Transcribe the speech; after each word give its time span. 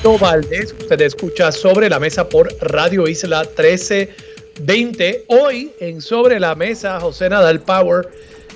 Armando 0.00 0.18
Valdés, 0.18 0.74
usted 0.80 0.98
escucha 1.02 1.52
Sobre 1.52 1.90
la 1.90 2.00
Mesa 2.00 2.26
por 2.26 2.48
Radio 2.62 3.06
Isla 3.06 3.42
1320. 3.42 5.24
Hoy 5.26 5.72
en 5.78 6.00
Sobre 6.00 6.40
la 6.40 6.54
Mesa, 6.54 6.98
José 7.00 7.28
Nadal 7.28 7.60
Power 7.60 8.08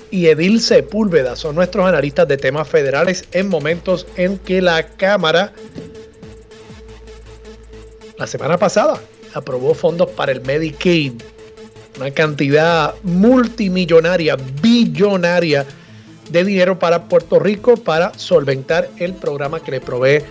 y 0.09 0.25
Edil 0.25 0.59
Sepúlveda 0.59 1.35
son 1.35 1.53
nuestros 1.53 1.85
analistas 1.85 2.27
de 2.27 2.37
temas 2.37 2.67
federales 2.67 3.25
en 3.31 3.47
momentos 3.47 4.07
en 4.15 4.39
que 4.39 4.59
la 4.59 4.87
Cámara 4.87 5.53
la 8.17 8.25
semana 8.25 8.57
pasada 8.57 8.99
aprobó 9.35 9.75
fondos 9.75 10.09
para 10.09 10.31
el 10.31 10.41
Medicaid, 10.41 11.13
una 11.97 12.09
cantidad 12.09 12.95
multimillonaria, 13.03 14.35
billonaria 14.63 15.63
de 16.27 16.43
dinero 16.43 16.79
para 16.79 17.03
Puerto 17.03 17.37
Rico 17.37 17.77
para 17.77 18.17
solventar 18.17 18.89
el 18.97 19.13
programa 19.13 19.59
que 19.59 19.69
le 19.69 19.79
provee 19.79 20.23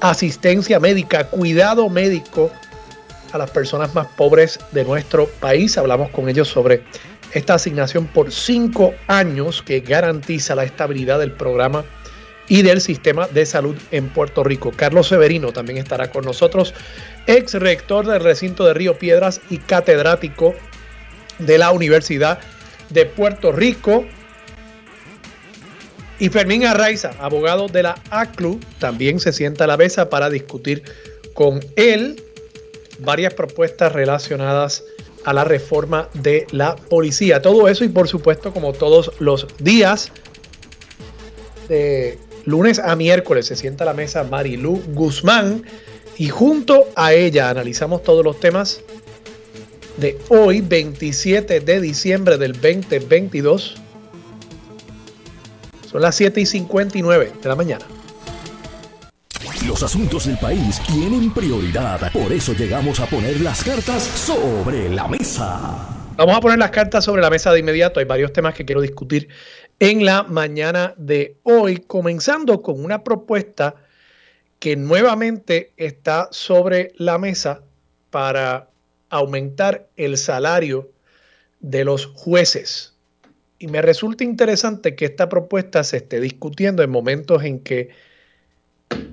asistencia 0.00 0.80
médica, 0.80 1.24
cuidado 1.24 1.88
médico 1.88 2.50
a 3.32 3.38
las 3.38 3.50
personas 3.50 3.94
más 3.94 4.06
pobres 4.08 4.58
de 4.72 4.84
nuestro 4.84 5.26
país. 5.26 5.78
Hablamos 5.78 6.10
con 6.10 6.28
ellos 6.28 6.48
sobre 6.48 6.82
esta 7.32 7.54
asignación 7.54 8.06
por 8.06 8.32
cinco 8.32 8.94
años 9.06 9.62
que 9.62 9.80
garantiza 9.80 10.54
la 10.54 10.64
estabilidad 10.64 11.18
del 11.18 11.32
programa 11.32 11.84
y 12.48 12.62
del 12.62 12.80
sistema 12.80 13.28
de 13.28 13.46
salud 13.46 13.76
en 13.92 14.08
Puerto 14.08 14.42
Rico. 14.42 14.72
Carlos 14.74 15.06
Severino 15.06 15.52
también 15.52 15.78
estará 15.78 16.10
con 16.10 16.24
nosotros, 16.24 16.74
ex 17.28 17.54
rector 17.54 18.06
del 18.06 18.24
recinto 18.24 18.66
de 18.66 18.74
Río 18.74 18.98
Piedras 18.98 19.40
y 19.50 19.58
catedrático 19.58 20.54
de 21.38 21.58
la 21.58 21.70
Universidad 21.70 22.40
de 22.88 23.06
Puerto 23.06 23.52
Rico. 23.52 24.04
Y 26.20 26.28
Fermín 26.28 26.66
Arraiza, 26.66 27.12
abogado 27.18 27.68
de 27.68 27.82
la 27.82 27.94
ACLU, 28.10 28.60
también 28.78 29.18
se 29.20 29.32
sienta 29.32 29.64
a 29.64 29.66
la 29.66 29.78
mesa 29.78 30.10
para 30.10 30.28
discutir 30.28 30.82
con 31.32 31.60
él 31.76 32.22
varias 32.98 33.32
propuestas 33.32 33.90
relacionadas 33.92 34.84
a 35.24 35.32
la 35.32 35.44
reforma 35.44 36.10
de 36.12 36.46
la 36.50 36.76
policía. 36.76 37.40
Todo 37.40 37.68
eso 37.68 37.84
y 37.84 37.88
por 37.88 38.06
supuesto, 38.06 38.52
como 38.52 38.74
todos 38.74 39.12
los 39.18 39.46
días, 39.58 40.12
de 41.68 42.18
lunes 42.44 42.78
a 42.78 42.94
miércoles 42.96 43.46
se 43.46 43.56
sienta 43.56 43.84
a 43.84 43.86
la 43.86 43.94
mesa 43.94 44.22
Marilu 44.24 44.82
Guzmán 44.88 45.64
y 46.18 46.28
junto 46.28 46.88
a 46.96 47.14
ella 47.14 47.48
analizamos 47.48 48.02
todos 48.02 48.24
los 48.24 48.38
temas 48.40 48.82
de 49.96 50.18
hoy, 50.28 50.60
27 50.60 51.60
de 51.60 51.80
diciembre 51.80 52.36
del 52.36 52.52
2022 52.52 53.76
son 55.90 56.02
las 56.02 56.14
7 56.14 56.40
y 56.40 56.46
59 56.46 57.32
de 57.42 57.48
la 57.48 57.56
mañana. 57.56 57.84
Los 59.66 59.82
asuntos 59.82 60.26
del 60.26 60.38
país 60.38 60.80
tienen 60.86 61.32
prioridad. 61.34 62.12
Por 62.12 62.32
eso 62.32 62.52
llegamos 62.52 63.00
a 63.00 63.06
poner 63.06 63.40
las 63.40 63.64
cartas 63.64 64.02
sobre 64.02 64.88
la 64.88 65.08
mesa. 65.08 65.88
Vamos 66.16 66.36
a 66.36 66.40
poner 66.40 66.58
las 66.58 66.70
cartas 66.70 67.04
sobre 67.04 67.22
la 67.22 67.30
mesa 67.30 67.52
de 67.52 67.58
inmediato. 67.58 67.98
Hay 67.98 68.06
varios 68.06 68.32
temas 68.32 68.54
que 68.54 68.64
quiero 68.64 68.80
discutir 68.80 69.28
en 69.80 70.04
la 70.04 70.22
mañana 70.22 70.94
de 70.96 71.36
hoy, 71.42 71.78
comenzando 71.78 72.62
con 72.62 72.84
una 72.84 73.02
propuesta 73.02 73.74
que 74.60 74.76
nuevamente 74.76 75.72
está 75.76 76.28
sobre 76.30 76.92
la 76.96 77.18
mesa 77.18 77.62
para 78.10 78.68
aumentar 79.08 79.88
el 79.96 80.16
salario 80.16 80.92
de 81.60 81.84
los 81.84 82.06
jueces. 82.06 82.94
Y 83.62 83.68
me 83.68 83.82
resulta 83.82 84.24
interesante 84.24 84.96
que 84.96 85.04
esta 85.04 85.28
propuesta 85.28 85.84
se 85.84 85.98
esté 85.98 86.18
discutiendo 86.18 86.82
en 86.82 86.88
momentos 86.88 87.44
en 87.44 87.60
que 87.60 87.90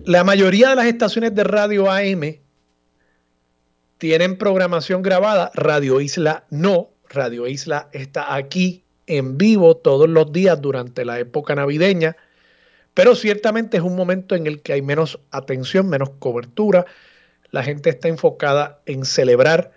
la 0.05 0.23
mayoría 0.23 0.69
de 0.69 0.77
las 0.77 0.85
estaciones 0.85 1.35
de 1.35 1.43
radio 1.43 1.91
AM 1.91 2.37
tienen 3.97 4.37
programación 4.37 5.01
grabada, 5.01 5.51
Radio 5.53 5.99
Isla 5.99 6.45
no. 6.49 6.91
Radio 7.09 7.45
Isla 7.45 7.89
está 7.91 8.35
aquí 8.35 8.85
en 9.05 9.37
vivo 9.37 9.75
todos 9.75 10.07
los 10.07 10.31
días 10.31 10.61
durante 10.61 11.03
la 11.03 11.19
época 11.19 11.53
navideña, 11.53 12.15
pero 12.93 13.15
ciertamente 13.15 13.75
es 13.75 13.83
un 13.83 13.97
momento 13.97 14.33
en 14.33 14.47
el 14.47 14.61
que 14.61 14.71
hay 14.71 14.81
menos 14.81 15.19
atención, 15.29 15.89
menos 15.89 16.11
cobertura. 16.19 16.85
La 17.51 17.63
gente 17.63 17.89
está 17.89 18.07
enfocada 18.07 18.79
en 18.85 19.03
celebrar 19.03 19.73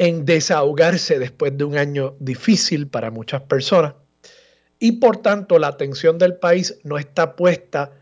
en 0.00 0.24
desahogarse 0.24 1.18
después 1.18 1.58
de 1.58 1.64
un 1.64 1.76
año 1.76 2.16
difícil 2.20 2.88
para 2.88 3.10
muchas 3.10 3.42
personas 3.42 3.92
y 4.78 4.92
por 4.92 5.18
tanto 5.18 5.58
la 5.58 5.66
atención 5.66 6.16
del 6.16 6.36
país 6.36 6.78
no 6.84 6.96
está 6.96 7.36
puesta 7.36 7.92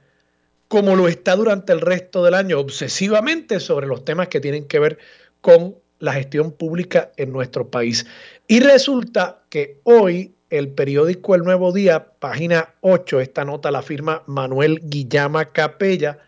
como 0.68 0.94
lo 0.94 1.08
está 1.08 1.34
durante 1.34 1.72
el 1.72 1.80
resto 1.80 2.22
del 2.22 2.34
año 2.34 2.60
obsesivamente 2.60 3.58
sobre 3.58 3.88
los 3.88 4.04
temas 4.04 4.28
que 4.28 4.38
tienen 4.38 4.68
que 4.68 4.78
ver 4.78 4.98
con 5.40 5.74
la 5.98 6.12
gestión 6.12 6.52
pública 6.52 7.10
en 7.16 7.32
nuestro 7.32 7.68
país. 7.68 8.06
Y 8.46 8.60
resulta 8.60 9.40
que 9.48 9.80
hoy 9.82 10.36
el 10.50 10.68
periódico 10.68 11.34
El 11.34 11.42
Nuevo 11.42 11.72
Día, 11.72 12.12
página 12.20 12.76
8, 12.80 13.18
esta 13.20 13.44
nota 13.44 13.72
la 13.72 13.82
firma 13.82 14.22
Manuel 14.26 14.78
Guillama 14.84 15.46
Capella, 15.46 16.20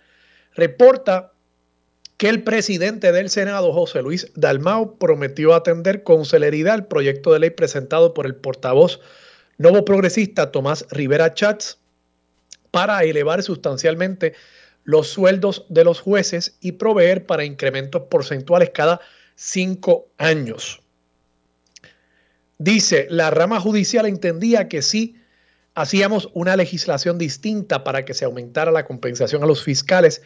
reporta 0.55 1.30
que 2.21 2.29
el 2.29 2.43
presidente 2.43 3.13
del 3.13 3.31
Senado, 3.31 3.73
José 3.73 4.03
Luis 4.03 4.31
Dalmao, 4.35 4.97
prometió 4.99 5.55
atender 5.55 6.03
con 6.03 6.27
celeridad 6.27 6.75
el 6.75 6.85
proyecto 6.85 7.33
de 7.33 7.39
ley 7.39 7.49
presentado 7.49 8.13
por 8.13 8.27
el 8.27 8.35
portavoz 8.35 9.01
nuevo 9.57 9.87
progresista 9.87 10.53
Tomás 10.53 10.85
Rivera 10.91 11.33
Chats 11.33 11.79
para 12.71 13.03
elevar 13.05 13.43
sustancialmente 13.43 14.35
los 14.85 15.09
sueldos 15.09 15.65
de 15.71 15.83
los 15.83 16.01
jueces 16.01 16.59
y 16.61 16.73
proveer 16.73 17.25
para 17.25 17.47
incrementos 17.47 18.03
porcentuales 18.11 18.69
cada 18.69 19.01
cinco 19.35 20.09
años. 20.19 20.83
Dice, 22.59 23.07
la 23.09 23.31
rama 23.31 23.61
judicial 23.61 24.05
entendía 24.05 24.69
que 24.69 24.83
si 24.83 25.17
hacíamos 25.75 26.29
una 26.35 26.55
legislación 26.57 27.17
distinta 27.17 27.83
para 27.83 28.05
que 28.05 28.13
se 28.13 28.27
aumentara 28.27 28.73
la 28.73 28.85
compensación 28.85 29.43
a 29.43 29.47
los 29.47 29.65
fiscales, 29.65 30.21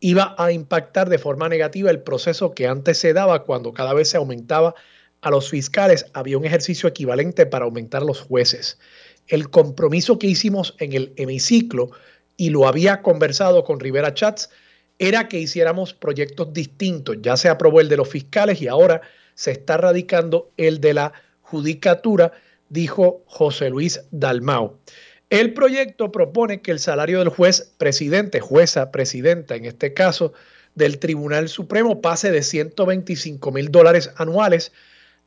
iba 0.00 0.34
a 0.38 0.52
impactar 0.52 1.08
de 1.08 1.18
forma 1.18 1.48
negativa 1.48 1.90
el 1.90 2.02
proceso 2.02 2.52
que 2.52 2.66
antes 2.66 2.98
se 2.98 3.12
daba 3.12 3.44
cuando 3.44 3.72
cada 3.72 3.94
vez 3.94 4.10
se 4.10 4.16
aumentaba 4.16 4.74
a 5.22 5.30
los 5.30 5.50
fiscales, 5.50 6.06
había 6.12 6.38
un 6.38 6.44
ejercicio 6.44 6.88
equivalente 6.88 7.46
para 7.46 7.64
aumentar 7.64 8.02
los 8.02 8.20
jueces. 8.20 8.78
El 9.26 9.50
compromiso 9.50 10.18
que 10.18 10.28
hicimos 10.28 10.74
en 10.78 10.92
el 10.92 11.12
hemiciclo, 11.16 11.90
y 12.36 12.50
lo 12.50 12.68
había 12.68 13.02
conversado 13.02 13.64
con 13.64 13.80
Rivera 13.80 14.14
Chats, 14.14 14.50
era 14.98 15.28
que 15.28 15.38
hiciéramos 15.38 15.94
proyectos 15.94 16.52
distintos. 16.52 17.16
Ya 17.22 17.36
se 17.36 17.48
aprobó 17.48 17.80
el 17.80 17.88
de 17.88 17.96
los 17.96 18.08
fiscales 18.08 18.60
y 18.62 18.68
ahora 18.68 19.02
se 19.34 19.50
está 19.50 19.76
radicando 19.76 20.50
el 20.56 20.80
de 20.80 20.94
la 20.94 21.12
judicatura, 21.42 22.32
dijo 22.68 23.22
José 23.26 23.70
Luis 23.70 24.00
Dalmao. 24.10 24.78
El 25.28 25.54
proyecto 25.54 26.12
propone 26.12 26.60
que 26.60 26.70
el 26.70 26.78
salario 26.78 27.18
del 27.18 27.30
juez 27.30 27.72
presidente, 27.78 28.38
jueza 28.40 28.92
presidenta 28.92 29.56
en 29.56 29.64
este 29.64 29.92
caso, 29.92 30.32
del 30.76 30.98
Tribunal 30.98 31.48
Supremo 31.48 32.00
pase 32.00 32.30
de 32.30 32.42
125 32.42 33.50
mil 33.50 33.70
dólares 33.72 34.12
anuales 34.16 34.72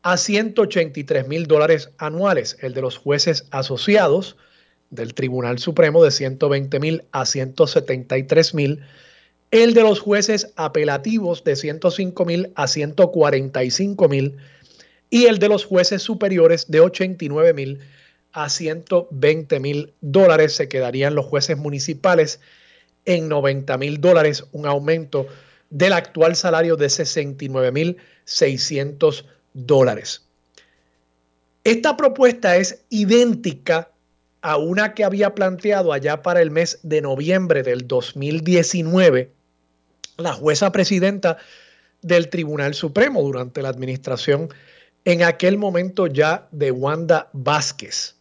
a 0.01 0.15
183 0.15 1.27
mil 1.27 1.47
dólares 1.47 1.89
anuales. 1.97 2.55
El 2.61 2.73
de 2.73 2.81
los 2.81 2.97
jueces 2.97 3.45
asociados 3.51 4.37
del 4.89 5.13
Tribunal 5.13 5.59
Supremo 5.59 6.03
de 6.03 6.11
120 6.11 6.79
mil 6.79 7.03
a 7.11 7.25
173 7.25 8.53
mil. 8.53 8.81
El 9.51 9.73
de 9.73 9.81
los 9.81 9.99
jueces 9.99 10.53
apelativos 10.55 11.43
de 11.43 11.55
105 11.55 12.25
mil 12.25 12.53
a 12.55 12.67
145 12.67 14.07
mil. 14.07 14.37
Y 15.09 15.25
el 15.25 15.39
de 15.39 15.49
los 15.49 15.65
jueces 15.65 16.03
superiores 16.03 16.69
de 16.69 16.79
89 16.79 17.53
mil 17.53 17.79
a 18.33 18.49
120 18.49 19.59
mil 19.59 19.93
dólares. 20.01 20.55
Se 20.55 20.67
quedarían 20.67 21.15
los 21.15 21.25
jueces 21.25 21.57
municipales 21.57 22.39
en 23.05 23.29
90 23.29 23.77
mil 23.77 24.01
dólares, 24.01 24.45
un 24.51 24.65
aumento 24.65 25.27
del 25.69 25.93
actual 25.93 26.35
salario 26.35 26.75
de 26.75 26.89
69 26.89 27.71
mil 27.71 27.97
600 28.25 29.25
dólares. 29.53 30.25
Esta 31.63 31.97
propuesta 31.97 32.57
es 32.57 32.83
idéntica 32.89 33.91
a 34.41 34.57
una 34.57 34.93
que 34.93 35.03
había 35.03 35.35
planteado 35.35 35.91
allá 35.91 36.21
para 36.21 36.41
el 36.41 36.51
mes 36.51 36.79
de 36.83 37.01
noviembre 37.01 37.63
del 37.63 37.87
2019 37.87 39.31
la 40.19 40.33
jueza 40.33 40.71
presidenta 40.71 41.37
del 42.01 42.29
Tribunal 42.29 42.73
Supremo 42.73 43.21
durante 43.21 43.61
la 43.61 43.69
administración 43.69 44.49
en 45.05 45.23
aquel 45.23 45.57
momento 45.57 46.07
ya 46.07 46.47
de 46.51 46.71
Wanda 46.71 47.29
Vázquez. 47.33 48.15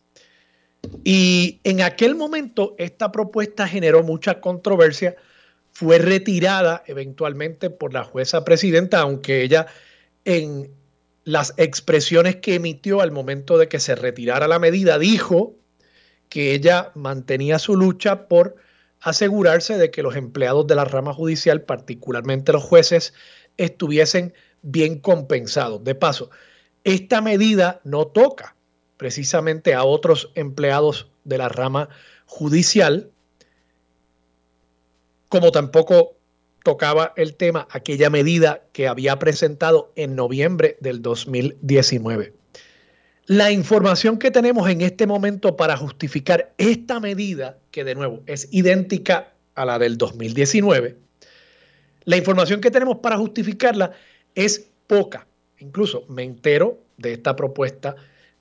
Y 1.05 1.61
en 1.65 1.81
aquel 1.81 2.15
momento 2.15 2.75
esta 2.79 3.13
propuesta 3.13 3.67
generó 3.67 4.03
mucha 4.03 4.41
controversia, 4.41 5.17
fue 5.73 5.99
retirada 5.99 6.83
eventualmente 6.87 7.71
por 7.71 7.93
la 7.93 8.05
jueza 8.05 8.45
presidenta, 8.45 9.01
aunque 9.01 9.43
ella 9.43 9.67
en 10.25 10.71
las 11.25 11.55
expresiones 11.57 12.37
que 12.37 12.55
emitió 12.55 13.01
al 13.01 13.13
momento 13.13 13.59
de 13.59 13.69
que 13.69 13.81
se 13.81 13.95
retirara 13.95 14.49
la 14.49 14.59
medida 14.59 14.99
dijo 14.99 15.55
que 16.29 16.55
ella 16.55 16.91
mantenía 16.95 17.59
su 17.59 17.77
lucha 17.77 18.29
por 18.29 18.57
asegurarse 19.01 19.79
de 19.79 19.91
que 19.91 20.03
los 20.03 20.17
empleados 20.17 20.67
de 20.67 20.75
la 20.75 20.85
rama 20.85 21.15
judicial, 21.15 21.63
particularmente 21.63 22.53
los 22.53 22.63
jueces, 22.63 23.15
estuviesen 23.57 24.35
bien 24.63 24.99
compensados. 24.99 25.85
De 25.85 25.95
paso, 25.95 26.31
esta 26.85 27.21
medida 27.21 27.81
no 27.85 28.07
toca 28.07 28.57
precisamente 28.99 29.73
a 29.73 29.85
otros 29.85 30.31
empleados 30.35 31.09
de 31.25 31.39
la 31.39 31.49
rama 31.49 31.89
judicial, 32.27 33.11
como 35.31 35.51
tampoco 35.53 36.17
tocaba 36.63 37.15
el 37.17 37.35
tema 37.35 37.67
aquella 37.71 38.11
medida 38.11 38.63
que 38.73 38.89
había 38.89 39.19
presentado 39.19 39.93
en 39.97 40.15
noviembre 40.17 40.77
del 40.81 41.01
2019. 41.01 42.35
La 43.27 43.53
información 43.53 44.19
que 44.19 44.31
tenemos 44.31 44.69
en 44.69 44.81
este 44.81 45.07
momento 45.07 45.57
para 45.57 45.77
justificar 45.77 46.53
esta 46.59 46.99
medida, 46.99 47.59
que 47.71 47.85
de 47.85 47.95
nuevo 47.95 48.23
es 48.27 48.49
idéntica 48.51 49.33
a 49.55 49.65
la 49.65 49.79
del 49.79 49.97
2019, 49.97 50.97
la 52.05 52.17
información 52.17 52.61
que 52.61 52.71
tenemos 52.71 52.99
para 52.99 53.19
justificarla 53.19 53.93
es 54.35 54.71
poca. 54.87 55.27
Incluso 55.59 56.05
me 56.09 56.25
entero 56.25 56.79
de 56.97 57.13
esta 57.13 57.37
propuesta 57.37 57.97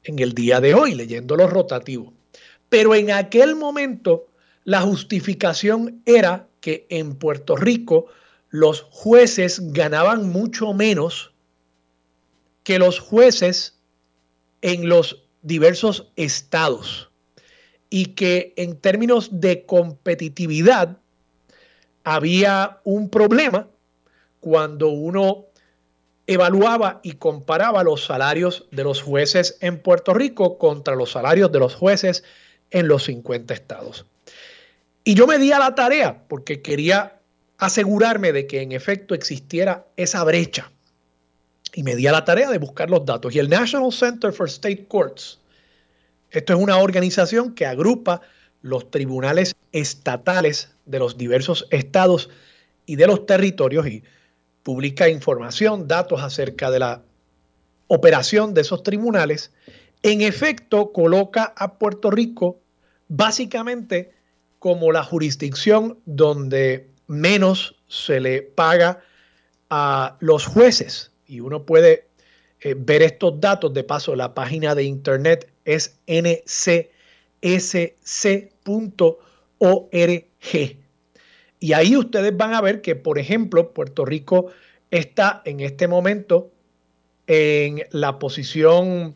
en 0.08 0.20
el 0.20 0.34
día 0.34 0.60
de 0.60 0.74
hoy, 0.74 0.96
leyendo 0.96 1.36
los 1.36 1.52
rotativos. 1.52 2.14
Pero 2.70 2.96
en 2.96 3.12
aquel 3.12 3.56
momento 3.56 4.28
la 4.64 4.82
justificación 4.82 6.02
era 6.06 6.48
que 6.62 6.88
en 6.90 7.16
Puerto 7.16 7.56
Rico 7.56 8.08
los 8.50 8.82
jueces 8.90 9.74
ganaban 9.74 10.30
mucho 10.30 10.74
menos 10.74 11.34
que 12.64 12.80
los 12.80 13.00
jueces 13.00 13.78
en 14.62 14.90
los 14.90 15.24
diversos 15.42 16.12
estados 16.16 17.10
y 17.90 18.08
que 18.08 18.54
en 18.58 18.78
términos 18.78 19.30
de 19.32 19.66
competitividad 19.66 20.98
había 22.04 22.80
un 22.84 23.10
problema 23.10 23.68
cuando 24.40 24.90
uno 24.90 25.47
evaluaba 26.28 27.00
y 27.04 27.14
comparaba 27.14 27.84
los 27.84 28.06
salarios 28.06 28.68
de 28.72 28.84
los 28.84 29.02
jueces 29.02 29.58
en 29.62 29.82
Puerto 29.82 30.14
Rico 30.14 30.58
contra 30.58 30.96
los 30.96 31.12
salarios 31.12 31.52
de 31.52 31.60
los 31.60 31.74
jueces 31.74 32.24
en 32.70 32.88
los 32.88 33.04
50 33.06 33.54
estados. 33.54 34.06
Y 35.06 35.16
yo 35.16 35.26
me 35.26 35.40
di 35.40 35.54
a 35.54 35.60
la 35.60 35.74
tarea 35.74 36.26
porque 36.28 36.62
quería 36.62 37.20
asegurarme 37.58 38.34
de 38.34 38.46
que 38.46 38.62
en 38.62 38.74
efecto 38.74 39.16
existiera 39.16 39.88
esa 39.96 40.24
brecha 40.26 40.70
y 41.74 41.84
me 41.84 41.96
di 41.96 42.08
a 42.08 42.12
la 42.12 42.26
tarea 42.26 42.50
de 42.50 42.58
buscar 42.58 42.90
los 42.90 43.06
datos. 43.06 43.34
Y 43.34 43.40
el 43.40 43.50
National 43.50 43.92
Center 43.92 44.34
for 44.34 44.48
State 44.48 44.86
Courts, 44.88 45.40
esto 46.32 46.54
es 46.54 46.60
una 46.60 46.78
organización 46.78 47.56
que 47.56 47.66
agrupa 47.66 48.22
los 48.62 48.92
tribunales 48.92 49.56
estatales 49.72 50.72
de 50.86 51.00
los 51.00 51.18
diversos 51.18 51.68
estados 51.72 52.30
y 52.86 52.98
de 52.98 53.08
los 53.08 53.26
territorios 53.26 53.88
y 53.88 54.04
publica 54.68 55.08
información, 55.08 55.88
datos 55.88 56.22
acerca 56.22 56.70
de 56.70 56.80
la 56.80 57.02
operación 57.88 58.54
de 58.54 58.60
esos 58.60 58.84
tribunales. 58.84 59.54
En 60.04 60.20
efecto, 60.20 60.92
coloca 60.92 61.54
a 61.56 61.78
Puerto 61.78 62.12
Rico 62.12 62.60
básicamente 63.08 64.12
como 64.60 64.92
la 64.92 65.06
jurisdicción 65.06 66.00
donde 66.06 66.90
menos 67.08 67.78
se 67.88 68.20
le 68.20 68.42
paga 68.42 69.00
a 69.70 70.18
los 70.20 70.46
jueces 70.46 71.12
y 71.26 71.40
uno 71.40 71.64
puede 71.64 72.10
eh, 72.60 72.76
ver 72.78 73.04
estos 73.04 73.40
datos. 73.40 73.74
De 73.74 73.86
paso, 73.86 74.18
la 74.18 74.34
página 74.34 74.76
de 74.76 74.84
internet 74.84 75.50
es 75.64 75.98
ncsc.org. 76.08 76.68
Y 81.60 81.74
ahí 81.74 81.98
ustedes 81.98 82.36
van 82.36 82.54
a 82.54 82.62
ver 82.62 82.82
que, 82.82 82.96
por 82.96 83.18
ejemplo, 83.18 83.74
Puerto 83.74 84.06
Rico 84.06 84.48
está 84.92 85.42
en 85.46 85.60
este 85.60 85.88
momento 85.88 86.52
en 87.26 87.84
la 87.92 88.20
posición 88.20 89.16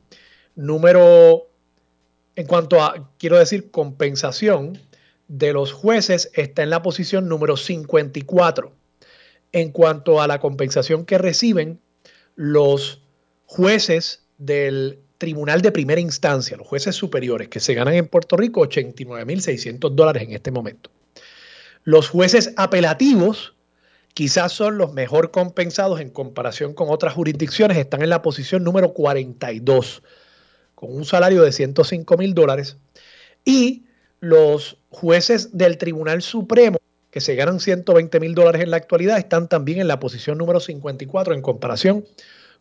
número, 0.56 1.48
en 2.36 2.48
cuanto 2.48 2.82
a, 2.82 3.10
quiero 3.18 3.38
decir, 3.38 3.72
compensación 3.72 4.80
de 5.28 5.54
los 5.54 5.72
jueces, 5.72 6.30
está 6.34 6.64
en 6.64 6.72
la 6.72 6.82
posición 6.82 7.30
número 7.30 7.56
54. 7.56 8.74
En 9.54 9.72
cuanto 9.72 10.22
a 10.22 10.28
la 10.28 10.40
compensación 10.40 11.06
que 11.06 11.18
reciben 11.18 11.80
los 12.36 13.02
jueces 13.46 14.26
del 14.38 15.00
Tribunal 15.18 15.62
de 15.62 15.72
Primera 15.72 16.02
Instancia, 16.02 16.58
los 16.58 16.68
jueces 16.68 16.96
superiores, 16.96 17.48
que 17.50 17.60
se 17.60 17.74
ganan 17.74 17.94
en 17.94 18.08
Puerto 18.08 18.36
Rico 18.38 18.62
89.600 18.62 19.92
dólares 19.92 20.24
en 20.24 20.32
este 20.32 20.52
momento. 20.52 20.90
Los 21.84 22.10
jueces 22.10 22.54
apelativos 22.58 23.56
quizás 24.14 24.52
son 24.52 24.78
los 24.78 24.94
mejor 24.94 25.32
compensados 25.32 26.00
en 26.02 26.10
comparación 26.10 26.74
con 26.74 26.90
otras 26.90 27.14
jurisdicciones, 27.14 27.78
están 27.78 28.02
en 28.02 28.10
la 28.10 28.22
posición 28.22 28.64
número 28.64 28.94
42, 28.94 30.04
con 30.76 30.94
un 30.94 31.06
salario 31.06 31.44
de 31.44 31.52
105 31.52 32.18
mil 32.18 32.34
dólares. 32.34 32.78
Y 33.46 33.86
los 34.20 34.78
jueces 34.90 35.58
del 35.58 35.78
Tribunal 35.78 36.22
Supremo 36.22 36.78
que 37.12 37.22
se 37.22 37.36
ganan 37.36 37.60
120 37.60 38.20
mil 38.20 38.34
dólares 38.34 38.62
en 38.62 38.72
la 38.72 38.78
actualidad, 38.78 39.18
están 39.18 39.50
también 39.50 39.80
en 39.80 39.88
la 39.88 40.00
posición 40.00 40.38
número 40.38 40.60
54 40.60 41.34
en 41.34 41.42
comparación 41.42 42.06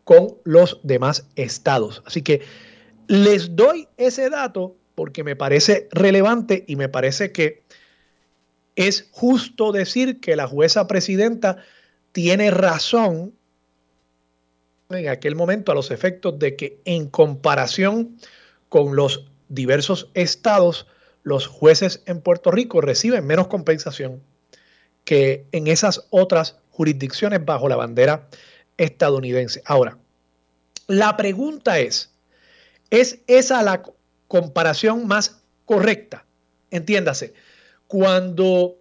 con 0.03 0.35
los 0.43 0.79
demás 0.83 1.25
estados. 1.35 2.03
Así 2.05 2.21
que 2.21 2.41
les 3.07 3.55
doy 3.55 3.87
ese 3.97 4.29
dato 4.29 4.75
porque 4.93 5.23
me 5.23 5.37
parece 5.37 5.87
relevante 5.91 6.65
y 6.67 6.75
me 6.75 6.89
parece 6.89 7.31
que 7.31 7.60
es 8.87 9.07
justo 9.11 9.71
decir 9.71 10.19
que 10.19 10.35
la 10.35 10.47
jueza 10.47 10.87
presidenta 10.87 11.57
tiene 12.11 12.51
razón 12.51 13.33
en 14.89 15.07
aquel 15.07 15.35
momento 15.35 15.71
a 15.71 15.75
los 15.75 15.91
efectos 15.91 16.37
de 16.39 16.55
que 16.55 16.79
en 16.85 17.07
comparación 17.07 18.17
con 18.69 18.95
los 18.95 19.25
diversos 19.49 20.09
estados, 20.13 20.87
los 21.23 21.47
jueces 21.47 22.01
en 22.05 22.21
Puerto 22.21 22.51
Rico 22.51 22.81
reciben 22.81 23.25
menos 23.25 23.47
compensación 23.47 24.21
que 25.05 25.45
en 25.51 25.67
esas 25.67 26.07
otras 26.09 26.57
jurisdicciones 26.71 27.43
bajo 27.43 27.69
la 27.69 27.75
bandera 27.75 28.27
estadounidense. 28.77 29.61
Ahora, 29.65 29.97
la 30.87 31.15
pregunta 31.17 31.79
es, 31.79 32.11
¿es 32.89 33.19
esa 33.27 33.61
la 33.61 33.83
comparación 34.27 35.07
más 35.07 35.41
correcta? 35.65 36.25
Entiéndase, 36.71 37.33
cuando 37.91 38.77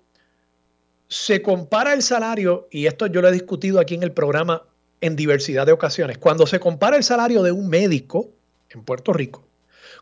se 1.09 1.43
compara 1.43 1.95
el 1.95 2.01
salario, 2.01 2.69
y 2.71 2.87
esto 2.87 3.09
yo 3.09 3.21
lo 3.21 3.29
he 3.29 3.33
discutido 3.33 3.81
aquí 3.81 3.97
en 3.97 4.05
el 4.05 4.13
programa 4.13 4.63
en 5.01 5.17
diversidad 5.17 5.67
de 5.67 5.73
ocasiones, 5.73 6.19
cuando 6.19 6.47
se 6.47 6.61
compara 6.61 6.97
el 6.97 7.03
salario 7.03 7.43
de 7.43 7.51
un 7.51 7.69
médico 7.69 8.31
en 8.69 8.85
Puerto 8.85 9.13
Rico 9.13 9.45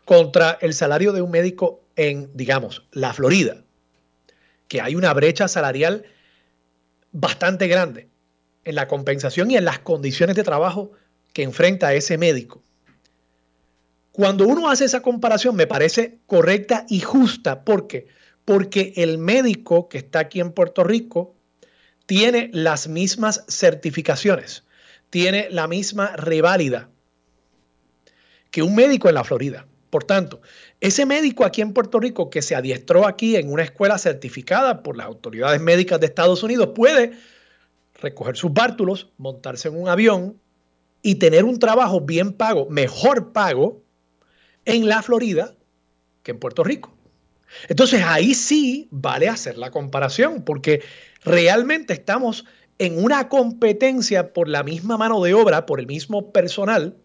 contra 0.05 0.59
el 0.61 0.75
salario 0.75 1.11
de 1.11 1.23
un 1.23 1.31
médico 1.31 1.81
en, 1.95 2.29
digamos, 2.35 2.85
la 2.91 3.11
Florida, 3.11 3.63
que 4.67 4.79
hay 4.79 4.93
una 4.93 5.11
brecha 5.15 5.47
salarial 5.47 6.05
bastante 7.11 7.67
grande 7.67 8.09
en 8.63 8.75
la 8.75 8.87
compensación 8.87 9.49
y 9.49 9.57
en 9.57 9.65
las 9.65 9.79
condiciones 9.79 10.35
de 10.35 10.43
trabajo 10.43 10.91
que 11.33 11.41
enfrenta 11.41 11.95
ese 11.95 12.19
médico. 12.19 12.61
Cuando 14.11 14.47
uno 14.47 14.69
hace 14.69 14.85
esa 14.85 15.01
comparación 15.01 15.55
me 15.55 15.65
parece 15.65 16.19
correcta 16.27 16.85
y 16.89 16.99
justa. 16.99 17.63
¿Por 17.63 17.87
qué? 17.87 18.07
Porque 18.49 18.93
el 18.95 19.19
médico 19.19 19.89
que 19.89 19.99
está 19.99 20.21
aquí 20.21 20.39
en 20.39 20.53
Puerto 20.53 20.83
Rico 20.83 21.35
tiene 22.07 22.49
las 22.51 22.87
mismas 22.87 23.45
certificaciones, 23.47 24.63
tiene 25.11 25.51
la 25.51 25.67
misma 25.67 26.15
reválida 26.15 26.89
que 28.49 28.63
un 28.63 28.73
médico 28.73 29.07
en 29.07 29.13
la 29.13 29.23
Florida. 29.23 29.67
Por 29.91 30.03
tanto, 30.03 30.41
ese 30.81 31.05
médico 31.05 31.45
aquí 31.45 31.61
en 31.61 31.73
Puerto 31.73 31.99
Rico 31.99 32.31
que 32.31 32.41
se 32.41 32.55
adiestró 32.55 33.05
aquí 33.05 33.35
en 33.35 33.53
una 33.53 33.61
escuela 33.61 33.99
certificada 33.99 34.81
por 34.81 34.97
las 34.97 35.05
autoridades 35.05 35.61
médicas 35.61 35.99
de 35.99 36.07
Estados 36.07 36.41
Unidos 36.41 36.69
puede 36.73 37.11
recoger 38.01 38.35
sus 38.35 38.51
bártulos, 38.51 39.11
montarse 39.19 39.67
en 39.67 39.79
un 39.79 39.89
avión 39.89 40.41
y 41.03 41.19
tener 41.19 41.45
un 41.45 41.59
trabajo 41.59 42.01
bien 42.01 42.33
pago, 42.33 42.67
mejor 42.67 43.31
pago 43.31 43.83
en 44.65 44.87
la 44.87 45.03
Florida 45.03 45.53
que 46.23 46.31
en 46.31 46.39
Puerto 46.39 46.63
Rico. 46.63 46.95
Entonces 47.67 48.03
ahí 48.03 48.33
sí 48.33 48.87
vale 48.91 49.27
hacer 49.27 49.57
la 49.57 49.71
comparación, 49.71 50.43
porque 50.43 50.81
realmente 51.23 51.93
estamos 51.93 52.45
en 52.77 53.03
una 53.03 53.27
competencia 53.27 54.33
por 54.33 54.47
la 54.47 54.63
misma 54.63 54.97
mano 54.97 55.21
de 55.21 55.33
obra, 55.33 55.65
por 55.65 55.79
el 55.79 55.87
mismo 55.87 56.31
personal, 56.31 56.95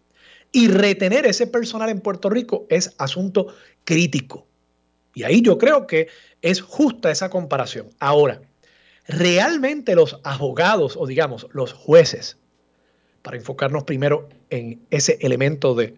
y 0.52 0.68
retener 0.68 1.26
ese 1.26 1.48
personal 1.48 1.90
en 1.90 2.00
Puerto 2.00 2.30
Rico 2.30 2.66
es 2.70 2.94
asunto 2.98 3.48
crítico. 3.84 4.46
Y 5.12 5.24
ahí 5.24 5.42
yo 5.42 5.58
creo 5.58 5.86
que 5.88 6.08
es 6.42 6.60
justa 6.60 7.10
esa 7.10 7.28
comparación. 7.28 7.90
Ahora, 7.98 8.40
realmente 9.08 9.96
los 9.96 10.20
abogados 10.22 10.96
o 10.96 11.06
digamos 11.06 11.48
los 11.52 11.72
jueces, 11.72 12.38
para 13.22 13.36
enfocarnos 13.36 13.82
primero 13.82 14.28
en 14.50 14.86
ese 14.90 15.18
elemento 15.20 15.74
de 15.74 15.96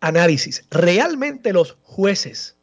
análisis, 0.00 0.64
realmente 0.70 1.54
los 1.54 1.78
jueces 1.82 2.57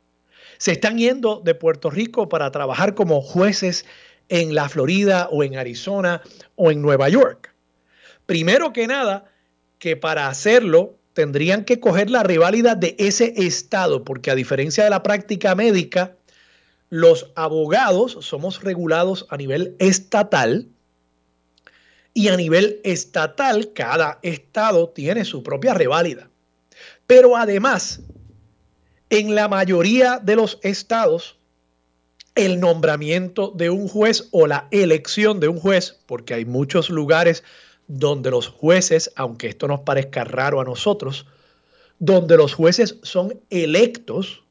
se 0.58 0.74
están 0.74 0.98
yendo 0.98 1.42
de 1.44 1.56
Puerto 1.56 1.90
Rico 1.90 2.30
para 2.30 2.52
trabajar 2.52 2.96
como 2.96 3.22
jueces 3.22 3.86
en 4.30 4.56
la 4.56 4.70
Florida 4.70 5.28
o 5.32 5.44
en 5.44 5.58
Arizona 5.58 6.22
o 6.56 6.72
en 6.72 6.82
Nueva 6.82 7.10
York. 7.10 7.54
Primero 8.26 8.74
que 8.74 8.88
nada, 8.88 9.26
que 9.78 9.96
para 9.96 10.28
hacerlo 10.28 10.98
tendrían 11.14 11.64
que 11.64 11.80
coger 11.80 12.10
la 12.10 12.24
reválida 12.24 12.76
de 12.76 12.96
ese 13.00 13.34
estado, 13.38 14.04
porque 14.04 14.32
a 14.32 14.36
diferencia 14.36 14.84
de 14.84 14.90
la 14.90 15.04
práctica 15.04 15.56
médica, 15.56 16.16
los 16.90 17.32
abogados 17.36 18.18
somos 18.22 18.64
regulados 18.64 19.26
a 19.30 19.38
nivel 19.38 19.76
estatal 19.80 20.68
y 22.14 22.30
a 22.30 22.38
nivel 22.38 22.80
estatal 22.84 23.74
cada 23.74 24.20
estado 24.24 24.90
tiene 24.90 25.26
su 25.26 25.44
propia 25.44 25.74
reválida. 25.74 26.30
Pero 27.08 27.36
además, 27.36 28.02
en 29.16 29.34
la 29.34 29.48
mayoría 29.48 30.20
de 30.20 30.36
los 30.36 30.60
estados, 30.62 31.38
el 32.36 32.60
nombramiento 32.60 33.54
de 33.56 33.70
un 33.70 33.88
juez 33.88 34.28
o 34.32 34.46
la 34.46 34.68
elección 34.72 35.40
de 35.40 35.48
un 35.48 35.58
juez, 35.58 36.02
porque 36.06 36.34
hay 36.34 36.44
muchos 36.44 36.90
lugares 36.90 37.42
donde 37.88 38.30
los 38.30 38.50
jueces, 38.50 39.14
aunque 39.16 39.48
esto 39.48 39.70
nos 39.70 39.80
parezca 39.82 40.26
raro 40.26 40.60
a 40.60 40.66
nosotros, 40.66 41.26
donde 41.98 42.36
los 42.36 42.54
jueces 42.54 42.98
son 43.04 43.40
electos, 43.50 44.44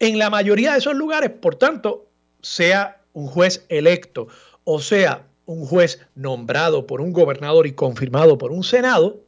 en 0.00 0.18
la 0.18 0.28
mayoría 0.28 0.72
de 0.72 0.78
esos 0.78 0.96
lugares, 0.96 1.30
por 1.30 1.54
tanto, 1.54 2.08
sea 2.40 3.02
un 3.12 3.28
juez 3.28 3.64
electo 3.68 4.26
o 4.64 4.80
sea 4.80 5.28
un 5.46 5.64
juez 5.64 6.00
nombrado 6.16 6.88
por 6.88 7.00
un 7.00 7.12
gobernador 7.12 7.68
y 7.68 7.72
confirmado 7.72 8.36
por 8.36 8.50
un 8.50 8.64
senado, 8.64 9.20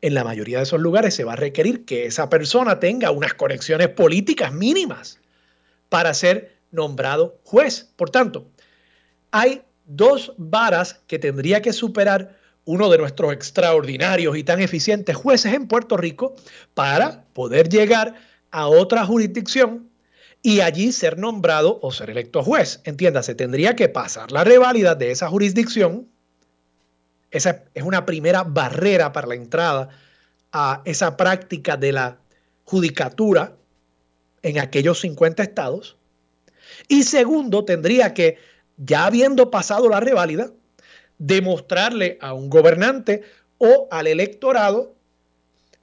en 0.00 0.14
la 0.14 0.24
mayoría 0.24 0.58
de 0.58 0.64
esos 0.64 0.80
lugares 0.80 1.14
se 1.14 1.24
va 1.24 1.32
a 1.32 1.36
requerir 1.36 1.84
que 1.84 2.06
esa 2.06 2.30
persona 2.30 2.80
tenga 2.80 3.10
unas 3.10 3.34
conexiones 3.34 3.88
políticas 3.88 4.52
mínimas 4.52 5.18
para 5.88 6.14
ser 6.14 6.56
nombrado 6.70 7.40
juez. 7.44 7.90
Por 7.96 8.10
tanto, 8.10 8.48
hay 9.30 9.62
dos 9.86 10.34
varas 10.36 11.00
que 11.06 11.18
tendría 11.18 11.62
que 11.62 11.72
superar 11.72 12.36
uno 12.64 12.90
de 12.90 12.98
nuestros 12.98 13.32
extraordinarios 13.32 14.36
y 14.36 14.44
tan 14.44 14.60
eficientes 14.60 15.16
jueces 15.16 15.54
en 15.54 15.66
Puerto 15.66 15.96
Rico 15.96 16.36
para 16.74 17.24
poder 17.32 17.68
llegar 17.68 18.14
a 18.50 18.68
otra 18.68 19.06
jurisdicción 19.06 19.88
y 20.42 20.60
allí 20.60 20.92
ser 20.92 21.18
nombrado 21.18 21.78
o 21.82 21.90
ser 21.92 22.10
electo 22.10 22.42
juez. 22.42 22.80
Entiéndase, 22.84 23.34
tendría 23.34 23.74
que 23.74 23.88
pasar 23.88 24.30
la 24.32 24.44
reválida 24.44 24.94
de 24.94 25.10
esa 25.10 25.28
jurisdicción 25.28 26.08
esa 27.30 27.64
es 27.74 27.82
una 27.82 28.06
primera 28.06 28.42
barrera 28.44 29.12
para 29.12 29.26
la 29.26 29.34
entrada 29.34 29.88
a 30.52 30.82
esa 30.84 31.16
práctica 31.16 31.76
de 31.76 31.92
la 31.92 32.18
judicatura 32.64 33.54
en 34.42 34.58
aquellos 34.58 35.00
50 35.00 35.42
estados. 35.42 35.96
Y 36.88 37.02
segundo, 37.02 37.64
tendría 37.64 38.14
que, 38.14 38.38
ya 38.76 39.06
habiendo 39.06 39.50
pasado 39.50 39.88
la 39.88 40.00
reválida, 40.00 40.50
demostrarle 41.18 42.18
a 42.20 42.32
un 42.32 42.48
gobernante 42.48 43.22
o 43.58 43.88
al 43.90 44.06
electorado 44.06 44.94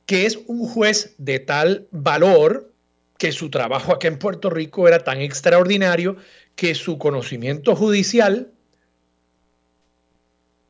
que 0.06 0.26
es 0.26 0.40
un 0.48 0.68
juez 0.68 1.16
de 1.18 1.40
tal 1.40 1.88
valor, 1.92 2.72
que 3.18 3.32
su 3.32 3.50
trabajo 3.50 3.94
aquí 3.94 4.08
en 4.08 4.20
Puerto 4.20 4.50
Rico 4.50 4.88
era 4.88 5.00
tan 5.00 5.20
extraordinario, 5.20 6.18
que 6.56 6.76
su 6.76 6.98
conocimiento 6.98 7.76
judicial 7.76 8.52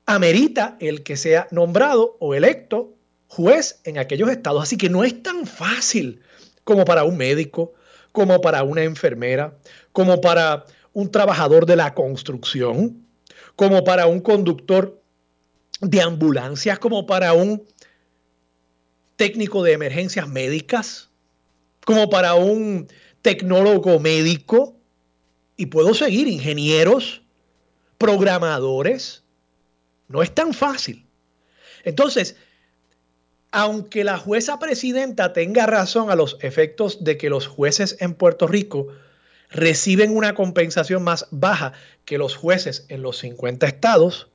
amerita 0.05 0.77
el 0.79 1.03
que 1.03 1.17
sea 1.17 1.47
nombrado 1.51 2.17
o 2.19 2.35
electo 2.35 2.93
juez 3.27 3.79
en 3.83 3.97
aquellos 3.97 4.29
estados. 4.29 4.63
Así 4.63 4.77
que 4.77 4.89
no 4.89 5.03
es 5.03 5.21
tan 5.21 5.45
fácil 5.45 6.21
como 6.63 6.85
para 6.85 7.03
un 7.03 7.17
médico, 7.17 7.73
como 8.11 8.41
para 8.41 8.63
una 8.63 8.83
enfermera, 8.83 9.57
como 9.91 10.21
para 10.21 10.65
un 10.93 11.11
trabajador 11.11 11.65
de 11.65 11.75
la 11.75 11.93
construcción, 11.93 13.05
como 13.55 13.83
para 13.83 14.07
un 14.07 14.21
conductor 14.21 15.01
de 15.81 16.01
ambulancias, 16.01 16.79
como 16.79 17.05
para 17.05 17.33
un 17.33 17.63
técnico 19.15 19.63
de 19.63 19.73
emergencias 19.73 20.27
médicas, 20.27 21.09
como 21.85 22.09
para 22.09 22.35
un 22.35 22.87
tecnólogo 23.21 23.99
médico, 23.99 24.75
y 25.57 25.67
puedo 25.67 25.93
seguir, 25.93 26.27
ingenieros, 26.27 27.21
programadores, 27.97 29.24
no 30.07 30.21
es 30.21 30.33
tan 30.33 30.53
fácil. 30.53 31.05
Entonces, 31.83 32.35
aunque 33.51 34.03
la 34.03 34.17
jueza 34.17 34.59
presidenta 34.59 35.33
tenga 35.33 35.65
razón 35.65 36.09
a 36.09 36.15
los 36.15 36.37
efectos 36.41 37.03
de 37.03 37.17
que 37.17 37.29
los 37.29 37.47
jueces 37.47 37.97
en 37.99 38.13
Puerto 38.13 38.47
Rico 38.47 38.87
reciben 39.49 40.15
una 40.15 40.35
compensación 40.35 41.03
más 41.03 41.27
baja 41.31 41.73
que 42.03 42.17
los 42.17 42.35
jueces 42.35 42.85
en 42.89 43.01
los 43.01 43.19
50 43.19 43.65
estados, 43.67 44.27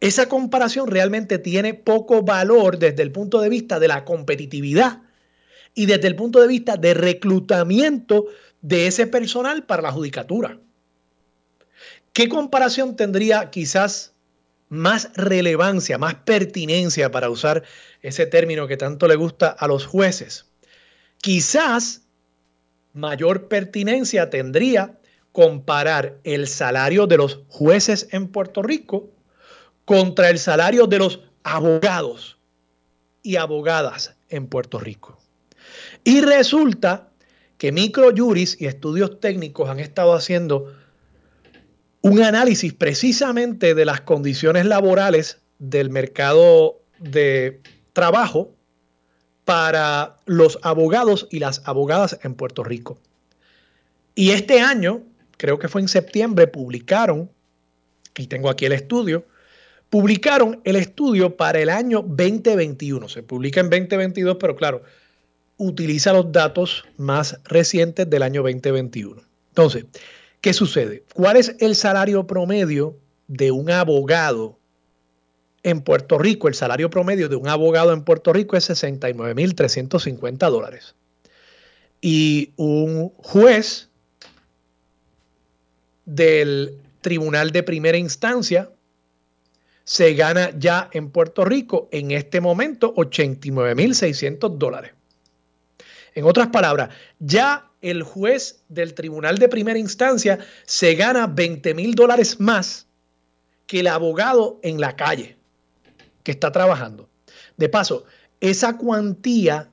esa 0.00 0.28
comparación 0.28 0.88
realmente 0.88 1.38
tiene 1.38 1.72
poco 1.72 2.22
valor 2.22 2.78
desde 2.78 3.02
el 3.02 3.12
punto 3.12 3.40
de 3.40 3.48
vista 3.48 3.78
de 3.78 3.88
la 3.88 4.04
competitividad 4.04 5.00
y 5.74 5.86
desde 5.86 6.08
el 6.08 6.16
punto 6.16 6.40
de 6.40 6.48
vista 6.48 6.76
de 6.76 6.94
reclutamiento 6.94 8.26
de 8.60 8.86
ese 8.86 9.06
personal 9.06 9.64
para 9.64 9.82
la 9.82 9.92
judicatura. 9.92 10.58
¿Qué 12.12 12.28
comparación 12.28 12.96
tendría 12.96 13.50
quizás 13.50 14.13
más 14.74 15.10
relevancia, 15.14 15.98
más 15.98 16.14
pertinencia, 16.16 17.10
para 17.10 17.30
usar 17.30 17.62
ese 18.02 18.26
término 18.26 18.66
que 18.66 18.76
tanto 18.76 19.08
le 19.08 19.16
gusta 19.16 19.48
a 19.48 19.66
los 19.66 19.86
jueces. 19.86 20.46
Quizás 21.18 22.02
mayor 22.92 23.48
pertinencia 23.48 24.30
tendría 24.30 24.98
comparar 25.32 26.18
el 26.22 26.46
salario 26.46 27.06
de 27.06 27.16
los 27.16 27.40
jueces 27.48 28.08
en 28.12 28.28
Puerto 28.28 28.62
Rico 28.62 29.10
contra 29.84 30.30
el 30.30 30.38
salario 30.38 30.86
de 30.86 30.98
los 30.98 31.20
abogados 31.42 32.38
y 33.22 33.36
abogadas 33.36 34.14
en 34.28 34.46
Puerto 34.46 34.78
Rico. 34.78 35.18
Y 36.04 36.20
resulta 36.20 37.08
que 37.58 37.72
microjuris 37.72 38.60
y 38.60 38.66
estudios 38.66 39.20
técnicos 39.20 39.68
han 39.68 39.80
estado 39.80 40.14
haciendo 40.14 40.72
un 42.04 42.22
análisis 42.22 42.74
precisamente 42.74 43.74
de 43.74 43.86
las 43.86 44.02
condiciones 44.02 44.66
laborales 44.66 45.38
del 45.58 45.88
mercado 45.88 46.82
de 46.98 47.62
trabajo 47.94 48.52
para 49.46 50.18
los 50.26 50.58
abogados 50.60 51.26
y 51.30 51.38
las 51.38 51.62
abogadas 51.64 52.18
en 52.22 52.34
Puerto 52.34 52.62
Rico. 52.62 52.98
Y 54.14 54.32
este 54.32 54.60
año, 54.60 55.00
creo 55.38 55.58
que 55.58 55.68
fue 55.68 55.80
en 55.80 55.88
septiembre, 55.88 56.46
publicaron, 56.46 57.30
y 58.18 58.26
tengo 58.26 58.50
aquí 58.50 58.66
el 58.66 58.72
estudio, 58.72 59.24
publicaron 59.88 60.60
el 60.64 60.76
estudio 60.76 61.38
para 61.38 61.58
el 61.58 61.70
año 61.70 62.02
2021. 62.02 63.08
Se 63.08 63.22
publica 63.22 63.60
en 63.60 63.70
2022, 63.70 64.36
pero 64.38 64.56
claro, 64.56 64.82
utiliza 65.56 66.12
los 66.12 66.30
datos 66.30 66.84
más 66.98 67.40
recientes 67.44 68.10
del 68.10 68.22
año 68.24 68.42
2021. 68.42 69.22
Entonces, 69.48 69.86
¿Qué 70.44 70.52
sucede? 70.52 71.04
¿Cuál 71.14 71.38
es 71.38 71.56
el 71.58 71.74
salario 71.74 72.26
promedio 72.26 72.98
de 73.28 73.50
un 73.50 73.70
abogado 73.70 74.58
en 75.62 75.80
Puerto 75.80 76.18
Rico? 76.18 76.48
El 76.48 76.54
salario 76.54 76.90
promedio 76.90 77.30
de 77.30 77.36
un 77.36 77.48
abogado 77.48 77.94
en 77.94 78.04
Puerto 78.04 78.30
Rico 78.30 78.54
es 78.54 78.68
69.350 78.68 80.50
dólares. 80.50 80.96
Y 82.02 82.52
un 82.56 83.08
juez 83.16 83.88
del 86.04 86.78
Tribunal 87.00 87.50
de 87.50 87.62
Primera 87.62 87.96
Instancia 87.96 88.70
se 89.84 90.12
gana 90.12 90.50
ya 90.58 90.90
en 90.92 91.08
Puerto 91.08 91.46
Rico 91.46 91.88
en 91.90 92.10
este 92.10 92.42
momento 92.42 92.94
89.600 92.96 94.58
dólares. 94.58 94.92
En 96.14 96.24
otras 96.24 96.48
palabras, 96.48 96.90
ya 97.18 97.70
el 97.80 98.02
juez 98.02 98.62
del 98.68 98.92
tribunal 98.94 99.38
de 99.38 99.48
primera 99.48 99.78
instancia 99.78 100.38
se 100.64 100.94
gana 100.94 101.26
20 101.26 101.72
mil 101.74 101.94
dólares 101.94 102.40
más 102.40 102.86
que 103.66 103.80
el 103.80 103.88
abogado 103.88 104.58
en 104.62 104.80
la 104.80 104.96
calle 104.96 105.36
que 106.22 106.32
está 106.32 106.52
trabajando. 106.52 107.10
De 107.56 107.68
paso, 107.68 108.04
esa 108.40 108.78
cuantía 108.78 109.68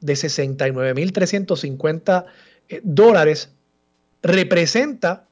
de 0.00 0.14
69.350 0.14 2.26
eh, 2.68 2.80
dólares 2.82 3.50
representa 4.22 5.28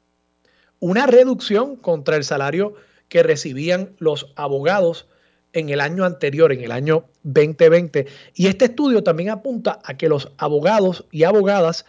una 0.80 1.06
reducción 1.06 1.76
contra 1.76 2.16
el 2.16 2.24
salario 2.24 2.74
que 3.08 3.22
recibían 3.22 3.94
los 3.98 4.32
abogados 4.36 5.06
en 5.52 5.68
el 5.68 5.80
año 5.80 6.04
anterior, 6.04 6.52
en 6.52 6.62
el 6.62 6.72
año 6.72 7.04
2020. 7.22 8.06
Y 8.34 8.46
este 8.46 8.66
estudio 8.66 9.02
también 9.02 9.30
apunta 9.30 9.80
a 9.84 9.96
que 9.96 10.08
los 10.08 10.32
abogados 10.38 11.06
y 11.10 11.24
abogadas 11.24 11.84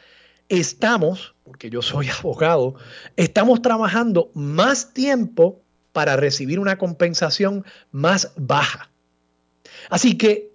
estamos, 0.50 1.36
porque 1.44 1.70
yo 1.70 1.82
soy 1.82 2.10
abogado, 2.20 2.76
estamos 3.16 3.62
trabajando 3.62 4.30
más 4.34 4.94
tiempo 4.94 5.62
para 5.92 6.16
recibir 6.16 6.60
una 6.60 6.78
compensación 6.78 7.66
más 7.92 8.34
baja. 8.36 8.90
Así 9.90 10.18
que, 10.18 10.52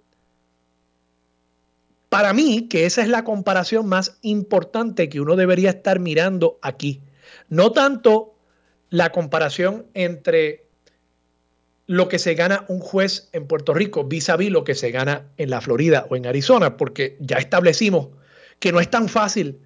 para 2.09 2.33
mí, 2.33 2.67
que 2.67 2.85
esa 2.85 3.01
es 3.01 3.07
la 3.07 3.23
comparación 3.23 3.87
más 3.87 4.17
importante 4.21 5.09
que 5.09 5.21
uno 5.21 5.35
debería 5.35 5.69
estar 5.69 5.99
mirando 5.99 6.59
aquí. 6.61 7.01
No 7.47 7.71
tanto 7.71 8.35
la 8.89 9.11
comparación 9.11 9.85
entre 9.93 10.68
lo 11.89 12.07
que 12.07 12.19
se 12.19 12.35
gana 12.35 12.65
un 12.67 12.81
juez 12.81 13.29
en 13.31 13.47
Puerto 13.47 13.73
Rico 13.73 14.03
vis 14.03 14.29
a 14.29 14.37
vis 14.37 14.51
lo 14.51 14.63
que 14.63 14.75
se 14.75 14.91
gana 14.91 15.25
en 15.37 15.49
la 15.49 15.59
Florida 15.59 16.05
o 16.07 16.15
en 16.15 16.27
Arizona, 16.27 16.77
porque 16.77 17.17
ya 17.19 17.37
establecimos 17.37 18.09
que 18.59 18.71
no 18.71 18.79
es 18.79 18.91
tan 18.91 19.09
fácil 19.09 19.57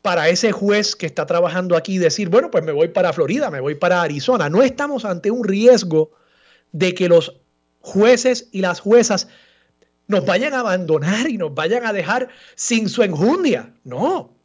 para 0.00 0.30
ese 0.30 0.50
juez 0.50 0.96
que 0.96 1.04
está 1.04 1.26
trabajando 1.26 1.76
aquí 1.76 1.98
decir, 1.98 2.30
bueno, 2.30 2.50
pues 2.50 2.64
me 2.64 2.72
voy 2.72 2.88
para 2.88 3.12
Florida, 3.12 3.50
me 3.50 3.60
voy 3.60 3.74
para 3.74 4.00
Arizona. 4.00 4.48
No 4.48 4.62
estamos 4.62 5.04
ante 5.04 5.30
un 5.30 5.44
riesgo 5.44 6.10
de 6.72 6.94
que 6.94 7.06
los 7.06 7.36
jueces 7.80 8.48
y 8.50 8.62
las 8.62 8.80
juezas 8.80 9.28
nos 10.06 10.24
vayan 10.24 10.54
a 10.54 10.60
abandonar 10.60 11.28
y 11.28 11.36
nos 11.36 11.54
vayan 11.54 11.84
a 11.84 11.92
dejar 11.92 12.30
sin 12.54 12.88
su 12.88 13.02
enjundia. 13.02 13.74
No, 13.84 14.35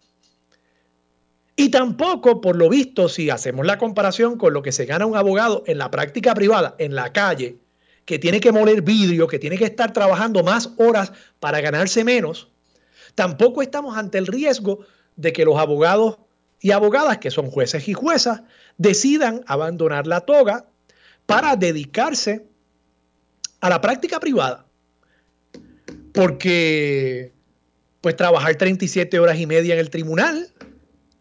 y 1.62 1.70
tampoco, 1.70 2.42
por 2.42 2.56
lo 2.56 2.70
visto, 2.70 3.08
si 3.08 3.30
hacemos 3.30 3.68
la 3.68 3.78
comparación 3.78 4.36
con 4.36 4.52
lo 4.52 4.64
que 4.64 4.72
se 4.72 4.86
gana 4.86 5.06
un 5.06 5.16
abogado 5.16 5.64
en 5.68 5.78
la 5.78 5.92
práctica 5.92 6.34
privada, 6.34 6.74
en 6.80 6.96
la 6.96 7.14
calle, 7.14 7.60
que 8.06 8.18
tiene 8.18 8.40
que 8.40 8.52
moler 8.52 8.82
vidrio, 8.82 9.28
que 9.28 9.38
tiene 9.38 9.60
que 9.60 9.66
estar 9.66 9.94
trabajando 9.94 10.44
más 10.44 10.72
horas 10.78 11.12
para 11.40 11.62
ganarse 11.62 12.04
menos, 12.04 12.48
tampoco 13.14 13.62
estamos 13.62 13.96
ante 13.96 14.18
el 14.18 14.26
riesgo 14.26 14.80
de 15.18 15.34
que 15.34 15.46
los 15.46 15.60
abogados 15.60 16.18
y 16.62 16.72
abogadas, 16.72 17.20
que 17.20 17.30
son 17.30 17.52
jueces 17.52 17.88
y 17.88 17.94
juezas, 17.94 18.42
decidan 18.80 19.44
abandonar 19.46 20.08
la 20.08 20.22
toga 20.22 20.66
para 21.28 21.56
dedicarse 21.56 22.44
a 23.60 23.70
la 23.70 23.82
práctica 23.82 24.20
privada. 24.20 24.66
Porque, 26.12 27.34
pues, 28.02 28.16
trabajar 28.16 28.56
37 28.56 29.20
horas 29.20 29.38
y 29.38 29.46
media 29.46 29.76
en 29.76 29.80
el 29.80 29.92
tribunal 29.92 30.52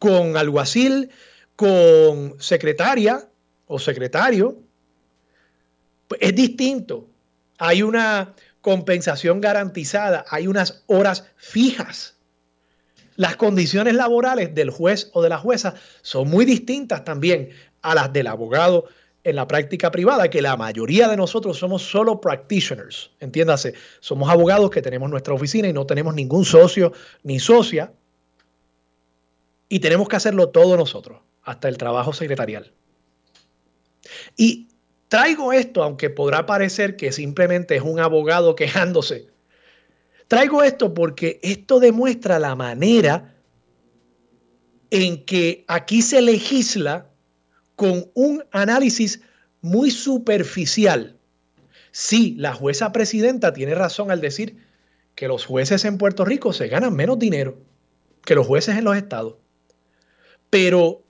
con 0.00 0.36
alguacil, 0.36 1.10
con 1.54 2.34
secretaria 2.40 3.28
o 3.66 3.78
secretario, 3.78 4.58
pues 6.08 6.20
es 6.22 6.34
distinto. 6.34 7.06
Hay 7.58 7.82
una 7.82 8.34
compensación 8.62 9.40
garantizada, 9.40 10.24
hay 10.30 10.46
unas 10.46 10.82
horas 10.86 11.26
fijas. 11.36 12.16
Las 13.16 13.36
condiciones 13.36 13.94
laborales 13.94 14.54
del 14.54 14.70
juez 14.70 15.10
o 15.12 15.22
de 15.22 15.28
la 15.28 15.38
jueza 15.38 15.74
son 16.00 16.28
muy 16.28 16.46
distintas 16.46 17.04
también 17.04 17.50
a 17.82 17.94
las 17.94 18.10
del 18.10 18.26
abogado 18.26 18.86
en 19.22 19.36
la 19.36 19.46
práctica 19.46 19.90
privada, 19.90 20.30
que 20.30 20.40
la 20.40 20.56
mayoría 20.56 21.08
de 21.08 21.18
nosotros 21.18 21.58
somos 21.58 21.82
solo 21.82 22.22
practitioners, 22.22 23.10
entiéndase, 23.20 23.74
somos 24.00 24.30
abogados 24.30 24.70
que 24.70 24.80
tenemos 24.80 25.10
nuestra 25.10 25.34
oficina 25.34 25.68
y 25.68 25.74
no 25.74 25.84
tenemos 25.84 26.14
ningún 26.14 26.46
socio 26.46 26.94
ni 27.22 27.38
socia, 27.38 27.92
y 29.70 29.78
tenemos 29.78 30.08
que 30.08 30.16
hacerlo 30.16 30.50
todos 30.50 30.76
nosotros, 30.76 31.20
hasta 31.44 31.68
el 31.68 31.78
trabajo 31.78 32.12
secretarial. 32.12 32.72
Y 34.36 34.68
traigo 35.08 35.52
esto, 35.52 35.84
aunque 35.84 36.10
podrá 36.10 36.44
parecer 36.44 36.96
que 36.96 37.12
simplemente 37.12 37.76
es 37.76 37.82
un 37.82 38.00
abogado 38.00 38.56
quejándose. 38.56 39.28
Traigo 40.26 40.64
esto 40.64 40.92
porque 40.92 41.38
esto 41.42 41.78
demuestra 41.78 42.40
la 42.40 42.56
manera 42.56 43.36
en 44.90 45.24
que 45.24 45.64
aquí 45.68 46.02
se 46.02 46.20
legisla 46.20 47.08
con 47.76 48.10
un 48.14 48.44
análisis 48.50 49.20
muy 49.60 49.92
superficial. 49.92 51.16
Sí, 51.92 52.34
la 52.38 52.54
jueza 52.54 52.90
presidenta 52.90 53.52
tiene 53.52 53.76
razón 53.76 54.10
al 54.10 54.20
decir 54.20 54.66
que 55.14 55.28
los 55.28 55.46
jueces 55.46 55.84
en 55.84 55.96
Puerto 55.96 56.24
Rico 56.24 56.52
se 56.52 56.66
ganan 56.66 56.94
menos 56.96 57.20
dinero 57.20 57.56
que 58.24 58.34
los 58.34 58.48
jueces 58.48 58.76
en 58.76 58.84
los 58.84 58.96
estados. 58.96 59.36
Pero 60.50 61.02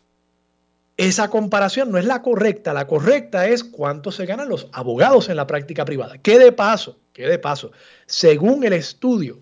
esa 0.96 1.30
comparación 1.30 1.90
no 1.90 1.98
es 1.98 2.04
la 2.04 2.20
correcta. 2.20 2.74
La 2.74 2.86
correcta 2.86 3.48
es 3.48 3.64
cuánto 3.64 4.12
se 4.12 4.26
ganan 4.26 4.50
los 4.50 4.68
abogados 4.72 5.30
en 5.30 5.36
la 5.36 5.46
práctica 5.46 5.86
privada. 5.86 6.18
Que 6.18 6.38
de 6.38 6.52
paso, 6.52 6.98
que 7.14 7.26
de 7.26 7.38
paso, 7.38 7.72
según 8.06 8.64
el 8.64 8.74
estudio 8.74 9.38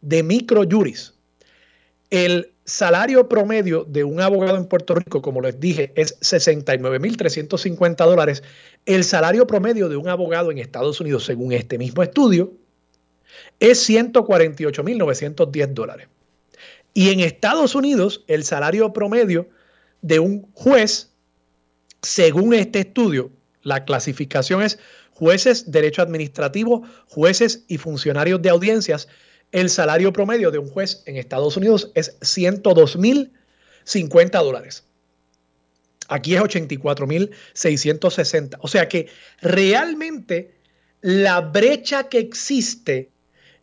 de 0.00 0.22
Microjuris, 0.22 1.14
el 2.10 2.52
salario 2.64 3.28
promedio 3.28 3.84
de 3.84 4.04
un 4.04 4.20
abogado 4.20 4.56
en 4.56 4.66
Puerto 4.66 4.94
Rico, 4.94 5.20
como 5.20 5.40
les 5.40 5.58
dije, 5.58 5.92
es 5.96 6.20
69.350 6.20 7.96
dólares. 8.04 8.44
El 8.86 9.02
salario 9.02 9.46
promedio 9.46 9.88
de 9.88 9.96
un 9.96 10.08
abogado 10.08 10.52
en 10.52 10.58
Estados 10.58 11.00
Unidos, 11.00 11.24
según 11.24 11.52
este 11.52 11.76
mismo 11.76 12.04
estudio, 12.04 12.52
es 13.58 13.88
148.910 13.88 15.66
dólares. 15.68 16.08
Y 16.94 17.10
en 17.10 17.20
Estados 17.20 17.74
Unidos, 17.74 18.24
el 18.26 18.44
salario 18.44 18.92
promedio 18.92 19.48
de 20.02 20.18
un 20.18 20.50
juez, 20.52 21.10
según 22.02 22.54
este 22.54 22.80
estudio, 22.80 23.30
la 23.62 23.84
clasificación 23.84 24.62
es 24.62 24.78
jueces, 25.10 25.70
derecho 25.70 26.02
administrativo, 26.02 26.82
jueces 27.06 27.64
y 27.68 27.78
funcionarios 27.78 28.42
de 28.42 28.50
audiencias. 28.50 29.08
El 29.52 29.70
salario 29.70 30.12
promedio 30.12 30.50
de 30.50 30.58
un 30.58 30.68
juez 30.68 31.02
en 31.06 31.16
Estados 31.16 31.56
Unidos 31.56 31.92
es 31.94 32.16
102 32.22 32.96
mil 32.96 33.32
50 33.84 34.38
dólares. 34.38 34.84
Aquí 36.08 36.34
es 36.34 36.40
84 36.40 37.06
mil 37.06 37.30
660. 37.54 38.58
O 38.60 38.68
sea 38.68 38.88
que 38.88 39.08
realmente 39.40 40.54
la 41.00 41.40
brecha 41.40 42.08
que 42.08 42.18
existe 42.18 43.10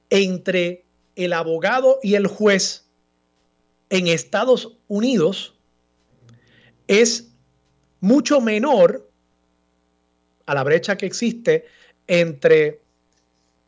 entre 0.10 0.86
el 1.16 1.34
abogado 1.34 2.00
y 2.02 2.16
el 2.16 2.28
juez 2.28 2.89
en 3.90 4.08
Estados 4.08 4.78
Unidos 4.88 5.56
es 6.88 7.32
mucho 8.00 8.42
menor 8.42 9.10
a 10.46 10.56
la 10.56 10.64
brecha 10.64 10.98
que 10.98 11.06
existe 11.06 11.66
entre 12.08 12.82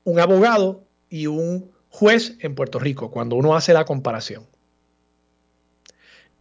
un 0.03 0.19
abogado 0.19 0.83
y 1.09 1.27
un 1.27 1.71
juez 1.89 2.37
en 2.39 2.55
Puerto 2.55 2.79
Rico, 2.79 3.11
cuando 3.11 3.35
uno 3.35 3.55
hace 3.55 3.73
la 3.73 3.85
comparación. 3.85 4.47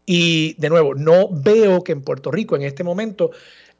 Y 0.07 0.55
de 0.55 0.71
nuevo, 0.71 0.95
no 0.95 1.29
veo 1.31 1.85
que 1.85 1.93
en 1.93 2.03
Puerto 2.03 2.31
Rico 2.31 2.57
en 2.57 2.62
este 2.62 2.85
momento 2.85 3.31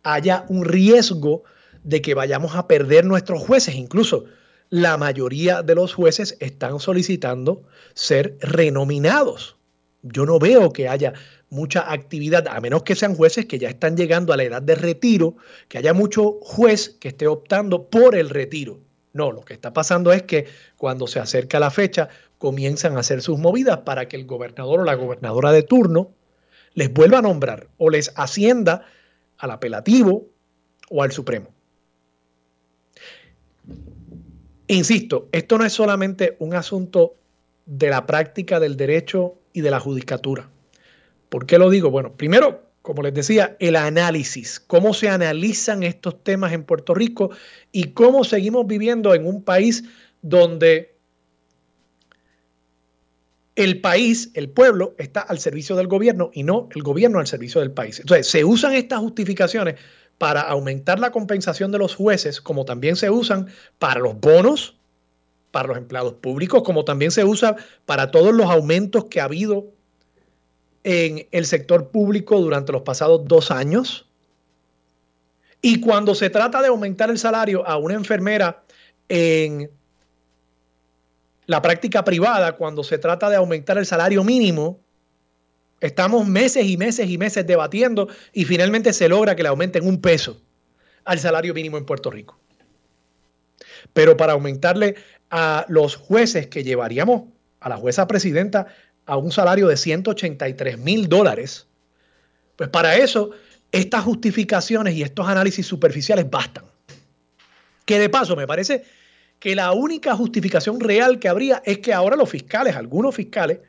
haya 0.03 0.45
un 0.49 0.65
riesgo 0.65 1.45
de 1.83 2.03
que 2.03 2.15
vayamos 2.15 2.55
a 2.57 2.67
perder 2.67 3.05
nuestros 3.05 3.41
jueces. 3.43 3.75
Incluso 3.75 4.25
la 4.69 4.97
mayoría 4.97 5.63
de 5.63 5.75
los 5.75 5.95
jueces 5.95 6.37
están 6.41 6.79
solicitando 6.79 7.63
ser 7.95 8.37
renominados 8.41 9.57
yo 10.03 10.27
no 10.27 10.39
veo 10.39 10.73
que 10.73 10.89
haya 10.89 11.13
mucha 11.51 11.93
actividad, 11.93 12.47
a 12.49 12.61
menos 12.61 12.83
que 12.85 12.95
sean 12.95 13.15
jueces 13.15 13.47
que 13.47 13.59
ya 13.59 13.69
están 13.69 13.97
llegando 13.97 14.33
a 14.33 14.37
la 14.37 14.45
edad 14.45 14.63
de 14.63 14.75
retiro, 14.75 15.37
que 15.69 15.79
haya 15.79 15.93
mucho 15.93 16.39
juez 16.43 16.97
que 17.01 17.09
esté 17.09 17.27
optando 17.27 17.89
por 17.89 18.15
el 18.15 18.31
retiro. 18.31 18.79
No, 19.13 19.33
lo 19.33 19.45
que 19.45 19.55
está 19.55 19.73
pasando 19.73 20.13
es 20.13 20.23
que 20.23 20.47
cuando 20.77 21.07
se 21.07 21.19
acerca 21.19 21.59
la 21.59 21.71
fecha, 21.71 22.09
comienzan 22.39 22.97
a 22.97 23.01
hacer 23.01 23.23
sus 23.23 23.39
movidas 23.39 23.79
para 23.79 24.09
que 24.09 24.17
el 24.17 24.25
gobernador 24.25 24.81
o 24.81 24.85
la 24.85 24.95
gobernadora 24.95 25.53
de 25.53 25.63
turno 25.63 26.13
les 26.75 26.93
vuelva 26.93 27.19
a 27.19 27.23
nombrar 27.23 27.69
o 27.79 27.91
les 27.91 28.13
ascienda 28.15 28.87
al 29.39 29.51
apelativo 29.51 30.29
o 30.89 31.03
al 31.03 31.11
Supremo. 31.11 31.53
Insisto, 34.69 35.29
esto 35.33 35.59
no 35.59 35.65
es 35.65 35.73
solamente 35.73 36.37
un 36.39 36.55
asunto 36.55 37.17
de 37.67 37.91
la 37.91 38.07
práctica 38.07 38.61
del 38.61 38.77
derecho 38.77 39.40
y 39.53 39.61
de 39.61 39.71
la 39.71 39.81
judicatura. 39.81 40.49
¿Por 41.29 41.47
qué 41.47 41.59
lo 41.59 41.71
digo? 41.71 41.91
Bueno, 41.91 42.13
primero, 42.13 42.71
como 42.83 43.03
les 43.03 43.15
decía, 43.15 43.57
el 43.61 43.77
análisis, 43.77 44.61
cómo 44.61 44.95
se 44.95 45.09
analizan 45.09 45.83
estos 45.83 46.23
temas 46.23 46.53
en 46.53 46.65
Puerto 46.65 46.95
Rico 46.95 47.31
y 47.73 47.93
cómo 47.93 48.25
seguimos 48.25 48.67
viviendo 48.67 49.15
en 49.15 49.27
un 49.27 49.43
país 49.43 49.85
donde 50.23 50.97
el 53.57 53.81
país, 53.81 54.31
el 54.35 54.49
pueblo, 54.49 54.95
está 54.99 55.21
al 55.21 55.39
servicio 55.39 55.77
del 55.77 55.87
gobierno 55.87 56.31
y 56.33 56.43
no 56.43 56.69
el 56.75 56.83
gobierno 56.83 57.19
al 57.19 57.27
servicio 57.27 57.61
del 57.61 57.73
país. 57.73 58.01
Entonces, 58.01 58.27
se 58.27 58.45
usan 58.45 58.73
estas 58.73 59.01
justificaciones 59.01 59.77
para 60.19 60.41
aumentar 60.41 60.99
la 60.99 61.13
compensación 61.13 61.71
de 61.71 61.79
los 61.79 61.95
jueces, 61.95 62.41
como 62.41 62.65
también 62.65 62.97
se 62.97 63.11
usan 63.11 63.49
para 63.79 64.01
los 64.01 64.19
bonos 64.19 64.80
para 65.51 65.69
los 65.69 65.77
empleados 65.77 66.15
públicos, 66.15 66.63
como 66.63 66.85
también 66.85 67.11
se 67.11 67.25
usa 67.25 67.57
para 67.87 68.11
todos 68.11 68.33
los 68.33 68.51
aumentos 68.51 69.07
que 69.07 69.21
ha 69.21 69.25
habido 69.25 69.67
en 70.85 71.27
el 71.31 71.47
sector 71.47 71.89
público 71.89 72.41
durante 72.41 72.73
los 72.73 72.83
pasados 72.83 73.23
dos 73.25 73.51
años. 73.51 74.07
Y 75.63 75.81
cuando 75.81 76.15
se 76.15 76.31
trata 76.31 76.63
de 76.63 76.69
aumentar 76.69 77.11
el 77.11 77.19
salario 77.19 77.67
a 77.67 77.77
una 77.77 77.95
enfermera 77.95 78.63
en 79.09 79.71
la 81.47 81.61
práctica 81.61 82.05
privada, 82.05 82.57
cuando 82.57 82.83
se 82.83 82.97
trata 82.97 83.29
de 83.29 83.37
aumentar 83.37 83.77
el 83.77 83.85
salario 83.85 84.25
mínimo, 84.25 84.79
estamos 85.81 86.27
meses 86.27 86.65
y 86.65 86.77
meses 86.77 87.11
y 87.11 87.19
meses 87.19 87.47
debatiendo 87.47 88.09
y 88.33 88.45
finalmente 88.45 88.93
se 88.93 89.09
logra 89.09 89.35
que 89.37 89.43
le 89.43 89.49
aumenten 89.49 89.87
un 89.87 90.01
peso 90.01 90.41
al 91.05 91.19
salario 91.19 91.53
mínimo 91.53 91.77
en 91.77 91.85
Puerto 91.85 92.11
Rico. 92.11 92.39
Pero 93.93 94.17
para 94.17 94.33
aumentarle 94.33 94.97
a 95.31 95.65
los 95.69 95.97
jueces 95.97 96.47
que 96.49 96.65
llevaríamos 96.65 97.25
a 97.61 97.69
la 97.69 97.77
jueza 97.77 98.07
presidenta 98.07 98.67
a 99.07 99.17
un 99.17 99.33
salario 99.33 99.69
de 99.69 99.77
183 99.77 100.79
mil 100.79 101.09
dólares, 101.09 101.67
pues 102.57 102.69
para 102.69 102.97
eso 102.97 103.31
estas 103.73 104.05
justificaciones 104.05 104.95
y 104.95 105.03
estos 105.03 105.29
análisis 105.29 105.67
superficiales 105.67 106.29
bastan. 106.29 106.65
Que 107.85 107.99
de 107.99 108.09
paso 108.09 108.37
me 108.37 108.47
parece 108.47 108.85
que 109.39 109.55
la 109.55 109.73
única 109.73 110.15
justificación 110.15 110.81
real 110.81 111.19
que 111.19 111.29
habría 111.29 111.63
es 111.65 111.79
que 111.79 111.93
ahora 111.93 112.17
los 112.17 112.29
fiscales, 112.29 112.77
algunos 112.77 113.15
fiscales, 113.15 113.61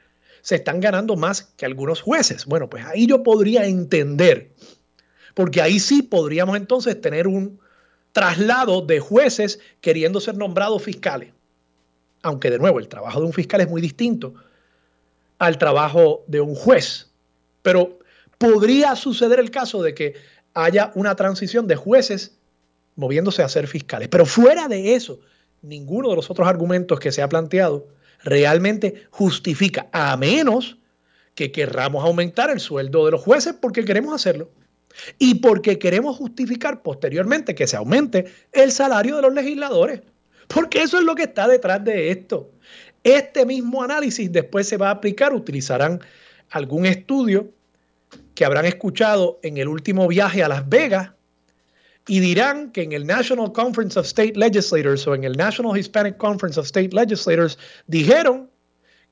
se 0.41 0.55
están 0.55 0.79
ganando 0.79 1.15
más 1.15 1.43
que 1.55 1.65
algunos 1.65 2.01
jueces. 2.01 2.45
Bueno, 2.45 2.69
pues 2.69 2.85
ahí 2.85 3.07
yo 3.07 3.23
podría 3.23 3.65
entender, 3.65 4.51
porque 5.33 5.61
ahí 5.61 5.79
sí 5.79 6.01
podríamos 6.01 6.57
entonces 6.57 6.99
tener 6.99 7.27
un 7.27 7.59
traslado 8.11 8.81
de 8.81 8.99
jueces 8.99 9.59
queriendo 9.79 10.19
ser 10.19 10.37
nombrados 10.37 10.83
fiscales. 10.83 11.33
Aunque 12.21 12.51
de 12.51 12.59
nuevo, 12.59 12.79
el 12.79 12.87
trabajo 12.87 13.19
de 13.19 13.25
un 13.25 13.33
fiscal 13.33 13.61
es 13.61 13.69
muy 13.69 13.81
distinto 13.81 14.33
al 15.39 15.57
trabajo 15.57 16.23
de 16.27 16.41
un 16.41 16.55
juez. 16.55 17.09
Pero 17.61 17.99
podría 18.37 18.95
suceder 18.95 19.39
el 19.39 19.49
caso 19.49 19.81
de 19.81 19.93
que 19.93 20.15
haya 20.53 20.91
una 20.95 21.15
transición 21.15 21.67
de 21.67 21.75
jueces 21.75 22.37
moviéndose 22.95 23.41
a 23.41 23.49
ser 23.49 23.67
fiscales. 23.67 24.07
Pero 24.09 24.25
fuera 24.25 24.67
de 24.67 24.93
eso, 24.95 25.19
ninguno 25.61 26.09
de 26.09 26.15
los 26.15 26.29
otros 26.29 26.47
argumentos 26.47 26.99
que 26.99 27.11
se 27.11 27.21
ha 27.21 27.29
planteado 27.29 27.87
realmente 28.23 29.05
justifica, 29.09 29.87
a 29.91 30.15
menos 30.17 30.77
que 31.33 31.51
querramos 31.51 32.03
aumentar 32.03 32.49
el 32.51 32.59
sueldo 32.59 33.05
de 33.05 33.11
los 33.11 33.21
jueces 33.21 33.55
porque 33.59 33.85
queremos 33.85 34.13
hacerlo 34.13 34.49
y 35.19 35.35
porque 35.35 35.79
queremos 35.79 36.17
justificar 36.17 36.81
posteriormente 36.81 37.55
que 37.55 37.67
se 37.67 37.77
aumente 37.77 38.25
el 38.51 38.71
salario 38.71 39.15
de 39.15 39.21
los 39.23 39.33
legisladores. 39.33 40.01
Porque 40.47 40.81
eso 40.81 40.97
es 40.97 41.03
lo 41.03 41.15
que 41.15 41.23
está 41.23 41.47
detrás 41.47 41.83
de 41.83 42.11
esto. 42.11 42.51
Este 43.03 43.45
mismo 43.45 43.83
análisis 43.83 44.31
después 44.31 44.67
se 44.67 44.77
va 44.77 44.89
a 44.89 44.91
aplicar, 44.91 45.33
utilizarán 45.33 46.01
algún 46.49 46.85
estudio 46.85 47.49
que 48.35 48.45
habrán 48.45 48.65
escuchado 48.65 49.39
en 49.43 49.57
el 49.57 49.67
último 49.67 50.07
viaje 50.07 50.43
a 50.43 50.47
Las 50.47 50.67
Vegas 50.67 51.11
y 52.07 52.19
dirán 52.19 52.71
que 52.71 52.83
en 52.83 52.91
el 52.91 53.05
National 53.05 53.51
Conference 53.51 53.97
of 53.97 54.05
State 54.05 54.33
Legislators 54.35 55.07
o 55.07 55.15
en 55.15 55.23
el 55.23 55.37
National 55.37 55.77
Hispanic 55.77 56.17
Conference 56.17 56.59
of 56.59 56.65
State 56.65 56.89
Legislators 56.91 57.57
dijeron 57.87 58.49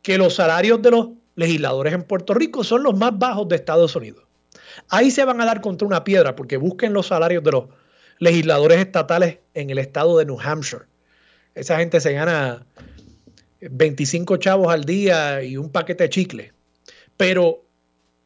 que 0.02 0.18
los 0.18 0.36
salarios 0.36 0.82
de 0.82 0.92
los 0.92 1.10
legisladores 1.36 1.94
en 1.94 2.04
Puerto 2.04 2.34
Rico 2.34 2.64
son 2.64 2.84
los 2.84 2.98
más 2.98 3.18
bajos 3.18 3.48
de 3.48 3.56
Estados 3.56 3.96
Unidos. 3.96 4.29
Ahí 4.88 5.12
se 5.12 5.26
van 5.26 5.42
a 5.42 5.46
dar 5.46 5.62
contra 5.62 5.88
una 5.88 6.04
piedra 6.04 6.36
porque 6.36 6.58
busquen 6.58 6.94
los 6.94 7.08
salarios 7.08 7.44
de 7.44 7.52
los 7.52 7.66
legisladores 8.20 8.80
estatales 8.80 9.40
en 9.54 9.70
el 9.70 9.78
estado 9.78 10.18
de 10.18 10.26
New 10.26 10.40
Hampshire. 10.40 10.86
Esa 11.56 11.78
gente 11.78 12.00
se 12.00 12.14
gana 12.14 12.66
25 13.62 14.38
chavos 14.38 14.72
al 14.72 14.86
día 14.86 15.44
y 15.44 15.58
un 15.58 15.70
paquete 15.70 16.06
de 16.06 16.10
chicle. 16.10 16.54
Pero 17.18 17.66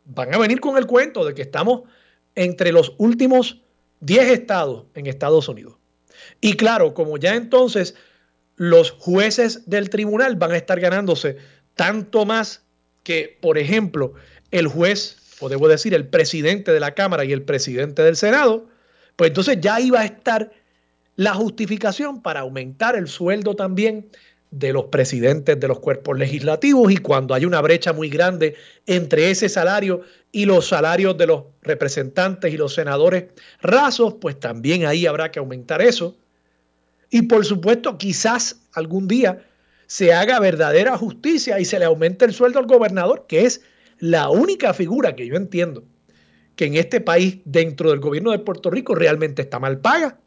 van 0.06 0.34
a 0.34 0.38
venir 0.38 0.60
con 0.60 0.78
el 0.78 0.86
cuento 0.86 1.26
de 1.26 1.34
que 1.34 1.42
estamos 1.42 1.84
entre 2.36 2.72
los 2.72 2.94
últimos 2.98 3.62
10 4.02 4.32
estados 4.32 4.86
en 4.96 5.08
Estados 5.08 5.48
Unidos. 5.48 5.76
Y 6.42 6.54
claro, 6.54 6.94
como 6.94 7.18
ya 7.18 7.36
entonces 7.36 7.96
los 8.56 8.92
jueces 8.92 9.68
del 9.70 9.90
tribunal 9.90 10.36
van 10.36 10.52
a 10.52 10.58
estar 10.58 10.80
ganándose 10.80 11.38
tanto 11.76 12.26
más 12.26 12.64
que, 13.04 13.38
por 13.42 13.58
ejemplo, 13.58 14.14
el 14.52 14.68
juez, 14.68 15.18
o 15.44 15.50
debo 15.50 15.68
decir, 15.68 15.94
el 15.94 16.08
presidente 16.08 16.72
de 16.72 16.80
la 16.80 16.94
Cámara 16.94 17.26
y 17.26 17.34
el 17.34 17.42
presidente 17.42 18.02
del 18.02 18.16
Senado, 18.16 18.66
pues 19.18 19.30
entonces 19.30 19.58
ya 19.60 19.82
iba 19.82 20.00
a 20.00 20.06
estar 20.06 20.52
la 21.18 21.34
justificación 21.34 22.22
para 22.22 22.40
aumentar 22.40 22.96
el 22.96 23.10
sueldo 23.10 23.54
también 23.54 24.08
de 24.52 24.72
los 24.72 24.86
presidentes 24.86 25.60
de 25.60 25.68
los 25.68 25.80
cuerpos 25.80 26.18
legislativos 26.18 26.94
y 26.94 26.98
cuando 26.98 27.34
hay 27.34 27.44
una 27.44 27.60
brecha 27.60 27.92
muy 27.92 28.08
grande 28.08 28.56
entre 28.86 29.32
ese 29.32 29.50
salario 29.50 30.02
y 30.32 30.46
los 30.46 30.68
salarios 30.68 31.18
de 31.18 31.28
los 31.28 31.44
representantes 31.62 32.54
y 32.54 32.56
los 32.56 32.74
senadores 32.74 33.26
rasos, 33.62 34.16
pues 34.22 34.40
también 34.40 34.86
ahí 34.86 35.06
habrá 35.06 35.30
que 35.30 35.40
aumentar 35.40 35.82
eso. 35.82 36.16
Y 37.10 37.24
por 37.24 37.44
supuesto, 37.46 37.98
quizás 37.98 38.62
algún 38.72 39.10
día 39.10 39.44
se 39.88 40.14
haga 40.14 40.40
verdadera 40.40 40.98
justicia 40.98 41.60
y 41.60 41.66
se 41.66 41.80
le 41.80 41.86
aumente 41.86 42.24
el 42.24 42.34
sueldo 42.34 42.60
al 42.60 42.66
gobernador, 42.66 43.26
que 43.28 43.46
es 43.46 43.62
la 44.04 44.30
única 44.30 44.74
figura 44.74 45.16
que 45.16 45.26
yo 45.26 45.36
entiendo 45.36 45.86
que 46.58 46.66
en 46.66 46.76
este 46.76 47.00
país, 47.00 47.38
dentro 47.46 47.90
del 47.90 48.02
gobierno 48.02 48.32
de 48.32 48.40
Puerto 48.40 48.70
Rico, 48.70 48.96
realmente 48.96 49.42
está 49.42 49.60
mal 49.60 49.80
paga 49.80 50.20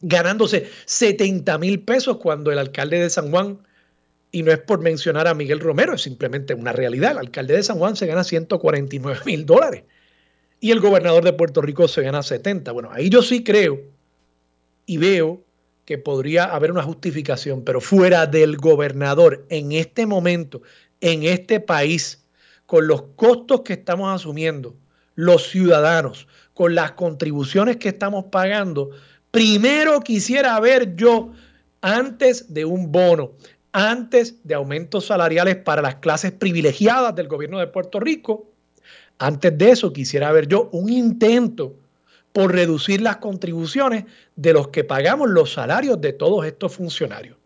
ganándose 0.00 0.68
70 0.84 1.58
mil 1.58 1.78
pesos 1.78 2.16
cuando 2.16 2.50
el 2.50 2.58
alcalde 2.58 2.98
de 2.98 3.08
San 3.08 3.30
Juan, 3.30 3.60
y 4.32 4.42
no 4.42 4.50
es 4.50 4.58
por 4.58 4.80
mencionar 4.80 5.28
a 5.28 5.34
Miguel 5.34 5.60
Romero, 5.60 5.94
es 5.94 6.02
simplemente 6.02 6.54
una 6.54 6.72
realidad, 6.72 7.12
el 7.12 7.18
alcalde 7.18 7.54
de 7.54 7.62
San 7.62 7.78
Juan 7.78 7.94
se 7.94 8.06
gana 8.06 8.24
149 8.24 9.20
mil 9.26 9.46
dólares 9.46 9.84
y 10.58 10.72
el 10.72 10.80
gobernador 10.80 11.22
de 11.22 11.32
Puerto 11.34 11.62
Rico 11.62 11.86
se 11.86 12.02
gana 12.02 12.24
70. 12.24 12.72
Bueno, 12.72 12.90
ahí 12.92 13.10
yo 13.10 13.22
sí 13.22 13.44
creo 13.44 13.80
y 14.86 14.96
veo 14.96 15.44
que 15.84 15.98
podría 15.98 16.46
haber 16.46 16.72
una 16.72 16.82
justificación, 16.82 17.62
pero 17.62 17.80
fuera 17.80 18.26
del 18.26 18.56
gobernador 18.56 19.46
en 19.50 19.70
este 19.70 20.04
momento, 20.04 20.62
en 21.00 21.22
este 21.22 21.60
país, 21.60 22.24
con 22.68 22.86
los 22.86 23.02
costos 23.16 23.62
que 23.62 23.72
estamos 23.72 24.14
asumiendo, 24.14 24.76
los 25.16 25.48
ciudadanos, 25.48 26.28
con 26.54 26.76
las 26.76 26.92
contribuciones 26.92 27.78
que 27.78 27.88
estamos 27.88 28.26
pagando, 28.26 28.90
Primero 29.30 30.00
quisiera 30.00 30.58
ver 30.58 30.96
yo, 30.96 31.32
antes 31.82 32.52
de 32.52 32.64
un 32.64 32.90
bono, 32.90 33.32
antes 33.72 34.36
de 34.42 34.54
aumentos 34.54 35.06
salariales 35.06 35.56
para 35.56 35.82
las 35.82 35.96
clases 35.96 36.32
privilegiadas 36.32 37.14
del 37.14 37.28
gobierno 37.28 37.58
de 37.58 37.66
Puerto 37.66 38.00
Rico, 38.00 38.50
antes 39.18 39.56
de 39.56 39.70
eso 39.70 39.92
quisiera 39.92 40.32
ver 40.32 40.48
yo 40.48 40.70
un 40.72 40.90
intento 40.90 41.74
por 42.32 42.52
reducir 42.52 43.02
las 43.02 43.18
contribuciones 43.18 44.04
de 44.36 44.52
los 44.52 44.68
que 44.68 44.84
pagamos 44.84 45.28
los 45.28 45.52
salarios 45.52 46.00
de 46.00 46.14
todos 46.14 46.46
estos 46.46 46.74
funcionarios. 46.74 47.36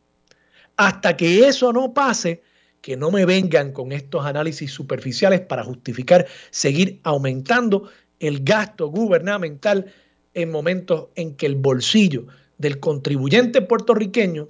Hasta 0.77 1.17
que 1.17 1.49
eso 1.49 1.73
no 1.73 1.93
pase, 1.93 2.43
que 2.83 2.97
no 2.97 3.11
me 3.11 3.25
vengan 3.25 3.73
con 3.73 3.92
estos 3.92 4.27
análisis 4.27 4.71
superficiales 4.71 5.40
para 5.40 5.64
justificar 5.64 6.27
seguir 6.51 7.01
aumentando 7.05 7.88
el 8.21 8.45
gasto 8.45 8.88
gubernamental 8.88 9.95
en 10.35 10.51
momentos 10.51 11.07
en 11.14 11.37
que 11.37 11.47
el 11.47 11.55
bolsillo 11.55 12.27
del 12.59 12.81
contribuyente 12.81 13.62
puertorriqueño, 13.62 14.49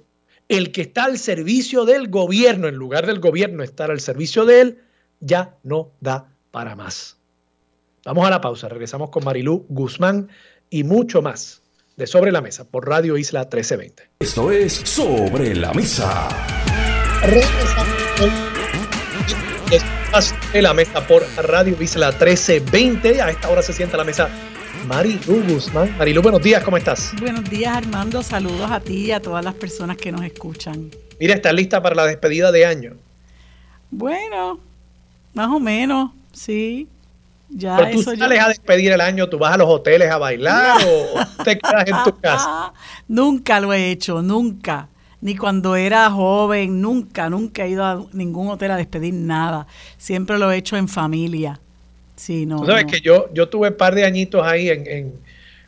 el 0.49 0.71
que 0.71 0.81
está 0.81 1.05
al 1.05 1.17
servicio 1.17 1.85
del 1.85 2.09
gobierno, 2.09 2.67
en 2.67 2.75
lugar 2.75 3.05
del 3.05 3.19
gobierno 3.19 3.63
estar 3.63 3.91
al 3.91 4.01
servicio 4.01 4.45
de 4.45 4.61
él, 4.61 4.77
ya 5.19 5.55
no 5.63 5.91
da 6.01 6.29
para 6.51 6.75
más. 6.75 7.17
Vamos 8.05 8.25
a 8.25 8.29
la 8.29 8.41
pausa, 8.41 8.67
regresamos 8.67 9.09
con 9.09 9.23
Marilú 9.23 9.65
Guzmán 9.69 10.29
y 10.69 10.83
mucho 10.83 11.21
más 11.21 11.61
de 11.95 12.07
Sobre 12.07 12.31
la 12.31 12.41
Mesa 12.41 12.65
por 12.65 12.87
Radio 12.87 13.17
Isla 13.17 13.41
1320. 13.41 14.09
Esto 14.19 14.51
es 14.51 14.73
Sobre 14.73 15.55
la 15.55 15.71
Mesa. 15.73 16.27
De 20.53 20.61
la 20.61 20.73
mesa 20.73 21.05
por 21.07 21.23
Radio 21.37 21.75
Isla 21.81 22.09
1320. 22.09 23.21
A 23.21 23.29
esta 23.29 23.49
hora 23.49 23.63
se 23.63 23.73
sienta 23.73 23.97
la 23.97 24.03
mesa 24.03 24.29
Marilu 24.87 25.43
Guzmán. 25.47 25.97
Marilu, 25.97 26.21
buenos 26.21 26.43
días, 26.43 26.63
¿cómo 26.63 26.77
estás? 26.77 27.11
Buenos 27.19 27.49
días, 27.49 27.75
Armando. 27.75 28.21
Saludos 28.21 28.69
a 28.69 28.79
ti 28.79 29.07
y 29.07 29.11
a 29.11 29.19
todas 29.19 29.43
las 29.43 29.55
personas 29.55 29.97
que 29.97 30.11
nos 30.11 30.21
escuchan. 30.21 30.91
Mira, 31.19 31.33
¿estás 31.33 31.53
lista 31.53 31.81
para 31.81 31.95
la 31.95 32.05
despedida 32.05 32.51
de 32.51 32.65
año? 32.65 32.93
Bueno, 33.89 34.59
más 35.33 35.49
o 35.49 35.59
menos, 35.59 36.11
sí. 36.31 36.87
Ya 37.49 37.77
Pero 37.77 37.91
tú 37.91 38.03
sales 38.03 38.39
a 38.39 38.49
despedir 38.49 38.91
el 38.91 39.01
año, 39.01 39.27
tú 39.29 39.39
vas 39.39 39.53
a 39.53 39.57
los 39.57 39.67
hoteles 39.67 40.11
a 40.11 40.19
bailar 40.19 40.77
o 40.85 41.43
te 41.43 41.57
quedas 41.57 41.87
en 41.87 42.03
tu 42.03 42.19
casa. 42.19 42.73
nunca 43.07 43.59
lo 43.59 43.73
he 43.73 43.89
hecho, 43.89 44.21
nunca. 44.21 44.87
Ni 45.23 45.37
cuando 45.37 45.77
era 45.77 46.11
joven, 46.11 46.81
nunca, 46.81 47.29
nunca 47.29 47.63
he 47.63 47.69
ido 47.69 47.85
a 47.85 48.05
ningún 48.11 48.49
hotel 48.49 48.71
a 48.71 48.75
despedir 48.75 49.13
nada. 49.13 49.67
Siempre 49.97 50.37
lo 50.37 50.51
he 50.51 50.57
hecho 50.57 50.75
en 50.75 50.89
familia. 50.89 51.61
Sí, 52.17 52.45
no. 52.45 52.59
Tú 52.59 52.65
sabes 52.65 52.83
que 52.83 52.99
yo, 52.99 53.33
yo 53.33 53.47
tuve 53.47 53.69
un 53.69 53.77
par 53.77 53.95
de 53.95 54.03
añitos 54.03 54.45
ahí 54.45 54.67
en, 54.67 55.13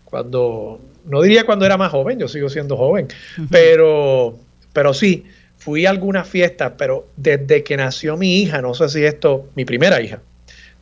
cuando, 0.04 0.82
no 1.06 1.22
diría 1.22 1.46
cuando 1.46 1.66
era 1.66 1.78
más 1.78 1.90
joven, 1.90 2.20
yo 2.20 2.28
sigo 2.28 2.50
siendo 2.50 2.76
joven, 2.76 3.08
pero, 3.50 4.38
pero 4.74 4.94
sí, 4.94 5.24
fui 5.58 5.86
a 5.86 5.90
algunas 5.90 6.28
fiestas, 6.28 6.74
pero 6.78 7.08
desde 7.16 7.64
que 7.64 7.78
nació 7.78 8.18
mi 8.18 8.42
hija, 8.42 8.62
no 8.62 8.74
sé 8.74 8.90
si 8.90 9.06
esto, 9.06 9.48
mi 9.56 9.64
primera 9.64 10.02
hija, 10.02 10.20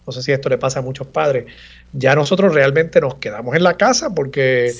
no 0.07 0.11
sé 0.11 0.23
si 0.23 0.31
esto 0.31 0.49
le 0.49 0.57
pasa 0.57 0.79
a 0.79 0.81
muchos 0.81 1.05
padres, 1.05 1.45
ya 1.93 2.15
nosotros 2.15 2.53
realmente 2.53 2.99
nos 2.99 3.15
quedamos 3.15 3.55
en 3.55 3.63
la 3.63 3.77
casa 3.77 4.13
porque 4.13 4.73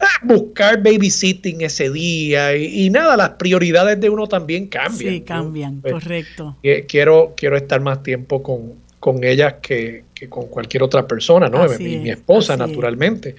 ah, 0.00 0.06
buscar 0.22 0.82
babysitting 0.82 1.62
ese 1.62 1.90
día 1.90 2.56
y, 2.56 2.88
nada, 2.90 3.16
las 3.16 3.30
prioridades 3.30 4.00
de 4.00 4.08
uno 4.08 4.28
también 4.28 4.68
cambian. 4.68 5.14
Sí, 5.14 5.20
cambian, 5.22 5.80
pues, 5.80 5.94
correcto. 5.94 6.56
Quiero, 6.86 7.34
quiero 7.36 7.56
estar 7.56 7.80
más 7.80 8.02
tiempo 8.02 8.42
con, 8.42 8.74
con 9.00 9.24
ellas 9.24 9.54
que, 9.60 10.04
con 10.28 10.46
cualquier 10.46 10.84
otra 10.84 11.06
persona, 11.08 11.48
¿no? 11.48 11.66
Mi, 11.78 11.98
mi, 11.98 12.10
esposa, 12.10 12.56
naturalmente. 12.56 13.34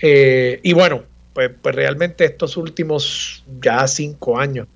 Eh, 0.00 0.60
y 0.62 0.72
bueno, 0.72 1.02
pues, 1.32 1.50
pues 1.60 1.74
realmente 1.74 2.24
estos 2.24 2.56
últimos 2.56 3.44
ya 3.60 3.88
cinco 3.88 4.38
años 4.38 4.68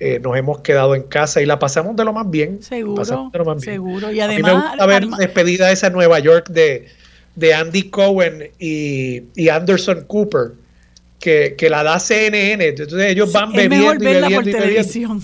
eh, 0.00 0.20
nos 0.20 0.36
hemos 0.36 0.60
quedado 0.60 0.94
en 0.94 1.02
casa 1.02 1.42
y 1.42 1.46
la 1.46 1.58
pasamos 1.58 1.96
de 1.96 2.04
lo 2.04 2.12
más 2.12 2.30
bien. 2.30 2.62
Seguro, 2.62 3.04
seguro. 3.58 4.12
Y 4.12 4.20
además, 4.20 4.52
a 4.52 4.56
mí 4.56 4.62
me 4.62 4.68
gusta 4.68 4.86
ver 4.86 5.06
despedida 5.08 5.72
esa 5.72 5.90
Nueva 5.90 6.20
York 6.20 6.48
de, 6.50 6.86
de 7.38 7.54
Andy 7.54 7.84
Cohen 7.84 8.50
y, 8.58 9.48
Anderson 9.48 10.04
Cooper, 10.06 10.54
que, 11.20 11.56
la 11.70 11.84
da 11.84 12.00
CNN. 12.00 12.66
Entonces 12.66 13.12
ellos 13.12 13.32
van 13.32 13.52
bebiendo 13.52 13.94
y 13.94 13.98
bebiendo 13.98 14.30
por 14.34 14.44
televisión. 14.44 15.22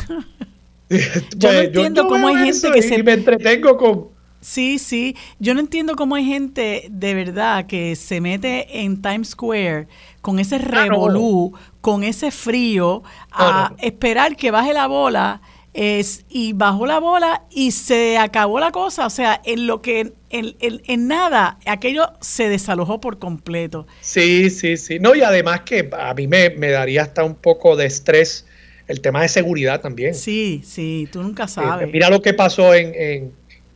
yo 1.37 1.53
no 1.53 1.59
entiendo 1.59 2.07
cómo 2.07 2.29
hay 2.29 2.53
gente 2.53 2.71
que 2.71 2.83
se... 2.83 3.03
me 3.03 3.13
entretengo 3.13 3.77
con... 3.77 4.15
Sí, 4.41 4.79
sí. 4.79 5.17
Yo 5.41 5.55
no 5.55 5.61
entiendo 5.61 5.97
cómo 5.97 6.15
hay 6.15 6.27
gente 6.27 6.87
de 6.91 7.15
verdad 7.15 7.67
que 7.67 7.97
se 7.97 8.21
mete 8.21 8.83
en 8.83 9.01
Times 9.01 9.31
Square 9.31 9.89
con 10.21 10.39
ese 10.39 10.59
revolú, 10.59 11.55
con 11.81 12.05
ese 12.05 12.31
frío, 12.31 13.03
a 13.33 13.75
esperar 13.79 14.37
que 14.37 14.51
baje 14.51 14.73
la 14.73 14.87
bola. 14.87 15.41
Es, 15.75 16.25
y 16.29 16.53
bajó 16.53 16.87
la 16.87 17.01
bola 17.01 17.43
y 17.51 17.73
se 17.73 18.17
acabó 18.17 18.61
la 18.61 18.71
cosa. 18.71 19.07
O 19.07 19.11
sea, 19.11 19.41
en 19.45 19.67
lo 19.67 19.83
que 19.83 20.13
en, 20.31 20.55
en, 20.61 21.09
nada, 21.09 21.59
aquello 21.67 22.13
se 22.21 22.49
desalojó 22.49 23.01
por 23.01 23.19
completo. 23.19 23.87
Sí, 24.01 24.51
sí, 24.51 24.77
sí. 24.77 24.99
No, 24.99 25.15
y 25.15 25.23
además 25.23 25.63
que 25.63 25.91
a 25.93 26.15
mí 26.15 26.27
me, 26.29 26.51
daría 26.51 27.03
hasta 27.03 27.25
un 27.25 27.35
poco 27.35 27.77
de 27.77 27.87
estrés 27.87 28.47
el 28.87 29.01
tema 29.01 29.23
de 29.23 29.29
seguridad 29.29 29.81
también. 29.81 30.15
Sí, 30.15 30.63
sí, 30.65 31.09
tú 31.11 31.23
nunca 31.23 31.49
sabes. 31.49 31.91
mira 31.91 32.09
lo 32.09 32.23
que 32.23 32.35
pasó 32.35 32.73
en, 32.75 33.33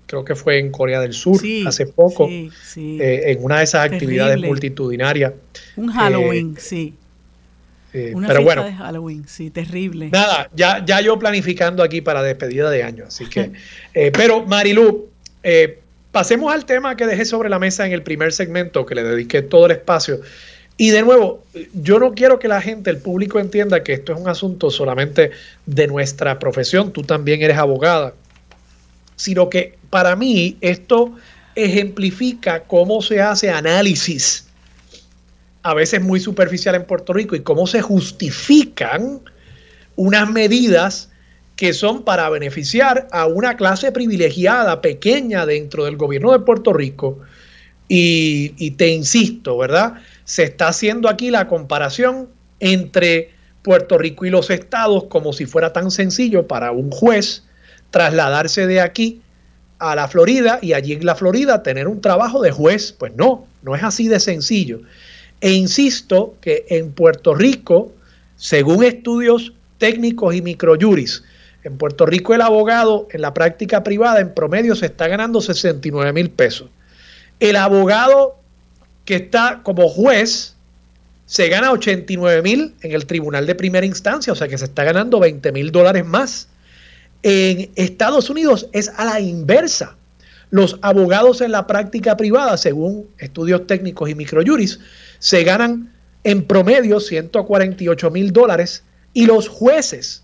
creo 0.07 0.25
que 0.25 0.35
fue 0.35 0.59
en 0.59 0.71
Corea 0.71 1.01
del 1.01 1.13
Sur 1.13 1.41
hace 1.67 1.87
poco, 1.87 2.29
eh, 2.29 2.51
en 2.77 3.45
una 3.45 3.59
de 3.59 3.65
esas 3.65 3.91
actividades 3.91 4.39
multitudinarias. 4.39 5.35
Un 5.77 5.93
Halloween, 5.93 6.55
eh, 6.57 6.61
sí. 6.61 6.95
Eh, 7.93 8.13
una 8.15 8.29
pero 8.29 8.43
bueno, 8.43 8.65
de 8.65 8.73
Halloween, 8.73 9.25
sí, 9.27 9.51
terrible. 9.51 10.11
Nada, 10.11 10.51
ya, 10.55 10.85
ya 10.85 11.01
yo 11.01 11.19
planificando 11.19 11.83
aquí 11.83 12.01
para 12.01 12.23
despedida 12.23 12.71
de 12.71 12.83
año, 12.83 13.05
así 13.07 13.27
que. 13.27 13.53
pero 14.13 14.45
Marilu, 14.45 15.09
pasemos 16.13 16.53
al 16.53 16.65
tema 16.65 16.97
que 16.97 17.07
dejé 17.07 17.25
sobre 17.25 17.49
la 17.49 17.59
mesa 17.59 17.87
en 17.87 17.93
el 17.93 18.03
primer 18.03 18.33
segmento, 18.33 18.85
que 18.85 18.95
le 18.95 19.03
dediqué 19.03 19.43
todo 19.43 19.67
el 19.67 19.73
espacio. 19.73 20.21
Y 20.77 20.91
de 20.91 21.03
nuevo, 21.03 21.43
yo 21.73 21.99
no 21.99 22.15
quiero 22.15 22.39
que 22.39 22.47
la 22.47 22.61
gente, 22.61 22.91
el 22.91 22.99
público 22.99 23.41
entienda 23.41 23.83
que 23.83 23.95
esto 23.95 24.13
es 24.13 24.21
un 24.21 24.29
asunto 24.29 24.71
solamente 24.71 25.33
de 25.67 25.87
nuestra 25.89 26.39
profesión. 26.39 26.93
Tú 26.93 27.03
también 27.03 27.43
eres 27.43 27.57
abogada 27.57 28.15
sino 29.19 29.51
que 29.51 29.77
para 29.91 30.17
mí 30.17 30.57
esto 30.63 31.13
ejemplifica 31.55 32.63
cómo 32.63 33.03
se 33.03 33.21
hace 33.21 33.51
análisis, 33.51 34.48
a 35.63 35.75
veces 35.75 36.03
muy 36.03 36.21
superficial 36.21 36.75
en 36.75 36.85
Puerto 36.85 37.13
Rico, 37.13 37.37
y 37.37 37.41
cómo 37.41 37.67
se 37.67 37.83
justifican 37.83 39.21
unas 39.97 40.31
medidas 40.31 41.11
que 41.57 41.73
son 41.73 42.05
para 42.05 42.29
beneficiar 42.31 43.09
a 43.11 43.27
una 43.27 43.57
clase 43.57 43.91
privilegiada, 43.91 44.81
pequeña 44.81 45.45
dentro 45.45 45.85
del 45.85 45.97
gobierno 45.97 46.33
de 46.33 46.39
Puerto 46.39 46.73
Rico. 46.73 47.19
Y, 47.89 48.55
y 48.59 48.73
te 48.73 48.89
insisto, 48.89 49.59
¿verdad? 49.59 49.95
Se 50.25 50.45
está 50.45 50.69
haciendo 50.69 51.09
aquí 51.09 51.31
la 51.31 51.49
comparación 51.49 52.29
entre 52.61 53.33
Puerto 53.63 53.99
Rico 53.99 54.25
y 54.25 54.31
los 54.31 54.51
estados 54.51 55.05
como 55.05 55.33
si 55.33 55.47
fuera 55.47 55.73
tan 55.73 55.91
sencillo 55.91 56.47
para 56.47 56.71
un 56.71 56.91
juez 56.91 57.45
trasladarse 57.91 58.67
de 58.67 58.81
aquí 58.81 59.21
a 59.79 59.95
la 59.95 60.09
Florida 60.09 60.59
y 60.63 60.73
allí 60.73 60.93
en 60.93 61.07
la 61.07 61.15
Florida 61.15 61.63
tener 61.63 61.89
un 61.89 62.01
trabajo 62.01 62.41
de 62.41 62.51
juez. 62.51 62.93
Pues 62.93 63.15
no, 63.17 63.47
no 63.63 63.75
es 63.75 63.83
así 63.83 64.09
de 64.09 64.21
sencillo. 64.21 64.81
E 65.41 65.53
insisto 65.53 66.35
que 66.41 66.67
en 66.69 66.93
Puerto 66.93 67.35
Rico, 67.35 67.93
según 68.37 68.85
estudios 68.85 69.53
técnicos 69.79 70.35
y 70.35 70.43
microjuris, 70.43 71.23
en 71.65 71.77
Puerto 71.77 72.07
Rico 72.07 72.35
el 72.35 72.41
abogado 72.41 73.09
en 73.11 73.21
la 73.21 73.35
práctica 73.35 73.83
privada 73.83 74.21
en 74.21 74.33
promedio 74.33 74.75
se 74.75 74.87
está 74.87 75.07
ganando 75.07 75.41
69 75.41 76.13
mil 76.13 76.31
pesos. 76.31 76.71
El 77.41 77.57
abogado 77.57 78.37
que 79.05 79.17
está 79.17 79.61
como 79.63 79.89
juez 79.89 80.57
se 81.27 81.49
gana 81.49 81.73
89 81.73 82.41
mil 82.43 82.75
en 82.81 82.93
el 82.93 83.05
tribunal 83.05 83.47
de 83.47 83.55
primera 83.55 83.85
instancia, 83.85 84.33
o 84.33 84.37
sea 84.37 84.49
que 84.49 84.57
se 84.57 84.65
está 84.65 84.83
ganando 84.85 85.21
20 85.21 85.53
mil 85.53 85.71
dólares 85.71 86.07
más. 86.07 86.49
En 87.23 87.71
Estados 87.75 88.31
Unidos 88.31 88.67
es 88.73 88.89
a 88.97 89.05
la 89.05 89.21
inversa. 89.21 89.98
Los 90.51 90.79
abogados 90.83 91.41
en 91.41 91.53
la 91.53 91.67
práctica 91.67 92.17
privada, 92.17 92.57
según 92.57 93.07
estudios 93.19 93.67
técnicos 93.67 94.09
y 94.09 94.15
microjuris, 94.15 94.81
se 95.19 95.45
ganan 95.45 95.93
en 96.25 96.45
promedio 96.45 97.01
148 97.01 98.11
mil 98.11 98.33
dólares 98.33 98.83
y 99.13 99.27
los 99.27 99.49
jueces 99.49 100.23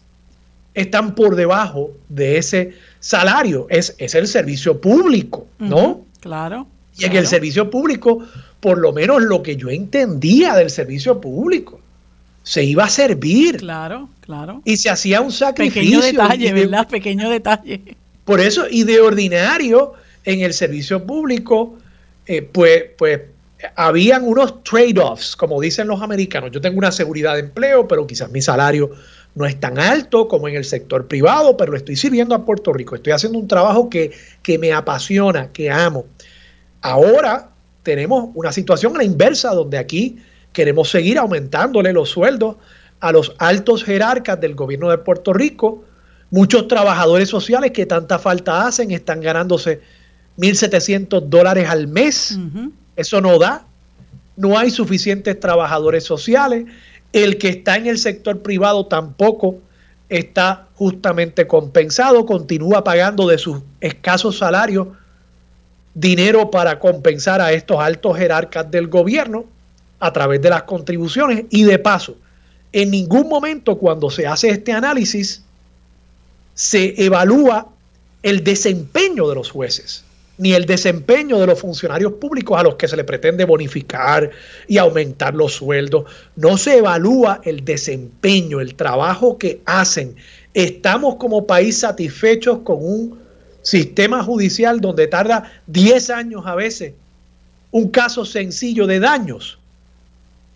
están 0.74 1.14
por 1.14 1.36
debajo 1.36 1.92
de 2.08 2.38
ese 2.38 2.72
salario. 3.00 3.66
Es, 3.70 3.94
es 3.98 4.14
el 4.14 4.26
servicio 4.26 4.80
público, 4.80 5.46
¿no? 5.58 6.04
claro. 6.20 6.66
Y 6.96 7.06
en 7.06 7.16
el 7.16 7.26
servicio 7.26 7.70
público, 7.70 8.24
por 8.60 8.78
lo 8.78 8.92
menos 8.92 9.22
lo 9.22 9.42
que 9.42 9.56
yo 9.56 9.68
entendía 9.68 10.54
del 10.54 10.70
servicio 10.70 11.20
público, 11.20 11.80
se 12.44 12.62
iba 12.62 12.84
a 12.84 12.88
servir. 12.88 13.56
Claro, 13.56 14.08
claro. 14.20 14.62
Y 14.64 14.76
se 14.76 14.90
hacía 14.90 15.20
un 15.20 15.32
sacrificio. 15.32 16.00
Pequeño 16.00 16.22
detalle, 16.22 16.52
¿verdad? 16.52 16.88
Pequeño 16.88 17.30
detalle. 17.30 17.96
Por 18.24 18.40
eso, 18.40 18.66
y 18.70 18.84
de 18.84 19.00
ordinario, 19.00 19.94
en 20.24 20.40
el 20.40 20.52
servicio 20.52 21.06
público, 21.06 21.76
eh, 22.26 22.42
pues, 22.42 22.84
pues 22.96 23.20
habían 23.76 24.24
unos 24.24 24.62
trade-offs, 24.62 25.36
como 25.36 25.60
dicen 25.60 25.86
los 25.86 26.02
americanos. 26.02 26.50
Yo 26.50 26.60
tengo 26.60 26.78
una 26.78 26.92
seguridad 26.92 27.34
de 27.34 27.40
empleo, 27.40 27.86
pero 27.88 28.06
quizás 28.06 28.30
mi 28.30 28.42
salario 28.42 28.90
no 29.34 29.46
es 29.46 29.58
tan 29.58 29.78
alto 29.78 30.28
como 30.28 30.48
en 30.48 30.56
el 30.56 30.64
sector 30.64 31.06
privado, 31.08 31.56
pero 31.56 31.72
lo 31.72 31.78
estoy 31.78 31.96
sirviendo 31.96 32.34
a 32.34 32.44
Puerto 32.44 32.72
Rico. 32.72 32.94
Estoy 32.94 33.12
haciendo 33.12 33.38
un 33.38 33.48
trabajo 33.48 33.90
que, 33.90 34.12
que 34.42 34.58
me 34.58 34.72
apasiona, 34.72 35.50
que 35.52 35.70
amo. 35.70 36.06
Ahora 36.80 37.50
tenemos 37.82 38.30
una 38.34 38.52
situación 38.52 38.94
a 38.94 38.98
la 38.98 39.04
inversa, 39.04 39.52
donde 39.54 39.78
aquí 39.78 40.18
queremos 40.52 40.90
seguir 40.90 41.18
aumentándole 41.18 41.92
los 41.92 42.10
sueldos 42.10 42.56
a 43.00 43.12
los 43.12 43.34
altos 43.38 43.84
jerarcas 43.84 44.40
del 44.40 44.54
gobierno 44.54 44.90
de 44.90 44.98
Puerto 44.98 45.32
Rico. 45.32 45.84
Muchos 46.30 46.68
trabajadores 46.68 47.28
sociales 47.28 47.72
que 47.72 47.86
tanta 47.86 48.18
falta 48.18 48.66
hacen 48.66 48.90
están 48.90 49.20
ganándose 49.20 49.80
1.700 50.38 51.28
dólares 51.28 51.68
al 51.68 51.88
mes. 51.88 52.38
Eso 52.96 53.20
no 53.20 53.38
da. 53.38 53.66
No 54.36 54.58
hay 54.58 54.70
suficientes 54.70 55.38
trabajadores 55.38 56.04
sociales. 56.04 56.64
El 57.12 57.38
que 57.38 57.48
está 57.48 57.76
en 57.76 57.86
el 57.86 57.98
sector 57.98 58.42
privado 58.42 58.86
tampoco 58.86 59.58
está 60.08 60.66
justamente 60.74 61.46
compensado, 61.46 62.26
continúa 62.26 62.84
pagando 62.84 63.26
de 63.28 63.38
sus 63.38 63.62
escasos 63.80 64.38
salarios 64.38 64.88
dinero 65.94 66.50
para 66.50 66.78
compensar 66.78 67.40
a 67.40 67.52
estos 67.52 67.78
altos 67.78 68.18
jerarcas 68.18 68.68
del 68.70 68.88
gobierno 68.88 69.44
a 70.00 70.12
través 70.12 70.42
de 70.42 70.50
las 70.50 70.64
contribuciones 70.64 71.44
y 71.50 71.62
de 71.62 71.78
paso, 71.78 72.16
en 72.72 72.90
ningún 72.90 73.28
momento 73.28 73.78
cuando 73.78 74.10
se 74.10 74.26
hace 74.26 74.50
este 74.50 74.72
análisis 74.72 75.42
se 76.54 77.02
evalúa 77.02 77.68
el 78.22 78.42
desempeño 78.42 79.28
de 79.28 79.34
los 79.36 79.50
jueces, 79.50 80.03
ni 80.38 80.52
el 80.52 80.66
desempeño 80.66 81.38
de 81.38 81.46
los 81.46 81.60
funcionarios 81.60 82.14
públicos 82.14 82.58
a 82.58 82.62
los 82.62 82.74
que 82.74 82.88
se 82.88 82.96
le 82.96 83.04
pretende 83.04 83.44
bonificar 83.44 84.30
y 84.66 84.78
aumentar 84.78 85.34
los 85.34 85.54
sueldos. 85.54 86.04
No 86.36 86.56
se 86.56 86.78
evalúa 86.78 87.40
el 87.44 87.64
desempeño, 87.64 88.60
el 88.60 88.74
trabajo 88.74 89.38
que 89.38 89.60
hacen. 89.64 90.16
Estamos 90.52 91.16
como 91.16 91.46
país 91.46 91.78
satisfechos 91.78 92.60
con 92.60 92.78
un 92.80 93.18
sistema 93.62 94.22
judicial 94.22 94.80
donde 94.80 95.06
tarda 95.06 95.52
10 95.66 96.10
años 96.10 96.42
a 96.46 96.54
veces 96.54 96.92
un 97.70 97.88
caso 97.90 98.24
sencillo 98.24 98.86
de 98.86 99.00
daños 99.00 99.58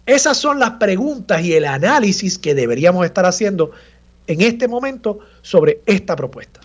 esas 0.09 0.39
son 0.39 0.59
las 0.59 0.71
preguntas 0.73 1.43
y 1.45 1.53
el 1.53 1.67
análisis 1.67 2.39
que 2.39 2.55
deberíamos 2.55 3.05
estar 3.05 3.27
haciendo 3.27 3.73
en 4.27 4.41
este 4.41 4.67
momento 4.67 5.19
sobre 5.43 5.83
esta 5.85 6.17
propuesta. 6.17 6.61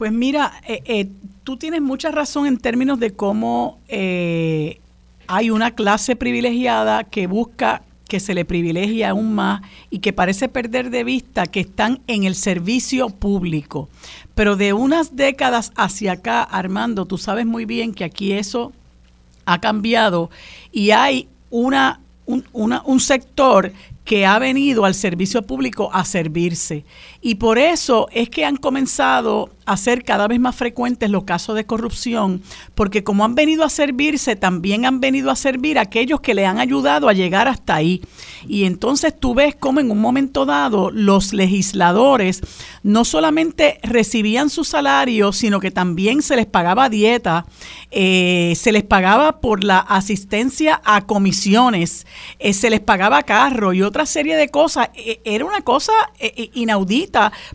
Pues 0.00 0.12
mira, 0.12 0.62
eh, 0.66 0.82
eh, 0.86 1.08
tú 1.44 1.58
tienes 1.58 1.82
mucha 1.82 2.10
razón 2.10 2.46
en 2.46 2.56
términos 2.56 2.98
de 2.98 3.10
cómo 3.10 3.78
eh, 3.86 4.80
hay 5.26 5.50
una 5.50 5.72
clase 5.72 6.16
privilegiada 6.16 7.04
que 7.04 7.26
busca 7.26 7.82
que 8.08 8.18
se 8.18 8.32
le 8.32 8.46
privilegia 8.46 9.10
aún 9.10 9.34
más 9.34 9.60
y 9.90 9.98
que 9.98 10.14
parece 10.14 10.48
perder 10.48 10.88
de 10.88 11.04
vista 11.04 11.44
que 11.44 11.60
están 11.60 12.00
en 12.06 12.24
el 12.24 12.34
servicio 12.34 13.10
público. 13.10 13.90
Pero 14.34 14.56
de 14.56 14.72
unas 14.72 15.16
décadas 15.16 15.70
hacia 15.76 16.12
acá, 16.12 16.44
Armando, 16.44 17.04
tú 17.04 17.18
sabes 17.18 17.44
muy 17.44 17.66
bien 17.66 17.92
que 17.92 18.04
aquí 18.04 18.32
eso 18.32 18.72
ha 19.44 19.60
cambiado 19.60 20.30
y 20.72 20.92
hay 20.92 21.28
una, 21.50 22.00
un, 22.24 22.42
un 22.54 23.00
sector 23.00 23.70
que 24.06 24.24
ha 24.24 24.38
venido 24.38 24.86
al 24.86 24.94
servicio 24.94 25.42
público 25.42 25.90
a 25.92 26.06
servirse. 26.06 26.84
Y 27.22 27.34
por 27.36 27.58
eso 27.58 28.08
es 28.12 28.30
que 28.30 28.44
han 28.44 28.56
comenzado 28.56 29.50
a 29.66 29.76
ser 29.76 30.02
cada 30.04 30.26
vez 30.26 30.40
más 30.40 30.56
frecuentes 30.56 31.10
los 31.10 31.22
casos 31.22 31.54
de 31.54 31.64
corrupción, 31.64 32.42
porque 32.74 33.04
como 33.04 33.24
han 33.24 33.36
venido 33.36 33.62
a 33.62 33.70
servirse, 33.70 34.34
también 34.34 34.84
han 34.84 34.98
venido 35.00 35.30
a 35.30 35.36
servir 35.36 35.78
a 35.78 35.82
aquellos 35.82 36.20
que 36.20 36.34
le 36.34 36.44
han 36.44 36.58
ayudado 36.58 37.08
a 37.08 37.12
llegar 37.12 37.46
hasta 37.46 37.76
ahí. 37.76 38.02
Y 38.48 38.64
entonces 38.64 39.14
tú 39.16 39.32
ves 39.34 39.54
cómo 39.54 39.78
en 39.78 39.92
un 39.92 40.00
momento 40.00 40.44
dado 40.44 40.90
los 40.90 41.32
legisladores 41.32 42.40
no 42.82 43.04
solamente 43.04 43.78
recibían 43.84 44.50
su 44.50 44.64
salario, 44.64 45.32
sino 45.32 45.60
que 45.60 45.70
también 45.70 46.22
se 46.22 46.34
les 46.34 46.46
pagaba 46.46 46.88
dieta, 46.88 47.46
eh, 47.92 48.54
se 48.56 48.72
les 48.72 48.82
pagaba 48.82 49.40
por 49.40 49.62
la 49.62 49.78
asistencia 49.78 50.80
a 50.84 51.06
comisiones, 51.06 52.06
eh, 52.38 52.54
se 52.54 52.70
les 52.70 52.80
pagaba 52.80 53.22
carro 53.22 53.72
y 53.72 53.82
otra 53.82 54.06
serie 54.06 54.36
de 54.36 54.48
cosas. 54.48 54.88
E, 54.94 55.20
era 55.24 55.44
una 55.44 55.60
cosa 55.60 55.92
eh, 56.18 56.50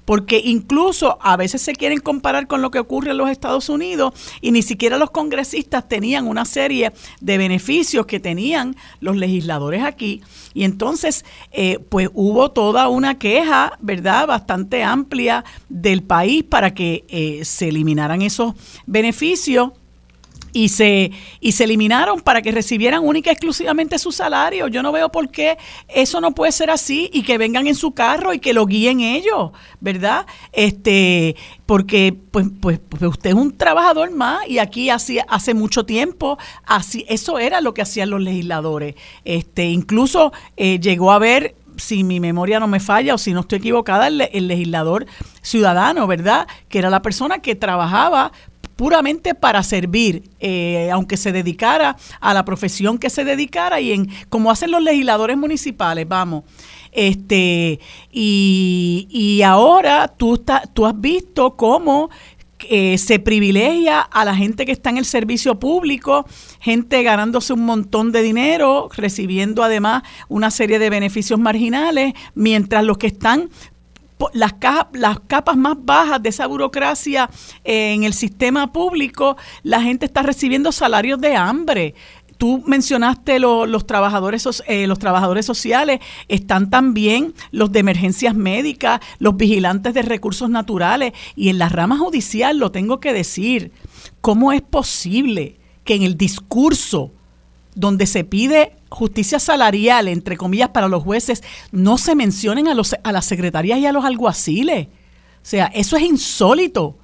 porque 0.06 0.42
incluso 0.44 1.18
a 1.22 1.38
veces 1.38 1.62
se 1.62 1.74
quieren 1.74 2.00
comparar 2.00 2.48
con 2.48 2.62
lo 2.62 2.72
que 2.72 2.80
ocurre 2.80 3.12
en 3.12 3.18
los 3.18 3.30
Estados 3.30 3.70
Unidos 3.70 4.14
y 4.42 4.52
ni 4.52 4.62
siquiera 4.62 4.98
los 4.98 5.12
congresistas 5.12 5.88
tenían 5.88 6.28
una 6.28 6.46
serie 6.46 6.92
de 7.22 7.38
beneficios 7.38 8.06
que 8.06 8.20
tenían 8.20 8.76
los 9.00 9.16
legisladores 9.16 9.84
aquí. 9.84 10.22
Y 10.54 10.64
entonces, 10.64 11.26
eh, 11.52 11.80
pues 11.90 12.10
hubo 12.14 12.52
toda 12.52 12.88
una 12.88 13.18
queja, 13.18 13.78
¿verdad?, 13.82 14.28
bastante 14.28 14.84
amplia 14.84 15.44
del 15.70 16.04
país 16.04 16.44
para 16.44 16.74
que 16.74 17.04
eh, 17.10 17.44
se 17.44 17.70
eliminaran 17.70 18.22
esos 18.22 18.54
beneficios 18.86 19.72
y 20.56 20.70
se, 20.70 21.12
y 21.42 21.52
se 21.52 21.66
eliminaron 21.66 22.22
para 22.22 22.42
que 22.42 22.50
recibieran 22.50 23.04
única 23.04 23.30
y 23.30 23.34
exclusivamente 23.34 24.00
su 24.00 24.14
salario. 24.14 24.70
Yo 24.70 24.82
no 24.82 24.94
veo 24.94 25.12
por 25.12 25.30
qué 25.30 25.58
eso 25.90 26.22
no 26.22 26.32
puede 26.32 26.54
ser 26.54 26.70
así 26.70 27.10
y 27.12 27.24
que 27.24 27.38
vengan 27.38 27.68
en 27.68 27.76
su 27.76 27.92
carro 27.92 28.34
y 28.34 28.40
que 28.40 28.54
lo 28.54 28.66
guíen 28.66 29.02
ellos, 29.02 29.52
¿verdad? 29.82 30.26
Este, 30.54 31.36
porque 31.66 32.18
pues, 32.32 32.48
pues, 32.62 32.80
pues 32.88 33.02
usted 33.02 33.32
es 33.32 33.36
un 33.36 33.58
trabajador 33.58 34.12
más 34.12 34.48
y 34.48 34.60
aquí 34.60 34.90
hace, 34.90 35.22
hace 35.28 35.54
mucho 35.54 35.86
tiempo 35.86 36.38
así 36.66 37.06
eso 37.10 37.38
era 37.38 37.60
lo 37.60 37.74
que 37.74 37.82
hacían 37.82 38.10
los 38.10 38.22
legisladores. 38.22 38.96
Este, 39.26 39.66
incluso 39.66 40.32
eh, 40.56 40.80
llegó 40.80 41.12
a 41.12 41.16
haber 41.16 41.54
si 41.76 42.06
mi 42.06 42.22
memoria 42.22 42.62
no 42.62 42.68
me 42.68 42.80
falla 42.80 43.14
o 43.14 43.18
si 43.18 43.34
no 43.34 43.42
estoy 43.42 43.58
equivocada, 43.58 44.08
el, 44.08 44.22
el, 44.32 44.48
legislador 44.48 45.06
ciudadano, 45.42 46.08
¿verdad? 46.08 46.48
Que 46.70 46.80
era 46.80 46.90
la 46.90 47.02
persona 47.02 47.40
que 47.40 47.56
trabajaba 47.56 48.32
puramente 48.76 49.36
para 49.36 49.64
servir, 49.64 50.30
eh, 50.40 50.90
aunque 50.92 51.18
se 51.18 51.32
dedicara 51.32 51.96
a 52.20 52.34
la 52.34 52.46
profesión 52.46 52.98
que 52.98 53.10
se 53.10 53.24
dedicara 53.24 53.80
y 53.82 53.92
en 53.92 54.10
como 54.30 54.52
hacen 54.52 54.72
los 54.72 54.82
legisladores 54.82 55.38
municipales, 55.38 56.08
vamos. 56.08 56.44
Este, 56.92 57.80
y, 58.12 59.08
y 59.10 59.42
ahora 59.42 60.08
tú, 60.08 60.42
tú 60.74 60.86
has 60.86 61.00
visto 61.00 61.58
cómo 61.58 62.10
eh, 62.70 62.98
se 62.98 63.20
privilegia 63.20 64.00
a 64.00 64.24
la 64.24 64.34
gente 64.34 64.66
que 64.66 64.72
está 64.72 64.90
en 64.90 64.98
el 64.98 65.06
servicio 65.06 65.60
público, 65.60 66.26
gente 66.60 67.04
ganándose 67.04 67.54
un 67.54 67.66
montón 67.66 68.12
de 68.12 68.24
dinero, 68.24 68.90
recibiendo 68.96 69.62
además 69.62 70.04
una 70.30 70.50
serie 70.52 70.80
de 70.80 70.90
beneficios 70.90 71.38
marginales, 71.38 72.14
mientras 72.34 72.84
los 72.86 72.98
que 72.98 73.08
están 73.08 73.50
las, 74.34 74.54
cajas, 74.54 74.88
las 74.94 75.20
capas 75.22 75.58
más 75.58 75.78
bajas 75.80 76.22
de 76.22 76.30
esa 76.30 76.48
burocracia 76.48 77.30
eh, 77.64 77.94
en 77.94 78.04
el 78.04 78.14
sistema 78.14 78.72
público, 78.72 79.38
la 79.64 79.82
gente 79.82 80.06
está 80.06 80.22
recibiendo 80.22 80.72
salarios 80.72 81.20
de 81.20 81.36
hambre. 81.36 81.96
Tú 82.38 82.62
mencionaste 82.66 83.40
los, 83.40 83.88
trabajadores, 83.88 84.64
eh, 84.68 84.88
los 84.88 85.00
trabajadores 85.00 85.46
sociales, 85.46 86.02
están 86.28 86.70
también 86.70 87.34
los 87.52 87.72
de 87.72 87.80
emergencias 87.80 88.36
médicas, 88.36 89.00
los 89.20 89.38
vigilantes 89.38 89.94
de 89.94 90.02
recursos 90.02 90.50
naturales 90.50 91.14
y 91.36 91.48
en 91.50 91.60
la 91.60 91.70
rama 91.70 91.98
judicial, 91.98 92.58
lo 92.58 92.72
tengo 92.72 93.00
que 93.00 93.14
decir, 93.14 93.72
¿cómo 94.20 94.52
es 94.52 94.62
posible 94.62 95.60
que 95.86 95.96
en 95.96 96.04
el 96.04 96.18
discurso 96.18 97.14
donde 97.76 98.08
se 98.08 98.24
pide 98.24 98.74
justicia 98.90 99.40
salarial, 99.40 100.08
entre 100.08 100.38
comillas, 100.38 100.70
para 100.70 100.88
los 100.88 101.04
jueces, 101.04 101.44
no 101.72 101.98
se 101.98 102.16
mencionen 102.16 102.68
a, 102.68 102.74
los, 102.74 102.96
a 103.04 103.12
las 103.12 103.26
secretarías 103.26 103.78
y 103.80 103.86
a 103.86 103.92
los 103.92 104.06
alguaciles. 104.06 104.88
O 104.88 105.48
sea, 105.48 105.66
eso 105.68 105.98
es 105.98 106.04
insólito. 106.04 106.98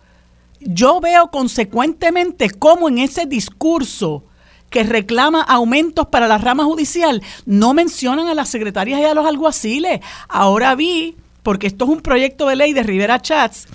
Yo 0.62 1.00
veo 1.02 1.30
consecuentemente 1.30 2.50
cómo 2.50 2.88
en 2.88 2.98
ese 2.98 3.26
discurso 3.26 4.24
que 4.72 4.84
reclama 4.84 5.42
aumentos 5.42 6.08
para 6.08 6.28
la 6.28 6.38
rama 6.38 6.64
judicial, 6.64 7.22
no 7.46 7.74
mencionan 7.74 8.28
a 8.28 8.34
las 8.34 8.48
secretarias 8.50 9.02
y 9.02 9.04
a 9.04 9.14
los 9.14 9.28
alguaciles. 9.28 10.00
Ahora 10.30 10.74
vi, 10.76 11.18
porque 11.44 11.68
esto 11.68 11.86
es 11.86 11.92
un 11.92 12.02
proyecto 12.02 12.48
de 12.48 12.56
ley 12.56 12.72
de 12.72 12.82
Rivera 12.82 13.22
Chats, 13.22 13.68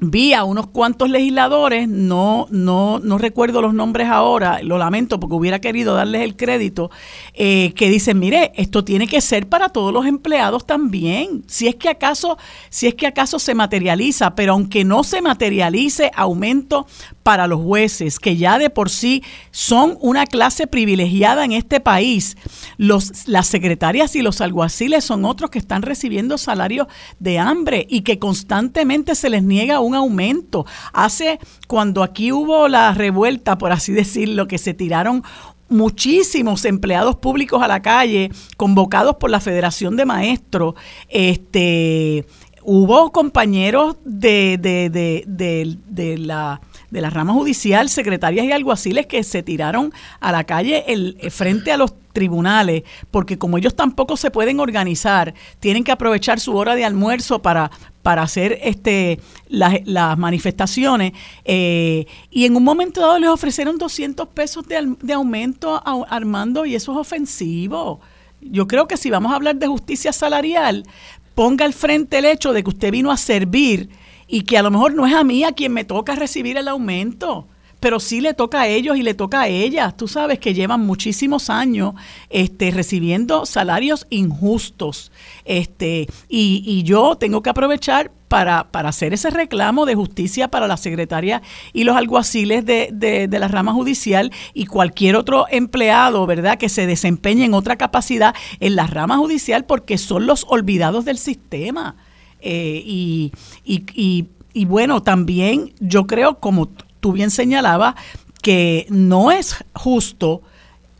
vi 0.00 0.32
a 0.32 0.44
unos 0.44 0.68
cuantos 0.68 1.10
legisladores, 1.10 1.88
no, 1.88 2.46
no, 2.50 3.00
no 3.00 3.18
recuerdo 3.18 3.60
los 3.60 3.74
nombres 3.74 4.08
ahora, 4.08 4.60
lo 4.62 4.78
lamento 4.78 5.18
porque 5.18 5.34
hubiera 5.34 5.60
querido 5.60 5.94
darles 5.94 6.22
el 6.22 6.36
crédito, 6.36 6.90
eh, 7.34 7.72
que 7.74 7.88
dicen, 7.88 8.18
mire, 8.18 8.52
esto 8.54 8.84
tiene 8.84 9.08
que 9.08 9.20
ser 9.20 9.48
para 9.48 9.70
todos 9.70 9.92
los 9.92 10.06
empleados 10.06 10.66
también, 10.66 11.42
si 11.46 11.66
es 11.66 11.74
que 11.74 11.88
acaso, 11.88 12.38
si 12.70 12.86
es 12.86 12.94
que 12.94 13.06
acaso 13.06 13.38
se 13.38 13.54
materializa, 13.54 14.34
pero 14.34 14.52
aunque 14.52 14.84
no 14.84 15.02
se 15.02 15.20
materialice 15.20 16.10
aumento 16.14 16.86
para 17.28 17.46
los 17.46 17.60
jueces, 17.62 18.18
que 18.18 18.38
ya 18.38 18.58
de 18.58 18.70
por 18.70 18.88
sí 18.88 19.22
son 19.50 19.98
una 20.00 20.24
clase 20.24 20.66
privilegiada 20.66 21.44
en 21.44 21.52
este 21.52 21.78
país. 21.78 22.38
Los, 22.78 23.28
las 23.28 23.46
secretarias 23.46 24.16
y 24.16 24.22
los 24.22 24.40
alguaciles 24.40 25.04
son 25.04 25.26
otros 25.26 25.50
que 25.50 25.58
están 25.58 25.82
recibiendo 25.82 26.38
salarios 26.38 26.86
de 27.18 27.38
hambre 27.38 27.86
y 27.90 28.00
que 28.00 28.18
constantemente 28.18 29.14
se 29.14 29.28
les 29.28 29.42
niega 29.42 29.80
un 29.80 29.94
aumento. 29.94 30.64
Hace, 30.94 31.38
cuando 31.66 32.02
aquí 32.02 32.32
hubo 32.32 32.66
la 32.66 32.94
revuelta, 32.94 33.58
por 33.58 33.72
así 33.72 33.92
decirlo, 34.02 34.48
que 34.48 34.56
se 34.56 34.72
tiraron 34.72 35.22
muchísimos 35.68 36.64
empleados 36.64 37.16
públicos 37.16 37.62
a 37.62 37.68
la 37.68 37.82
calle, 37.82 38.30
convocados 38.56 39.16
por 39.16 39.28
la 39.28 39.40
Federación 39.40 39.96
de 39.96 40.06
Maestros, 40.06 40.76
este, 41.10 42.24
hubo 42.62 43.12
compañeros 43.12 43.96
de, 44.06 44.56
de, 44.58 44.88
de, 44.88 45.76
de 45.86 46.16
la 46.16 46.62
de 46.90 47.00
la 47.00 47.10
rama 47.10 47.32
judicial, 47.32 47.88
secretarias 47.88 48.46
y 48.46 48.52
alguaciles 48.52 49.06
que 49.06 49.22
se 49.22 49.42
tiraron 49.42 49.92
a 50.20 50.32
la 50.32 50.44
calle 50.44 50.84
el, 50.88 51.16
eh, 51.20 51.30
frente 51.30 51.70
a 51.70 51.76
los 51.76 51.92
tribunales, 52.12 52.82
porque 53.10 53.38
como 53.38 53.58
ellos 53.58 53.74
tampoco 53.74 54.16
se 54.16 54.30
pueden 54.30 54.58
organizar, 54.60 55.34
tienen 55.60 55.84
que 55.84 55.92
aprovechar 55.92 56.40
su 56.40 56.56
hora 56.56 56.74
de 56.74 56.84
almuerzo 56.84 57.40
para, 57.40 57.70
para 58.02 58.22
hacer 58.22 58.58
este 58.62 59.20
las, 59.48 59.74
las 59.84 60.18
manifestaciones. 60.18 61.12
Eh, 61.44 62.06
y 62.30 62.44
en 62.46 62.56
un 62.56 62.64
momento 62.64 63.00
dado 63.00 63.18
les 63.18 63.30
ofrecieron 63.30 63.78
200 63.78 64.28
pesos 64.28 64.66
de, 64.66 64.96
de 65.00 65.12
aumento 65.12 65.76
a 65.76 66.04
Armando 66.08 66.64
y 66.64 66.74
eso 66.74 66.92
es 66.92 66.98
ofensivo. 66.98 68.00
Yo 68.40 68.66
creo 68.66 68.88
que 68.88 68.96
si 68.96 69.10
vamos 69.10 69.32
a 69.32 69.36
hablar 69.36 69.56
de 69.56 69.66
justicia 69.66 70.12
salarial, 70.12 70.84
ponga 71.34 71.64
al 71.64 71.72
frente 71.72 72.18
el 72.18 72.24
hecho 72.24 72.52
de 72.52 72.62
que 72.62 72.70
usted 72.70 72.90
vino 72.90 73.10
a 73.10 73.16
servir 73.16 73.90
y 74.28 74.42
que 74.42 74.58
a 74.58 74.62
lo 74.62 74.70
mejor 74.70 74.94
no 74.94 75.06
es 75.06 75.14
a 75.14 75.24
mí 75.24 75.42
a 75.42 75.52
quien 75.52 75.72
me 75.72 75.84
toca 75.84 76.14
recibir 76.14 76.58
el 76.58 76.68
aumento, 76.68 77.48
pero 77.80 78.00
sí 78.00 78.20
le 78.20 78.34
toca 78.34 78.62
a 78.62 78.66
ellos 78.68 78.96
y 78.96 79.02
le 79.02 79.14
toca 79.14 79.42
a 79.42 79.48
ellas. 79.48 79.96
Tú 79.96 80.08
sabes 80.08 80.38
que 80.38 80.54
llevan 80.54 80.84
muchísimos 80.84 81.48
años 81.48 81.94
este, 82.28 82.70
recibiendo 82.70 83.46
salarios 83.46 84.06
injustos. 84.10 85.12
Este, 85.44 86.06
y, 86.28 86.62
y 86.66 86.82
yo 86.82 87.16
tengo 87.16 87.42
que 87.42 87.50
aprovechar 87.50 88.10
para, 88.28 88.70
para, 88.70 88.90
hacer 88.90 89.14
ese 89.14 89.30
reclamo 89.30 89.86
de 89.86 89.94
justicia 89.94 90.48
para 90.48 90.68
la 90.68 90.76
secretaria 90.76 91.40
y 91.72 91.84
los 91.84 91.96
alguaciles 91.96 92.66
de, 92.66 92.90
de, 92.92 93.26
de, 93.26 93.38
la 93.38 93.48
rama 93.48 93.72
judicial 93.72 94.32
y 94.52 94.66
cualquier 94.66 95.16
otro 95.16 95.46
empleado, 95.50 96.26
¿verdad?, 96.26 96.58
que 96.58 96.68
se 96.68 96.86
desempeñe 96.86 97.46
en 97.46 97.54
otra 97.54 97.76
capacidad 97.76 98.34
en 98.60 98.76
la 98.76 98.86
rama 98.86 99.16
judicial 99.16 99.64
porque 99.64 99.96
son 99.96 100.26
los 100.26 100.44
olvidados 100.48 101.06
del 101.06 101.16
sistema. 101.16 101.96
Eh, 102.40 102.82
y, 102.84 103.32
y, 103.64 104.26
y, 104.52 104.64
bueno, 104.64 105.02
también 105.02 105.72
yo 105.80 106.06
creo, 106.06 106.38
como 106.38 106.68
tú 107.00 107.12
bien 107.12 107.30
señalabas, 107.30 107.94
que 108.42 108.86
no 108.88 109.30
es 109.30 109.64
justo 109.74 110.42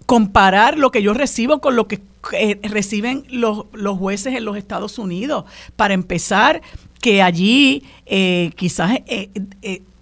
comparar 0.07 0.79
lo 0.79 0.91
que 0.91 1.03
yo 1.03 1.15
recibo 1.15 1.61
con 1.61 1.77
lo 1.77 1.87
que 1.87 2.01
eh, 2.33 2.59
reciben 2.63 3.25
los, 3.31 3.67
los 3.73 3.99
jueces 3.99 4.35
en 4.35 4.45
los 4.45 4.57
Estados 4.57 4.99
Unidos. 4.99 5.45
Para 5.77 5.95
empezar, 5.95 6.63
que 7.01 7.23
allí 7.23 7.85
eh, 8.07 8.51
quizás 8.57 8.99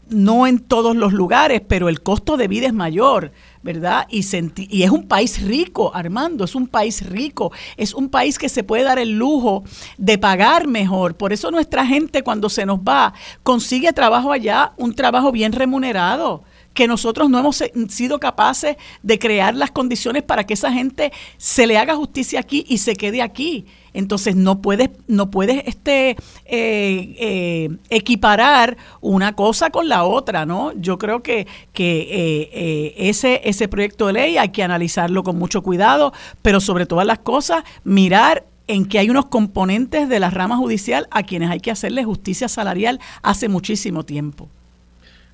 no 0.09 0.47
en 0.47 0.59
todos 0.61 0.95
los 0.95 1.13
lugares, 1.13 1.63
pero 1.67 1.89
el 1.89 2.03
costo 2.03 2.37
de 2.37 2.49
vida 2.49 2.67
es 2.67 2.73
mayor, 2.73 3.33
¿verdad? 3.63 4.07
Y, 4.11 4.25
y 4.71 4.83
es 4.83 4.91
un 4.91 5.09
país 5.09 5.43
rico, 5.43 5.93
Armando, 5.95 6.45
es 6.45 6.55
un 6.55 6.69
país 6.69 7.09
rico, 7.09 7.53
es 7.77 7.95
un 7.95 8.09
país 8.09 8.39
que 8.39 8.49
se 8.49 8.63
puede 8.63 8.85
dar 8.85 8.99
el 8.99 9.19
lujo 9.19 9.65
de 9.99 10.19
pagar 10.19 10.67
mejor. 10.69 11.17
Por 11.17 11.33
eso 11.33 11.51
nuestra 11.51 11.87
gente 11.87 12.23
cuando 12.23 12.49
se 12.49 12.67
nos 12.67 12.79
va 12.79 13.15
consigue 13.43 13.93
trabajo 13.93 14.33
allá, 14.33 14.73
un 14.77 14.95
trabajo 14.95 15.33
bien 15.33 15.53
remunerado 15.53 16.45
que 16.77 16.87
nosotros 16.87 17.29
no 17.29 17.39
hemos 17.41 17.65
sido 17.89 18.21
capaces 18.21 18.77
de 19.03 19.19
crear 19.19 19.55
las 19.55 19.73
condiciones 19.73 20.23
para 20.23 20.45
que 20.45 20.55
esa 20.55 20.71
gente 20.71 21.11
se 21.39 21.67
le 21.67 21.79
haga 21.79 21.97
justicia 21.97 22.39
aquí 22.39 22.65
y 22.69 22.79
se 22.79 22.95
quede 22.95 23.23
aquí. 23.23 23.67
Entonces 23.97 24.37
no 24.37 24.61
puedes, 24.61 24.91
no 25.09 25.31
puedes 25.31 25.63
este, 25.67 26.11
eh, 26.11 26.17
eh, 26.45 27.71
equiparar 27.89 28.77
una 29.01 29.35
cosa 29.35 29.71
con 29.71 29.89
la 29.89 30.05
otra, 30.05 30.45
¿no? 30.45 30.73
Yo 30.75 30.99
creo 30.99 31.23
que, 31.23 31.47
que 31.73 32.51
eh, 32.53 32.95
ese, 32.97 33.41
ese 33.45 33.69
proyecto 33.69 34.07
de 34.09 34.13
ley 34.13 34.37
hay 34.37 34.51
que 34.51 34.63
analizarlo 34.63 35.23
con 35.23 35.39
mucho 35.39 35.63
cuidado, 35.63 36.13
pero 36.43 36.61
sobre 36.61 36.85
todas 36.85 37.07
las 37.07 37.21
cosas, 37.21 37.65
mirar 37.85 38.45
en 38.69 38.85
que 38.85 38.99
hay 38.99 39.09
unos 39.09 39.27
componentes 39.27 40.11
de 40.11 40.21
la 40.21 40.29
rama 40.29 40.59
judicial 40.59 41.09
a 41.11 41.23
quienes 41.23 41.51
hay 41.51 41.61
que 41.61 41.71
hacerle 41.71 42.05
justicia 42.05 42.49
salarial 42.49 43.01
hace 43.23 43.49
muchísimo 43.49 44.05
tiempo. 44.05 44.49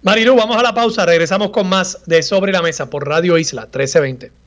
Marilu, 0.03 0.37
vamos 0.37 0.57
a 0.57 0.63
la 0.63 0.75
pausa, 0.75 1.05
regresamos 1.05 1.51
con 1.51 1.69
más 1.69 1.99
de 2.07 2.23
Sobre 2.23 2.53
la 2.53 2.63
Mesa 2.63 2.91
por 2.91 3.09
Radio 3.09 3.39
Isla 3.39 3.63
1320. 3.63 4.41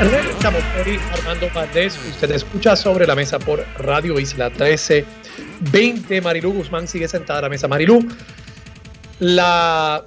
Estamos 0.00 0.62
por 0.64 1.18
Armando 1.20 1.48
Valdés. 1.54 1.96
Usted 1.96 2.32
escucha 2.32 2.74
sobre 2.74 3.06
la 3.06 3.14
mesa 3.14 3.38
por 3.38 3.64
Radio 3.78 4.18
Isla 4.18 4.48
1320. 4.48 6.20
Marilú 6.20 6.52
Guzmán 6.52 6.88
sigue 6.88 7.06
sentada 7.06 7.38
a 7.38 7.42
la 7.42 7.48
mesa. 7.48 7.68
Marilú, 7.68 8.04
la, 9.20 10.04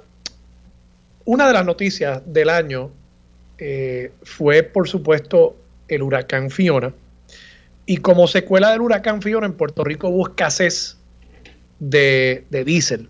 una 1.24 1.46
de 1.46 1.52
las 1.54 1.64
noticias 1.64 2.20
del 2.26 2.50
año 2.50 2.90
eh, 3.56 4.12
fue, 4.24 4.62
por 4.62 4.86
supuesto, 4.88 5.56
el 5.88 6.02
huracán 6.02 6.50
Fiona. 6.50 6.92
Y 7.86 7.96
como 7.96 8.26
secuela 8.26 8.70
del 8.72 8.82
huracán 8.82 9.22
Fiona, 9.22 9.46
en 9.46 9.54
Puerto 9.54 9.84
Rico 9.84 10.08
hubo 10.08 10.28
escasez 10.28 10.98
de, 11.78 12.44
de 12.50 12.64
diésel. 12.64 13.08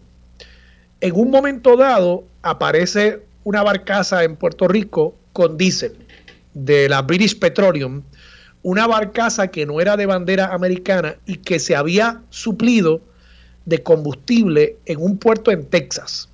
En 1.00 1.16
un 1.16 1.30
momento 1.32 1.76
dado 1.76 2.22
aparece 2.42 3.20
una 3.42 3.64
barcaza 3.64 4.22
en 4.22 4.36
Puerto 4.36 4.68
Rico 4.68 5.16
con 5.32 5.56
diésel 5.56 6.07
de 6.64 6.88
la 6.88 7.02
British 7.02 7.38
Petroleum, 7.38 8.02
una 8.62 8.86
barcaza 8.86 9.48
que 9.48 9.66
no 9.66 9.80
era 9.80 9.96
de 9.96 10.06
bandera 10.06 10.52
americana 10.52 11.16
y 11.26 11.36
que 11.36 11.58
se 11.58 11.76
había 11.76 12.22
suplido 12.30 13.00
de 13.66 13.82
combustible 13.82 14.76
en 14.86 15.00
un 15.00 15.18
puerto 15.18 15.50
en 15.50 15.64
Texas. 15.66 16.28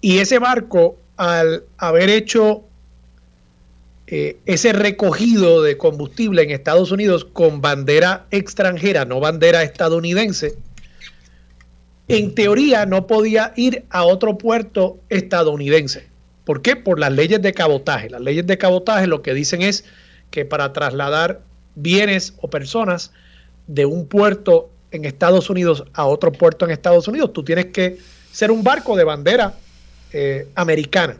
Y 0.00 0.18
ese 0.18 0.38
barco, 0.38 0.96
al 1.16 1.64
haber 1.76 2.08
hecho 2.08 2.64
eh, 4.06 4.38
ese 4.46 4.72
recogido 4.72 5.62
de 5.62 5.76
combustible 5.76 6.42
en 6.42 6.50
Estados 6.50 6.92
Unidos 6.92 7.24
con 7.24 7.60
bandera 7.60 8.26
extranjera, 8.30 9.04
no 9.04 9.20
bandera 9.20 9.62
estadounidense, 9.62 10.56
en 12.06 12.34
teoría 12.34 12.86
no 12.86 13.06
podía 13.06 13.52
ir 13.56 13.84
a 13.90 14.04
otro 14.04 14.38
puerto 14.38 14.98
estadounidense. 15.10 16.06
¿Por 16.48 16.62
qué? 16.62 16.76
Por 16.76 16.98
las 16.98 17.12
leyes 17.12 17.42
de 17.42 17.52
cabotaje. 17.52 18.08
Las 18.08 18.22
leyes 18.22 18.46
de 18.46 18.56
cabotaje 18.56 19.06
lo 19.06 19.20
que 19.20 19.34
dicen 19.34 19.60
es 19.60 19.84
que 20.30 20.46
para 20.46 20.72
trasladar 20.72 21.42
bienes 21.74 22.32
o 22.40 22.48
personas 22.48 23.12
de 23.66 23.84
un 23.84 24.06
puerto 24.06 24.70
en 24.90 25.04
Estados 25.04 25.50
Unidos 25.50 25.84
a 25.92 26.06
otro 26.06 26.32
puerto 26.32 26.64
en 26.64 26.70
Estados 26.70 27.06
Unidos, 27.06 27.34
tú 27.34 27.44
tienes 27.44 27.66
que 27.66 27.98
ser 28.32 28.50
un 28.50 28.64
barco 28.64 28.96
de 28.96 29.04
bandera 29.04 29.56
eh, 30.14 30.48
americana. 30.54 31.18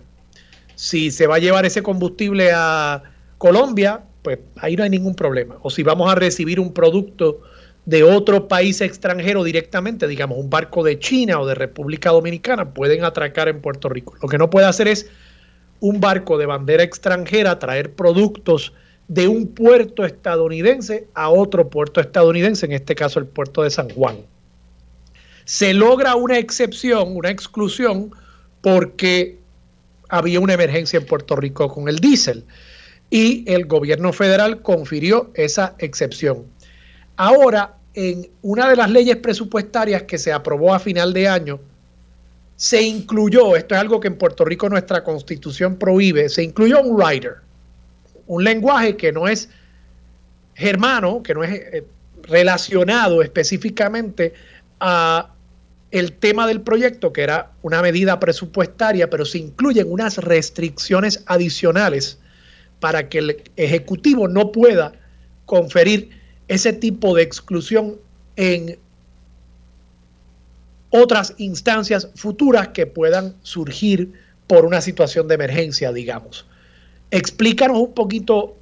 Si 0.77 1.11
se 1.11 1.27
va 1.27 1.35
a 1.35 1.41
llevar 1.41 1.67
ese 1.67 1.83
combustible 1.83 2.51
a 2.55 3.03
Colombia, 3.37 4.01
pues 4.23 4.39
ahí 4.57 4.77
no 4.77 4.85
hay 4.85 4.89
ningún 4.89 5.15
problema. 5.15 5.59
O 5.61 5.69
si 5.69 5.83
vamos 5.83 6.11
a 6.11 6.15
recibir 6.15 6.59
un 6.59 6.73
producto 6.73 7.43
de 7.89 8.03
otro 8.03 8.49
país 8.49 8.83
extranjero 8.83 9.43
directamente, 9.45 10.07
digamos 10.07 10.37
un 10.37 10.51
barco 10.51 10.85
de 10.85 10.99
China 10.99 11.41
o 11.41 11.47
de 11.47 11.55
República 11.55 12.11
Dominicana, 12.11 12.75
pueden 12.75 13.03
atracar 13.03 13.49
en 13.49 13.63
Puerto 13.63 13.89
Rico. 13.89 14.15
Lo 14.21 14.29
que 14.29 14.37
no 14.37 14.51
puede 14.51 14.67
hacer 14.67 14.89
es 14.89 15.09
un 15.81 15.99
barco 15.99 16.37
de 16.37 16.45
bandera 16.45 16.83
extranjera 16.83 17.59
traer 17.59 17.95
productos 17.95 18.75
de 19.07 19.27
un 19.27 19.47
puerto 19.55 20.05
estadounidense 20.05 21.07
a 21.15 21.31
otro 21.31 21.71
puerto 21.71 22.03
estadounidense, 22.03 22.67
en 22.67 22.73
este 22.73 22.95
caso 22.95 23.21
el 23.21 23.27
puerto 23.27 23.63
de 23.63 23.71
San 23.71 23.89
Juan. 23.89 24.19
Se 25.47 25.73
logra 25.73 26.15
una 26.15 26.37
excepción, 26.37 27.17
una 27.17 27.31
exclusión, 27.31 28.11
porque 28.61 29.39
había 30.11 30.41
una 30.41 30.53
emergencia 30.53 30.99
en 30.99 31.07
Puerto 31.07 31.37
Rico 31.37 31.69
con 31.69 31.89
el 31.89 32.01
diésel 32.01 32.45
y 33.09 33.51
el 33.51 33.65
gobierno 33.65 34.13
federal 34.13 34.61
confirió 34.61 35.31
esa 35.33 35.75
excepción. 35.79 36.45
Ahora 37.17 37.78
en 37.99 38.31
una 38.43 38.71
de 38.71 38.77
las 38.77 38.89
leyes 38.89 39.17
presupuestarias 39.17 40.05
que 40.05 40.19
se 40.19 40.33
aprobó 40.33 40.73
a 40.73 40.79
final 40.79 41.13
de 41.13 41.27
año, 41.27 41.59
se 42.55 42.81
incluyó, 42.81 43.57
esto 43.57 43.75
es 43.75 43.81
algo 43.81 43.99
que 43.99 44.07
en 44.07 44.15
Puerto 44.15 44.45
Rico 44.45 44.69
nuestra 44.69 45.03
constitución 45.03 45.77
prohíbe, 45.77 46.29
se 46.29 46.45
incluyó 46.45 46.81
un 46.81 46.97
rider, 46.97 47.39
un 48.29 48.45
lenguaje 48.45 48.97
que 48.97 49.11
no 49.11 49.27
es 49.27 49.49
germano, 50.55 51.25
que 51.25 51.35
no 51.35 51.43
es 51.43 51.51
eh, 51.51 51.85
relacionado 52.23 53.21
específicamente 53.21 54.33
a 54.79 55.33
el 55.91 56.13
tema 56.13 56.47
del 56.47 56.61
proyecto, 56.61 57.13
que 57.13 57.23
era 57.23 57.51
una 57.63 57.83
medida 57.83 58.21
presupuestaria, 58.21 59.11
pero 59.11 59.25
se 59.25 59.39
incluyen 59.39 59.91
unas 59.91 60.19
restricciones 60.19 61.25
adicionales 61.27 62.19
para 62.79 63.09
que 63.09 63.19
el 63.19 63.43
Ejecutivo 63.57 64.29
no 64.29 64.53
pueda 64.53 64.93
conferir 65.47 66.18
ese 66.49 66.73
tipo 66.73 67.15
de 67.15 67.23
exclusión 67.23 67.97
en 68.37 68.79
otras 70.91 71.35
instancias 71.37 72.11
futuras 72.15 72.69
que 72.69 72.87
puedan 72.87 73.35
surgir 73.43 74.13
por 74.47 74.65
una 74.65 74.81
situación 74.81 75.29
de 75.29 75.35
emergencia, 75.35 75.93
digamos. 75.93 76.47
Explícanos 77.11 77.79
un 77.79 77.93
poquito 77.93 78.57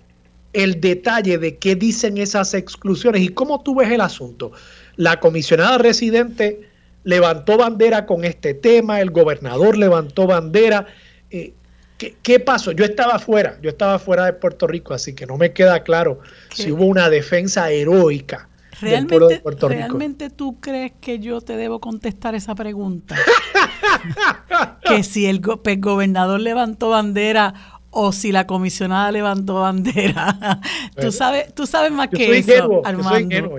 el 0.52 0.80
detalle 0.80 1.38
de 1.38 1.56
qué 1.56 1.76
dicen 1.76 2.18
esas 2.18 2.54
exclusiones 2.54 3.22
y 3.22 3.28
cómo 3.28 3.62
tú 3.62 3.76
ves 3.76 3.90
el 3.90 4.00
asunto. 4.00 4.52
La 4.96 5.20
comisionada 5.20 5.78
residente 5.78 6.68
levantó 7.04 7.56
bandera 7.56 8.06
con 8.06 8.24
este 8.24 8.54
tema, 8.54 9.00
el 9.00 9.10
gobernador 9.10 9.76
levantó 9.76 10.26
bandera. 10.26 10.86
Eh, 11.30 11.52
¿Qué, 11.98 12.40
pasó? 12.40 12.72
Yo 12.72 12.84
estaba 12.84 13.18
fuera, 13.18 13.58
yo 13.62 13.70
estaba 13.70 13.98
fuera 13.98 14.26
de 14.26 14.34
Puerto 14.34 14.66
Rico, 14.66 14.92
así 14.92 15.14
que 15.14 15.26
no 15.26 15.38
me 15.38 15.52
queda 15.52 15.82
claro 15.82 16.20
si 16.52 16.70
hubo 16.70 16.84
una 16.84 17.08
defensa 17.08 17.70
heroica 17.70 18.48
del 18.82 19.06
pueblo 19.06 19.28
de 19.28 19.40
Puerto 19.40 19.68
Rico. 19.68 19.80
¿Realmente 19.80 20.28
tú 20.28 20.60
crees 20.60 20.92
que 21.00 21.18
yo 21.18 21.40
te 21.40 21.56
debo 21.56 21.80
contestar 21.80 22.34
esa 22.34 22.54
pregunta? 22.54 23.16
que 24.84 25.02
si 25.04 25.26
el, 25.26 25.40
gobernador 25.40 26.40
levantó 26.40 26.90
bandera 26.90 27.54
o 27.90 28.12
si 28.12 28.30
la 28.30 28.46
comisionada 28.46 29.10
levantó 29.10 29.60
bandera. 29.60 30.60
tú 31.00 31.10
sabes, 31.10 31.54
tú 31.54 31.66
sabes 31.66 31.92
más 31.92 32.08
que 32.08 32.38
eso, 32.38 32.82
Armando. 32.84 33.56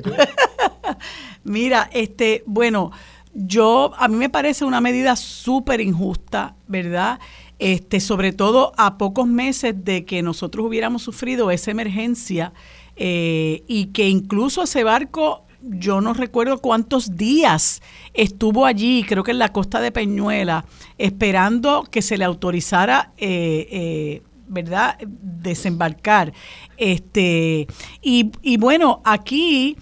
Mira, 1.43 1.89
este, 1.91 2.43
bueno, 2.45 2.91
yo 3.33 3.93
a 3.97 4.07
mí 4.07 4.15
me 4.15 4.29
parece 4.29 4.63
una 4.65 4.81
medida 4.81 5.15
súper 5.15 5.81
injusta, 5.81 6.55
¿verdad? 6.67 7.19
Este, 7.59 7.99
sobre 7.99 8.33
todo 8.33 8.73
a 8.77 8.97
pocos 8.97 9.27
meses 9.27 9.73
de 9.83 10.05
que 10.05 10.21
nosotros 10.21 10.65
hubiéramos 10.65 11.01
sufrido 11.01 11.49
esa 11.49 11.71
emergencia 11.71 12.53
eh, 12.95 13.63
y 13.67 13.87
que 13.87 14.09
incluso 14.09 14.63
ese 14.63 14.83
barco, 14.83 15.43
yo 15.61 16.01
no 16.01 16.13
recuerdo 16.13 16.59
cuántos 16.59 17.15
días 17.15 17.81
estuvo 18.13 18.65
allí, 18.65 19.03
creo 19.07 19.23
que 19.23 19.31
en 19.31 19.39
la 19.39 19.51
costa 19.51 19.81
de 19.81 19.91
Peñuela, 19.91 20.65
esperando 20.97 21.87
que 21.89 22.01
se 22.01 22.17
le 22.17 22.25
autorizara, 22.25 23.11
eh, 23.17 23.67
eh, 23.71 24.21
¿verdad?, 24.47 24.97
desembarcar. 24.99 26.33
Este, 26.77 27.67
y, 28.01 28.31
y 28.41 28.57
bueno, 28.57 29.01
aquí, 29.03 29.77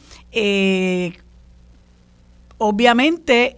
obviamente, 2.58 3.58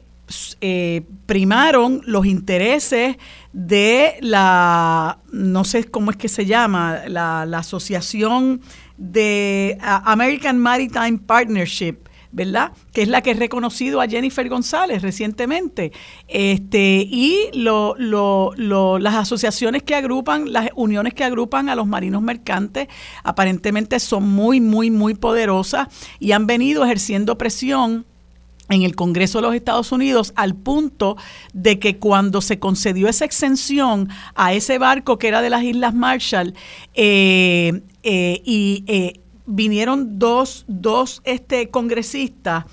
primaron 1.25 2.01
los 2.05 2.25
intereses 2.25 3.17
de 3.57 4.17
la, 4.21 5.17
no 5.31 5.63
sé 5.63 5.85
cómo 5.85 6.11
es 6.11 6.17
que 6.17 6.29
se 6.29 6.45
llama, 6.45 6.99
la, 7.07 7.41
asociación 7.41 8.61
de 8.97 9.79
American 9.81 10.59
Maritime 10.59 11.17
Partnership, 11.17 11.95
¿verdad? 12.31 12.71
Que 12.93 13.01
es 13.01 13.07
la 13.07 13.23
que 13.23 13.31
ha 13.31 13.33
reconocido 13.33 13.99
a 13.99 14.07
Jennifer 14.07 14.47
González 14.47 15.01
recientemente. 15.01 15.91
Este, 16.27 17.07
y 17.09 17.49
lo, 17.53 17.95
lo, 17.97 18.99
las 18.99 19.15
asociaciones 19.15 19.81
que 19.81 19.95
agrupan, 19.95 20.53
las 20.53 20.69
uniones 20.75 21.15
que 21.15 21.23
agrupan 21.23 21.67
a 21.67 21.75
los 21.75 21.87
marinos 21.87 22.21
mercantes, 22.21 22.87
aparentemente 23.23 23.99
son 23.99 24.29
muy, 24.29 24.61
muy, 24.61 24.91
muy 24.91 25.15
poderosas 25.15 25.87
y 26.19 26.33
han 26.33 26.45
venido 26.45 26.85
ejerciendo 26.85 27.39
presión 27.39 28.05
en 28.69 28.83
el 28.83 28.95
Congreso 28.95 29.39
de 29.39 29.43
los 29.43 29.55
Estados 29.55 29.91
Unidos 29.91 30.33
al 30.35 30.55
punto 30.55 31.17
de 31.53 31.79
que 31.79 31.97
cuando 31.97 32.41
se 32.41 32.59
concedió 32.59 33.07
esa 33.07 33.25
exención 33.25 34.09
a 34.35 34.53
ese 34.53 34.77
barco 34.77 35.17
que 35.17 35.27
era 35.27 35.41
de 35.41 35.49
las 35.49 35.63
Islas 35.63 35.93
Marshall 35.93 36.53
eh, 36.93 37.81
eh, 38.03 38.41
y 38.43 38.83
eh, 38.87 39.19
vinieron 39.45 40.19
dos, 40.19 40.65
dos 40.67 41.21
este, 41.23 41.69
congresistas 41.69 42.65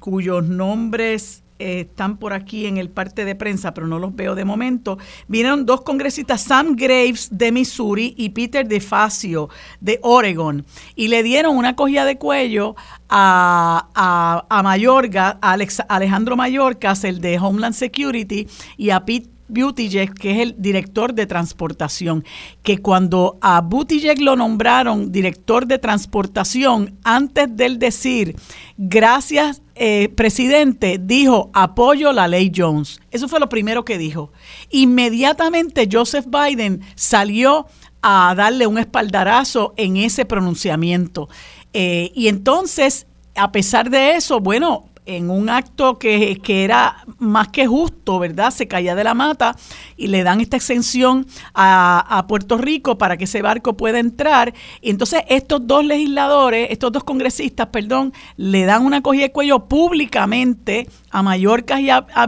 cuyos 0.00 0.46
nombres 0.46 1.41
están 1.62 2.16
por 2.18 2.32
aquí 2.32 2.66
en 2.66 2.76
el 2.76 2.90
parte 2.90 3.24
de 3.24 3.34
prensa, 3.34 3.72
pero 3.74 3.86
no 3.86 3.98
los 3.98 4.14
veo 4.14 4.34
de 4.34 4.44
momento. 4.44 4.98
Vinieron 5.28 5.64
dos 5.66 5.82
congresistas, 5.82 6.42
Sam 6.42 6.74
Graves 6.76 7.28
de 7.30 7.52
Missouri 7.52 8.14
y 8.16 8.30
Peter 8.30 8.66
DeFacio 8.66 9.48
de 9.80 9.98
Oregon, 10.02 10.64
y 10.94 11.08
le 11.08 11.22
dieron 11.22 11.56
una 11.56 11.76
cogida 11.76 12.04
de 12.04 12.18
cuello 12.18 12.74
a, 13.08 13.88
a, 13.94 14.46
a 14.48 14.62
Mayorga, 14.62 15.38
a 15.40 15.56
Alejandro 15.88 16.36
Mayorkas, 16.36 17.04
el 17.04 17.20
de 17.20 17.38
Homeland 17.38 17.74
Security, 17.74 18.46
y 18.76 18.90
a 18.90 19.04
Pete 19.04 19.30
Buttigieg, 19.52 20.14
que 20.14 20.32
es 20.32 20.38
el 20.40 20.54
director 20.58 21.14
de 21.14 21.26
transportación, 21.26 22.24
que 22.62 22.78
cuando 22.78 23.38
a 23.40 23.60
Buttigieg 23.60 24.20
lo 24.20 24.36
nombraron 24.36 25.12
director 25.12 25.66
de 25.66 25.78
transportación, 25.78 26.98
antes 27.04 27.54
de 27.56 27.66
él 27.66 27.78
decir, 27.78 28.36
gracias 28.76 29.62
eh, 29.74 30.10
presidente, 30.14 30.98
dijo, 31.00 31.50
apoyo 31.54 32.12
la 32.12 32.28
ley 32.28 32.52
Jones. 32.54 33.00
Eso 33.10 33.26
fue 33.28 33.40
lo 33.40 33.48
primero 33.48 33.84
que 33.84 33.98
dijo. 33.98 34.30
Inmediatamente 34.70 35.88
Joseph 35.90 36.26
Biden 36.26 36.82
salió 36.94 37.66
a 38.02 38.34
darle 38.36 38.66
un 38.66 38.78
espaldarazo 38.78 39.72
en 39.76 39.96
ese 39.96 40.24
pronunciamiento. 40.24 41.28
Eh, 41.72 42.12
y 42.14 42.28
entonces, 42.28 43.06
a 43.34 43.50
pesar 43.50 43.88
de 43.88 44.16
eso, 44.16 44.40
bueno, 44.40 44.90
en 45.06 45.30
un 45.30 45.48
acto 45.48 45.98
que, 45.98 46.40
era 46.46 47.04
más 47.18 47.48
que 47.48 47.66
justo, 47.66 48.18
¿verdad? 48.18 48.50
Se 48.50 48.68
caía 48.68 48.94
de 48.94 49.04
la 49.04 49.14
mata 49.14 49.56
y 49.96 50.08
le 50.08 50.22
dan 50.22 50.40
esta 50.40 50.56
exención 50.56 51.26
a, 51.54 52.24
Puerto 52.28 52.56
Rico 52.56 52.98
para 52.98 53.16
que 53.16 53.24
ese 53.24 53.42
barco 53.42 53.76
pueda 53.76 53.98
entrar. 53.98 54.54
Y 54.80 54.90
entonces 54.90 55.22
estos 55.28 55.66
dos 55.66 55.84
legisladores, 55.84 56.68
estos 56.70 56.92
dos 56.92 57.04
congresistas, 57.04 57.68
perdón, 57.68 58.12
le 58.36 58.64
dan 58.64 58.84
una 58.84 59.02
cogida 59.02 59.22
de 59.22 59.32
cuello 59.32 59.66
públicamente 59.66 60.88
a 61.10 61.22
Mallorca 61.22 61.80
y 61.80 61.90
a, 61.90 62.06
a 62.14 62.26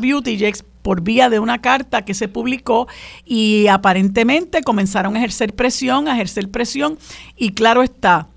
por 0.83 1.01
vía 1.01 1.31
de 1.31 1.39
una 1.39 1.63
carta 1.63 2.05
que 2.05 2.13
se 2.13 2.29
publicó 2.29 2.87
y 3.25 3.69
aparentemente 3.69 4.63
comenzaron 4.63 5.17
a 5.17 5.19
ejercer 5.19 5.55
presión, 5.55 6.09
a 6.09 6.13
ejercer 6.13 6.51
presión 6.51 6.99
y 7.39 7.53
claro 7.53 7.83
está, 7.83 8.29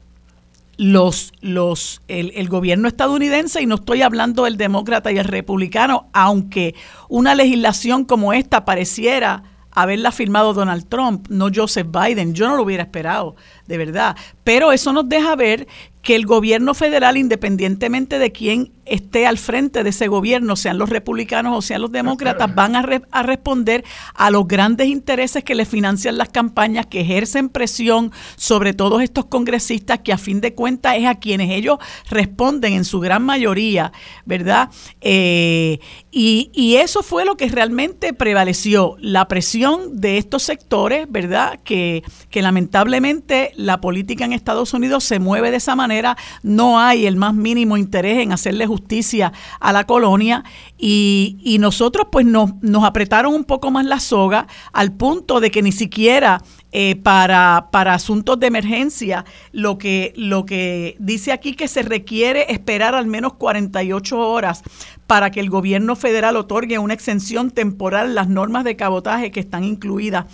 los, 0.78 1.34
los, 1.42 2.02
el, 2.08 2.32
el, 2.36 2.50
gobierno 2.50 2.88
estadounidense, 2.88 3.62
y 3.62 3.66
no 3.66 3.76
estoy 3.76 4.04
hablando 4.04 4.44
del 4.44 4.58
demócrata 4.58 5.12
y 5.12 5.18
el 5.18 5.26
republicano, 5.26 6.08
aunque 6.14 6.76
una 7.10 7.36
legislación 7.36 8.06
como 8.06 8.32
esta 8.34 8.64
pareciera 8.64 9.44
haberla 9.78 10.12
firmado 10.12 10.56
Donald 10.56 10.88
Trump, 10.90 11.28
no 11.30 11.50
Joseph 11.54 11.88
Biden, 11.92 12.34
yo 12.34 12.48
no 12.48 12.56
lo 12.56 12.64
hubiera 12.64 12.82
esperado, 12.82 13.36
de 13.68 13.78
verdad. 13.78 14.18
Pero 14.44 14.72
eso 14.72 14.92
nos 14.92 15.08
deja 15.08 15.36
ver 15.36 15.68
que 16.08 16.16
el 16.16 16.26
gobierno 16.26 16.74
federal, 16.74 17.18
independientemente 17.18 18.18
de 18.18 18.32
quién 18.32 18.72
esté 18.86 19.28
al 19.28 19.38
frente 19.38 19.84
de 19.84 19.90
ese 19.90 20.08
gobierno, 20.08 20.56
sean 20.56 20.78
los 20.78 20.90
republicanos 20.90 21.58
o 21.58 21.62
sean 21.62 21.82
los 21.82 21.92
demócratas, 21.92 22.56
van 22.56 22.78
a, 22.78 22.86
a 23.12 23.24
responder 23.24 23.84
a 24.14 24.32
los 24.32 24.48
grandes 24.48 24.88
intereses 24.88 25.44
que 25.44 25.54
le 25.54 25.66
financian 25.66 26.18
las 26.18 26.30
campañas, 26.30 26.86
que 26.86 27.02
ejercen 27.02 27.50
presión 27.50 28.14
sobre 28.38 28.72
todos 28.72 29.02
estos 29.02 29.26
congresistas, 29.26 30.00
que 30.00 30.14
a 30.14 30.18
fin 30.18 30.40
de 30.40 30.54
cuentas 30.54 30.96
es 30.96 31.08
a 31.08 31.16
quienes 31.16 31.52
ellos 31.52 31.78
responden 32.10 32.72
en 32.72 32.86
su 32.86 33.02
gran 33.02 33.24
mayoría, 33.24 33.92
¿verdad? 34.26 34.70
Eh, 35.02 35.80
y, 36.20 36.50
y 36.52 36.78
eso 36.78 37.04
fue 37.04 37.26
lo 37.26 37.38
que 37.38 37.48
realmente 37.48 38.12
prevaleció, 38.12 38.96
la 39.00 39.28
presión 39.28 40.02
de 40.02 40.18
estos 40.18 40.42
sectores, 40.42 41.06
¿verdad? 41.08 41.60
Que, 41.64 42.04
que 42.32 42.42
lamentablemente 42.42 43.52
la 43.56 43.80
política 43.82 44.26
en 44.26 44.34
Estados 44.34 44.74
Unidos 44.74 45.04
se 45.04 45.20
mueve 45.20 45.52
de 45.52 45.58
esa 45.58 45.76
manera, 45.76 46.18
no 46.42 46.80
hay 46.80 47.06
el 47.06 47.18
más 47.18 47.36
mínimo 47.36 47.78
interés 47.78 48.18
en 48.18 48.32
hacerle 48.32 48.66
justicia 48.66 49.32
a 49.60 49.72
la 49.72 49.84
colonia 49.84 50.44
y, 50.76 51.38
y 51.44 51.60
nosotros 51.60 52.08
pues 52.12 52.26
nos, 52.26 52.50
nos 52.64 52.84
apretaron 52.84 53.36
un 53.36 53.44
poco 53.44 53.70
más 53.70 53.86
la 53.86 54.00
soga 54.00 54.48
al 54.74 54.94
punto 54.94 55.40
de 55.40 55.52
que 55.52 55.62
ni 55.62 55.72
siquiera 55.72 56.42
eh, 56.72 56.96
para, 56.98 57.70
para 57.72 57.94
asuntos 57.94 58.40
de 58.40 58.48
emergencia, 58.48 59.26
lo 59.52 59.78
que, 59.78 60.14
lo 60.18 60.46
que 60.46 60.98
dice 61.00 61.32
aquí 61.32 61.54
que 61.54 61.68
se 61.68 61.82
requiere 61.82 62.52
esperar 62.52 62.94
al 62.94 63.08
menos 63.08 63.34
48 63.34 64.20
horas 64.20 64.64
para 65.08 65.32
que 65.32 65.40
el 65.40 65.50
gobierno 65.50 65.96
federal 65.96 66.36
otorgue 66.36 66.78
una 66.78 66.94
exención 66.94 67.52
temporal 67.52 68.16
las 68.16 68.28
normas 68.28 68.66
de 68.66 68.76
cabotaje 68.76 69.32
que 69.32 69.40
están 69.40 69.64
incluidas 69.64 70.26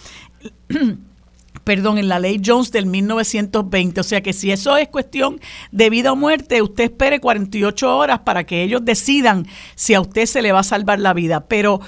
perdón, 1.64 1.98
en 1.98 2.08
la 2.08 2.20
ley 2.20 2.42
Jones 2.44 2.72
del 2.72 2.86
1920. 2.86 4.00
O 4.00 4.04
sea 4.04 4.22
que 4.22 4.34
si 4.34 4.52
eso 4.52 4.78
es 4.78 4.88
cuestión 4.90 5.40
de 5.72 5.90
vida 5.90 6.12
o 6.12 6.16
muerte, 6.16 6.62
usted 6.62 6.86
espere 6.86 7.20
48 7.20 7.98
horas 7.98 8.20
para 8.20 8.44
que 8.46 8.64
ellos 8.64 8.84
decidan 8.84 9.46
si 9.76 9.94
a 9.94 10.02
usted 10.02 10.26
se 10.26 10.42
le 10.42 10.52
va 10.52 10.60
a 10.60 10.64
salvar 10.64 11.00
la 11.00 11.14
vida. 11.14 11.46
Pero 11.48 11.82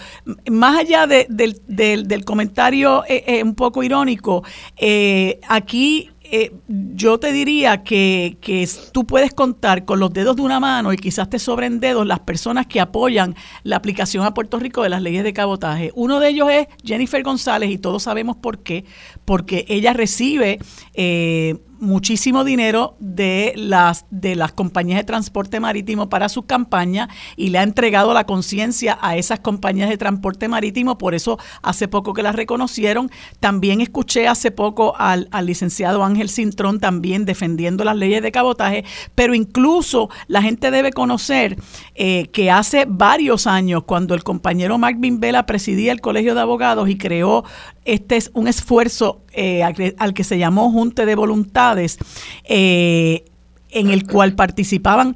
más 0.49 0.77
allá 0.77 1.07
del, 1.07 2.25
comentario 2.25 3.03
eh, 3.07 3.23
eh, 3.27 3.43
un 3.43 3.55
poco 3.55 3.83
irónico, 3.83 4.43
eh, 4.77 5.39
aquí 5.47 6.11
eh, 6.31 6.51
yo 6.67 7.19
te 7.19 7.31
diría 7.31 7.83
que, 7.83 8.37
que, 8.41 8.67
tú 8.91 9.05
puedes 9.05 9.33
contar 9.33 9.85
con 9.85 9.99
los 9.99 10.11
dedos 10.13 10.35
de 10.35 10.41
una 10.41 10.59
mano 10.59 10.93
y 10.93 10.97
quizás 10.97 11.29
te 11.29 11.39
sobren 11.39 11.79
dedos 11.79 12.05
las 12.05 12.19
personas 12.19 12.67
que 12.67 12.79
apoyan 12.79 13.35
la 13.63 13.75
aplicación 13.75 14.25
a 14.25 14.33
Puerto 14.33 14.59
Rico 14.59 14.83
de 14.83 14.89
las 14.89 15.01
leyes 15.01 15.23
de 15.23 15.33
cabotaje. 15.33 15.91
Uno 15.95 16.19
de 16.19 16.29
ellos 16.29 16.49
es 16.51 16.67
Jennifer 16.83 17.21
González 17.23 17.69
y 17.69 17.77
todos 17.77 18.03
sabemos 18.03 18.37
por 18.37 18.59
qué, 18.59 18.85
porque 19.25 19.65
ella 19.67 19.93
recibe 19.93 20.59
eh, 20.93 21.57
muchísimo 21.85 22.43
dinero 22.43 22.95
de 22.99 23.53
las, 23.55 24.05
de 24.09 24.35
las 24.35 24.51
compañías 24.51 24.99
de 24.99 25.03
transporte 25.03 25.59
marítimo 25.59 26.09
para 26.09 26.27
su 26.29 26.43
campaña 26.43 27.09
y 27.37 27.49
le 27.49 27.59
ha 27.59 27.63
entregado 27.63 28.13
la 28.13 28.25
conciencia 28.25 28.97
a 29.01 29.15
esas 29.15 29.39
compañías 29.39 29.89
de 29.89 29.97
transporte 29.97 30.47
marítimo, 30.47 30.97
por 30.97 31.15
eso 31.15 31.39
hace 31.61 31.87
poco 31.87 32.13
que 32.13 32.23
las 32.23 32.35
reconocieron. 32.35 33.09
También 33.39 33.81
escuché 33.81 34.27
hace 34.27 34.51
poco 34.51 34.95
al, 34.97 35.29
licenciado 35.43 36.03
Ángel 36.03 36.29
Cintrón 36.29 36.79
también 36.79 37.25
defendiendo 37.25 37.83
las 37.83 37.95
leyes 37.95 38.21
de 38.21 38.31
cabotaje, 38.31 38.83
pero 39.13 39.35
incluso 39.35 40.09
la 40.27 40.41
gente 40.41 40.71
debe 40.71 40.91
conocer 40.91 41.57
eh, 41.93 42.27
que 42.33 42.51
hace 42.51 42.85
varios 42.87 43.47
años, 43.47 43.83
cuando 43.83 44.15
el 44.15 44.23
compañero 44.23 44.77
Mark 44.77 44.97
Bimbela 44.99 45.45
presidía 45.45 45.91
el 45.91 46.01
Colegio 46.01 46.35
de 46.35 46.41
Abogados 46.41 46.89
y 46.89 46.97
creó 46.97 47.43
este 47.85 48.17
es 48.17 48.31
un 48.33 48.47
esfuerzo 48.47 49.21
eh, 49.31 49.63
al, 49.63 50.13
que 50.13 50.23
se 50.23 50.37
llamó 50.37 50.71
Junte 50.71 51.05
de 51.05 51.15
Voluntades, 51.15 51.97
eh, 52.43 53.25
en 53.69 53.89
el 53.91 54.07
cual 54.07 54.33
participaban 54.33 55.15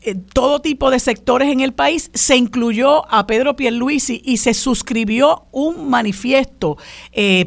eh, 0.00 0.14
todo 0.14 0.60
tipo 0.60 0.90
de 0.90 0.98
sectores 0.98 1.48
en 1.48 1.60
el 1.60 1.72
país, 1.72 2.10
se 2.14 2.36
incluyó 2.36 3.08
a 3.12 3.26
Pedro 3.26 3.56
Pierluisi 3.56 4.20
y 4.24 4.38
se 4.38 4.54
suscribió 4.54 5.46
un 5.52 5.88
manifiesto 5.88 6.76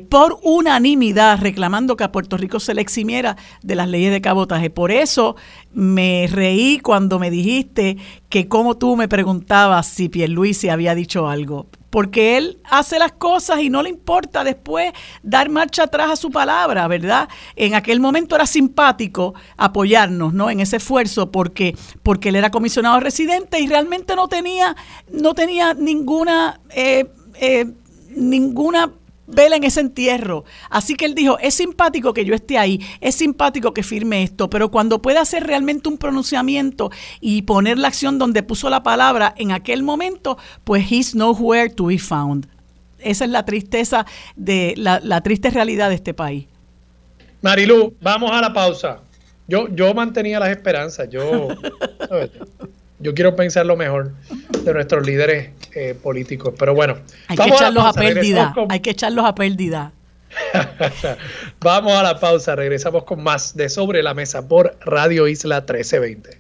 por 0.10 0.40
unanimidad 0.44 1.40
reclamando 1.40 1.96
que 1.96 2.04
a 2.04 2.12
Puerto 2.12 2.38
Rico 2.38 2.60
se 2.60 2.74
le 2.74 2.82
eximiera 2.82 3.38
de 3.64 3.76
las 3.76 3.90
leyes 3.90 4.12
de 4.12 4.22
cabotaje. 4.22 4.70
Por 4.70 4.92
eso 4.92 5.36
me 5.74 6.28
reí 6.32 6.80
cuando 6.80 7.20
me 7.20 7.32
dijiste 7.32 7.98
que 8.30 8.48
como 8.48 8.78
tú 8.78 8.96
me 8.96 9.08
preguntabas 9.08 9.88
si 9.88 10.10
Pierluisi 10.10 10.70
había 10.70 10.96
dicho 10.96 11.28
algo 11.28 11.68
porque 11.92 12.38
él 12.38 12.58
hace 12.64 12.98
las 12.98 13.12
cosas 13.12 13.60
y 13.60 13.70
no 13.70 13.84
le 13.84 13.90
importa 13.90 14.44
después 14.44 14.92
dar 15.22 15.50
marcha 15.50 15.84
atrás 15.84 16.10
a 16.10 16.16
su 16.16 16.32
palabra, 16.32 16.88
¿verdad? 16.88 17.30
En 17.56 17.76
aquel 17.76 18.00
momento 18.00 18.36
era 18.36 18.48
simpático 18.48 19.36
apoyarnos, 19.58 20.34
¿no? 20.34 20.50
En 20.50 20.62
ese 20.62 20.78
esfuerzo 20.78 21.30
porque 21.30 21.76
porque 22.02 22.30
él 22.30 22.38
era 22.38 22.50
comisionado 22.50 23.00
residente 23.00 23.60
y 23.60 23.68
realmente 23.68 24.16
no 24.16 24.28
tenía 24.28 24.76
no 25.12 25.36
tenía 25.36 25.74
ninguna 25.74 26.60
eh, 26.72 27.06
eh, 27.36 27.66
ninguna 28.16 28.92
vela 29.32 29.56
en 29.56 29.64
ese 29.64 29.80
entierro. 29.80 30.46
Así 30.70 30.96
que 30.96 31.06
él 31.06 31.16
dijo, 31.16 31.38
es 31.40 31.56
simpático 31.56 32.14
que 32.14 32.26
yo 32.26 32.34
esté 32.34 32.58
ahí, 32.58 32.80
es 33.00 33.16
simpático 33.16 33.74
que 33.74 33.84
firme 33.84 34.24
esto, 34.24 34.50
pero 34.50 34.72
cuando 34.72 35.02
pueda 35.02 35.22
hacer 35.22 35.46
realmente 35.46 35.90
un 35.90 35.98
pronunciamiento 35.98 36.92
y 37.20 37.44
poner 37.44 37.78
la 37.78 37.88
acción 37.88 38.20
donde 38.20 38.44
puso 38.44 38.70
la 38.70 38.84
palabra 38.84 39.34
en 39.38 39.52
aquel 39.52 39.84
momento, 39.84 40.38
pues 40.64 40.92
he's 40.92 41.16
nowhere 41.16 41.70
to 41.70 41.86
be 41.86 41.98
found. 41.98 42.48
Esa 43.00 43.26
es 43.26 43.32
la 43.32 43.46
tristeza 43.46 44.06
de 44.36 44.74
la, 44.78 45.22
triste 45.22 45.50
realidad 45.50 45.90
de 45.90 45.96
este 45.96 46.14
país. 46.14 46.46
Marilu, 47.42 47.96
vamos 48.00 48.32
a 48.32 48.42
la 48.42 48.54
pausa. 48.54 49.00
Yo, 49.48 49.68
yo 49.70 49.94
mantenía 49.94 50.40
las 50.40 50.50
esperanzas. 50.50 51.10
Yo, 51.10 51.50
yo 53.02 53.14
quiero 53.14 53.36
pensar 53.36 53.66
lo 53.66 53.76
mejor 53.76 54.14
de 54.64 54.74
nuestros 54.74 55.06
líderes 55.06 55.50
eh, 55.74 55.96
políticos. 56.02 56.54
Pero 56.58 56.74
bueno, 56.74 56.98
hay 57.28 57.38
que 57.38 57.50
echarlos 57.50 57.86
a, 57.86 57.94
pérdida. 57.94 58.54
Hay 58.70 58.80
que 58.80 58.92
echarlos 58.92 59.26
a 59.26 59.36
pérdida. 59.36 59.92
vamos 61.62 61.94
a 61.94 62.04
la 62.04 62.20
pausa. 62.20 62.56
Regresamos 62.56 63.04
con 63.04 63.24
más 63.24 63.56
de 63.56 63.70
Sobre 63.70 64.02
la 64.04 64.14
Mesa 64.14 64.48
por 64.48 64.78
Radio 64.82 65.28
Isla 65.28 65.58
1320. 65.62 66.40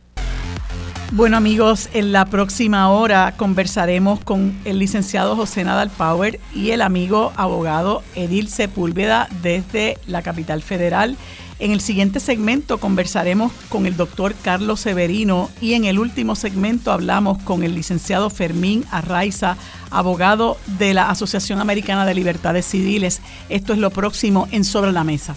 Bueno 1.14 1.36
amigos, 1.36 1.90
en 1.94 2.14
la 2.14 2.24
próxima 2.26 2.90
hora 2.90 3.34
conversaremos 3.36 4.22
con 4.22 4.58
el 4.64 4.80
licenciado 4.80 5.36
José 5.36 5.66
Nadal 5.66 5.90
Power 5.90 6.40
y 6.56 6.72
el 6.72 6.82
amigo 6.82 7.34
abogado 7.36 8.02
Edil 8.16 8.48
Sepúlveda 8.48 9.28
desde 9.42 9.98
la 10.08 10.22
capital 10.22 10.62
federal. 10.62 11.18
En 11.62 11.70
el 11.70 11.80
siguiente 11.80 12.20
segmento 12.20 12.80
conversaremos 12.80 13.52
con 13.70 13.86
el 13.86 13.96
doctor 13.96 14.34
Carlos 14.42 14.80
Severino 14.80 15.52
y 15.62 15.76
en 15.76 15.86
el 15.86 16.00
último 16.00 16.36
segmento 16.36 16.92
hablamos 16.92 17.38
con 17.44 17.62
el 17.62 17.76
licenciado 17.76 18.32
Fermín 18.32 18.84
Arraiza, 18.90 19.58
abogado 19.92 20.58
de 20.80 20.96
la 20.96 21.12
Asociación 21.12 21.62
Americana 21.62 22.08
de 22.08 22.16
Libertades 22.16 22.66
Civiles. 22.66 23.22
Esto 23.48 23.74
es 23.74 23.80
lo 23.80 23.92
próximo 23.92 24.48
en 24.52 24.64
Sobre 24.64 24.92
la 24.92 25.04
Mesa. 25.04 25.36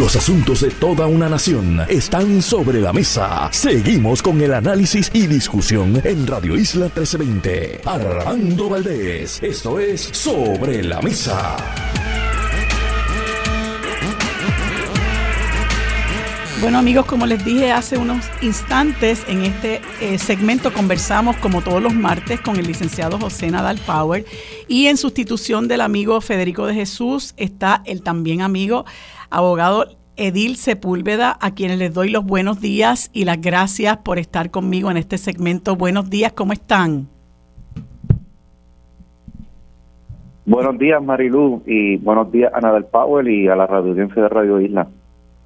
Los 0.00 0.16
asuntos 0.16 0.62
de 0.62 0.70
toda 0.70 1.06
una 1.06 1.28
nación 1.28 1.78
están 1.86 2.40
sobre 2.40 2.80
la 2.80 2.90
mesa. 2.90 3.50
Seguimos 3.52 4.22
con 4.22 4.40
el 4.40 4.54
análisis 4.54 5.10
y 5.12 5.26
discusión 5.26 6.00
en 6.02 6.26
Radio 6.26 6.56
Isla 6.56 6.86
1320. 6.86 7.82
Armando 7.84 8.70
Valdés, 8.70 9.42
esto 9.42 9.78
es 9.78 10.00
Sobre 10.00 10.82
la 10.82 11.02
Mesa. 11.02 11.54
Bueno 16.62 16.78
amigos, 16.78 17.04
como 17.04 17.26
les 17.26 17.42
dije 17.42 17.70
hace 17.70 17.98
unos 17.98 18.24
instantes, 18.40 19.22
en 19.28 19.44
este 19.44 19.80
eh, 20.00 20.18
segmento 20.18 20.72
conversamos 20.72 21.36
como 21.36 21.62
todos 21.62 21.82
los 21.82 21.94
martes 21.94 22.40
con 22.40 22.56
el 22.56 22.66
licenciado 22.66 23.18
José 23.18 23.50
Nadal 23.50 23.78
Power 23.78 24.26
y 24.68 24.86
en 24.86 24.98
sustitución 24.98 25.68
del 25.68 25.80
amigo 25.80 26.20
Federico 26.20 26.66
de 26.66 26.74
Jesús 26.74 27.32
está 27.38 27.82
el 27.86 28.02
también 28.02 28.42
amigo 28.42 28.84
abogado 29.30 29.86
Edil 30.16 30.56
Sepúlveda, 30.56 31.38
a 31.40 31.54
quienes 31.54 31.78
les 31.78 31.94
doy 31.94 32.10
los 32.10 32.24
buenos 32.24 32.60
días 32.60 33.10
y 33.14 33.24
las 33.24 33.40
gracias 33.40 33.96
por 33.98 34.18
estar 34.18 34.50
conmigo 34.50 34.90
en 34.90 34.98
este 34.98 35.16
segmento. 35.16 35.76
Buenos 35.76 36.10
días, 36.10 36.32
¿cómo 36.32 36.52
están? 36.52 37.08
Buenos 40.44 40.78
días, 40.78 41.02
Marilu, 41.02 41.62
y 41.64 41.96
buenos 41.96 42.30
días 42.32 42.52
a 42.52 42.60
Nadal 42.60 42.84
Powell 42.86 43.28
y 43.28 43.48
a 43.48 43.56
la 43.56 43.66
radio 43.66 43.92
audiencia 43.92 44.22
de 44.22 44.28
Radio 44.28 44.60
Isla. 44.60 44.88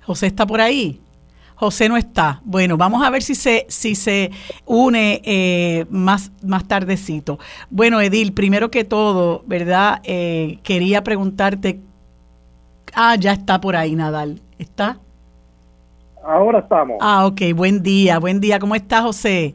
José 0.03 0.27
está 0.27 0.47
por 0.47 0.61
ahí. 0.61 1.01
José 1.57 1.89
no 1.89 1.97
está. 1.97 2.41
Bueno, 2.45 2.77
vamos 2.77 3.05
a 3.05 3.11
ver 3.11 3.23
si 3.23 3.35
se, 3.35 3.67
si 3.69 3.95
se 3.95 4.31
une 4.67 5.21
eh, 5.25 5.87
más, 5.89 6.33
más 6.43 6.67
tardecito. 6.67 7.39
Bueno, 7.71 8.01
Edil, 8.01 8.33
primero 8.33 8.71
que 8.71 8.85
todo, 8.85 9.45
¿verdad? 9.47 10.01
Eh, 10.05 10.59
quería 10.63 11.05
preguntarte 11.05 11.81
Ah, 12.95 13.17
ya 13.17 13.33
está 13.33 13.61
por 13.61 13.77
ahí, 13.77 13.95
Nadal. 13.95 14.41
¿Está? 14.59 14.99
Ahora 16.25 16.61
estamos. 16.61 16.97
Ah, 17.01 17.27
ok. 17.27 17.41
Buen 17.55 17.83
día, 17.83 18.19
buen 18.19 18.41
día. 18.41 18.59
¿Cómo 18.59 18.75
está, 18.75 19.03
José? 19.03 19.55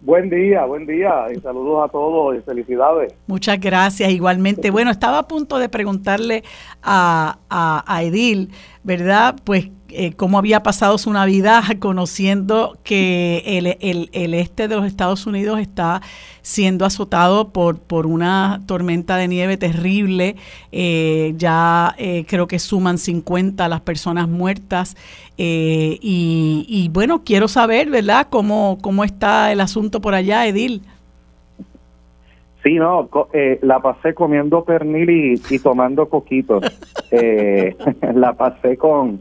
Buen 0.00 0.28
día, 0.30 0.64
buen 0.64 0.84
día. 0.84 1.26
Y 1.32 1.38
saludos 1.40 1.88
a 1.88 1.92
todos 1.92 2.36
y 2.36 2.40
felicidades. 2.40 3.14
Muchas 3.28 3.60
gracias, 3.60 4.10
igualmente. 4.10 4.70
Bueno, 4.70 4.90
estaba 4.90 5.18
a 5.18 5.28
punto 5.28 5.58
de 5.58 5.68
preguntarle 5.68 6.42
a, 6.82 7.38
a, 7.48 7.84
a 7.86 8.02
Edil, 8.02 8.50
¿verdad? 8.82 9.36
Pues 9.44 9.68
eh, 9.94 10.12
cómo 10.16 10.38
había 10.38 10.62
pasado 10.62 10.98
su 10.98 11.12
Navidad 11.12 11.62
conociendo 11.78 12.78
que 12.84 13.42
el, 13.46 13.76
el, 14.12 14.34
este 14.34 14.68
de 14.68 14.76
los 14.76 14.86
Estados 14.86 15.26
Unidos 15.26 15.60
está 15.60 16.02
siendo 16.42 16.84
azotado 16.84 17.50
por, 17.50 17.78
por 17.78 18.06
una 18.06 18.60
tormenta 18.66 19.16
de 19.16 19.28
nieve 19.28 19.56
terrible. 19.56 20.36
Eh, 20.72 21.34
ya 21.36 21.94
eh, 21.98 22.24
creo 22.26 22.46
que 22.46 22.58
suman 22.58 22.98
50 22.98 23.68
las 23.68 23.80
personas 23.80 24.28
muertas. 24.28 24.96
Y, 25.36 26.66
y, 26.68 26.88
bueno, 26.90 27.22
quiero 27.24 27.48
saber, 27.48 27.90
¿verdad?, 27.90 28.28
cómo, 28.30 28.78
cómo 28.80 29.02
está 29.02 29.50
el 29.50 29.60
asunto 29.60 30.00
por 30.00 30.14
allá, 30.14 30.46
Edil. 30.46 30.82
Sí, 32.62 32.74
no, 32.74 33.08
la 33.62 33.80
pasé 33.80 34.14
comiendo 34.14 34.62
pernil 34.62 35.10
y, 35.10 35.42
y 35.50 35.58
tomando 35.58 36.08
coquitos. 36.08 36.62
la 38.14 38.34
pasé 38.34 38.76
con 38.76 39.20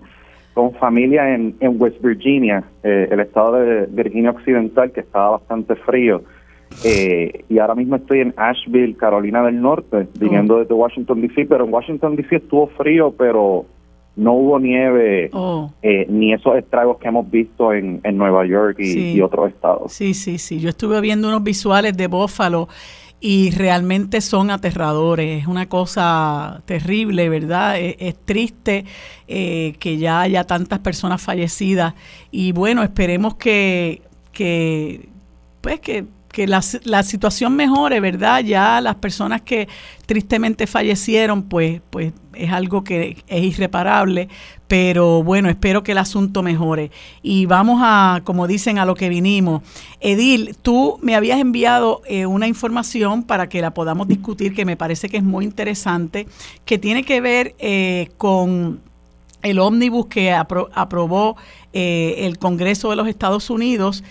con 0.53 0.73
familia 0.73 1.33
en, 1.33 1.55
en 1.59 1.81
West 1.81 2.01
Virginia, 2.01 2.63
eh, 2.83 3.07
el 3.11 3.19
estado 3.19 3.53
de 3.53 3.85
Virginia 3.87 4.31
Occidental, 4.31 4.91
que 4.91 5.01
estaba 5.01 5.31
bastante 5.31 5.75
frío. 5.75 6.23
Eh, 6.83 7.43
y 7.49 7.59
ahora 7.59 7.75
mismo 7.75 7.97
estoy 7.97 8.21
en 8.21 8.33
Asheville, 8.37 8.95
Carolina 8.95 9.43
del 9.43 9.61
Norte, 9.61 10.07
viniendo 10.19 10.55
oh. 10.55 10.59
desde 10.59 10.73
Washington, 10.73 11.21
D.C., 11.21 11.45
pero 11.47 11.65
en 11.65 11.73
Washington, 11.73 12.15
D.C. 12.15 12.37
estuvo 12.37 12.67
frío, 12.67 13.13
pero 13.17 13.65
no 14.15 14.33
hubo 14.33 14.59
nieve 14.59 15.29
oh. 15.33 15.71
eh, 15.81 16.05
ni 16.09 16.33
esos 16.33 16.57
estragos 16.57 16.97
que 16.97 17.07
hemos 17.07 17.29
visto 17.29 17.73
en, 17.73 18.01
en 18.03 18.17
Nueva 18.17 18.45
York 18.45 18.77
y, 18.79 19.13
y, 19.13 19.21
otros 19.21 19.49
estados. 19.49 19.93
Sí, 19.93 20.13
sí, 20.13 20.37
sí. 20.37 20.59
Yo 20.59 20.69
estuve 20.69 20.99
viendo 21.01 21.27
unos 21.29 21.43
visuales 21.43 21.95
de 21.95 22.07
Buffalo 22.07 22.67
y 23.21 23.51
realmente 23.51 24.19
son 24.19 24.49
aterradores. 24.49 25.43
Es 25.43 25.47
una 25.47 25.69
cosa 25.69 26.63
terrible, 26.65 27.29
¿verdad? 27.29 27.77
E, 27.77 27.95
es, 27.99 28.15
triste 28.25 28.85
eh, 29.27 29.75
que 29.79 29.97
ya 29.97 30.21
haya 30.21 30.43
tantas 30.45 30.79
personas 30.79 31.21
fallecidas 31.21 31.93
y 32.31 32.51
bueno, 32.51 32.83
esperemos 32.83 33.35
que, 33.35 34.01
que 34.33 35.07
pues 35.61 35.79
que 35.79 36.05
que 36.31 36.47
la, 36.47 36.61
la, 36.83 37.03
situación 37.03 37.55
mejore, 37.55 37.99
¿verdad? 37.99 38.41
Ya 38.43 38.81
las 38.81 38.95
personas 38.95 39.41
que 39.41 39.67
tristemente 40.05 40.67
fallecieron, 40.67 41.43
pues, 41.43 41.81
pues 41.89 42.13
es 42.33 42.51
algo 42.51 42.83
que 42.83 43.17
es 43.27 43.43
irreparable, 43.43 44.29
pero 44.67 45.23
bueno, 45.23 45.49
espero 45.49 45.83
que 45.83 45.91
el 45.91 45.97
asunto 45.97 46.43
mejore. 46.43 46.91
Y 47.21 47.45
vamos 47.45 47.81
a, 47.83 48.21
como 48.23 48.47
dicen, 48.47 48.79
a 48.79 48.85
lo 48.85 48.95
que 48.95 49.09
vinimos. 49.09 49.61
Edil, 49.99 50.55
tú 50.61 50.97
me 51.01 51.15
habías 51.15 51.39
enviado 51.39 52.01
eh, 52.05 52.25
una 52.25 52.47
información 52.47 53.23
para 53.23 53.49
que 53.49 53.61
la 53.61 53.73
podamos 53.73 54.07
discutir, 54.07 54.53
que 54.53 54.65
me 54.65 54.77
parece 54.77 55.09
que 55.09 55.17
es 55.17 55.23
muy 55.23 55.45
interesante, 55.45 56.27
que 56.65 56.77
tiene 56.77 57.03
que 57.03 57.19
ver 57.19 57.55
eh, 57.59 58.09
con 58.17 58.79
el 59.43 59.59
ómnibus 59.59 60.05
que 60.05 60.31
aprobó 60.31 61.35
eh, 61.73 62.15
el 62.19 62.37
Congreso 62.37 62.91
de 62.91 62.95
los 62.95 63.07
Estados 63.07 63.49
Unidos 63.49 64.03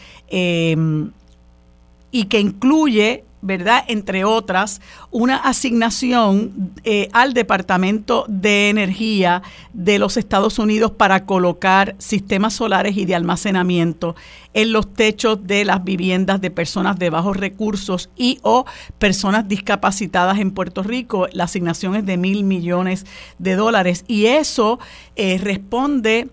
y 2.11 2.25
que 2.25 2.41
incluye 2.41 3.25
¿verdad? 3.43 3.85
Entre 3.89 4.25
otras, 4.25 4.81
una 5.11 5.37
asignación 5.37 6.73
eh, 6.85 7.09
al 7.13 7.33
Departamento 7.33 8.27
de 8.29 8.69
Energía 8.69 9.43
de 9.73 9.99
los 9.99 10.17
Estados 10.17 10.59
Unidos 10.59 10.91
para 10.91 11.25
colocar 11.25 11.95
sistemas 11.99 12.53
solares 12.55 12.97
y 12.97 13.07
de 13.07 13.15
almacenamiento 13.15 14.15
en 14.53 14.73
los 14.73 14.93
techos 14.93 15.47
de 15.47 15.65
las 15.65 15.85
viviendas 15.85 16.41
de 16.41 16.51
personas 16.51 16.99
de 16.99 17.09
bajos 17.09 17.37
recursos 17.37 18.11
y 18.15 18.39
o 18.43 18.67
personas 18.99 19.49
discapacitadas 19.49 20.39
en 20.39 20.51
Puerto 20.51 20.83
Rico. 20.83 21.27
La 21.33 21.45
asignación 21.45 21.97
es 21.97 22.05
de 22.05 22.19
mil 22.19 22.45
millones 22.45 23.07
de 23.39 23.57
dólares 23.57 24.05
y 24.07 24.27
eso 24.27 24.79
eh, 25.17 25.39
responde 25.39 26.29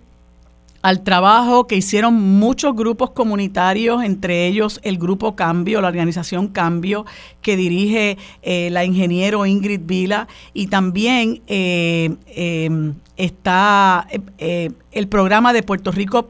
al 0.87 1.03
trabajo 1.03 1.67
que 1.67 1.75
hicieron 1.75 2.13
muchos 2.13 2.73
grupos 2.73 3.09
comunitarios, 3.09 4.01
entre 4.05 4.47
ellos 4.47 4.79
el 4.83 4.97
Grupo 4.97 5.35
Cambio, 5.35 5.81
la 5.81 5.89
organización 5.89 6.47
Cambio, 6.47 7.05
que 7.41 7.57
dirige 7.57 8.17
eh, 8.41 8.69
la 8.71 8.85
ingeniero 8.85 9.45
Ingrid 9.45 9.81
Vila, 9.83 10.29
y 10.53 10.67
también 10.67 11.41
eh, 11.47 12.15
em, 12.27 12.93
está 13.17 14.07
eh, 14.37 14.71
el 14.93 15.09
programa 15.09 15.51
de 15.51 15.61
Puerto 15.61 15.91
Rico 15.91 16.29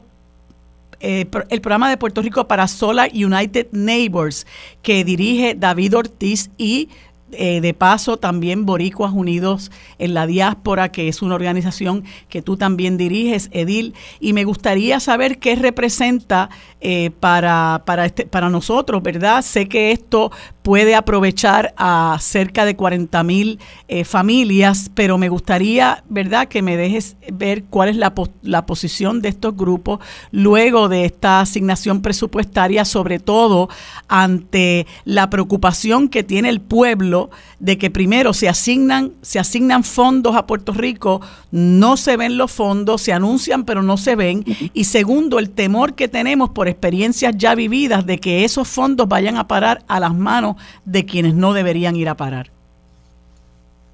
el 1.00 1.60
programa 1.60 1.88
de 1.88 1.96
Puerto 1.96 2.22
Rico 2.22 2.48
para 2.48 2.66
Solar 2.66 3.08
United 3.14 3.68
Neighbors 3.70 4.48
que 4.82 5.04
dirige 5.04 5.54
David 5.54 5.96
Ortiz 5.96 6.50
y 6.58 6.88
eh, 7.32 7.60
de 7.60 7.74
paso, 7.74 8.16
también 8.16 8.64
Boricuas 8.64 9.12
Unidos 9.12 9.70
en 9.98 10.14
la 10.14 10.26
Diáspora, 10.26 10.90
que 10.90 11.08
es 11.08 11.20
una 11.20 11.34
organización 11.34 12.04
que 12.28 12.40
tú 12.40 12.56
también 12.56 12.96
diriges, 12.96 13.50
Edil, 13.52 13.94
y 14.18 14.32
me 14.32 14.44
gustaría 14.44 14.98
saber 14.98 15.38
qué 15.38 15.54
representa 15.54 16.48
eh, 16.80 17.10
para, 17.20 17.82
para, 17.84 18.06
este, 18.06 18.24
para 18.24 18.48
nosotros, 18.48 19.02
¿verdad? 19.02 19.42
Sé 19.42 19.68
que 19.68 19.90
esto 19.92 20.30
puede 20.62 20.94
aprovechar 20.94 21.74
a 21.76 22.16
cerca 22.20 22.64
de 22.64 22.76
40 22.76 23.22
mil 23.24 23.58
eh, 23.88 24.04
familias, 24.04 24.90
pero 24.94 25.18
me 25.18 25.28
gustaría, 25.28 26.04
¿verdad?, 26.08 26.48
que 26.48 26.62
me 26.62 26.76
dejes 26.76 27.16
ver 27.32 27.64
cuál 27.64 27.88
es 27.88 27.96
la, 27.96 28.14
la 28.42 28.64
posición 28.64 29.20
de 29.22 29.30
estos 29.30 29.56
grupos 29.56 29.98
luego 30.30 30.88
de 30.88 31.04
esta 31.04 31.40
asignación 31.40 32.00
presupuestaria, 32.00 32.84
sobre 32.84 33.18
todo 33.18 33.68
ante 34.08 34.86
la 35.04 35.30
preocupación 35.30 36.08
que 36.08 36.22
tiene 36.22 36.48
el 36.48 36.60
pueblo 36.60 37.17
de 37.58 37.78
que 37.78 37.90
primero 37.90 38.32
se 38.32 38.48
asignan, 38.48 39.12
se 39.22 39.38
asignan 39.38 39.84
fondos 39.84 40.36
a 40.36 40.46
Puerto 40.46 40.72
Rico, 40.72 41.20
no 41.50 41.96
se 41.96 42.16
ven 42.16 42.38
los 42.38 42.52
fondos, 42.52 43.02
se 43.02 43.12
anuncian 43.12 43.64
pero 43.64 43.82
no 43.82 43.96
se 43.96 44.16
ven, 44.16 44.44
y 44.72 44.84
segundo, 44.84 45.38
el 45.38 45.50
temor 45.50 45.94
que 45.94 46.08
tenemos 46.08 46.50
por 46.50 46.68
experiencias 46.68 47.36
ya 47.36 47.54
vividas 47.54 48.06
de 48.06 48.18
que 48.18 48.44
esos 48.44 48.68
fondos 48.68 49.08
vayan 49.08 49.36
a 49.36 49.48
parar 49.48 49.80
a 49.88 50.00
las 50.00 50.14
manos 50.14 50.56
de 50.84 51.04
quienes 51.04 51.34
no 51.34 51.52
deberían 51.52 51.96
ir 51.96 52.08
a 52.08 52.16
parar. 52.16 52.50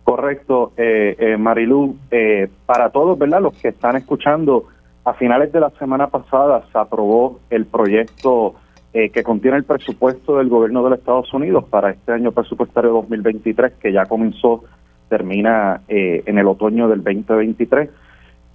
Correcto, 0.04 0.72
eh, 0.76 1.16
eh 1.18 1.36
Marilu. 1.38 1.96
Eh, 2.10 2.48
para 2.66 2.90
todos, 2.90 3.18
¿verdad? 3.18 3.40
Los 3.40 3.54
que 3.54 3.68
están 3.68 3.96
escuchando, 3.96 4.66
a 5.04 5.14
finales 5.14 5.52
de 5.52 5.60
la 5.60 5.70
semana 5.70 6.08
pasada 6.08 6.64
se 6.72 6.78
aprobó 6.78 7.40
el 7.50 7.66
proyecto 7.66 8.54
eh, 8.96 9.10
que 9.10 9.24
contiene 9.24 9.56
el 9.56 9.64
presupuesto 9.64 10.38
del 10.38 10.48
gobierno 10.48 10.84
de 10.84 10.90
los 10.90 11.00
Estados 11.00 11.34
Unidos 11.34 11.64
para 11.64 11.90
este 11.90 12.12
año 12.12 12.30
presupuestario 12.30 12.92
2023, 12.92 13.72
que 13.72 13.92
ya 13.92 14.06
comenzó, 14.06 14.62
termina 15.08 15.80
eh, 15.88 16.22
en 16.26 16.38
el 16.38 16.46
otoño 16.46 16.88
del 16.88 17.02
2023. 17.02 17.90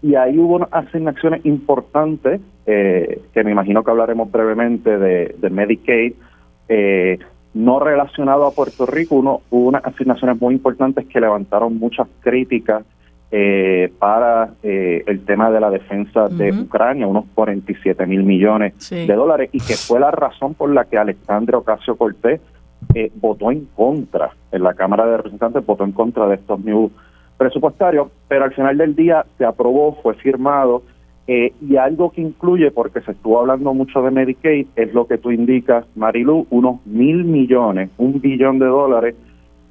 Y 0.01 0.15
ahí 0.15 0.39
hubo 0.39 0.65
asignaciones 0.71 1.45
importantes, 1.45 2.39
eh, 2.65 3.21
que 3.33 3.43
me 3.43 3.51
imagino 3.51 3.83
que 3.83 3.91
hablaremos 3.91 4.31
brevemente 4.31 4.97
de, 4.97 5.49
Medicaid, 5.49 6.13
no 7.53 7.81
relacionado 7.81 8.45
a 8.45 8.51
Puerto 8.51 8.85
Rico, 8.85 9.15
uno, 9.15 9.41
hubo 9.49 9.67
unas 9.67 9.85
asignaciones 9.85 10.39
muy 10.39 10.53
importantes 10.53 11.05
que 11.07 11.19
levantaron 11.19 11.77
muchas 11.77 12.07
críticas 12.21 12.85
eh, 13.31 13.93
para 13.99 14.53
eh, 14.63 15.03
el 15.05 15.23
tema 15.23 15.51
de 15.51 15.59
la 15.59 15.69
defensa 15.69 16.27
de 16.29 16.51
Ucrania, 16.51 17.05
unos 17.05 17.25
47 17.35 18.07
mil 18.07 18.23
millones 18.23 18.89
de 18.89 19.13
dólares, 19.13 19.51
y 19.53 19.59
que 19.59 19.75
fue 19.75 19.99
la 19.99 20.09
razón 20.09 20.55
por 20.55 20.73
la 20.73 20.85
que 20.85 20.97
Alexandre 20.97 21.55
Ocasio 21.57 21.95
Cortés 21.95 22.41
eh, 22.95 23.11
votó 23.15 23.51
en 23.51 23.65
contra, 23.75 24.31
en 24.51 24.63
la 24.63 24.73
Cámara 24.73 25.05
de 25.05 25.17
Representantes 25.17 25.63
votó 25.63 25.83
en 25.83 25.91
contra 25.91 26.27
de 26.27 26.35
estos 26.35 26.59
new 26.61 26.89
presupuestarios, 27.37 28.07
pero 28.27 28.45
al 28.45 28.53
final 28.53 28.77
del 28.79 28.95
día 28.95 29.23
se 29.37 29.45
aprobó, 29.45 29.99
fue 30.01 30.15
firmado, 30.15 30.81
y 31.27 31.75
algo 31.75 32.09
que 32.09 32.21
incluye, 32.21 32.71
porque 32.71 33.01
se 33.01 33.11
estuvo 33.11 33.39
hablando 33.39 33.71
mucho 33.75 34.01
de 34.01 34.09
Medicaid, 34.09 34.65
es 34.75 34.91
lo 34.95 35.05
que 35.05 35.19
tú 35.19 35.29
indicas, 35.29 35.85
Marilu, 35.95 36.47
unos 36.49 36.83
mil 36.87 37.23
millones, 37.23 37.91
un 37.99 38.19
billón 38.19 38.57
de 38.57 38.65
dólares 38.65 39.15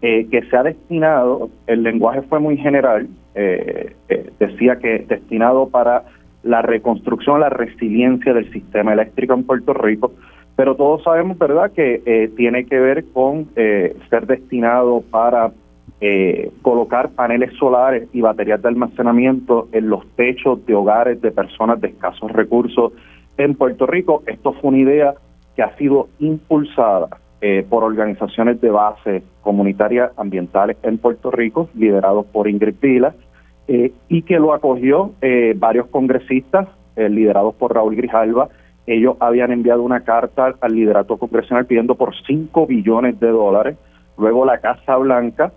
eh, 0.00 0.28
que 0.30 0.42
se 0.42 0.56
ha 0.56 0.62
destinado, 0.62 1.50
el 1.66 1.82
lenguaje 1.82 2.22
fue 2.22 2.38
muy 2.38 2.56
general, 2.56 3.08
eh, 3.40 3.94
eh, 4.08 4.30
decía 4.40 4.76
que 4.78 5.04
destinado 5.08 5.68
para 5.68 6.04
la 6.42 6.60
reconstrucción, 6.62 7.40
la 7.40 7.50
resiliencia 7.50 8.34
del 8.34 8.50
sistema 8.52 8.92
eléctrico 8.92 9.34
en 9.34 9.44
Puerto 9.44 9.74
Rico, 9.74 10.12
pero 10.56 10.74
todos 10.74 11.04
sabemos, 11.04 11.38
¿verdad?, 11.38 11.70
que 11.70 12.32
tiene 12.36 12.66
que 12.66 12.80
ver 12.80 13.04
con 13.12 13.46
ser 13.54 14.26
destinado 14.26 15.04
para 15.08 15.52
colocar 16.62 17.10
paneles 17.10 17.52
solares 17.58 18.08
y 18.12 18.22
baterías 18.22 18.60
de 18.60 18.68
almacenamiento 18.68 19.68
en 19.70 19.88
los 19.88 20.04
techos 20.16 20.66
de 20.66 20.74
hogares 20.74 21.22
de 21.22 21.30
personas 21.30 21.80
de 21.80 21.88
escasos 21.88 22.32
recursos 22.32 22.92
en 23.36 23.54
Puerto 23.54 23.86
Rico. 23.86 24.24
Esto 24.26 24.52
fue 24.54 24.70
una 24.70 24.78
idea 24.78 25.14
que 25.54 25.62
ha 25.62 25.76
sido 25.76 26.08
impulsada 26.18 27.08
eh, 27.40 27.64
por 27.68 27.84
organizaciones 27.84 28.60
de 28.60 28.68
base 28.68 29.22
comunitarias 29.42 30.10
ambientales 30.16 30.76
en 30.82 30.98
Puerto 30.98 31.30
Rico, 31.30 31.68
liderados 31.74 32.26
por 32.26 32.48
Ingrid 32.48 32.74
Pila, 32.74 33.14
eh, 33.68 33.92
y 34.08 34.22
que 34.22 34.38
lo 34.38 34.52
acogió 34.52 35.12
eh, 35.20 35.54
varios 35.56 35.86
congresistas 35.88 36.68
liderados 36.96 37.54
por 37.54 37.72
Raúl 37.72 37.94
Grijalva. 37.94 38.48
Ellos 38.84 39.16
habían 39.20 39.52
enviado 39.52 39.84
una 39.84 40.00
carta 40.00 40.56
al 40.60 40.74
liderato 40.74 41.16
congresional 41.16 41.64
pidiendo 41.64 41.94
por 41.94 42.12
5 42.26 42.66
billones 42.66 43.20
de 43.20 43.28
dólares. 43.28 43.76
Luego 44.16 44.44
la 44.44 44.58
Casa 44.58 44.96
Blanca 44.96 45.52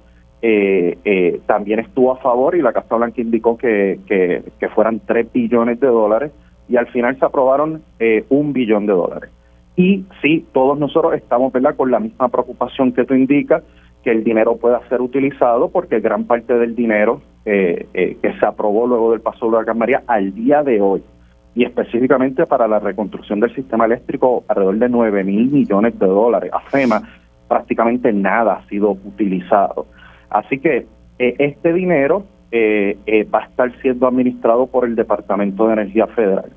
también 1.47 1.79
estuvo 1.79 2.11
a 2.11 2.17
favor 2.17 2.55
y 2.55 2.61
la 2.61 2.73
Casa 2.73 2.95
Blanca 2.95 3.21
indicó 3.21 3.57
que, 3.57 3.99
que, 4.05 4.43
que 4.59 4.69
fueran 4.69 4.99
3 4.99 5.33
billones 5.33 5.79
de 5.79 5.87
dólares 5.87 6.31
y 6.69 6.77
al 6.77 6.85
final 6.89 7.17
se 7.17 7.25
aprobaron 7.25 7.81
un 8.29 8.53
billón 8.53 8.85
de 8.85 8.93
dólares. 8.93 9.31
Y 9.75 10.05
sí, 10.21 10.45
todos 10.53 10.77
nosotros 10.77 11.15
estamos 11.15 11.51
¿verdad? 11.51 11.75
con 11.75 11.89
la 11.89 11.99
misma 11.99 12.29
preocupación 12.29 12.91
que 12.91 13.05
tú 13.05 13.15
indicas, 13.15 13.63
que 14.03 14.11
el 14.11 14.23
dinero 14.23 14.57
pueda 14.57 14.81
ser 14.89 15.01
utilizado, 15.01 15.69
porque 15.69 15.99
gran 15.99 16.25
parte 16.25 16.53
del 16.53 16.75
dinero 16.75 17.21
eh, 17.45 17.87
eh, 17.93 18.17
que 18.21 18.33
se 18.39 18.45
aprobó 18.45 18.87
luego 18.87 19.11
del 19.11 19.21
paso 19.21 19.49
de 19.49 19.63
la 19.63 19.73
María 19.73 20.03
al 20.07 20.33
día 20.33 20.63
de 20.63 20.81
hoy, 20.81 21.03
y 21.53 21.63
específicamente 21.65 22.45
para 22.45 22.67
la 22.67 22.79
reconstrucción 22.79 23.39
del 23.39 23.53
sistema 23.53 23.85
eléctrico, 23.85 24.43
alrededor 24.47 24.77
de 24.77 24.89
9 24.89 25.23
mil 25.23 25.51
millones 25.51 25.97
de 25.99 26.07
dólares. 26.07 26.51
A 26.53 26.61
FEMA 26.69 27.01
prácticamente 27.47 28.11
nada 28.13 28.53
ha 28.53 28.67
sido 28.67 28.91
utilizado. 28.91 29.85
Así 30.29 30.59
que 30.59 30.87
eh, 31.19 31.35
este 31.39 31.73
dinero 31.73 32.25
va 32.53 33.39
a 33.39 33.45
estar 33.45 33.71
siendo 33.81 34.07
administrado 34.07 34.67
por 34.67 34.83
el 34.83 34.95
Departamento 34.95 35.67
de 35.67 35.73
Energía 35.73 36.07
Federal. 36.07 36.51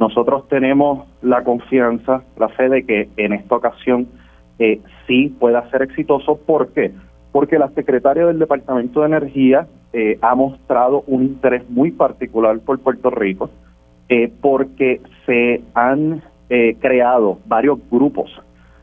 Nosotros 0.00 0.48
tenemos 0.48 1.06
la 1.20 1.44
confianza, 1.44 2.22
la 2.38 2.48
fe 2.48 2.70
de 2.70 2.84
que 2.84 3.08
en 3.18 3.34
esta 3.34 3.56
ocasión 3.56 4.08
eh, 4.58 4.80
sí 5.06 5.34
pueda 5.38 5.68
ser 5.70 5.82
exitoso. 5.82 6.36
¿Por 6.36 6.72
qué? 6.72 6.92
Porque 7.32 7.58
la 7.58 7.68
secretaria 7.70 8.26
del 8.26 8.38
Departamento 8.38 9.00
de 9.00 9.06
Energía 9.06 9.66
eh, 9.92 10.18
ha 10.20 10.34
mostrado 10.34 11.04
un 11.06 11.22
interés 11.22 11.68
muy 11.68 11.90
particular 11.90 12.58
por 12.60 12.78
Puerto 12.78 13.10
Rico, 13.10 13.50
eh, 14.08 14.32
porque 14.40 15.00
se 15.26 15.62
han 15.74 16.22
creado 16.78 17.38
varios 17.46 17.78
grupos, 17.90 18.30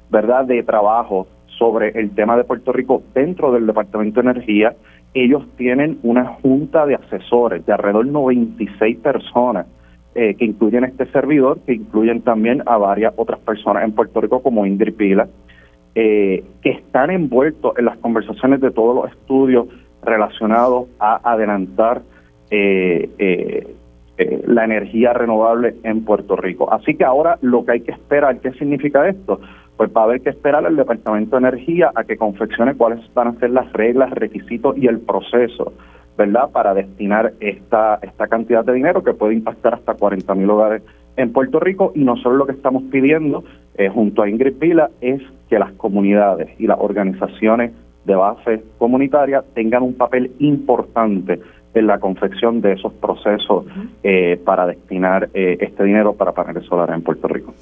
¿verdad?, 0.09 0.43
de 0.43 0.61
trabajo 0.61 1.27
sobre 1.57 1.89
el 1.97 2.09
tema 2.11 2.35
de 2.35 2.43
Puerto 2.43 2.73
Rico 2.73 3.01
dentro 3.13 3.53
del 3.53 3.65
Departamento 3.65 4.21
de 4.21 4.31
Energía. 4.31 4.75
Ellos 5.13 5.45
tienen 5.55 5.99
una 6.03 6.25
junta 6.25 6.85
de 6.85 6.95
asesores 6.95 7.65
de 7.65 7.71
alrededor 7.71 8.07
de 8.07 8.11
96 8.11 8.97
personas 8.97 9.67
eh, 10.13 10.35
que 10.35 10.43
incluyen 10.43 10.83
este 10.83 11.05
servidor, 11.05 11.59
que 11.65 11.73
incluyen 11.73 12.21
también 12.21 12.61
a 12.65 12.75
varias 12.75 13.13
otras 13.15 13.39
personas 13.39 13.85
en 13.85 13.93
Puerto 13.93 14.19
Rico 14.19 14.43
como 14.43 14.65
Ingrid 14.65 14.95
Pila, 14.95 15.29
eh, 15.95 16.43
que 16.61 16.69
están 16.71 17.11
envueltos 17.11 17.77
en 17.77 17.85
las 17.85 17.97
conversaciones 17.97 18.61
de 18.61 18.71
todos 18.71 18.95
los 18.95 19.11
estudios 19.11 19.67
relacionados 20.03 20.87
a 20.99 21.19
adelantar 21.31 22.01
eh, 22.49 23.75
la 24.45 24.65
energía 24.65 25.13
renovable 25.13 25.75
en 25.83 26.03
Puerto 26.03 26.35
Rico. 26.35 26.71
Así 26.71 26.95
que 26.95 27.03
ahora 27.03 27.39
lo 27.41 27.65
que 27.65 27.71
hay 27.71 27.81
que 27.81 27.91
esperar, 27.91 28.39
¿qué 28.39 28.51
significa 28.53 29.07
esto? 29.07 29.39
Pues 29.77 29.89
va 29.95 30.01
a 30.01 30.03
haber 30.03 30.21
que 30.21 30.29
esperar 30.29 30.65
al 30.65 30.75
Departamento 30.75 31.39
de 31.39 31.47
Energía 31.47 31.91
a 31.95 32.03
que 32.03 32.17
confeccione 32.17 32.75
cuáles 32.75 32.99
van 33.13 33.29
a 33.29 33.39
ser 33.39 33.49
las 33.49 33.71
reglas, 33.73 34.11
requisitos 34.11 34.77
y 34.77 34.87
el 34.87 34.99
proceso 34.99 35.73
¿verdad? 36.17 36.51
Para 36.51 36.73
destinar 36.73 37.33
esta, 37.39 37.99
esta 38.01 38.27
cantidad 38.27 38.63
de 38.63 38.73
dinero 38.73 39.03
que 39.03 39.13
puede 39.13 39.33
impactar 39.33 39.73
hasta 39.73 39.93
40 39.93 40.35
mil 40.35 40.49
hogares 40.49 40.83
en 41.21 41.33
Puerto 41.33 41.59
Rico 41.59 41.91
y 41.95 42.03
nosotros 42.03 42.35
lo 42.35 42.45
que 42.45 42.53
estamos 42.53 42.83
pidiendo 42.91 43.43
eh, 43.75 43.89
junto 43.89 44.21
a 44.21 44.29
Ingrid 44.29 44.55
Pila 44.55 44.89
es 45.01 45.21
que 45.49 45.59
las 45.59 45.71
comunidades 45.73 46.49
y 46.59 46.67
las 46.67 46.77
organizaciones 46.79 47.71
de 48.05 48.15
base 48.15 48.63
comunitaria 48.77 49.43
tengan 49.53 49.83
un 49.83 49.93
papel 49.93 50.31
importante 50.39 51.39
en 51.73 51.87
la 51.87 51.99
confección 51.99 52.61
de 52.61 52.73
esos 52.73 52.93
procesos 52.93 53.65
eh, 54.03 54.39
para 54.43 54.65
destinar 54.65 55.29
eh, 55.33 55.57
este 55.61 55.83
dinero 55.83 56.13
para 56.13 56.33
paneles 56.33 56.65
solares 56.65 56.95
en 56.95 57.01
Puerto 57.01 57.27
Rico. 57.27 57.53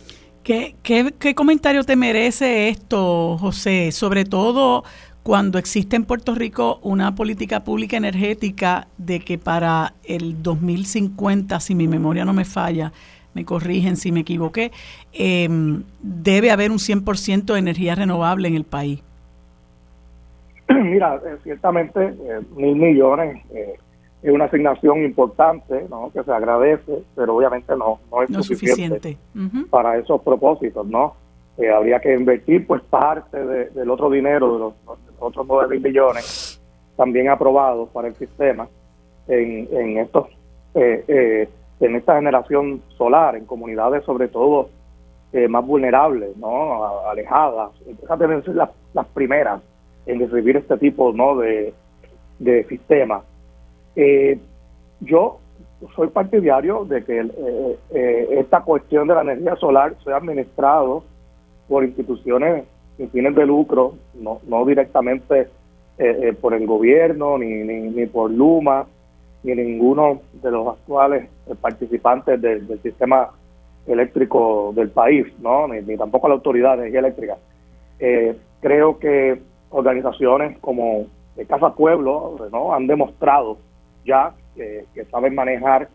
¿Qué, 0.44 0.76
qué, 0.82 1.14
¿Qué 1.20 1.36
comentario 1.36 1.84
te 1.84 1.96
merece 1.96 2.70
esto, 2.70 3.38
José? 3.38 3.92
Sobre 3.92 4.26
todo 4.26 4.84
cuando 5.22 5.60
existe 5.60 5.96
en 5.96 6.06
Puerto 6.06 6.34
Rico 6.34 6.80
una 6.82 7.14
política 7.14 7.64
pública 7.64 7.98
energética 7.98 8.88
de 8.98 9.20
que 9.20 9.38
para 9.38 9.94
el 10.04 10.42
2050, 10.42 11.60
si 11.60 11.76
mi 11.76 11.88
memoria 11.88 12.26
no 12.26 12.34
me 12.34 12.46
falla, 12.46 12.92
me 13.34 13.46
corrigen 13.46 13.96
si 13.96 14.12
me 14.12 14.22
equivoqué, 14.22 14.72
em, 15.14 15.84
debe 16.02 16.52
haber 16.52 16.72
un 16.72 16.80
100% 16.80 17.54
de 17.54 17.60
energía 17.60 17.96
renovable 17.96 18.48
en 18.48 18.56
el 18.56 18.64
país. 18.64 19.04
Mira, 20.70 21.16
eh, 21.16 21.38
ciertamente 21.44 22.00
eh, 22.04 22.42
mil 22.56 22.76
millones 22.76 23.44
eh, 23.54 23.76
es 24.22 24.34
una 24.34 24.46
asignación 24.46 25.04
importante, 25.04 25.86
¿no? 25.90 26.12
que 26.12 26.24
se 26.24 26.32
agradece, 26.32 27.04
pero 27.16 27.36
obviamente 27.36 27.76
no, 27.76 28.00
no 28.12 28.22
es 28.24 28.46
suficiente, 28.46 29.18
para 29.70 29.98
esos 29.98 30.22
propósitos, 30.22 30.86
¿no? 30.88 31.16
habría 31.76 32.00
que 32.00 32.14
invertir 32.14 32.66
pues 32.66 32.82
parte 32.84 33.38
del 33.38 33.90
otro 33.90 34.10
dinero, 34.10 34.54
de 34.54 34.60
los, 34.60 34.74
otros 35.20 35.46
9 35.46 35.76
mil 35.76 35.82
millones, 35.82 36.62
también 36.96 37.28
aprobados 37.30 37.90
para 37.90 38.08
el 38.08 38.16
sistema 38.16 38.68
en, 39.28 39.68
en 39.72 39.98
estos 39.98 40.28
eh, 40.76 41.04
eh, 41.08 41.50
en 41.80 41.96
esta 41.96 42.16
generación 42.16 42.82
solar, 42.98 43.36
en 43.36 43.46
comunidades 43.46 44.04
sobre 44.04 44.28
todo 44.28 44.70
eh, 45.32 45.48
más 45.48 45.66
vulnerables, 45.66 46.36
no 46.38 46.86
alejadas, 47.08 47.72
esas 48.04 48.20
deben 48.20 48.44
ser 48.44 48.56
las, 48.56 48.70
las 48.94 49.06
primeras 49.08 49.62
en 50.06 50.20
recibir 50.20 50.58
este 50.58 50.78
tipo 50.78 51.14
no 51.14 51.38
de, 51.38 51.74
de 52.40 52.64
sistema. 52.66 53.22
yo 55.02 55.40
soy 55.96 56.08
partidario 56.08 56.84
de 56.86 57.04
que 57.04 57.78
esta 58.32 58.62
cuestión 58.62 59.08
de 59.08 59.16
la 59.16 59.22
energía 59.22 59.56
solar 59.56 59.96
sea 60.04 60.18
administrado 60.18 61.04
por 61.70 61.84
instituciones 61.84 62.66
sin 62.98 63.10
fines 63.12 63.34
de 63.34 63.46
lucro, 63.46 63.94
no, 64.16 64.42
no 64.46 64.66
directamente 64.66 65.42
eh, 65.42 65.48
eh, 65.98 66.34
por 66.34 66.54
el 66.54 66.68
gobierno, 66.68 67.38
ni, 67.38 67.64
ni, 67.64 68.06
por 68.08 68.30
Luma, 68.30 68.86
ni 69.44 69.56
ninguno 69.56 70.22
de 70.42 70.52
los 70.52 70.68
actuales 70.68 71.30
eh, 71.48 71.56
participantes 71.60 72.42
del, 72.42 72.68
sistema 72.82 73.30
eléctrico 73.88 74.72
del 74.76 74.90
país, 74.90 75.26
¿no? 75.40 75.68
ni, 75.68 75.98
tampoco 75.98 76.28
la 76.28 76.36
autoridad 76.36 76.78
de 76.78 76.88
energía 76.88 77.00
eléctrica. 77.00 77.38
creo 78.62 79.00
que 79.00 79.42
organizaciones 79.72 80.58
como 80.60 81.06
Casa 81.48 81.74
Pueblo 81.74 82.36
¿no? 82.52 82.74
han 82.74 82.86
demostrado 82.86 83.58
ya 84.06 84.34
que 84.56 85.06
saben 85.10 85.34
manejar 85.36 85.88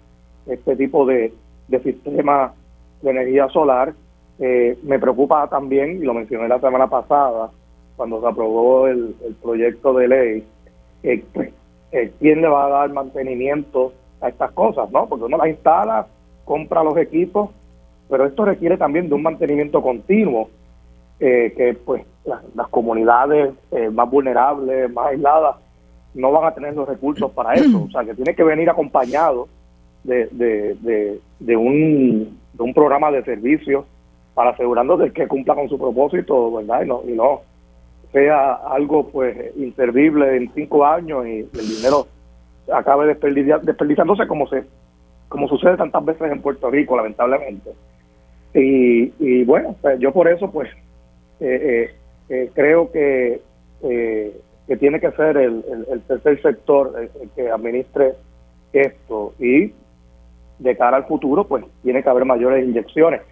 este 0.47 0.75
tipo 0.77 1.07
de, 1.07 1.33
de 1.69 1.83
sistema 1.83 2.55
de 3.03 3.11
energía 3.11 3.49
solar. 3.49 3.95
Eh, 4.39 4.77
me 4.83 4.99
preocupa 4.99 5.47
también, 5.49 5.99
y 5.99 6.05
lo 6.05 6.15
mencioné 6.15 6.49
la 6.49 6.61
semana 6.61 6.89
pasada, 6.89 7.51
cuando 7.97 8.21
se 8.21 8.27
aprobó 8.27 8.89
el, 8.89 9.15
proyecto 9.41 9.95
de 9.95 10.09
ley, 10.09 10.45
eh, 11.05 11.25
eh, 11.95 12.13
quién 12.19 12.43
le 12.43 12.49
va 12.49 12.67
a 12.67 12.69
dar 12.69 12.93
mantenimiento 12.93 13.93
a 14.21 14.29
estas 14.29 14.53
cosas, 14.53 14.91
¿no? 14.91 15.07
Porque 15.07 15.25
uno 15.25 15.37
las 15.37 15.49
instala, 15.49 16.07
compra 16.45 16.83
los 16.83 16.97
equipos, 16.97 17.51
pero 18.09 18.27
esto 18.27 18.45
requiere 18.45 18.77
también 18.77 19.09
de 19.09 19.15
un 19.15 19.23
mantenimiento 19.23 19.81
continuo, 19.81 20.51
que 21.19 21.79
pues 21.87 22.03
las, 22.27 22.69
comunidades 22.69 23.55
más 23.93 24.11
vulnerables, 24.11 24.93
más 24.93 25.07
aisladas, 25.07 25.57
no 26.15 26.33
van 26.33 26.45
a 26.45 26.55
tener 26.55 26.75
los 26.75 26.89
recursos 26.89 27.31
para 27.33 27.55
eso. 27.55 27.85
O 27.89 27.91
sea, 27.91 28.05
que 28.05 28.15
tiene 28.15 28.35
que 28.35 28.45
venir 28.45 28.69
acompañado 28.69 29.49
de, 30.03 30.29
de, 30.33 31.21
de, 31.41 31.57
un, 31.57 32.39
de 32.53 32.63
un 32.63 32.75
programa 32.75 33.11
de 33.11 33.25
servicios 33.25 33.85
para 34.35 34.51
asegurándose 34.51 35.13
que 35.13 35.29
cumpla 35.29 35.55
con 35.55 35.69
su 35.69 35.79
propósito, 35.79 36.53
¿verdad? 36.53 36.83
Y 36.83 36.89
no, 36.89 37.03
y 37.07 37.13
no 37.13 37.43
sea 38.15 38.55
algo 38.55 39.09
pues 39.09 39.37
inservible 39.57 40.37
en 40.37 40.51
cinco 40.55 40.87
años 40.87 41.27
y 41.27 41.41
el 41.41 41.69
dinero 41.69 42.07
acabe 42.73 43.09
desperdiciándose 43.09 44.27
como 44.27 44.47
se 44.49 44.65
como 45.29 45.49
sucede 45.49 45.77
tantas 45.77 46.05
veces 46.05 46.31
en 46.31 46.41
Puerto 46.41 46.71
Rico, 46.71 46.97
lamentablemente. 46.97 47.71
Y, 48.55 49.13
y 49.19 49.45
bueno, 49.45 49.75
pues, 49.83 49.99
yo 49.99 50.13
por 50.13 50.29
eso 50.29 50.51
pues 50.51 50.71
eh, 51.41 51.91
eh, 51.91 51.95
eh, 52.29 52.51
creo 52.55 52.93
que, 52.93 53.43
que 53.83 54.77
tiene 54.77 55.01
que 55.01 55.11
ser 55.11 55.37
el, 55.37 55.65
el, 55.91 56.01
tercer 56.03 56.41
sector 56.41 56.95
el 56.97 57.31
que 57.31 57.51
administre 57.51 58.15
esto 58.73 59.35
y 59.41 59.73
de 60.61 60.77
cara 60.77 60.99
al 60.99 61.07
futuro, 61.07 61.45
pues 61.45 61.65
tiene 61.83 62.03
que 62.03 62.09
haber 62.09 62.25
mayores 62.25 62.65
inyecciones 62.65 63.23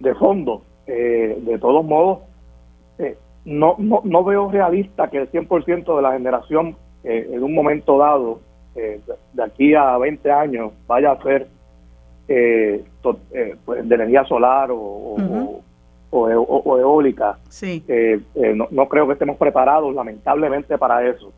de 0.00 0.14
fondo. 0.14 0.62
Eh, 0.86 1.36
de 1.40 1.58
todos 1.58 1.84
modos, 1.84 2.20
eh, 2.20 2.30
no, 3.46 3.76
no, 3.78 4.02
no 4.04 4.24
veo 4.24 4.50
realista 4.50 5.08
que 5.08 5.18
el 5.18 5.30
100% 5.30 5.96
de 5.96 6.02
la 6.02 6.12
generación 6.12 6.76
eh, 7.02 7.30
en 7.32 7.42
un 7.42 7.54
momento 7.54 7.96
dado, 7.96 8.40
de 8.74 9.42
aquí 9.42 9.72
a 9.72 9.96
20 9.96 10.30
años, 10.30 10.70
vaya 10.86 11.12
a 11.12 11.22
ser 11.22 11.46
pues, 12.26 13.88
de 13.88 13.94
energía 13.94 14.22
solar 14.24 14.70
o, 14.70 15.62
o, 16.10 16.78
eólica. 16.78 17.38
Sí. 17.48 17.82
No, 18.54 18.68
no 18.70 18.86
creo 18.86 19.06
que 19.06 19.14
estemos 19.14 19.38
preparados, 19.38 19.94
lamentablemente, 19.94 20.76
para 20.76 21.08
eso 21.08 21.32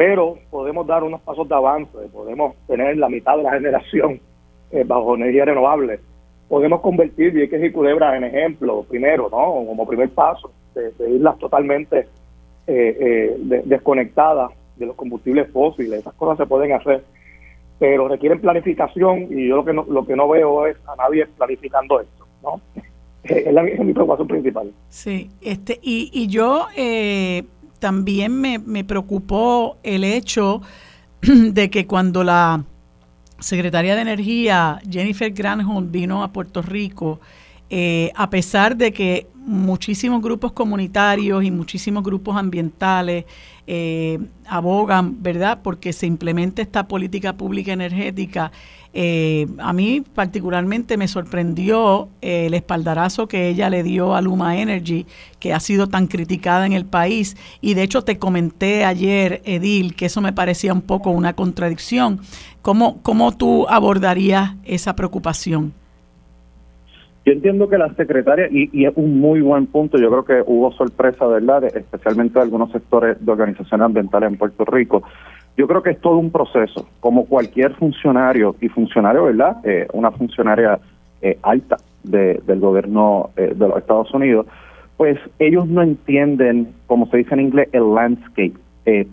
pero 0.00 0.38
podemos 0.50 0.86
dar 0.86 1.04
unos 1.04 1.20
pasos 1.20 1.46
de 1.46 1.54
avance, 1.54 1.92
podemos 2.10 2.54
tener 2.66 2.96
la 2.96 3.10
mitad 3.10 3.36
de 3.36 3.42
la 3.42 3.52
generación 3.58 4.18
eh, 4.70 4.82
bajo 4.82 5.14
energía 5.14 5.44
renovable. 5.44 6.00
Podemos 6.48 6.80
convertir 6.80 7.32
Vieques 7.32 7.62
y 7.62 7.70
Culebra 7.70 8.16
en 8.16 8.24
ejemplo, 8.24 8.82
primero, 8.88 9.24
¿no? 9.24 9.66
Como 9.66 9.86
primer 9.86 10.08
paso, 10.08 10.50
de, 10.74 11.10
islas 11.10 11.38
totalmente 11.38 12.06
eh, 12.66 13.36
eh, 13.46 13.62
desconectadas 13.64 14.50
de 14.76 14.86
los 14.86 14.96
combustibles 14.96 15.50
fósiles. 15.50 16.00
Esas 16.00 16.14
cosas 16.14 16.38
se 16.38 16.46
pueden 16.46 16.72
hacer, 16.72 17.04
pero 17.78 18.08
requieren 18.08 18.40
planificación 18.40 19.26
y 19.30 19.48
yo 19.48 19.56
lo 19.56 19.64
que 19.64 19.72
no, 19.72 19.84
lo 19.88 20.06
que 20.06 20.16
no 20.16 20.28
veo 20.28 20.66
es 20.66 20.76
a 20.86 20.96
nadie 20.96 21.26
planificando 21.26 22.00
esto, 22.00 22.26
¿no? 22.42 22.60
Es, 23.22 23.52
la, 23.52 23.62
mi 23.62 23.92
preocupación 23.92 24.28
principal. 24.28 24.72
Sí, 24.88 25.30
este, 25.42 25.78
y, 25.82 26.10
y 26.10 26.26
yo 26.28 26.66
también 27.78 28.40
me, 28.40 28.58
me 28.58 28.82
preocupó 28.82 29.76
el 29.82 30.04
hecho 30.04 30.62
de 31.20 31.68
que 31.68 31.86
cuando 31.86 32.24
la 32.24 32.64
secretaria 33.40 33.96
de 33.96 34.02
Energía, 34.02 34.80
Jennifer 34.88 35.32
Granholm, 35.32 35.90
vino 35.90 36.22
a 36.22 36.32
Puerto 36.32 36.62
Rico, 36.62 37.20
eh, 37.70 38.12
a 38.14 38.30
pesar 38.30 38.76
de 38.76 38.92
que 38.92 39.26
muchísimos 39.40 40.22
grupos 40.22 40.52
comunitarios 40.52 41.42
y 41.44 41.50
muchísimos 41.50 42.04
grupos 42.04 42.36
ambientales 42.36 43.24
eh, 43.66 44.18
abogan, 44.46 45.22
¿verdad?, 45.22 45.60
porque 45.62 45.92
se 45.92 46.06
implemente 46.06 46.62
esta 46.62 46.86
política 46.86 47.36
pública 47.36 47.72
energética. 47.72 48.52
Eh, 48.92 49.46
a 49.58 49.72
mí 49.72 50.02
particularmente 50.14 50.96
me 50.96 51.06
sorprendió 51.06 52.08
el 52.20 52.54
espaldarazo 52.54 53.28
que 53.28 53.48
ella 53.48 53.70
le 53.70 53.84
dio 53.84 54.16
a 54.16 54.20
Luma 54.20 54.58
Energy, 54.58 55.06
que 55.38 55.54
ha 55.54 55.60
sido 55.60 55.86
tan 55.86 56.08
criticada 56.08 56.66
en 56.66 56.72
el 56.72 56.84
país. 56.84 57.36
Y 57.60 57.74
de 57.74 57.84
hecho 57.84 58.02
te 58.02 58.18
comenté 58.18 58.84
ayer, 58.84 59.40
Edil, 59.44 59.94
que 59.94 60.06
eso 60.06 60.20
me 60.20 60.32
parecía 60.32 60.72
un 60.72 60.82
poco 60.82 61.10
una 61.10 61.34
contradicción. 61.34 62.20
¿Cómo, 62.62 63.00
cómo 63.02 63.36
tú 63.36 63.66
abordarías 63.68 64.56
esa 64.64 64.96
preocupación? 64.96 65.79
Yo 67.30 67.34
entiendo 67.34 67.68
que 67.68 67.78
la 67.78 67.94
secretaria, 67.94 68.48
y, 68.50 68.84
es 68.84 68.92
un 68.96 69.20
muy 69.20 69.40
buen 69.40 69.66
punto, 69.66 69.98
yo 69.98 70.10
creo 70.10 70.24
que 70.24 70.42
hubo 70.50 70.72
sorpresa, 70.72 71.28
¿verdad?, 71.28 71.62
especialmente 71.62 72.34
de 72.34 72.42
algunos 72.42 72.72
sectores 72.72 73.24
de 73.24 73.30
organizaciones 73.30 73.84
ambientales 73.84 74.32
en 74.32 74.36
Puerto 74.36 74.64
Rico. 74.64 75.04
Yo 75.56 75.68
creo 75.68 75.80
que 75.80 75.90
es 75.90 76.00
todo 76.00 76.16
un 76.16 76.32
proceso, 76.32 76.88
como 76.98 77.26
cualquier 77.26 77.74
funcionario, 77.74 78.56
y 78.60 78.68
funcionario, 78.68 79.26
¿verdad?, 79.26 79.58
eh, 79.62 79.86
una 79.92 80.10
funcionaria 80.10 80.80
eh, 81.22 81.38
alta 81.42 81.76
del 82.02 82.58
gobierno 82.58 83.30
eh, 83.36 83.54
de 83.54 83.68
los 83.68 83.78
Estados 83.78 84.12
Unidos, 84.12 84.46
pues 84.96 85.16
ellos 85.38 85.68
no 85.68 85.82
entienden, 85.82 86.72
como 86.88 87.06
se 87.10 87.18
dice 87.18 87.34
en 87.34 87.42
inglés, 87.42 87.68
el 87.70 87.94
landscape 87.94 88.54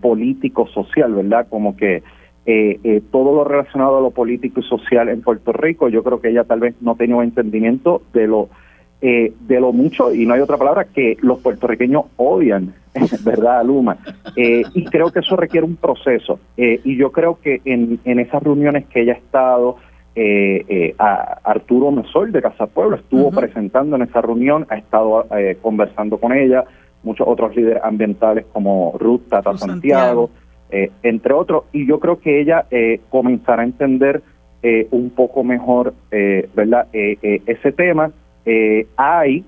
político, 0.00 0.66
social, 0.66 1.14
¿verdad?, 1.14 1.46
como 1.48 1.76
que 1.76 2.02
eh, 2.50 2.80
eh, 2.82 3.02
todo 3.12 3.34
lo 3.34 3.44
relacionado 3.44 3.98
a 3.98 4.00
lo 4.00 4.10
político 4.10 4.60
y 4.60 4.62
social 4.62 5.10
en 5.10 5.20
Puerto 5.20 5.52
Rico. 5.52 5.90
Yo 5.90 6.02
creo 6.02 6.18
que 6.18 6.30
ella 6.30 6.44
tal 6.44 6.60
vez 6.60 6.76
no 6.80 6.94
tenía 6.94 7.14
un 7.16 7.24
entendimiento 7.24 8.00
de 8.14 8.26
lo 8.26 8.48
eh, 9.02 9.34
de 9.40 9.60
lo 9.60 9.74
mucho, 9.74 10.14
y 10.14 10.24
no 10.24 10.32
hay 10.32 10.40
otra 10.40 10.56
palabra, 10.56 10.86
que 10.86 11.18
los 11.20 11.40
puertorriqueños 11.40 12.06
odian, 12.16 12.72
¿verdad, 13.22 13.62
Luma? 13.66 13.98
Eh, 14.34 14.62
y 14.72 14.86
creo 14.86 15.12
que 15.12 15.18
eso 15.18 15.36
requiere 15.36 15.66
un 15.66 15.76
proceso. 15.76 16.40
y 16.56 16.96
yo 16.96 17.12
creo 17.12 17.38
que 17.38 17.60
en, 17.66 18.00
en 18.06 18.18
esas 18.18 18.42
reuniones 18.42 18.86
que 18.86 19.02
ella 19.02 19.12
ha 19.12 19.16
estado, 19.16 19.76
a 20.98 21.38
Arturo 21.44 21.92
Mesol 21.92 22.32
de 22.32 22.42
Casa 22.42 22.66
Pueblo 22.66 22.96
estuvo 22.96 23.30
presentando 23.30 23.94
en 23.94 24.02
esa 24.02 24.22
reunión, 24.22 24.66
ha 24.70 24.78
estado 24.78 25.26
conversando 25.60 26.16
con 26.16 26.32
ella, 26.32 26.64
muchos 27.02 27.28
otros 27.28 27.54
líderes 27.54 27.84
ambientales 27.84 28.46
como 28.52 28.96
Ruth 28.98 29.28
Tata 29.28 29.56
Santiago 29.56 30.30
eh, 30.70 30.90
entre 31.02 31.32
otros, 31.32 31.64
y 31.72 31.86
yo 31.86 31.98
creo 31.98 32.20
que 32.20 32.40
ella 32.40 32.66
eh, 32.70 33.00
comenzará 33.08 33.62
a 33.62 33.66
entender 33.66 34.22
eh, 34.62 34.86
un 34.90 35.10
poco 35.10 35.44
mejor, 35.44 35.94
¿verdad?, 36.10 36.88
ese 36.92 37.72
tema. 37.72 38.10
hay, 38.96 39.44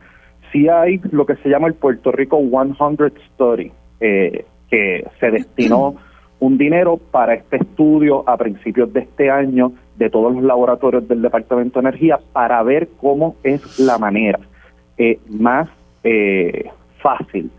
sí 0.52 0.68
hay 0.68 1.00
lo 1.10 1.26
que 1.26 1.36
se 1.36 1.48
llama 1.48 1.68
el 1.68 1.74
Puerto 1.74 2.12
Rico 2.12 2.38
100 2.38 3.12
Study, 3.34 3.72
que 3.98 5.06
se 5.18 5.30
destinó 5.30 5.96
un 6.40 6.56
dinero 6.56 6.98
para 7.10 7.34
este 7.34 7.56
estudio 7.56 8.26
a 8.28 8.36
principios 8.36 8.92
de 8.92 9.00
este 9.00 9.30
año 9.30 9.72
de 9.96 10.08
todos 10.08 10.34
los 10.34 10.44
laboratorios 10.44 11.06
del 11.08 11.22
Departamento 11.22 11.80
de 11.80 11.88
Energía 11.88 12.18
para 12.32 12.62
ver 12.62 12.88
cómo 13.00 13.36
es 13.42 13.78
la 13.78 13.98
manera 13.98 14.38
más 15.28 15.68
fácil 17.02 17.50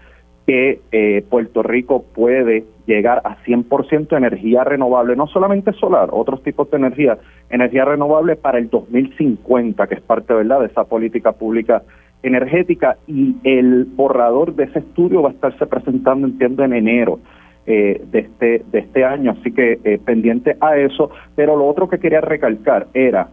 que 0.45 0.81
eh, 0.91 1.23
Puerto 1.29 1.63
Rico 1.63 2.03
puede 2.13 2.65
llegar 2.93 3.21
a 3.23 3.37
100% 3.43 4.09
de 4.09 4.17
energía 4.17 4.63
renovable, 4.63 5.15
no 5.15 5.27
solamente 5.27 5.73
solar, 5.73 6.09
otros 6.11 6.43
tipos 6.43 6.69
de 6.71 6.77
energía, 6.77 7.17
energía 7.49 7.85
renovable 7.85 8.35
para 8.35 8.57
el 8.57 8.69
2050, 8.69 9.87
que 9.87 9.95
es 9.95 10.01
parte 10.01 10.33
¿verdad? 10.33 10.61
de 10.61 10.67
esa 10.67 10.83
política 10.83 11.31
pública 11.31 11.83
energética, 12.23 12.97
y 13.07 13.35
el 13.43 13.85
borrador 13.85 14.55
de 14.55 14.65
ese 14.65 14.79
estudio 14.79 15.23
va 15.23 15.29
a 15.29 15.33
estarse 15.33 15.65
presentando, 15.65 16.27
entiendo, 16.27 16.63
en 16.63 16.73
enero. 16.73 17.19
Eh, 17.67 18.01
de 18.11 18.19
este 18.21 18.63
de 18.71 18.79
este 18.79 19.05
año, 19.05 19.35
así 19.39 19.51
que 19.51 19.79
eh, 19.83 19.99
pendiente 20.03 20.57
a 20.59 20.77
eso. 20.77 21.11
Pero 21.35 21.55
lo 21.55 21.67
otro 21.67 21.87
que 21.87 21.99
quería 21.99 22.19
recalcar 22.19 22.87
era 22.95 23.29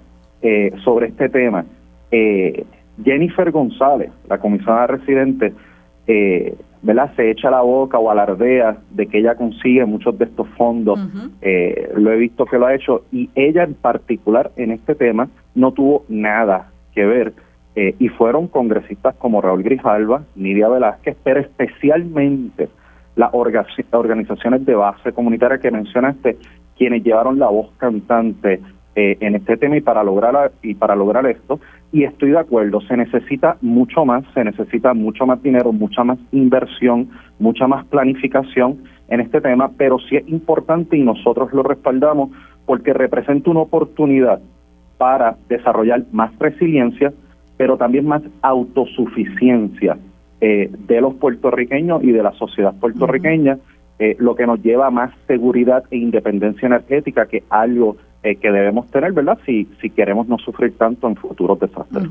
sobre 0.84 1.08
este 1.08 1.30
tema. 1.30 1.64
Jennifer 3.04 3.50
González, 3.50 4.10
la 4.28 4.38
comisionada 4.38 4.88
residente, 4.88 5.52
eh, 6.06 6.54
¿verdad? 6.82 7.12
se 7.16 7.30
echa 7.30 7.50
la 7.50 7.60
boca 7.60 7.98
o 7.98 8.10
alardea 8.10 8.78
de 8.90 9.06
que 9.06 9.18
ella 9.18 9.34
consigue 9.34 9.84
muchos 9.84 10.18
de 10.18 10.26
estos 10.26 10.48
fondos. 10.56 10.98
Eh, 11.40 11.92
lo 11.96 12.12
he 12.12 12.16
visto 12.16 12.44
que 12.44 12.58
lo 12.58 12.66
ha 12.66 12.74
hecho 12.74 13.04
y 13.12 13.30
ella 13.34 13.64
en 13.64 13.74
particular 13.74 14.50
en 14.56 14.72
este 14.72 14.94
tema 14.94 15.28
no 15.54 15.72
tuvo 15.72 16.04
nada 16.08 16.70
que 16.94 17.04
ver. 17.04 17.32
Eh, 17.76 17.94
y 17.98 18.08
fueron 18.08 18.48
congresistas 18.48 19.14
como 19.16 19.40
Raúl 19.40 19.62
Grijalva, 19.62 20.24
Nidia 20.34 20.68
Velázquez, 20.68 21.16
pero 21.22 21.40
especialmente 21.40 22.68
las 23.14 23.30
organizaciones 23.32 24.64
de 24.64 24.74
base 24.74 25.12
comunitaria 25.12 25.58
que 25.58 25.70
mencionaste, 25.70 26.38
quienes 26.76 27.02
llevaron 27.02 27.38
la 27.38 27.48
voz 27.48 27.70
cantante 27.76 28.60
eh, 29.00 29.16
en 29.20 29.36
este 29.36 29.56
tema 29.56 29.76
y 29.76 29.80
para 29.80 30.02
lograr 30.02 30.50
y 30.60 30.74
para 30.74 30.96
lograr 30.96 31.24
esto. 31.26 31.60
Y 31.92 32.02
estoy 32.02 32.30
de 32.30 32.38
acuerdo 32.38 32.80
se 32.80 32.96
necesita 32.96 33.56
mucho 33.60 34.04
más 34.04 34.24
se 34.34 34.42
necesita 34.42 34.92
mucho 34.92 35.24
más 35.24 35.40
dinero 35.40 35.72
mucha 35.72 36.02
más 36.02 36.18
inversión 36.32 37.08
mucha 37.38 37.68
más 37.68 37.86
planificación 37.86 38.82
en 39.08 39.20
este 39.20 39.40
tema 39.40 39.70
pero 39.76 39.98
sí 40.00 40.16
es 40.16 40.28
importante 40.28 40.96
y 40.96 41.02
nosotros 41.02 41.52
lo 41.52 41.62
respaldamos 41.62 42.30
porque 42.66 42.92
representa 42.92 43.50
una 43.50 43.60
oportunidad 43.60 44.40
para 44.98 45.36
desarrollar 45.48 46.02
más 46.12 46.36
resiliencia, 46.38 47.12
pero 47.56 47.78
también 47.78 48.06
más 48.06 48.22
autosuficiencia 48.42 49.96
eh, 50.40 50.70
de 50.86 51.00
los 51.00 51.14
puertorriqueños 51.14 52.02
y 52.02 52.12
de 52.12 52.22
la 52.22 52.32
sociedad 52.32 52.74
puertorriqueña, 52.78 53.58
eh, 53.98 54.16
lo 54.18 54.34
que 54.34 54.46
nos 54.46 54.62
lleva 54.62 54.88
a 54.88 54.90
más 54.90 55.12
seguridad 55.26 55.84
e 55.90 55.96
independencia 55.96 56.66
energética, 56.66 57.26
que 57.26 57.44
algo 57.48 57.96
eh, 58.24 58.34
que 58.34 58.50
debemos 58.50 58.90
tener, 58.90 59.12
¿verdad? 59.12 59.38
Si, 59.46 59.68
si 59.80 59.90
queremos 59.90 60.26
no 60.26 60.38
sufrir 60.38 60.76
tanto 60.76 61.06
en 61.06 61.14
futuros 61.14 61.60
desastres. 61.60 62.04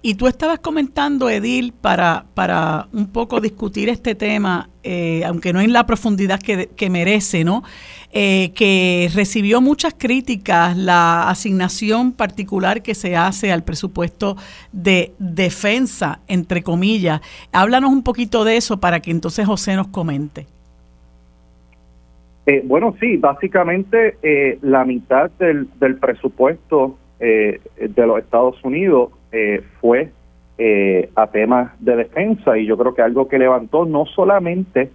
Y 0.00 0.14
tú 0.14 0.26
estabas 0.26 0.60
comentando, 0.60 1.28
Edil, 1.28 1.74
para, 1.74 2.24
para 2.32 2.88
un 2.92 3.08
poco 3.08 3.42
discutir 3.42 3.90
este 3.90 4.14
tema, 4.14 4.70
eh, 4.82 5.22
aunque 5.26 5.52
no 5.52 5.60
en 5.60 5.74
la 5.74 5.84
profundidad 5.84 6.40
que, 6.40 6.68
que 6.68 6.88
merece, 6.88 7.44
¿no? 7.44 7.62
Eh, 8.10 8.52
que 8.54 9.10
recibió 9.14 9.60
muchas 9.60 9.94
críticas 9.96 10.76
la 10.78 11.28
asignación 11.28 12.12
particular 12.12 12.82
que 12.82 12.94
se 12.94 13.14
hace 13.14 13.52
al 13.52 13.62
presupuesto 13.62 14.38
de 14.72 15.12
defensa, 15.18 16.20
entre 16.26 16.62
comillas. 16.62 17.20
Háblanos 17.52 17.92
un 17.92 18.02
poquito 18.02 18.44
de 18.44 18.56
eso 18.56 18.80
para 18.80 19.00
que 19.00 19.10
entonces 19.10 19.46
José 19.46 19.76
nos 19.76 19.88
comente. 19.88 20.46
Eh, 22.50 22.62
bueno, 22.64 22.96
sí, 22.98 23.16
básicamente 23.16 24.16
eh, 24.24 24.58
la 24.62 24.84
mitad 24.84 25.30
del, 25.38 25.68
del 25.78 25.98
presupuesto 25.98 26.98
eh, 27.20 27.60
de 27.76 28.06
los 28.08 28.18
Estados 28.18 28.56
Unidos 28.64 29.10
fue 29.80 30.10
a 31.14 31.26
temas 31.28 31.70
de 31.78 31.94
defensa. 31.94 32.58
Y 32.58 32.66
yo 32.66 32.76
creo 32.76 32.92
que 32.92 33.02
algo 33.02 33.28
que 33.28 33.38
levantó 33.38 33.84
no 33.84 34.04
solamente, 34.04 34.90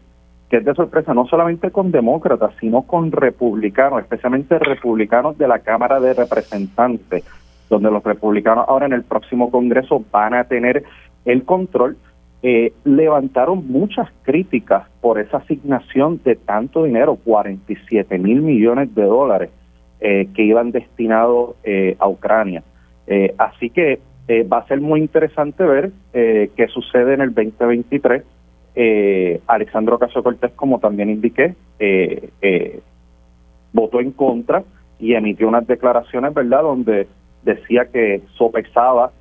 que 0.49 0.57
es 0.57 0.65
de 0.65 0.75
sorpresa, 0.75 1.13
no 1.13 1.27
solamente 1.27 1.71
con 1.71 1.91
demócratas, 1.91 2.51
sino 2.59 2.81
con 2.81 3.13
republicanos, 3.13 4.01
especialmente 4.01 4.59
republicanos 4.59 5.37
de 5.37 5.47
la 5.47 5.59
Cámara 5.59 6.01
de 6.01 6.13
Representantes, 6.13 7.23
donde 7.69 7.89
los 7.89 8.03
republicanos 8.03 8.65
ahora 8.67 8.85
en 8.85 8.93
el 8.93 9.03
próximo 9.03 9.49
Congreso 9.49 10.03
van 10.11 10.33
a 10.33 10.43
tener 10.43 10.83
el 11.23 11.45
control 11.45 11.95
eh, 12.43 12.73
levantaron 12.83 13.67
muchas 13.67 14.07
críticas 14.23 14.87
por 15.01 15.19
esa 15.19 15.37
asignación 15.37 16.21
de 16.23 16.35
tanto 16.35 16.83
dinero, 16.83 17.17
47 17.23 18.17
mil 18.19 18.41
millones 18.41 18.93
de 18.93 19.03
dólares 19.03 19.49
eh, 19.99 20.27
que 20.35 20.43
iban 20.43 20.71
destinados 20.71 21.55
eh, 21.63 21.95
a 21.99 22.07
Ucrania. 22.07 22.63
así 23.37 23.69
que 23.69 23.99
va 24.51 24.57
a 24.57 24.67
ser 24.67 24.81
muy 24.81 24.99
interesante 24.99 25.63
ver 25.63 25.91
qué 26.11 26.67
sucede 26.73 27.13
en 27.13 27.21
el 27.21 27.33
2023. 27.33 28.23
Alexandro 29.45 29.99
Caso 29.99 30.23
Cortés, 30.23 30.51
como 30.55 30.79
también 30.79 31.11
indiqué, 31.11 31.53
votó 33.71 33.99
en 33.99 34.11
contra 34.11 34.63
y 34.99 35.13
emitió 35.13 35.47
unas 35.47 35.67
declaraciones, 35.67 36.33
¿verdad?, 36.33 36.63
donde 36.63 37.07
decía 37.43 37.85
que 37.85 38.21
sopesaba 38.37 39.11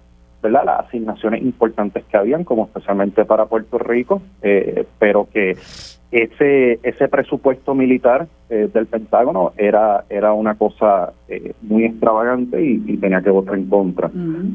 ¿verdad? 0.44 0.64
las 0.64 0.86
asignaciones 0.86 1.42
importantes 1.42 2.04
que 2.04 2.16
habían, 2.16 2.44
como 2.44 2.66
especialmente 2.66 3.24
para 3.24 3.46
Puerto 3.46 3.78
Rico, 3.78 4.20
eh, 4.42 4.84
pero 4.98 5.26
que 5.32 5.56
ese 6.12 6.78
ese 6.82 7.08
presupuesto 7.08 7.74
militar 7.74 8.28
eh, 8.50 8.68
del 8.72 8.86
Pentágono 8.86 9.52
era 9.56 10.04
era 10.10 10.32
una 10.34 10.54
cosa 10.54 11.12
eh, 11.28 11.54
muy 11.62 11.86
extravagante 11.86 12.62
y, 12.62 12.98
tenía 12.98 13.22
que 13.22 13.30
votar 13.30 13.54
en 13.56 13.68
contra. 13.68 14.10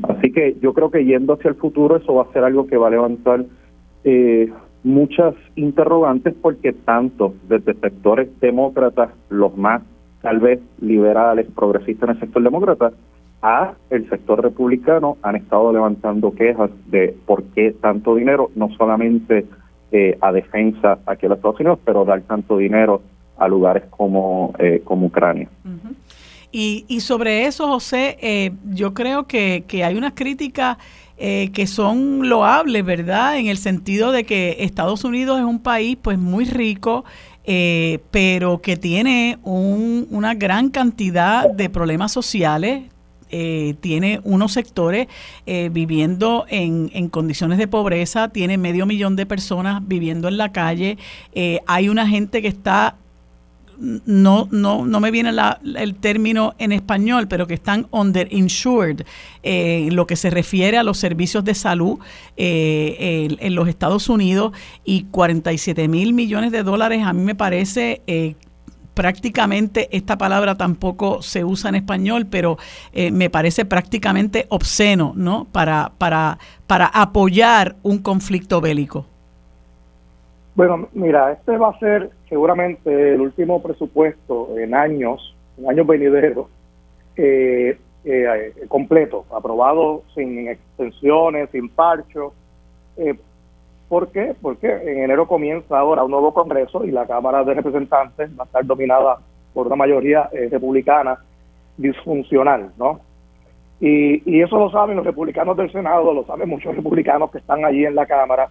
Así 0.07 0.31
que 0.31 0.55
yo 0.61 0.73
creo 0.73 0.91
que 0.91 1.03
yendo 1.03 1.33
hacia 1.33 1.49
el 1.49 1.55
futuro 1.55 1.97
eso 1.97 2.13
va 2.13 2.23
a 2.23 2.33
ser 2.33 2.43
algo 2.43 2.67
que 2.67 2.77
va 2.77 2.87
a 2.87 2.91
levantar 2.91 3.45
muchas 4.83 5.35
interrogantes 5.55 6.33
porque 6.41 6.71
tanto 6.71 7.33
desde 7.49 7.73
sectores 7.73 8.29
demócratas, 8.39 9.09
los 9.29 9.55
más 9.57 9.81
tal 10.21 10.39
vez 10.39 10.59
liberales, 10.81 11.47
progresistas 11.55 12.09
en 12.09 12.15
el 12.15 12.21
sector 12.21 12.43
demócrata, 12.43 12.91
a 13.41 13.73
el 13.89 14.09
sector 14.09 14.41
republicano 14.41 15.17
han 15.21 15.35
estado 15.35 15.71
levantando 15.71 16.33
quejas 16.33 16.69
de 16.87 17.15
por 17.25 17.43
qué 17.55 17.71
tanto 17.71 18.15
dinero, 18.15 18.51
no 18.55 18.69
solamente 18.75 19.45
eh, 19.91 20.17
a 20.21 20.31
defensa 20.31 20.99
aquí 21.05 21.25
en 21.25 21.29
los 21.29 21.37
Estados 21.37 21.59
Unidos, 21.59 21.79
pero 21.85 22.05
dar 22.05 22.21
tanto 22.21 22.57
dinero 22.57 23.01
a 23.37 23.47
lugares 23.47 23.83
como, 23.89 24.53
eh, 24.59 24.81
como 24.83 25.07
Ucrania. 25.07 25.47
y, 26.51 26.85
y 26.87 26.99
sobre 26.99 27.45
eso, 27.45 27.67
José, 27.67 28.17
eh, 28.21 28.51
yo 28.65 28.93
creo 28.93 29.25
que, 29.25 29.63
que 29.67 29.83
hay 29.83 29.95
unas 29.95 30.13
críticas 30.13 30.77
que 31.17 31.67
son 31.67 32.29
loables, 32.29 32.85
¿verdad? 32.85 33.37
En 33.39 33.47
el 33.47 33.57
sentido 33.57 34.13
de 34.13 34.23
que 34.23 34.55
Estados 34.59 35.03
Unidos 35.03 35.37
es 35.37 35.43
un 35.43 35.61
país 35.61 35.97
pues 36.01 36.17
muy 36.17 36.45
rico, 36.45 37.03
pero 38.09 38.61
que 38.61 38.77
tiene 38.77 39.37
un, 39.43 40.07
una 40.11 40.33
gran 40.35 40.69
cantidad 40.69 41.49
de 41.51 41.69
problemas 41.69 42.13
sociales, 42.13 42.83
eh, 43.29 43.75
tiene 43.79 44.21
unos 44.23 44.53
sectores 44.53 45.07
eh, 45.45 45.69
viviendo 45.71 46.45
en, 46.49 46.89
en, 46.93 47.09
condiciones 47.09 47.57
de 47.57 47.67
pobreza, 47.67 48.29
tiene 48.29 48.57
medio 48.57 48.85
millón 48.85 49.15
de 49.15 49.25
personas 49.25 49.87
viviendo 49.87 50.27
en 50.27 50.37
la 50.37 50.51
calle, 50.51 50.97
eh, 51.33 51.59
hay 51.67 51.89
una 51.89 52.07
gente 52.07 52.41
que 52.41 52.47
está 52.47 52.95
no, 53.77 54.49
no, 54.51 54.85
no 54.85 54.99
me 54.99 55.09
viene 55.09 55.31
el 55.77 55.95
término 55.95 56.53
en 56.57 56.73
español, 56.73 57.29
pero 57.29 57.47
que 57.47 57.53
están 57.53 57.87
underinsured, 57.91 59.03
eh, 59.41 59.87
lo 59.93 60.05
que 60.05 60.17
se 60.17 60.29
refiere 60.29 60.77
a 60.77 60.83
los 60.83 60.97
servicios 60.97 61.45
de 61.45 61.55
salud 61.55 61.97
en, 62.35 63.55
los 63.55 63.69
Estados 63.69 64.09
Unidos, 64.09 64.51
y 64.83 65.03
47 65.03 65.87
mil 65.87 66.11
millones 66.11 66.51
de 66.51 66.63
dólares 66.63 67.03
a 67.05 67.13
mí 67.13 67.23
me 67.23 67.35
parece 67.35 68.01
prácticamente 68.99 69.87
esta 69.95 70.17
palabra 70.17 70.55
tampoco 70.55 71.21
se 71.21 71.45
usa 71.45 71.69
en 71.69 71.75
español, 71.75 72.27
pero 72.29 72.57
eh, 72.91 73.11
me 73.11 73.29
parece 73.29 73.63
prácticamente 73.63 74.45
obsceno, 74.49 75.13
¿no? 75.15 75.47
Para, 75.53 75.93
para, 75.97 76.37
para 76.67 76.87
apoyar 76.87 77.77
un 77.81 77.99
conflicto 77.99 78.59
bélico. 78.59 79.05
Bueno, 80.53 80.89
mira, 80.91 81.31
este 81.31 81.55
va 81.55 81.69
a 81.69 81.79
ser 81.79 82.09
seguramente 82.27 83.13
el 83.13 83.21
último 83.21 83.63
presupuesto 83.63 84.57
en 84.57 84.75
años, 84.75 85.33
en 85.57 85.69
años 85.69 85.87
venideros, 85.87 86.47
eh, 87.15 87.79
eh, 88.03 88.53
completo, 88.67 89.23
aprobado 89.33 90.03
sin 90.13 90.49
extensiones, 90.49 91.49
sin 91.51 91.69
parcho, 91.69 92.33
¿Por 93.89 94.09
qué? 94.09 94.35
Porque 94.39 94.71
en 94.71 95.03
enero 95.03 95.27
comienza 95.27 95.77
ahora 95.77 96.03
un 96.03 96.11
nuevo 96.11 96.31
Congreso 96.31 96.85
y 96.85 96.91
la 96.91 97.07
Cámara 97.07 97.43
de 97.43 97.55
Representantes 97.55 98.29
va 98.39 98.43
a 98.43 98.45
estar 98.45 98.63
dominada 98.63 99.17
por 99.53 99.65
una 99.65 99.75
mayoría 99.75 100.29
eh, 100.31 100.47
republicana 100.51 101.17
disfuncional, 101.75 102.71
¿no? 102.77 102.99
Y, 103.81 104.41
eso 104.41 104.57
lo 104.57 104.69
saben 104.69 104.97
los 104.97 105.05
republicanos 105.05 105.57
del 105.57 105.71
Senado, 105.71 106.13
lo 106.13 106.25
saben 106.25 106.49
muchos 106.49 106.75
republicanos 106.75 107.31
que 107.31 107.39
están 107.39 107.65
allí 107.65 107.85
en 107.85 107.95
la 107.95 108.05
Cámara. 108.05 108.49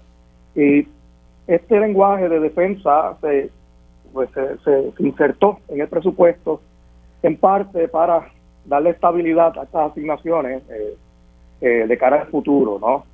Y 0.56 0.88
este 1.46 1.78
lenguaje 1.78 2.28
de 2.28 2.40
defensa 2.40 3.16
se, 3.20 3.50
pues, 4.12 4.30
se, 4.32 4.92
insertó 4.98 5.60
en 5.68 5.82
el 5.82 5.88
presupuesto 5.88 6.62
en 7.22 7.36
parte 7.36 7.88
para 7.88 8.28
darle 8.64 8.90
estabilidad 8.90 9.56
a 9.58 9.64
estas 9.64 9.92
asignaciones 9.92 10.62
eh, 10.70 10.96
eh, 11.60 11.86
de 11.86 11.98
cara 11.98 12.22
al 12.22 12.26
futuro, 12.28 12.78
¿no? 12.80 13.04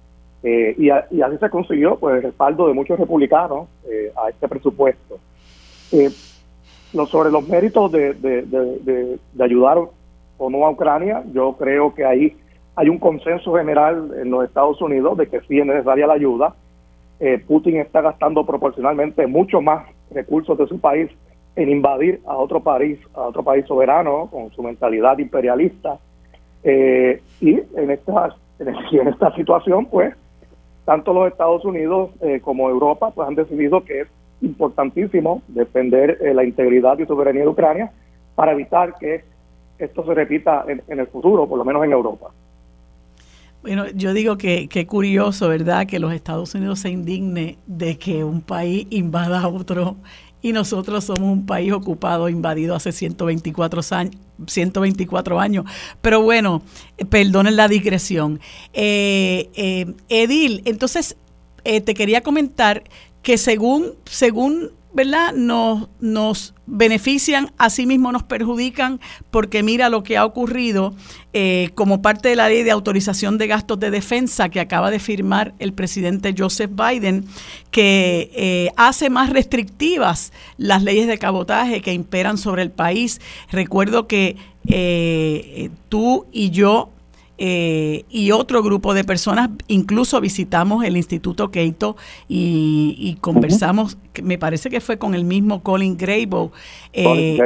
Eh, 0.47 0.75
y, 0.77 0.91
así 0.91 1.39
se 1.41 1.49
consiguió 1.49 1.97
pues, 1.97 2.17
el 2.17 2.23
respaldo 2.25 2.69
de 2.69 2.75
muchos 2.75 2.99
republicanos 2.99 3.67
eh, 3.91 4.13
a 4.15 4.29
este 4.29 4.47
presupuesto. 4.47 5.19
Eh, 5.91 6.11
sobre 7.11 7.31
los 7.31 7.49
méritos 7.49 7.91
de, 7.91 8.13
de, 8.13 9.19
ayudar 9.41 9.79
o 10.39 10.51
no 10.51 10.67
a 10.67 10.71
Ucrania, 10.71 11.25
yo 11.33 11.57
creo 11.59 11.95
que 11.95 12.05
ahí 12.05 12.37
hay 12.77 12.89
un 12.89 12.99
consenso 12.99 13.55
general 13.55 14.13
en 14.21 14.31
los 14.31 14.45
Estados 14.45 14.81
Unidos 14.81 15.17
de 15.17 15.27
que 15.29 15.41
sí 15.49 15.59
es 15.59 15.67
necesaria 15.67 16.07
la 16.07 16.15
ayuda. 16.15 16.55
Putin 17.49 17.79
está 17.79 18.01
gastando 18.01 18.45
proporcionalmente 18.45 19.27
mucho 19.27 19.61
más 19.61 19.89
recursos 20.11 20.57
de 20.59 20.69
su 20.69 20.79
país 20.79 21.11
en 21.57 21.71
invadir 21.71 22.21
a 22.27 22.37
otro 22.37 22.61
país, 22.61 22.99
a 23.15 23.23
otro 23.23 23.43
país 23.43 23.67
soberano 23.67 24.29
con 24.31 24.53
su 24.53 24.63
mentalidad 24.63 25.19
imperialista. 25.19 25.99
y 26.63 26.69
en 27.77 27.91
esta 27.91 29.35
situación, 29.35 29.87
pues, 29.87 30.15
tanto 30.85 31.13
los 31.13 31.31
Estados 31.31 31.65
Unidos 31.65 32.11
eh, 32.21 32.41
como 32.41 32.69
Europa 32.69 33.11
pues 33.11 33.29
han 33.29 33.35
decidido 33.35 33.85
que 33.85 34.03
es 34.03 34.09
importantísimo 34.43 35.43
defender 35.49 36.19
eh, 36.21 36.35
la 36.35 36.45
integridad 36.45 36.99
y 36.99 37.07
soberanía 37.07 37.43
de 37.43 37.49
Ucrania 37.49 37.93
para 38.35 38.53
evitar 38.53 38.95
que 38.99 39.25
esto 39.79 40.05
se 40.05 40.15
repita 40.15 40.65
en, 40.69 40.99
el 40.99 41.07
futuro, 41.09 41.49
por 41.49 41.59
lo 41.59 41.65
menos 41.65 41.85
en 41.85 41.93
Europa. 41.93 42.31
Bueno, 43.63 43.87
yo 43.95 44.13
digo 44.13 44.37
que 44.37 44.69
qué 44.69 44.87
curioso, 44.87 45.49
¿verdad? 45.49 45.87
Que 45.87 45.99
los 45.99 46.13
Estados 46.13 46.55
Unidos 46.55 46.81
se 46.81 46.91
indigne 46.91 47.59
de 47.67 47.99
que 47.99 48.23
un 48.23 48.43
país 48.43 48.87
invada 48.91 49.41
a 49.41 49.49
otro 49.49 49.97
y 50.45 50.53
nosotros 50.53 51.05
somos 51.05 51.23
un 51.23 51.47
país 51.47 51.73
ocupado, 51.73 52.29
invadido 52.29 52.75
hace 52.75 52.93
124 52.93 53.81
años. 53.93 54.15
124 54.47 55.41
años. 55.41 55.65
Pero 56.03 56.21
bueno, 56.21 56.61
perdonen 57.09 57.57
la 57.57 57.67
digresión. 57.67 58.41
Eh, 58.75 59.49
eh, 59.55 59.95
Edil, 60.11 60.61
entonces 60.67 61.17
eh, 61.65 61.81
te 61.81 61.95
quería 61.95 62.21
comentar 62.23 62.85
que 63.23 63.39
según, 63.39 63.95
según 64.05 64.73
¿verdad? 64.95 65.35
Nos, 65.35 65.89
nos 66.01 66.55
benefician, 66.67 67.53
asimismo 67.59 68.13
nos 68.13 68.23
perjudican, 68.23 69.01
porque 69.31 69.63
mira 69.65 69.89
lo 69.89 70.05
que 70.05 70.17
ha 70.17 70.25
ocurrido 70.25 70.95
eh, 71.33 71.71
como 71.75 72.01
parte 72.01 72.29
de 72.29 72.37
la 72.37 72.49
ley 72.49 72.63
de 72.63 72.71
autorización 72.71 73.37
de 73.37 73.49
gastos 73.49 73.81
de 73.81 73.91
defensa 73.91 74.49
que 74.49 74.61
acaba 74.61 74.93
de 74.93 75.01
firmar 75.01 75.53
el 75.59 75.73
presidente 75.73 76.35
Joseph 76.39 76.71
Biden, 76.71 77.27
que 77.73 78.31
eh, 78.35 78.71
hace 78.77 79.11
más 79.11 79.31
restrictivas 79.31 80.33
las 80.59 80.85
leyes 80.85 81.09
de 81.09 81.19
cabotaje 81.19 81.83
que 81.83 81.93
imperan 81.93 82.39
sobre 82.39 82.63
el 82.63 82.71
país. 82.71 83.21
Recuerdo 83.51 84.07
que 84.07 84.37
eh, 84.67 85.71
tú 85.89 86.27
y 86.33 86.51
yo 86.51 86.94
eh, 87.37 88.05
y 88.11 88.31
otro 88.31 88.63
grupo 88.63 88.95
de 88.95 89.03
personas, 89.03 89.51
incluso 89.67 90.21
visitamos 90.21 90.85
el 90.85 90.97
Instituto 90.97 91.51
Keito 91.51 91.97
y, 92.29 93.17
conversamos, 93.21 93.97
me 94.23 94.39
parece 94.39 94.71
que 94.71 94.81
fue 94.81 94.99
con 94.99 95.15
el 95.15 95.25
mismo 95.25 95.63
Colin 95.63 95.97
Grable. 95.97 96.51
Eh, 96.97 97.37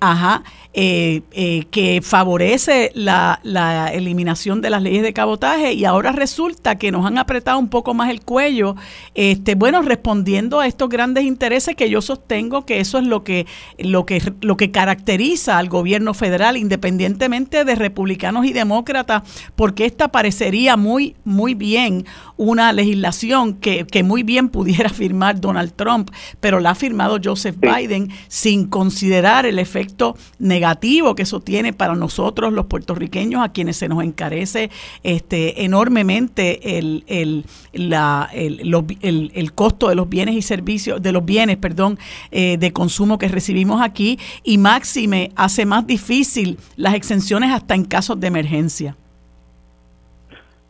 Ajá, 0.00 0.42
eh, 0.72 1.22
eh, 1.30 1.64
que 1.70 2.02
favorece 2.02 2.90
la, 2.94 3.38
la, 3.44 3.86
eliminación 3.92 4.60
de 4.60 4.68
las 4.68 4.82
leyes 4.82 5.04
de 5.04 5.12
cabotaje 5.12 5.74
y 5.74 5.84
ahora 5.84 6.10
resulta 6.10 6.76
que 6.76 6.90
nos 6.90 7.06
han 7.06 7.16
apretado 7.16 7.60
un 7.60 7.68
poco 7.68 7.94
más 7.94 8.10
el 8.10 8.22
cuello, 8.22 8.74
este, 9.14 9.54
bueno, 9.54 9.80
respondiendo 9.82 10.58
a 10.58 10.66
estos 10.66 10.88
grandes 10.88 11.22
intereses 11.22 11.76
que 11.76 11.88
yo 11.88 12.02
sostengo 12.02 12.66
que 12.66 12.80
eso 12.80 12.98
es 12.98 13.06
lo 13.06 13.22
que, 13.22 13.46
lo 13.78 14.04
que, 14.04 14.20
lo 14.40 14.56
que 14.56 14.72
caracteriza 14.72 15.58
al 15.58 15.68
gobierno 15.68 16.12
federal, 16.12 16.56
independientemente 16.56 17.64
de 17.64 17.76
republicanos 17.76 18.44
y 18.44 18.52
demócratas, 18.52 19.22
porque 19.54 19.84
esta 19.84 20.08
parecería 20.08 20.76
muy, 20.76 21.14
muy 21.24 21.54
bien 21.54 22.06
una 22.36 22.72
legislación 22.72 23.54
que, 23.54 23.86
que 23.86 24.02
muy 24.02 24.24
bien 24.24 24.48
pudiera 24.48 24.88
firmar 24.90 25.40
Donald 25.40 25.72
Trump, 25.76 26.10
pero 26.40 26.58
la 26.58 26.70
ha 26.70 26.74
firmado 26.74 27.18
Joseph 27.22 27.56
Biden 27.60 28.10
sin 28.26 28.63
considerar 28.68 29.46
el 29.46 29.58
efecto 29.58 30.16
negativo 30.38 31.14
que 31.14 31.22
eso 31.22 31.40
tiene 31.40 31.72
para 31.72 31.94
nosotros 31.94 32.52
los 32.52 32.66
puertorriqueños, 32.66 33.42
a 33.42 33.52
quienes 33.52 33.76
se 33.76 33.88
nos 33.88 34.02
encarece 34.02 34.70
este, 35.02 35.64
enormemente 35.64 36.78
el, 36.78 37.04
el, 37.06 37.44
la, 37.72 38.28
el, 38.32 39.32
el, 39.34 39.52
costo 39.52 39.88
de 39.88 39.94
los 39.94 40.08
bienes 40.08 40.34
y 40.34 40.42
servicios, 40.42 41.02
de 41.02 41.12
los 41.12 41.24
bienes, 41.24 41.56
perdón, 41.56 41.98
eh, 42.30 42.56
de 42.58 42.72
consumo 42.72 43.18
que 43.18 43.28
recibimos 43.28 43.82
aquí, 43.82 44.18
y 44.42 44.58
máxime 44.58 45.30
hace 45.36 45.66
más 45.66 45.86
difícil 45.86 46.58
las 46.76 46.94
exenciones 46.94 47.52
hasta 47.52 47.74
en 47.74 47.84
casos 47.84 48.18
de 48.20 48.26
emergencia. 48.26 48.96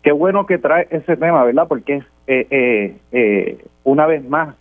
Qué 0.05 0.13
bueno 0.13 0.45
que 0.45 0.59
trae 0.59 0.87
ese 0.91 1.17
tema, 1.17 1.43
¿verdad? 1.45 1.67
Porque 1.67 2.03
eh, 2.27 2.47
eh, 2.51 2.97
eh, 3.13 3.65
una 3.85 4.07
vez 4.07 4.23
más 4.23 4.55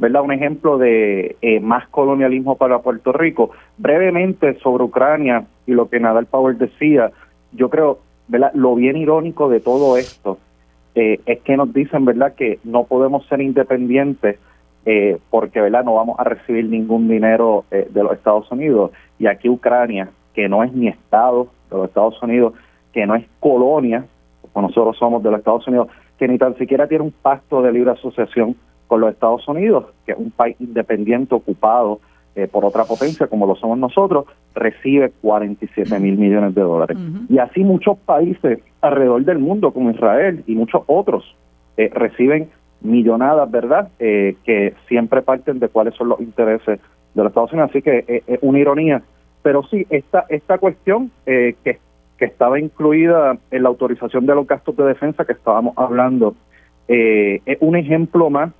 ¿verdad? 0.00 0.22
Un 0.22 0.32
ejemplo 0.32 0.78
de 0.78 1.36
eh, 1.42 1.60
más 1.60 1.86
colonialismo 1.88 2.56
para 2.56 2.78
Puerto 2.78 3.12
Rico. 3.12 3.50
Brevemente 3.76 4.58
sobre 4.60 4.84
Ucrania 4.84 5.44
y 5.66 5.72
lo 5.72 5.90
que 5.90 6.00
Nadal 6.00 6.24
Power 6.24 6.56
decía, 6.56 7.10
yo 7.52 7.68
creo, 7.68 7.98
¿verdad? 8.26 8.50
Lo 8.54 8.74
bien 8.74 8.96
irónico 8.96 9.50
de 9.50 9.60
todo 9.60 9.98
esto 9.98 10.38
eh, 10.94 11.20
es 11.26 11.40
que 11.42 11.56
nos 11.56 11.72
dicen, 11.74 12.06
¿verdad?, 12.06 12.34
que 12.34 12.58
no 12.64 12.84
podemos 12.84 13.26
ser 13.26 13.42
independientes 13.42 14.38
eh, 14.86 15.18
porque, 15.28 15.60
¿verdad?, 15.60 15.84
no 15.84 15.94
vamos 15.94 16.18
a 16.18 16.24
recibir 16.24 16.64
ningún 16.64 17.06
dinero 17.06 17.66
de 17.70 18.02
los 18.02 18.14
Estados 18.14 18.50
Unidos. 18.50 18.92
Y 19.18 19.26
aquí 19.26 19.50
Ucrania, 19.50 20.08
que 20.32 20.48
no 20.48 20.64
es 20.64 20.72
ni 20.72 20.88
Estado 20.88 21.48
de 21.70 21.76
los 21.76 21.88
Estados 21.88 22.20
Unidos, 22.22 22.54
que 22.94 23.04
no 23.04 23.14
es 23.16 23.26
colonia, 23.38 24.06
como 24.54 24.68
nosotros 24.68 24.96
somos 24.96 25.22
de 25.22 25.30
los 25.30 25.40
Estados 25.40 25.68
Unidos, 25.68 25.88
que 26.18 26.26
ni 26.26 26.38
tan 26.38 26.56
siquiera 26.56 26.88
tiene 26.88 27.04
un 27.04 27.12
pacto 27.12 27.60
de 27.60 27.70
libre 27.70 27.90
asociación 27.90 28.56
con 28.90 29.00
los 29.00 29.12
Estados 29.12 29.46
Unidos, 29.46 29.84
que 30.04 30.10
es 30.10 30.18
un 30.18 30.32
país 30.32 30.56
independiente 30.58 31.32
ocupado 31.32 32.00
eh, 32.34 32.48
por 32.48 32.64
otra 32.64 32.82
potencia 32.82 33.28
como 33.28 33.46
lo 33.46 33.54
somos 33.54 33.78
nosotros, 33.78 34.24
recibe 34.52 35.12
47 35.22 36.00
mil 36.00 36.18
millones 36.18 36.56
de 36.56 36.62
dólares. 36.62 36.98
Y 37.28 37.38
así 37.38 37.62
muchos 37.62 37.96
países 37.98 38.58
alrededor 38.80 39.24
del 39.24 39.38
mundo, 39.38 39.70
como 39.70 39.92
Israel 39.92 40.42
y 40.44 40.56
muchos 40.56 40.82
otros, 40.88 41.36
eh, 41.76 41.88
reciben 41.94 42.48
millonadas, 42.80 43.48
¿verdad? 43.48 43.90
Eh, 44.00 44.34
que 44.42 44.74
siempre 44.88 45.22
parten 45.22 45.60
de 45.60 45.68
cuáles 45.68 45.94
son 45.94 46.08
los 46.08 46.18
intereses 46.20 46.80
de 47.14 47.22
los 47.22 47.30
Estados 47.30 47.52
Unidos. 47.52 47.70
Así 47.70 47.82
que 47.82 48.24
es 48.26 48.38
una 48.42 48.58
ironía. 48.58 49.02
Pero 49.44 49.62
sí, 49.70 49.86
esta, 49.88 50.24
esta 50.30 50.58
cuestión 50.58 51.12
que, 51.24 51.54
que 51.62 52.24
estaba 52.24 52.58
incluida 52.58 53.38
en 53.52 53.62
la 53.62 53.68
autorización 53.68 54.26
de 54.26 54.34
los 54.34 54.48
gastos 54.48 54.76
de 54.76 54.82
defensa 54.82 55.24
que 55.24 55.34
estábamos 55.34 55.78
hablando, 55.78 56.34
es 56.88 57.56
un 57.60 57.76
ejemplo 57.76 58.30
más 58.30 58.50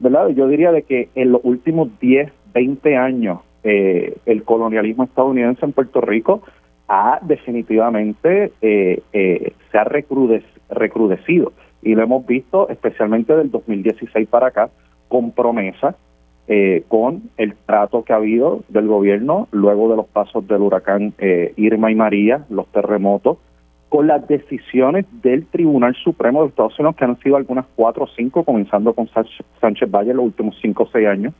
¿verdad? 0.00 0.28
Yo 0.30 0.48
diría 0.48 0.72
de 0.72 0.82
que 0.82 1.08
en 1.14 1.32
los 1.32 1.42
últimos 1.44 1.88
10, 2.00 2.32
20 2.52 2.96
años 2.96 3.40
eh, 3.62 4.16
el 4.24 4.42
colonialismo 4.42 5.04
estadounidense 5.04 5.64
en 5.64 5.72
Puerto 5.72 6.00
Rico 6.00 6.42
ha 6.88 7.20
definitivamente 7.22 8.52
eh, 8.62 9.02
eh, 9.12 9.52
se 9.70 9.78
ha 9.78 9.84
recrudecido 9.84 11.52
y 11.82 11.94
lo 11.94 12.02
hemos 12.02 12.26
visto 12.26 12.68
especialmente 12.70 13.36
del 13.36 13.50
2016 13.50 14.28
para 14.28 14.48
acá 14.48 14.70
con 15.08 15.30
promesa 15.32 15.94
con 16.88 17.30
el 17.36 17.54
trato 17.54 18.02
que 18.02 18.12
ha 18.12 18.16
habido 18.16 18.64
del 18.68 18.88
gobierno 18.88 19.46
luego 19.52 19.88
de 19.88 19.96
los 19.96 20.06
pasos 20.08 20.48
del 20.48 20.62
huracán 20.62 21.14
Irma 21.56 21.92
y 21.92 21.94
María, 21.94 22.44
los 22.50 22.66
terremotos, 22.72 23.38
con 23.90 24.06
las 24.06 24.26
decisiones 24.28 25.04
del 25.20 25.46
Tribunal 25.46 25.96
Supremo 25.96 26.42
de 26.42 26.48
Estados 26.50 26.78
Unidos, 26.78 26.94
que 26.94 27.04
han 27.04 27.18
sido 27.18 27.36
algunas 27.36 27.66
cuatro 27.74 28.04
o 28.04 28.06
cinco, 28.06 28.44
comenzando 28.44 28.94
con 28.94 29.08
Sánchez 29.60 29.90
Valle 29.90 30.12
en 30.12 30.18
los 30.18 30.26
últimos 30.26 30.56
cinco 30.62 30.84
o 30.84 30.88
seis 30.92 31.08
años. 31.08 31.34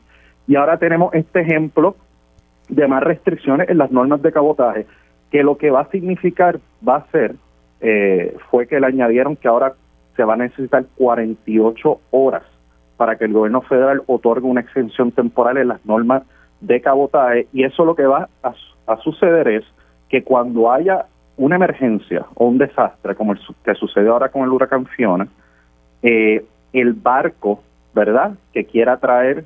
Y 0.47 0.57
ahora 0.57 0.77
tenemos 0.77 1.13
este 1.13 1.39
ejemplo 1.39 1.95
de 2.67 2.87
más 2.89 3.03
restricciones 3.03 3.69
en 3.69 3.77
las 3.77 3.89
normas 3.89 4.21
de 4.21 4.33
cabotaje, 4.33 4.85
que 5.31 5.43
lo 5.43 5.57
que 5.57 5.71
va 5.71 5.81
a 5.81 5.89
significar, 5.91 6.59
va 6.85 6.97
a 6.97 7.07
ser, 7.11 7.35
eh, 7.79 8.35
fue 8.49 8.67
que 8.67 8.81
le 8.81 8.87
añadieron 8.87 9.37
que 9.37 9.47
ahora 9.47 9.75
se 10.17 10.25
va 10.25 10.33
a 10.33 10.37
necesitar 10.37 10.83
48 10.97 12.01
horas 12.11 12.43
para 12.97 13.15
que 13.15 13.25
el 13.25 13.33
gobierno 13.33 13.61
federal 13.61 14.03
otorgue 14.07 14.45
una 14.45 14.59
exención 14.59 15.13
temporal 15.13 15.55
en 15.55 15.69
las 15.69 15.85
normas 15.85 16.23
de 16.59 16.81
cabotaje. 16.81 17.47
Y 17.53 17.63
eso 17.63 17.85
lo 17.85 17.95
que 17.95 18.05
va 18.05 18.27
a 18.43 18.97
suceder 18.97 19.47
es 19.47 19.63
que 20.09 20.21
cuando 20.21 20.69
haya 20.69 21.05
una 21.37 21.55
emergencia 21.55 22.25
o 22.35 22.47
un 22.47 22.57
desastre 22.57 23.15
como 23.15 23.33
el 23.33 23.39
que 23.63 23.75
sucedió 23.75 24.13
ahora 24.13 24.29
con 24.29 24.43
el 24.43 24.49
huracán 24.49 24.85
Fiona, 24.85 25.27
eh, 26.03 26.45
el 26.73 26.93
barco, 26.93 27.61
¿verdad?, 27.93 28.33
que 28.53 28.65
quiera 28.65 28.97
traer, 28.97 29.45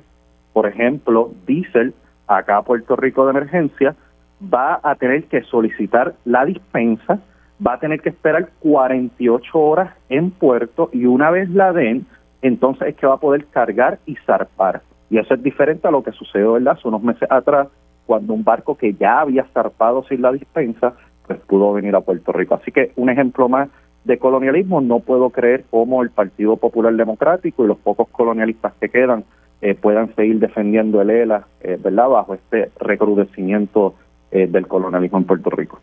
por 0.52 0.66
ejemplo, 0.66 1.32
diésel 1.46 1.94
acá 2.26 2.58
a 2.58 2.62
Puerto 2.62 2.96
Rico 2.96 3.24
de 3.24 3.30
emergencia, 3.30 3.94
va 4.42 4.80
a 4.82 4.94
tener 4.96 5.24
que 5.24 5.42
solicitar 5.42 6.14
la 6.24 6.44
dispensa, 6.44 7.20
va 7.64 7.74
a 7.74 7.78
tener 7.78 8.00
que 8.00 8.10
esperar 8.10 8.50
48 8.60 9.58
horas 9.58 9.94
en 10.08 10.30
puerto 10.30 10.90
y 10.92 11.06
una 11.06 11.30
vez 11.30 11.48
la 11.50 11.72
den, 11.72 12.06
entonces 12.42 12.88
es 12.88 12.96
que 12.96 13.06
va 13.06 13.14
a 13.14 13.20
poder 13.20 13.46
cargar 13.46 13.98
y 14.06 14.16
zarpar. 14.26 14.82
Y 15.08 15.18
eso 15.18 15.34
es 15.34 15.42
diferente 15.42 15.86
a 15.88 15.90
lo 15.90 16.02
que 16.02 16.12
sucedió, 16.12 16.54
¿verdad?, 16.54 16.74
hace 16.78 16.88
unos 16.88 17.02
meses 17.02 17.28
atrás, 17.30 17.68
cuando 18.06 18.34
un 18.34 18.44
barco 18.44 18.76
que 18.76 18.94
ya 18.94 19.20
había 19.20 19.44
zarpado 19.52 20.04
sin 20.04 20.22
la 20.22 20.32
dispensa 20.32 20.94
pues 21.26 21.40
pudo 21.40 21.72
venir 21.72 21.94
a 21.96 22.00
Puerto 22.00 22.32
Rico. 22.32 22.54
Así 22.54 22.72
que 22.72 22.92
un 22.96 23.10
ejemplo 23.10 23.48
más 23.48 23.68
de 24.06 24.18
colonialismo, 24.18 24.80
no 24.80 25.00
puedo 25.00 25.30
creer 25.30 25.64
cómo 25.68 26.02
el 26.02 26.10
Partido 26.10 26.56
Popular 26.56 26.94
Democrático 26.94 27.64
y 27.64 27.68
los 27.68 27.78
pocos 27.78 28.08
colonialistas 28.08 28.72
que 28.80 28.88
quedan 28.88 29.24
eh, 29.60 29.74
puedan 29.74 30.14
seguir 30.14 30.38
defendiendo 30.38 31.00
el 31.00 31.10
ELA, 31.10 31.46
eh, 31.60 31.76
¿verdad?, 31.82 32.08
bajo 32.08 32.34
este 32.34 32.70
recrudecimiento 32.78 33.94
eh, 34.30 34.46
del 34.46 34.68
colonialismo 34.68 35.18
en 35.18 35.24
Puerto 35.24 35.50
Rico. 35.50 35.80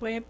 Pues 0.00 0.22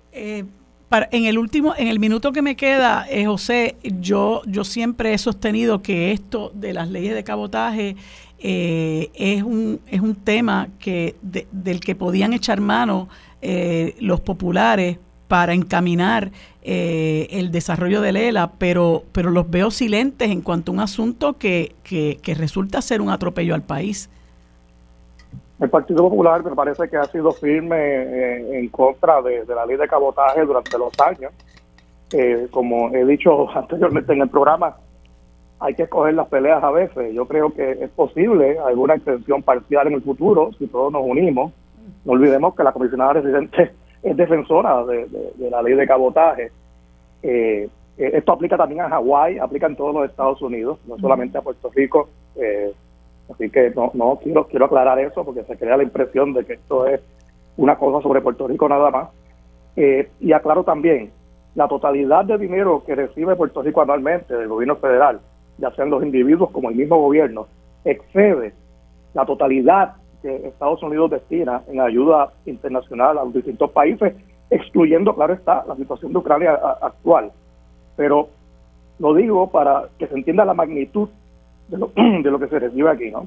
para, 0.91 1.09
en 1.11 1.24
el 1.24 1.39
último, 1.39 1.73
en 1.79 1.89
el 1.89 1.99
minuto 1.99 2.33
que 2.33 2.43
me 2.43 2.55
queda, 2.55 3.07
José, 3.24 3.77
yo, 3.83 4.43
yo 4.47 4.65
siempre 4.65 5.15
he 5.15 5.19
sostenido 5.19 5.81
que 5.81 6.12
esto 6.12 6.51
de 6.55 6.74
las 6.74 6.91
leyes 6.91 7.15
de 7.15 7.24
cabotaje 7.24 7.97
es, 8.39 9.43
un, 9.43 9.81
es 9.87 10.01
un 10.03 10.15
tema 10.16 10.69
que 10.79 11.15
del 11.23 11.81
que 11.81 11.95
podían 11.95 12.35
echar 12.35 12.61
mano 12.61 13.09
eh, 13.44 13.97
los 13.98 14.20
populares 14.20 14.98
para 15.27 15.52
encaminar 15.52 16.31
eh, 16.62 17.27
el 17.32 17.51
desarrollo 17.51 18.01
del 18.01 18.16
ELA, 18.16 18.52
pero, 18.56 19.02
pero 19.10 19.31
los 19.31 19.51
veo 19.51 19.73
silentes 19.73 20.31
en 20.31 20.43
cuanto 20.43 20.70
a 20.70 20.74
un 20.74 20.81
asunto 20.81 21.39
que, 21.39 21.74
que, 21.82 22.35
resulta 22.36 22.81
ser 22.81 23.01
un 23.01 23.10
atropello 23.10 23.56
al 23.56 23.62
país. 23.62 24.09
El 25.59 25.70
Partido 25.70 26.09
Popular 26.09 26.44
me 26.44 26.55
parece 26.55 26.89
que 26.89 26.97
ha 26.97 27.05
sido 27.06 27.32
firme 27.32 27.77
eh, 27.78 28.59
en 28.60 28.69
contra 28.69 29.20
de, 29.23 29.44
la 29.47 29.66
ley 29.66 29.77
de 29.77 29.89
cabotaje 29.89 30.44
durante 30.44 30.78
los 30.78 30.93
años. 31.01 31.32
como 32.52 32.94
he 32.94 33.05
dicho 33.05 33.51
anteriormente 33.56 34.12
en 34.12 34.23
el 34.23 34.28
programa, 34.28 34.77
hay 35.59 35.74
que 35.74 35.82
escoger 35.82 36.14
las 36.14 36.28
peleas 36.28 36.62
a 36.62 36.70
veces. 36.70 37.12
Yo 37.12 37.27
creo 37.27 37.52
que 37.52 37.73
es 37.73 37.90
posible 37.90 38.56
alguna 38.64 38.94
extensión 38.94 39.43
parcial 39.43 39.89
en 39.89 39.94
el 39.94 40.02
futuro 40.02 40.51
si 40.60 40.69
todos 40.69 40.93
nos 40.93 41.02
unimos 41.05 41.52
no 42.05 42.12
olvidemos 42.12 42.55
que 42.55 42.65
la 42.65 42.73
comisionada 42.73 43.15
residente 43.15 43.73
es 44.03 44.16
defensora 44.16 44.85
de, 44.85 45.09
la 45.51 45.62
ley 45.62 45.74
de 45.74 45.87
cabotaje. 45.87 46.51
Eh, 47.23 47.69
eh, 47.99 48.11
esto 48.15 48.33
aplica 48.33 48.57
también 48.57 48.81
a 48.81 48.89
Hawái, 48.89 49.39
aplica 49.39 49.66
en 49.66 49.77
todos 49.77 49.95
los 49.95 50.11
Estados 50.11 50.41
Unidos, 50.43 50.79
no 50.87 50.99
solamente 50.99 51.39
a 51.39 51.43
Puerto 51.43 51.70
Rico. 51.74 52.09
Eh, 52.37 52.73
Así 53.33 53.51
que 53.51 53.70
no, 53.70 53.91
no 53.95 54.19
quiero, 54.23 54.47
quiero 54.47 54.66
aclarar 54.66 54.99
eso 54.99 55.24
porque 55.24 55.45
se 55.45 55.57
crea 55.57 55.77
la 55.77 55.83
impresión 55.83 56.33
de 56.33 56.45
que 56.45 56.55
esto 56.55 56.87
es 56.87 57.01
una 57.57 57.77
cosa 57.77 58.03
sobre 58.03 58.20
Puerto 58.20 58.47
Rico 58.47 58.69
nada 58.69 58.91
más. 58.91 59.09
Eh, 59.77 60.11
y 60.20 60.33
aclaro 60.33 60.65
también, 60.65 61.11
la 61.55 61.69
totalidad 61.69 62.24
de 62.24 62.39
dinero 62.39 62.83
que 62.85 62.95
recibe 62.95 63.37
Puerto 63.37 63.62
Rico 63.62 63.81
anualmente 63.81 64.35
del 64.35 64.49
gobierno 64.49 64.77
federal, 64.77 65.20
ya 65.59 65.70
sean 65.73 65.91
los 65.91 66.03
individuos 66.03 66.51
como 66.51 66.70
el 66.70 66.77
mismo 66.77 66.99
gobierno, 66.99 67.47
excede 67.85 68.53
la 69.15 69.24
totalidad 69.24 69.95
que 70.23 70.47
Estados 70.47 70.82
Unidos 70.82 71.11
destina 71.11 71.62
en 71.69 71.81
ayuda 71.81 72.32
internacional 72.47 73.19
a 73.19 73.24
los 73.24 73.35
distintos 73.35 73.70
países, 73.70 74.15
excluyendo, 74.51 75.15
claro 75.15 75.35
está, 75.35 75.65
la 75.66 75.77
situación 75.77 76.12
de 76.12 76.19
Ucrania 76.19 76.53
actual. 76.81 77.32
Pero 77.97 78.28
lo 78.99 79.15
digo 79.15 79.51
para 79.51 79.89
que 79.99 80.07
se 80.07 80.15
entienda 80.15 80.44
la 80.44 80.55
magnitud 80.55 81.09
de 81.69 81.78
lo, 81.78 81.89
de 81.97 82.31
lo 82.31 82.39
que 82.39 82.49
se 82.49 82.59
recibe 82.59 82.90
aquí, 82.90 83.11
¿no? 83.11 83.27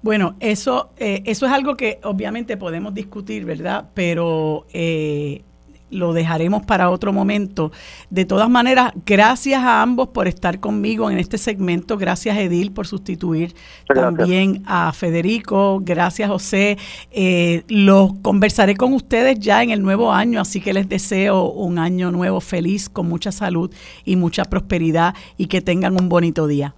Bueno, 0.00 0.36
eso, 0.38 0.90
eh, 0.96 1.22
eso 1.24 1.46
es 1.46 1.52
algo 1.52 1.76
que 1.76 1.98
obviamente 2.04 2.56
podemos 2.56 2.94
discutir, 2.94 3.44
¿verdad? 3.44 3.86
Pero 3.94 4.64
eh, 4.72 5.42
lo 5.90 6.12
dejaremos 6.12 6.64
para 6.64 6.90
otro 6.90 7.12
momento. 7.12 7.72
De 8.10 8.24
todas 8.24 8.48
maneras, 8.48 8.92
gracias 9.06 9.62
a 9.62 9.82
ambos 9.82 10.08
por 10.08 10.28
estar 10.28 10.60
conmigo 10.60 11.10
en 11.10 11.18
este 11.18 11.38
segmento. 11.38 11.96
Gracias, 11.96 12.36
Edil, 12.38 12.72
por 12.72 12.86
sustituir 12.86 13.54
también 13.86 14.62
a 14.66 14.92
Federico. 14.92 15.80
Gracias, 15.82 16.28
José. 16.30 16.78
Eh, 17.10 17.62
lo 17.68 18.16
conversaré 18.22 18.76
con 18.76 18.92
ustedes 18.92 19.38
ya 19.38 19.62
en 19.62 19.70
el 19.70 19.82
nuevo 19.82 20.12
año, 20.12 20.40
así 20.40 20.60
que 20.60 20.72
les 20.72 20.88
deseo 20.88 21.50
un 21.50 21.78
año 21.78 22.10
nuevo 22.10 22.40
feliz, 22.40 22.88
con 22.88 23.08
mucha 23.08 23.32
salud 23.32 23.72
y 24.04 24.16
mucha 24.16 24.44
prosperidad 24.44 25.14
y 25.36 25.46
que 25.46 25.60
tengan 25.60 26.00
un 26.00 26.08
bonito 26.08 26.46
día. 26.46 26.74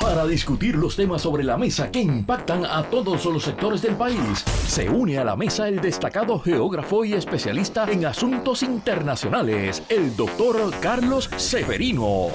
Para 0.00 0.26
discutir 0.26 0.76
los 0.76 0.94
temas 0.94 1.22
sobre 1.22 1.42
la 1.42 1.56
mesa 1.56 1.90
que 1.90 2.00
impactan 2.00 2.64
a 2.64 2.84
todos 2.84 3.24
los 3.24 3.42
sectores 3.42 3.82
del 3.82 3.96
país, 3.96 4.44
se 4.68 4.88
une 4.88 5.18
a 5.18 5.24
la 5.24 5.34
mesa 5.34 5.66
el 5.66 5.80
destacado 5.80 6.38
geógrafo 6.38 7.04
y 7.04 7.14
especialista 7.14 7.90
en 7.90 8.06
asuntos 8.06 8.62
internacionales, 8.62 9.82
el 9.88 10.14
doctor 10.14 10.72
Carlos 10.80 11.28
Severino. 11.36 12.28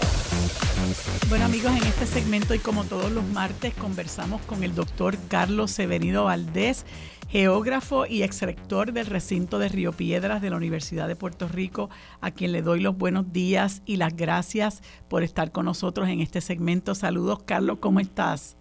Bueno 1.29 1.45
amigos, 1.45 1.71
en 1.71 1.87
este 1.87 2.05
segmento 2.07 2.53
y 2.55 2.59
como 2.59 2.83
todos 2.83 3.11
los 3.11 3.23
martes 3.27 3.73
conversamos 3.75 4.41
con 4.41 4.63
el 4.63 4.75
doctor 4.75 5.15
Carlos 5.29 5.71
Severino 5.71 6.25
Valdés 6.25 6.85
geógrafo 7.29 8.07
y 8.07 8.23
exrector 8.23 8.91
del 8.91 9.05
recinto 9.05 9.59
de 9.59 9.69
Río 9.69 9.91
Piedras 9.91 10.41
de 10.41 10.49
la 10.49 10.57
Universidad 10.57 11.07
de 11.07 11.15
Puerto 11.15 11.47
Rico, 11.47 11.89
a 12.21 12.31
quien 12.31 12.51
le 12.51 12.63
doy 12.63 12.79
los 12.79 12.97
buenos 12.97 13.31
días 13.31 13.83
y 13.85 13.97
las 13.97 14.15
gracias 14.15 14.81
por 15.09 15.21
estar 15.21 15.51
con 15.51 15.65
nosotros 15.65 16.09
en 16.09 16.21
este 16.21 16.41
segmento. 16.41 16.95
Saludos, 16.95 17.43
Carlos, 17.43 17.77
¿cómo 17.79 17.99
estás? 17.99 18.57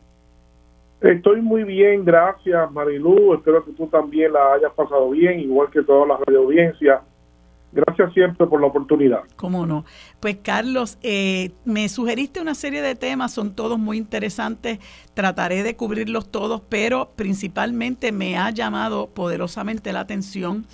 Estoy 1.01 1.41
muy 1.41 1.65
bien, 1.65 2.05
gracias 2.05 2.71
Marilu. 2.73 3.35
Espero 3.35 3.65
que 3.65 3.73
tú 3.73 3.87
también 3.87 4.33
la 4.33 4.53
hayas 4.53 4.73
pasado 4.73 5.11
bien, 5.11 5.41
igual 5.41 5.71
que 5.71 5.83
toda 5.83 6.07
la 6.07 6.19
radio. 6.27 6.47
Gracias 7.71 8.15
siempre 8.15 8.47
por 8.47 8.61
la 8.61 8.69
oportunidad. 8.69 9.21
¿Cómo 9.37 9.67
no? 9.67 9.85
Pues 10.21 10.39
Carlos, 10.43 10.99
eh, 11.03 11.53
me 11.67 11.89
sugeriste 11.91 12.41
una 12.41 12.55
serie 12.55 12.81
de 12.81 12.95
temas, 12.95 13.33
son 13.33 13.55
todos 13.55 13.79
muy 13.79 13.99
interesantes, 13.99 14.79
trataré 15.13 15.63
de 15.63 15.77
cubrirlos 15.77 16.31
todos, 16.31 16.63
pero 16.69 17.13
principalmente 17.15 18.11
me 18.11 18.39
ha 18.39 18.51
llamado 18.51 19.09
poderosamente 19.11 19.93
la 19.93 20.01
atención 20.01 20.67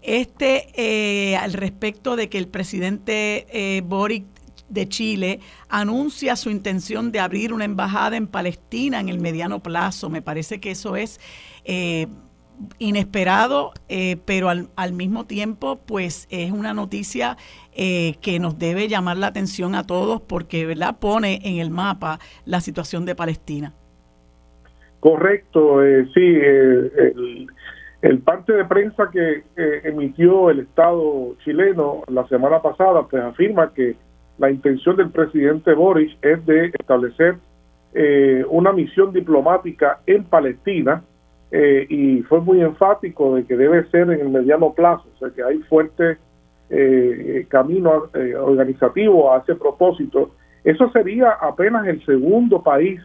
este 0.00 0.68
eh, 0.76 1.36
al 1.36 1.52
respecto 1.52 2.16
de 2.16 2.28
que 2.28 2.38
el 2.38 2.48
presidente 2.48 3.46
eh, 3.50 3.82
Boric 3.82 4.24
de 4.68 4.88
Chile 4.88 5.40
anuncia 5.68 6.36
su 6.36 6.50
intención 6.50 7.10
de 7.10 7.20
abrir 7.20 7.52
una 7.52 7.64
embajada 7.64 8.16
en 8.16 8.26
Palestina 8.26 9.00
en 9.00 9.08
el 9.08 9.18
mediano 9.18 9.60
plazo. 9.60 10.08
Me 10.08 10.22
parece 10.22 10.60
que 10.60 10.70
eso 10.70 10.96
es 10.96 11.20
inesperado, 12.78 13.72
eh, 13.88 14.16
pero 14.24 14.48
al, 14.48 14.68
al, 14.76 14.92
mismo 14.92 15.26
tiempo, 15.26 15.78
pues 15.86 16.26
es 16.30 16.50
una 16.50 16.74
noticia 16.74 17.36
eh, 17.74 18.16
que 18.20 18.38
nos 18.38 18.58
debe 18.58 18.88
llamar 18.88 19.16
la 19.16 19.28
atención 19.28 19.74
a 19.74 19.84
todos 19.84 20.20
porque, 20.20 20.66
¿verdad?, 20.66 20.96
pone 21.00 21.40
en 21.44 21.58
el 21.58 21.70
mapa 21.70 22.18
la 22.44 22.60
situación 22.60 23.04
de 23.04 23.14
Palestina. 23.14 23.72
Correcto, 25.00 25.84
eh, 25.84 26.08
sí, 26.12 26.20
el, 26.20 27.46
el, 28.02 28.18
parte 28.18 28.52
de 28.52 28.64
prensa 28.64 29.08
que 29.12 29.44
emitió 29.84 30.50
el 30.50 30.60
Estado 30.60 31.36
chileno 31.44 32.02
la 32.08 32.26
semana 32.26 32.60
pasada, 32.60 33.06
pues 33.08 33.22
afirma 33.22 33.72
que 33.72 33.96
la 34.38 34.50
intención 34.50 34.96
del 34.96 35.10
presidente 35.10 35.72
Boris 35.74 36.16
es 36.22 36.44
de 36.46 36.66
establecer 36.78 37.36
una 38.48 38.72
misión 38.72 39.12
diplomática 39.12 40.00
en 40.06 40.22
Palestina, 40.24 41.02
eh, 41.50 41.86
y 41.88 42.22
fue 42.22 42.40
muy 42.40 42.60
enfático 42.60 43.36
de 43.36 43.44
que 43.44 43.56
debe 43.56 43.88
ser 43.90 44.10
en 44.10 44.20
el 44.20 44.28
mediano 44.28 44.72
plazo, 44.74 45.04
o 45.14 45.18
sea 45.18 45.30
que 45.30 45.42
hay 45.42 45.58
fuerte 45.60 46.18
eh, 46.70 47.46
camino 47.48 48.10
eh, 48.12 48.34
organizativo 48.34 49.32
a 49.32 49.38
ese 49.38 49.54
propósito. 49.54 50.32
Eso 50.62 50.90
sería 50.90 51.30
apenas 51.30 51.86
el 51.86 52.04
segundo 52.04 52.62
país 52.62 53.00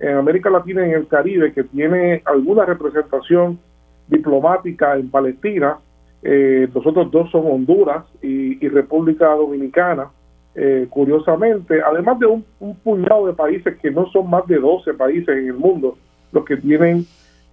en 0.00 0.16
América 0.16 0.50
Latina 0.50 0.84
y 0.84 0.90
en 0.90 0.96
el 0.96 1.06
Caribe 1.06 1.52
que 1.52 1.62
tiene 1.62 2.22
alguna 2.24 2.64
representación 2.64 3.60
diplomática 4.08 4.96
en 4.96 5.08
Palestina. 5.08 5.78
Eh, 6.24 6.66
nosotros 6.74 7.08
dos 7.12 7.30
son 7.30 7.46
Honduras 7.46 8.04
y, 8.22 8.66
República 8.68 9.28
Dominicana, 9.28 10.10
curiosamente, 10.90 11.80
además 11.82 12.18
de 12.18 12.26
un, 12.26 12.44
un 12.60 12.74
puñado 12.76 13.26
de 13.26 13.34
países 13.34 13.76
que 13.80 13.90
no 13.90 14.06
son 14.10 14.28
más 14.28 14.46
de 14.46 14.58
12 14.58 14.94
países 14.94 15.28
en 15.28 15.46
el 15.46 15.54
mundo 15.54 15.96
los 16.32 16.44
que 16.44 16.56
tienen 16.56 17.06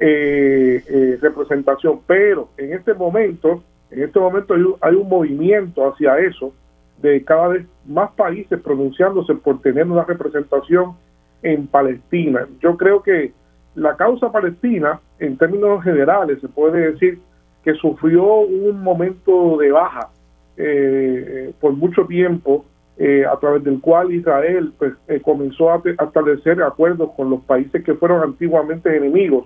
eh, 0.06 0.84
eh, 0.86 1.18
representación, 1.22 2.02
pero 2.06 2.50
en 2.58 2.74
este 2.74 2.94
momento, 2.94 3.64
en 3.90 4.04
este 4.04 4.20
momento 4.20 4.54
hay, 4.82 4.96
un 4.96 5.08
movimiento 5.08 5.88
hacia 5.88 6.20
eso 6.20 6.54
de 7.02 7.24
cada 7.24 7.48
vez 7.48 7.66
más 7.86 8.12
países 8.12 8.60
pronunciándose 8.60 9.34
por 9.36 9.62
tener 9.62 9.86
una 9.86 10.04
representación 10.04 10.98
en 11.42 11.68
Palestina. 11.68 12.46
Yo 12.60 12.76
creo 12.76 13.02
que 13.02 13.32
la 13.76 13.96
causa 13.96 14.30
palestina, 14.30 15.00
en 15.20 15.38
términos 15.38 15.82
generales, 15.86 16.42
se 16.42 16.50
puede 16.50 16.92
decir 16.92 17.20
que 17.64 17.74
sufrió 17.76 18.40
un 18.40 18.84
momento 18.84 19.56
de 19.56 19.72
baja 19.72 20.10
eh, 20.58 21.54
por 21.62 21.72
mucho 21.72 22.06
tiempo, 22.08 22.66
eh, 22.98 23.24
a 23.26 23.38
través 23.38 23.64
del 23.64 23.80
cual 23.80 24.12
Israel 24.12 24.74
pues, 24.78 24.96
comenzó 25.24 25.72
a, 25.72 25.76
a, 25.76 26.04
establecer 26.04 26.62
acuerdos 26.62 27.12
con 27.16 27.30
los 27.30 27.42
países 27.44 27.86
que 27.86 27.94
fueron 27.94 28.22
antiguamente 28.22 28.94
enemigos 28.98 29.46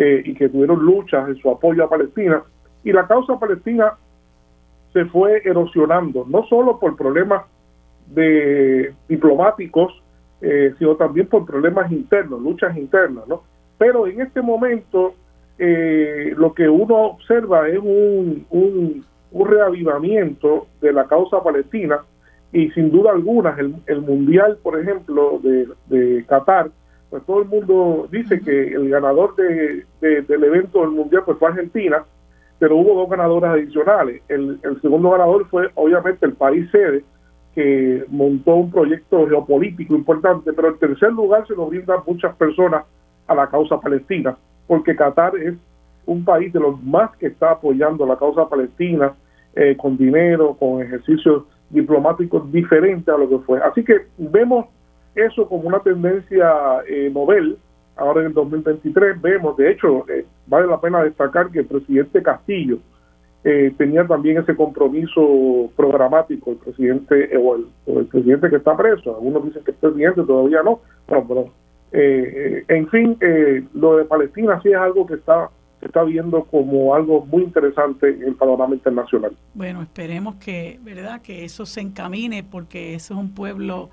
eh, 0.00 0.22
y 0.24 0.34
que 0.34 0.48
tuvieron 0.48 0.78
luchas 0.78 1.28
en 1.28 1.36
su 1.38 1.50
apoyo 1.50 1.82
a 1.82 1.90
Palestina. 1.90 2.40
Y 2.84 2.92
la 2.92 3.08
causa 3.08 3.36
palestina 3.36 3.94
se 4.92 5.06
fue 5.06 5.42
erosionando, 5.44 6.24
no 6.28 6.46
solo 6.46 6.78
por 6.78 6.96
problemas 6.96 7.42
de 8.06 8.94
diplomáticos, 9.08 9.92
eh, 10.40 10.72
sino 10.78 10.94
también 10.94 11.26
por 11.26 11.44
problemas 11.44 11.90
internos, 11.90 12.40
luchas 12.40 12.76
internas, 12.76 13.26
¿no? 13.26 13.42
Pero 13.76 14.06
en 14.06 14.20
este 14.20 14.40
momento 14.40 15.14
eh, 15.58 16.32
lo 16.36 16.54
que 16.54 16.68
uno 16.68 16.94
observa 17.06 17.68
es 17.68 17.80
un, 17.80 18.46
un, 18.50 19.04
reavivamiento 19.32 20.68
de 20.80 20.92
la 20.92 21.06
causa 21.06 21.42
palestina 21.42 21.98
y 22.52 22.70
sin 22.70 22.92
duda 22.92 23.10
alguna 23.10 23.56
el, 23.58 23.74
el 23.86 24.00
mundial, 24.02 24.58
por 24.62 24.78
ejemplo, 24.78 25.40
de, 25.42 25.66
de 25.86 26.24
Qatar, 26.26 26.70
pues 27.10 27.24
todo 27.24 27.42
el 27.42 27.48
mundo 27.48 28.08
dice 28.10 28.40
que 28.40 28.68
el 28.68 28.88
ganador 28.90 29.34
de, 29.36 29.86
del 30.00 30.44
evento 30.44 30.80
del 30.80 30.90
mundial 30.90 31.22
pues 31.24 31.38
fue 31.38 31.48
Argentina, 31.48 32.04
pero 32.58 32.76
hubo 32.76 32.94
dos 32.94 33.08
ganadores 33.08 33.50
adicionales. 33.50 34.22
El, 34.28 34.60
segundo 34.82 35.10
ganador 35.10 35.46
fue 35.48 35.70
obviamente 35.74 36.26
el 36.26 36.34
país 36.34 36.70
sede, 36.70 37.04
que 37.54 38.04
montó 38.08 38.56
un 38.56 38.70
proyecto 38.70 39.26
geopolítico 39.26 39.94
importante, 39.94 40.52
pero 40.52 40.68
el 40.68 40.78
tercer 40.78 41.12
lugar 41.12 41.46
se 41.46 41.54
lo 41.54 41.66
brindan 41.66 42.00
muchas 42.06 42.36
personas 42.36 42.84
a 43.26 43.34
la 43.34 43.48
causa 43.48 43.80
palestina, 43.80 44.36
porque 44.66 44.94
Qatar 44.94 45.36
es 45.36 45.54
un 46.06 46.24
país 46.24 46.52
de 46.52 46.60
los 46.60 46.82
más 46.82 47.16
que 47.16 47.26
está 47.26 47.52
apoyando 47.52 48.06
la 48.06 48.16
causa 48.16 48.48
palestina 48.48 49.12
eh, 49.54 49.76
con 49.76 49.96
dinero, 49.96 50.56
con 50.58 50.82
ejercicios 50.82 51.44
diplomáticos 51.70 52.50
diferentes 52.52 53.08
a 53.08 53.18
lo 53.18 53.28
que 53.28 53.38
fue. 53.38 53.60
Así 53.60 53.84
que 53.84 54.06
vemos 54.16 54.66
eso 55.18 55.48
como 55.48 55.68
una 55.68 55.80
tendencia 55.80 56.50
eh, 56.86 57.10
novel. 57.12 57.58
Ahora 57.96 58.20
en 58.20 58.28
el 58.28 58.34
2023 58.34 59.20
vemos, 59.20 59.56
de 59.56 59.72
hecho, 59.72 60.08
eh, 60.08 60.24
vale 60.46 60.66
la 60.66 60.80
pena 60.80 61.02
destacar 61.02 61.50
que 61.50 61.60
el 61.60 61.66
presidente 61.66 62.22
Castillo 62.22 62.78
eh, 63.42 63.72
tenía 63.76 64.06
también 64.06 64.38
ese 64.38 64.54
compromiso 64.54 65.70
programático, 65.76 66.52
el 66.52 66.58
presidente 66.58 67.36
o 67.36 67.56
el, 67.56 68.06
presidente 68.06 68.50
que 68.50 68.56
está 68.56 68.76
preso. 68.76 69.16
Algunos 69.16 69.44
dicen 69.44 69.64
que 69.64 69.72
el 69.72 69.76
presidente 69.76 70.22
todavía 70.22 70.62
no, 70.62 70.80
pero 71.06 71.50
en 71.90 72.88
fin, 72.88 73.16
lo 73.72 73.96
de 73.96 74.04
Palestina 74.04 74.60
sí 74.62 74.68
es 74.68 74.76
algo 74.76 75.06
que 75.06 75.14
está 75.14 75.48
se 75.80 75.86
está 75.86 76.02
viendo 76.02 76.44
como 76.44 76.94
algo 76.94 77.24
muy 77.26 77.44
interesante 77.44 78.08
en 78.08 78.24
el 78.24 78.34
panorama 78.34 78.74
internacional. 78.74 79.32
Bueno, 79.54 79.82
esperemos 79.82 80.36
que, 80.36 80.78
¿verdad? 80.82 81.22
Que 81.22 81.44
eso 81.44 81.66
se 81.66 81.80
encamine 81.80 82.42
porque 82.42 82.94
eso 82.94 83.14
es 83.14 83.20
un 83.20 83.32
pueblo 83.32 83.90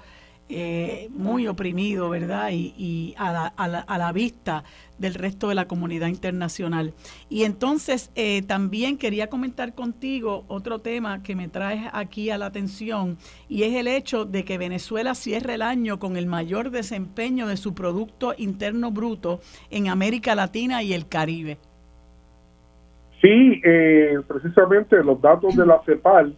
eh, 0.47 1.07
muy 1.09 1.47
oprimido, 1.47 2.09
¿verdad? 2.09 2.49
Y, 2.51 3.15
a, 3.17 3.31
la, 3.33 3.77
a, 3.77 3.97
la, 3.97 4.11
vista 4.11 4.63
del 4.99 5.15
resto 5.15 5.49
de 5.49 5.55
la 5.55 5.67
comunidad 5.67 6.07
internacional. 6.07 6.93
Y 7.29 7.45
entonces 7.45 8.11
eh, 8.15 8.43
también 8.43 8.99
quería 8.99 9.27
comentar 9.27 9.73
contigo 9.73 10.45
otro 10.47 10.79
tema 10.79 11.23
que 11.23 11.35
me 11.35 11.47
trae 11.47 11.89
aquí 11.93 12.29
a 12.29 12.37
la 12.37 12.45
atención 12.45 13.17
y 13.49 13.63
es 13.63 13.73
el 13.73 13.87
hecho 13.87 14.25
de 14.25 14.45
que 14.45 14.59
Venezuela 14.59 15.15
cierre 15.15 15.55
el 15.55 15.63
año 15.63 15.97
con 15.97 16.15
el 16.15 16.27
mayor 16.27 16.69
desempeño 16.69 17.47
de 17.47 17.57
su 17.57 17.73
Producto 17.73 18.35
Interno 18.37 18.91
Bruto 18.91 19.39
en 19.71 19.87
América 19.87 20.35
Latina 20.35 20.83
y 20.83 20.93
el 20.93 21.07
Caribe. 21.07 21.57
Sí, 23.19 23.61
eh, 23.65 24.19
precisamente 24.27 25.03
los 25.03 25.19
datos 25.19 25.55
de 25.55 25.65
la 25.65 25.81
CEPAL 25.85 26.37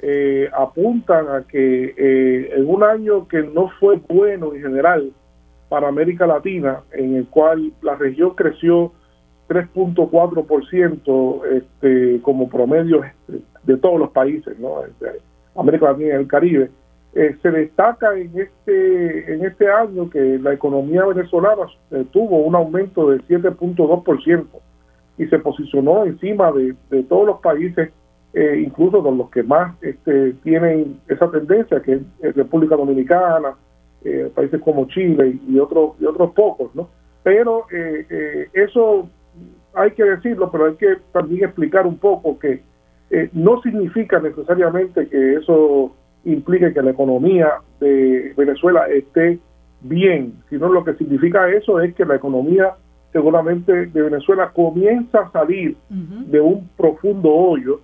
eh, 0.00 0.48
apuntan 0.56 1.28
a 1.28 1.42
que 1.42 1.94
eh, 1.96 2.52
en 2.54 2.68
un 2.68 2.84
año 2.84 3.26
que 3.26 3.42
no 3.42 3.68
fue 3.80 3.96
bueno 4.08 4.54
en 4.54 4.62
general 4.62 5.10
para 5.68 5.88
América 5.88 6.24
Latina, 6.26 6.82
en 6.92 7.16
el 7.16 7.26
cual 7.26 7.72
la 7.82 7.96
región 7.96 8.30
creció 8.36 8.92
3.4% 9.48 11.44
este, 11.46 12.22
como 12.22 12.48
promedio 12.48 13.02
de 13.64 13.76
todos 13.76 13.98
los 13.98 14.10
países, 14.10 14.56
¿no? 14.58 14.82
América 15.56 15.86
Latina 15.86 16.08
y 16.08 16.12
el 16.12 16.28
Caribe, 16.28 16.70
eh, 17.14 17.36
se 17.42 17.50
destaca 17.50 18.16
en 18.16 18.30
este 18.38 19.34
en 19.34 19.44
este 19.44 19.68
año 19.68 20.08
que 20.10 20.38
la 20.38 20.52
economía 20.52 21.04
venezolana 21.06 21.66
tuvo 22.12 22.38
un 22.38 22.54
aumento 22.54 23.10
de 23.10 23.18
7.2% 23.22 24.46
y 25.16 25.26
se 25.26 25.38
posicionó 25.38 26.04
encima 26.04 26.52
de, 26.52 26.76
de 26.90 27.02
todos 27.02 27.26
los 27.26 27.40
países 27.40 27.90
eh, 28.38 28.62
incluso 28.64 29.02
con 29.02 29.18
los 29.18 29.30
que 29.30 29.42
más 29.42 29.74
este, 29.82 30.32
tienen 30.44 31.00
esa 31.08 31.28
tendencia, 31.28 31.82
que 31.82 31.94
es 32.22 32.36
República 32.36 32.76
Dominicana, 32.76 33.56
eh, 34.04 34.30
países 34.32 34.60
como 34.62 34.86
Chile 34.86 35.40
y, 35.48 35.58
otros 35.58 35.96
y 35.98 36.04
otros 36.04 36.30
pocos, 36.34 36.72
¿no? 36.72 36.88
Pero 37.24 37.66
eh, 37.72 38.46
eso 38.52 39.08
hay 39.74 39.90
que 39.90 40.04
decirlo, 40.04 40.52
pero 40.52 40.66
hay 40.66 40.76
que 40.76 40.98
también 41.12 41.46
explicar 41.46 41.84
un 41.84 41.98
poco 41.98 42.38
que 42.38 42.62
no 43.32 43.60
significa 43.60 44.20
necesariamente 44.20 45.08
que 45.08 45.34
eso 45.34 45.96
implique 46.24 46.72
que 46.72 46.82
la 46.82 46.92
economía 46.92 47.54
de 47.80 48.34
Venezuela 48.36 48.86
esté 48.86 49.40
bien, 49.80 50.34
sino 50.48 50.68
lo 50.68 50.84
que 50.84 50.94
significa 50.94 51.50
eso 51.50 51.80
es 51.80 51.92
que 51.96 52.04
la 52.04 52.14
economía 52.14 52.74
seguramente 53.12 53.86
de 53.86 54.02
Venezuela 54.02 54.52
comienza 54.54 55.22
a 55.22 55.32
salir 55.32 55.76
de 55.88 56.40
un 56.40 56.68
profundo 56.76 57.30
hoyo 57.30 57.80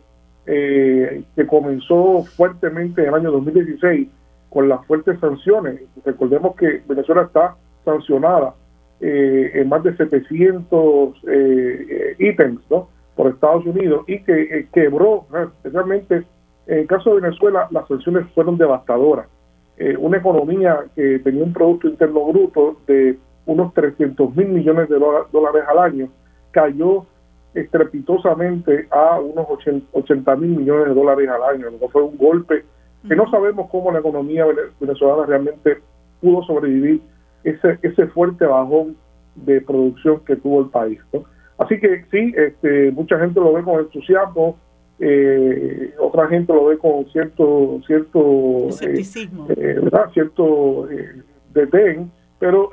eh, 0.47 1.25
que 1.35 1.47
comenzó 1.47 2.25
fuertemente 2.37 3.03
en 3.03 3.09
el 3.09 3.15
año 3.15 3.33
2016 3.33 4.09
con 4.51 4.69
las 4.69 4.85
fuertes 4.87 5.19
sanciones. 5.19 5.81
Recordemos 6.05 6.55
que 6.57 6.83
Venezuela 6.87 7.23
está 7.23 7.57
sancionada 7.85 8.55
eh, 9.01 9.53
en 9.55 9.69
más 9.69 9.83
de 9.83 9.97
700 9.97 11.17
eh, 11.29 12.17
ítems 12.19 12.61
¿no? 12.71 12.89
por 13.17 13.31
Estados 13.31 13.65
Unidos 13.65 14.05
y 14.07 14.23
que 14.23 14.69
quebró, 14.73 15.27
especialmente 15.57 16.25
en 16.67 16.79
el 16.79 16.87
caso 16.87 17.15
de 17.15 17.23
Venezuela, 17.23 17.67
las 17.71 17.89
sanciones 17.89 18.27
fueron 18.35 18.57
devastadoras. 18.59 19.27
una 19.99 20.19
economía 20.19 20.85
que 20.95 21.19
tenía 21.21 21.43
un 21.43 21.53
Producto 21.53 21.89
Interno 21.89 22.27
Bruto 22.27 22.77
de 22.87 23.19
unos 23.47 23.75
300 23.75 24.35
mil 24.37 24.49
millones 24.49 24.89
de 24.89 24.99
dólares 24.99 25.65
al 25.69 25.79
año 25.79 26.09
cayó 26.51 27.07
estrepitosamente 27.55 28.89
a 28.91 29.21
unos 29.21 29.47
80 29.93 30.37
mil 30.37 30.59
millones 30.59 30.89
de 30.89 30.95
dólares 30.95 31.29
al 31.29 31.43
año. 31.43 31.67
No 31.81 31.89
fue 31.89 32.03
un 32.03 32.17
golpe 32.17 32.65
que 33.09 33.17
no 33.17 33.31
sabemos 33.31 33.71
cómo 33.71 33.93
la 33.93 33.99
economía 33.99 34.47
venezolana 34.81 35.27
realmente 35.27 35.79
pudo 36.21 36.43
sobrevivir 36.45 37.03
ese, 37.45 37.79
ese 37.83 38.07
fuerte 38.09 38.47
bajón 38.47 38.97
de 39.35 39.61
producción 39.61 40.21
que 40.21 40.37
tuvo 40.37 40.61
el 40.61 40.71
país. 40.71 41.01
Así 41.59 41.79
que 41.79 42.05
sí, 42.11 42.33
este, 42.37 42.91
mucha 42.93 43.19
gente 43.19 43.41
lo 43.41 43.53
ve 43.53 43.63
con 43.63 43.81
entusiasmo, 43.81 44.57
eh, 44.99 45.93
otra 45.99 46.29
gente 46.29 46.53
lo 46.53 46.67
ve 46.67 46.79
con 46.79 47.05
cierto 47.11 47.81
cierto 47.87 48.69
eh, 48.81 49.03
eh, 49.57 49.79
¿verdad? 49.83 50.09
cierto 50.13 50.89
detén, 51.53 52.11
pero 52.39 52.71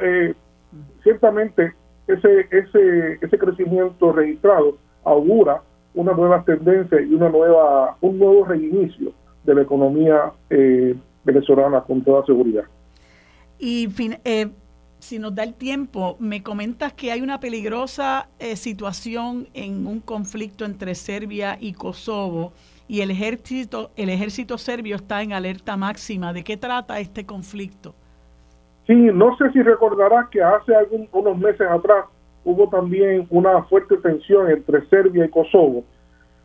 ciertamente 1.04 1.74
ese, 2.14 2.48
ese, 2.52 3.20
ese 3.22 3.38
crecimiento 3.38 4.12
registrado 4.12 4.78
augura 5.04 5.62
una 5.94 6.14
nueva 6.14 6.44
tendencia 6.44 7.02
y 7.02 7.14
una 7.14 7.30
nueva, 7.30 7.98
un 8.02 8.18
nuevo 8.18 8.46
reinicio 8.46 9.14
de 9.44 9.56
la 9.56 9.62
economía 9.64 10.32
eh, 10.50 10.96
venezolana 11.24 11.82
con 11.82 12.02
toda 12.04 12.26
seguridad. 12.26 12.64
Y 13.60 13.90
eh, 14.24 14.50
si 15.00 15.20
nos 15.20 15.36
da 15.36 15.44
el 15.44 15.54
tiempo, 15.54 16.16
me 16.20 16.44
comentas 16.44 16.94
que 16.94 17.12
hay 17.12 17.22
una 17.22 17.40
peligrosa 17.40 18.30
eh, 18.40 18.56
situación 18.56 19.48
en 19.54 19.86
un 19.88 20.00
conflicto 20.00 20.66
entre 20.66 20.96
Serbia 20.96 21.58
y 21.60 21.74
Kosovo 21.74 22.54
y 22.88 23.02
el 23.02 23.12
ejército, 23.12 23.92
el 23.96 24.10
ejército 24.10 24.58
serbio 24.58 24.98
está 24.98 25.22
en 25.22 25.32
alerta 25.34 25.78
máxima. 25.78 26.34
¿De 26.34 26.44
qué 26.44 26.58
trata 26.58 27.00
este 27.00 27.26
conflicto? 27.26 27.96
Sí, 28.92 29.10
no 29.14 29.38
sé 29.38 29.50
si 29.54 29.62
recordarás 29.62 30.28
que 30.28 30.44
hace 30.44 30.76
algún, 30.76 31.08
unos 31.14 31.38
meses 31.38 31.62
atrás 31.62 32.08
hubo 32.44 32.68
también 32.68 33.26
una 33.30 33.64
fuerte 33.64 33.96
tensión 33.96 34.52
entre 34.52 34.86
Serbia 34.88 35.24
y 35.24 35.30
Kosovo 35.30 35.86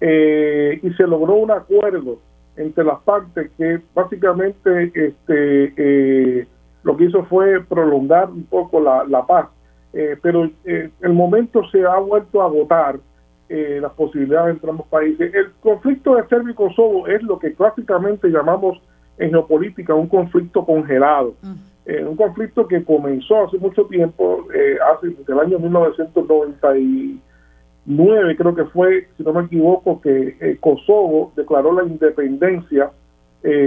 eh, 0.01 0.79
y 0.81 0.91
se 0.93 1.09
logró 1.09 1.35
un 1.35 1.51
acuerdo 1.51 2.21
entre 2.57 2.85
las 2.85 3.01
partes 3.01 3.51
que 3.59 3.81
básicamente 3.93 4.93
este, 4.95 5.75
eh, 5.77 6.47
lo 6.85 6.97
que 6.97 7.07
hizo 7.07 7.25
fue 7.25 7.65
prolongar 7.65 8.31
un 8.31 8.45
poco 8.45 8.79
la, 8.79 9.27
paz. 9.27 9.49
Eh, 9.93 10.17
pero 10.23 10.49
el 10.65 11.13
momento 11.13 11.69
se 11.71 11.85
ha 11.85 11.97
vuelto 11.97 12.43
a 12.43 12.45
agotar 12.45 13.01
las 13.49 13.93
posibilidades 13.95 14.55
entre 14.55 14.71
ambos 14.71 14.87
países. 14.87 15.35
El 15.35 15.51
conflicto 15.61 16.15
de 16.15 16.29
Serbia 16.29 16.53
y 16.53 16.55
Kosovo 16.55 17.09
es 17.09 17.25
lo 17.25 17.41
que 17.41 17.55
clásicamente 17.55 18.29
llamamos 18.29 18.81
en 19.19 19.31
geopolítica 19.31 19.95
un 19.95 20.07
conflicto 20.07 20.65
congelado. 20.65 21.35
Eh, 21.87 22.05
un 22.05 22.17
conflicto 22.17 22.67
que 22.67 22.83
comenzó 22.83 23.45
hace 23.45 23.59
mucho 23.59 23.85
tiempo, 23.85 24.49
eh, 24.53 24.77
hace 24.93 25.11
desde 25.11 25.33
el 25.33 25.39
año 25.39 25.61
1999, 25.61 28.37
creo 28.37 28.57
que 28.57 28.65
fue, 28.65 29.07
si 29.17 29.23
no 29.23 29.33
me 29.33 29.45
equivoco, 29.45 30.01
que 30.01 30.37
eh, 30.41 30.57
Kosovo 30.61 31.33
declaró 31.37 31.73
la 31.73 31.85
independencia. 31.85 32.91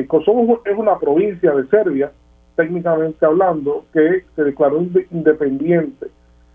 Kosovo 0.08 0.62
es 0.66 0.78
una 0.78 1.00
provincia 1.00 1.56
de 1.56 1.66
Serbia, 1.68 2.12
técnicamente 2.58 3.26
hablando, 3.26 3.86
que 3.94 4.26
se 4.36 4.44
declaró 4.44 4.86
independiente. 5.12 6.08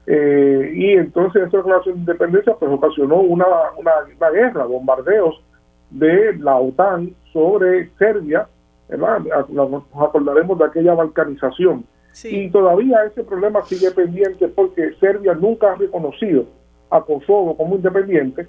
y 0.07 0.91
entonces 0.91 1.45
esa 1.45 1.57
declaración 1.57 1.95
de 1.95 2.01
independencia 2.01 2.55
pues 2.59 2.71
ocasionó 2.71 3.21
una, 3.21 3.47
una 3.79 4.31
guerra, 4.31 4.67
bombardeos 4.67 5.43
de 5.89 6.37
la 6.37 6.57
OTAN 6.57 7.15
sobre 7.33 7.89
Serbia 7.97 8.47
nos 8.89 9.83
acordaremos 9.95 10.59
de 10.59 10.65
aquella 10.65 10.95
balcanización. 10.95 11.85
Y 12.23 12.49
todavía 12.51 13.05
ese 13.05 13.25
problema 13.25 13.63
sigue 13.63 13.91
pendiente 13.91 14.47
porque 14.49 14.93
Serbia 15.01 15.35
nunca 15.35 15.73
ha 15.73 15.75
reconocido 15.75 16.47
a 16.91 17.01
Kosovo 17.01 17.57
como 17.57 17.75
independiente 17.75 18.47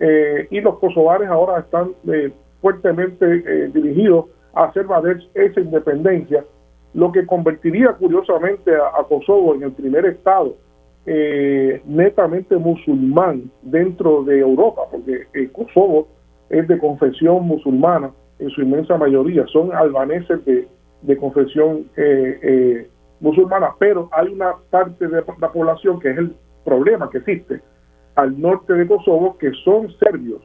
eh, 0.00 0.46
y 0.50 0.60
los 0.60 0.78
kosovares 0.78 1.28
ahora 1.28 1.60
están 1.60 1.92
eh, 2.06 2.30
fuertemente 2.60 3.24
eh, 3.24 3.70
dirigidos 3.72 4.26
a 4.52 4.64
hacer 4.64 4.84
valer 4.84 5.18
esa 5.34 5.60
independencia, 5.60 6.44
lo 6.94 7.10
que 7.10 7.26
convertiría 7.26 7.92
curiosamente 7.92 8.72
a, 8.74 9.02
Kosovo 9.04 9.54
en 9.54 9.62
el 9.64 9.72
primer 9.72 10.06
estado 10.06 10.56
netamente 11.86 12.54
musulmán 12.58 13.50
dentro 13.62 14.24
de 14.24 14.40
Europa, 14.40 14.82
porque 14.90 15.26
Kosovo 15.52 16.06
es 16.50 16.68
de 16.68 16.78
confesión 16.78 17.46
musulmana 17.46 18.10
en 18.38 18.50
su 18.50 18.62
inmensa 18.62 18.96
mayoría, 18.96 19.46
son 19.46 19.72
albaneses 19.74 20.44
de, 20.44 20.68
de 21.02 21.16
confesión 21.16 21.90
eh, 21.96 22.38
eh, 22.42 22.90
musulmana, 23.20 23.70
pero 23.78 24.08
hay 24.12 24.28
una 24.28 24.54
parte 24.70 25.08
de 25.08 25.24
la 25.40 25.52
población 25.52 25.98
que 26.00 26.10
es 26.10 26.18
el 26.18 26.34
problema 26.64 27.10
que 27.10 27.18
existe 27.18 27.60
al 28.14 28.40
norte 28.40 28.74
de 28.74 28.86
Kosovo 28.86 29.38
que 29.38 29.52
son 29.64 29.92
serbios. 29.98 30.42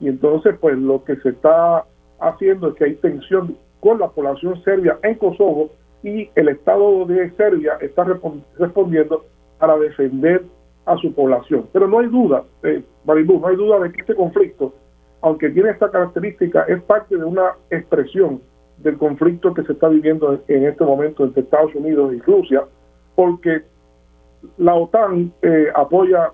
Y 0.00 0.08
entonces, 0.08 0.54
pues 0.60 0.78
lo 0.78 1.02
que 1.04 1.16
se 1.16 1.30
está 1.30 1.84
haciendo 2.20 2.68
es 2.68 2.74
que 2.74 2.84
hay 2.84 2.94
tensión 2.94 3.56
con 3.80 3.98
la 3.98 4.08
población 4.08 4.62
serbia 4.62 4.98
en 5.02 5.16
Kosovo 5.16 5.70
y 6.04 6.30
el 6.36 6.48
Estado 6.48 7.04
de 7.06 7.30
Serbia 7.32 7.76
está 7.80 8.04
respondiendo 8.04 9.24
para 9.58 9.76
defender 9.78 10.44
a 10.86 10.96
su 10.98 11.12
población. 11.12 11.68
Pero 11.72 11.88
no 11.88 11.98
hay 11.98 12.06
duda, 12.06 12.44
eh, 12.62 12.82
no 13.04 13.14
hay 13.14 13.56
duda 13.56 13.80
de 13.80 13.92
que 13.92 14.00
este 14.00 14.14
conflicto 14.14 14.72
aunque 15.22 15.50
tiene 15.50 15.70
esta 15.70 15.90
característica, 15.90 16.64
es 16.64 16.82
parte 16.82 17.16
de 17.16 17.24
una 17.24 17.52
expresión 17.70 18.42
del 18.78 18.98
conflicto 18.98 19.54
que 19.54 19.62
se 19.62 19.72
está 19.72 19.88
viviendo 19.88 20.42
en 20.48 20.66
este 20.66 20.84
momento 20.84 21.24
entre 21.24 21.42
Estados 21.42 21.74
Unidos 21.74 22.12
y 22.12 22.20
Rusia, 22.20 22.64
porque 23.14 23.62
la 24.58 24.74
OTAN 24.74 25.32
eh, 25.42 25.68
apoya 25.74 26.32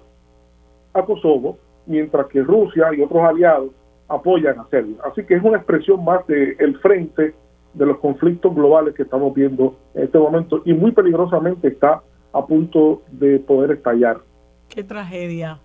a 0.95 1.03
Kosovo, 1.05 1.59
mientras 1.87 2.27
que 2.29 2.43
Rusia 2.43 2.89
y 2.97 3.03
otros 3.03 3.23
aliados 3.23 3.71
apoyan 4.09 4.59
a 4.59 4.67
Serbia. 4.69 4.97
Así 5.05 5.23
que 5.25 5.35
es 5.35 5.43
una 5.43 5.59
expresión 5.59 6.03
más 6.03 6.27
del 6.27 6.79
frente 6.79 7.35
de 7.75 7.87
los 7.87 7.99
conflictos 7.99 8.55
globales 8.55 8.95
que 8.95 9.03
estamos 9.03 9.35
viendo 9.35 9.77
en 9.95 10.05
este 10.05 10.19
momento 10.19 10.63
y 10.65 10.73
muy 10.73 10.93
peligrosamente 10.93 11.69
está 11.69 12.03
a 12.33 12.47
punto 12.47 13.03
de 13.11 13.39
poder 13.41 13.73
estallar. 13.73 14.21
Qué 14.69 14.83
tragedia. 14.83 15.61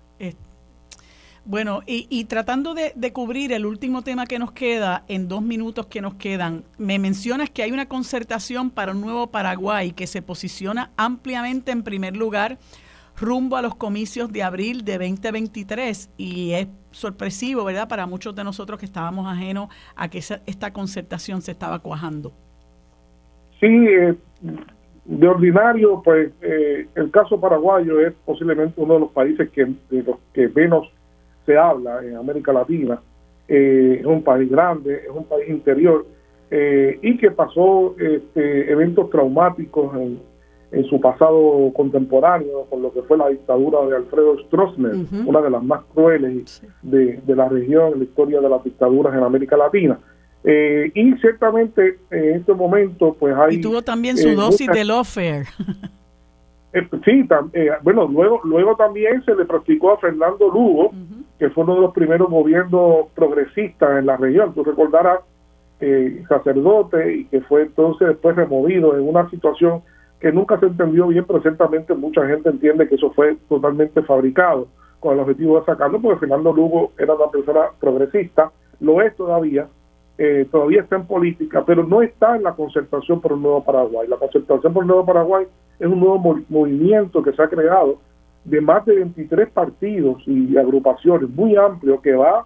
Bueno, 1.45 1.81
y, 1.85 2.23
tratando 2.25 2.73
de, 2.73 3.11
cubrir 3.11 3.51
el 3.51 3.65
último 3.65 4.01
tema 4.01 4.25
que 4.25 4.39
nos 4.39 4.53
queda, 4.53 5.03
en 5.09 5.27
dos 5.27 5.41
minutos 5.41 5.87
que 5.87 6.01
nos 6.01 6.13
quedan, 6.13 6.63
me 6.77 6.99
mencionas 6.99 7.49
que 7.49 7.63
hay 7.63 7.73
una 7.73 7.87
concertación 7.87 8.69
para 8.69 8.93
un 8.93 9.01
nuevo 9.01 9.27
Paraguay 9.27 9.91
que 9.91 10.07
se 10.07 10.21
posiciona 10.21 10.91
ampliamente 10.95 11.71
en 11.71 11.83
primer 11.83 12.15
lugar 12.15 12.59
rumbo 13.19 13.57
a 13.57 13.61
los 13.61 13.75
comicios 13.75 14.31
de 14.31 14.41
abril 14.41 14.85
de 14.85 14.93
2023 14.93 16.11
y 16.17 16.53
es 16.53 16.67
sorpresivo, 16.91 17.65
¿verdad?, 17.65 17.89
para 17.89 18.07
muchos 18.07 18.33
de 18.33 18.43
nosotros 18.45 18.79
que 18.79 18.85
estábamos 18.85 19.27
ajenos 19.27 19.67
a 19.97 20.07
que 20.07 20.19
esta 20.19 20.71
concertación 20.71 21.41
se 21.41 21.51
estaba 21.51 21.79
cuajando. 21.79 22.31
Sí, 23.59 23.67
eh, 23.67 24.15
de 25.05 25.27
ordinario, 25.27 26.01
pues 26.03 26.31
eh, 26.41 26.87
el 26.95 27.11
caso 27.11 27.39
paraguayo 27.39 27.99
es 27.99 28.13
posiblemente 28.25 28.79
uno 28.79 28.93
de 28.93 28.99
los 29.01 29.11
países 29.11 29.51
de 29.53 30.03
los 30.03 30.17
que 30.33 30.47
menos 30.47 30.89
se 31.45 31.57
habla 31.57 32.03
en 32.03 32.15
América 32.15 32.53
Latina. 32.53 32.99
Eh, 33.47 33.97
es 33.99 34.05
un 34.05 34.23
país 34.23 34.49
grande, 34.49 35.01
es 35.03 35.09
un 35.13 35.25
país 35.25 35.49
interior 35.49 36.05
eh, 36.49 36.97
y 37.01 37.17
que 37.17 37.31
pasó 37.31 37.95
este, 37.99 38.71
eventos 38.71 39.09
traumáticos 39.09 39.93
en, 39.95 40.19
en, 40.71 40.85
su 40.85 41.01
pasado 41.01 41.71
contemporáneo 41.75 42.65
con 42.69 42.81
lo 42.81 42.93
que 42.93 43.01
fue 43.01 43.17
la 43.17 43.27
dictadura 43.27 43.85
de 43.85 43.97
Alfredo 43.97 44.39
Stroessner, 44.45 44.95
una 45.25 45.41
de 45.41 45.49
las 45.49 45.63
más 45.63 45.81
crueles 45.93 46.63
de, 46.81 47.19
de, 47.25 47.35
la 47.35 47.49
región 47.49 47.93
en 47.93 47.99
la 47.99 48.05
historia 48.05 48.39
de 48.39 48.49
las 48.49 48.63
dictaduras 48.63 49.13
en 49.13 49.23
América 49.23 49.57
Latina. 49.57 49.99
Eh, 50.45 50.91
y 50.93 51.13
ciertamente 51.15 51.99
en 52.11 52.35
este 52.35 52.53
momento 52.53 53.15
pues 53.17 53.35
hay... 53.35 53.55
Y 53.55 53.61
tuvo 53.61 53.81
también 53.81 54.17
su 54.17 54.29
dosis 54.35 54.67
de 54.67 54.85
lawfare. 54.85 55.45
sí, 57.05 57.27
bueno, 57.83 58.07
luego, 58.07 58.41
luego 58.43 58.75
también 58.75 59.23
se 59.23 59.35
le 59.35 59.45
practicó 59.45 59.93
a 59.93 59.97
Fernando 59.99 60.49
Lugo, 60.49 60.91
que 61.43 61.49
fue 61.49 61.65
uno 61.65 61.75
de 61.75 61.81
los 61.81 61.93
primeros 61.93 62.29
gobiernos 62.29 63.07
progresistas 63.13 63.99
en 63.99 64.05
la 64.05 64.15
región. 64.15 64.53
Tú 64.53 64.63
recordarás, 64.63 65.19
eh, 65.81 66.23
sacerdote 66.29 67.17
y 67.17 67.25
que 67.25 67.41
fue 67.41 67.63
entonces 67.63 68.07
después 68.07 68.37
removido 68.37 68.97
en 68.97 69.05
una 69.05 69.29
situación 69.29 69.81
que 70.21 70.31
nunca 70.31 70.57
se 70.61 70.67
entendió 70.67 71.07
bien, 71.07 71.25
pero 71.27 71.41
ciertamente 71.41 71.93
mucha 71.95 72.25
gente 72.25 72.47
entiende 72.47 72.87
que 72.87 72.95
eso 72.95 73.11
fue 73.11 73.35
totalmente 73.49 74.01
fabricado 74.03 74.69
con 75.01 75.15
el 75.15 75.19
objetivo 75.19 75.59
de 75.59 75.65
sacarlo, 75.65 75.99
porque 75.99 76.21
Fernando 76.21 76.53
Lugo 76.53 76.93
era 76.97 77.13
una 77.13 77.29
persona 77.29 77.63
progresista, 77.77 78.49
lo 78.79 79.01
es 79.01 79.13
todavía, 79.17 79.67
eh, 80.17 80.47
todavía 80.49 80.83
está 80.83 80.95
en 80.95 81.07
política, 81.07 81.65
pero 81.65 81.83
no 81.83 82.01
está 82.01 82.37
en 82.37 82.43
la 82.43 82.53
concertación 82.53 83.19
por 83.19 83.33
un 83.33 83.41
nuevo 83.41 83.65
Paraguay. 83.65 84.07
La 84.07 84.15
concertación 84.15 84.71
por 84.71 84.83
un 84.83 84.87
nuevo 84.87 85.05
Paraguay 85.05 85.45
es 85.77 85.87
un 85.87 85.99
nuevo 85.99 86.37
movimiento 86.47 87.21
que 87.21 87.33
se 87.33 87.43
ha 87.43 87.49
creado 87.49 87.97
de 88.45 88.61
más 88.61 88.85
de 88.85 88.95
23 88.95 89.49
partidos 89.49 90.21
y 90.27 90.57
agrupaciones 90.57 91.29
muy 91.29 91.55
amplio 91.55 92.01
que 92.01 92.13
va 92.13 92.45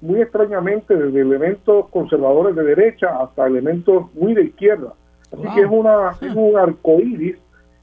muy 0.00 0.20
extrañamente 0.20 0.96
desde 0.96 1.20
elementos 1.20 1.88
conservadores 1.90 2.56
de 2.56 2.64
derecha 2.64 3.18
hasta 3.20 3.46
elementos 3.46 4.12
muy 4.14 4.34
de 4.34 4.44
izquierda. 4.44 4.94
Así 5.32 5.54
que 5.54 5.60
es, 5.60 5.70
una, 5.70 6.10
es 6.20 6.34
un 6.34 6.56
arcoíris 6.56 7.36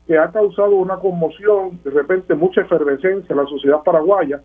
que 0.07 0.17
ha 0.17 0.31
causado 0.31 0.75
una 0.75 0.97
conmoción, 0.97 1.79
de 1.83 1.91
repente 1.91 2.33
mucha 2.33 2.61
efervescencia 2.61 3.31
en 3.33 3.37
la 3.37 3.45
sociedad 3.45 3.83
paraguaya, 3.83 4.41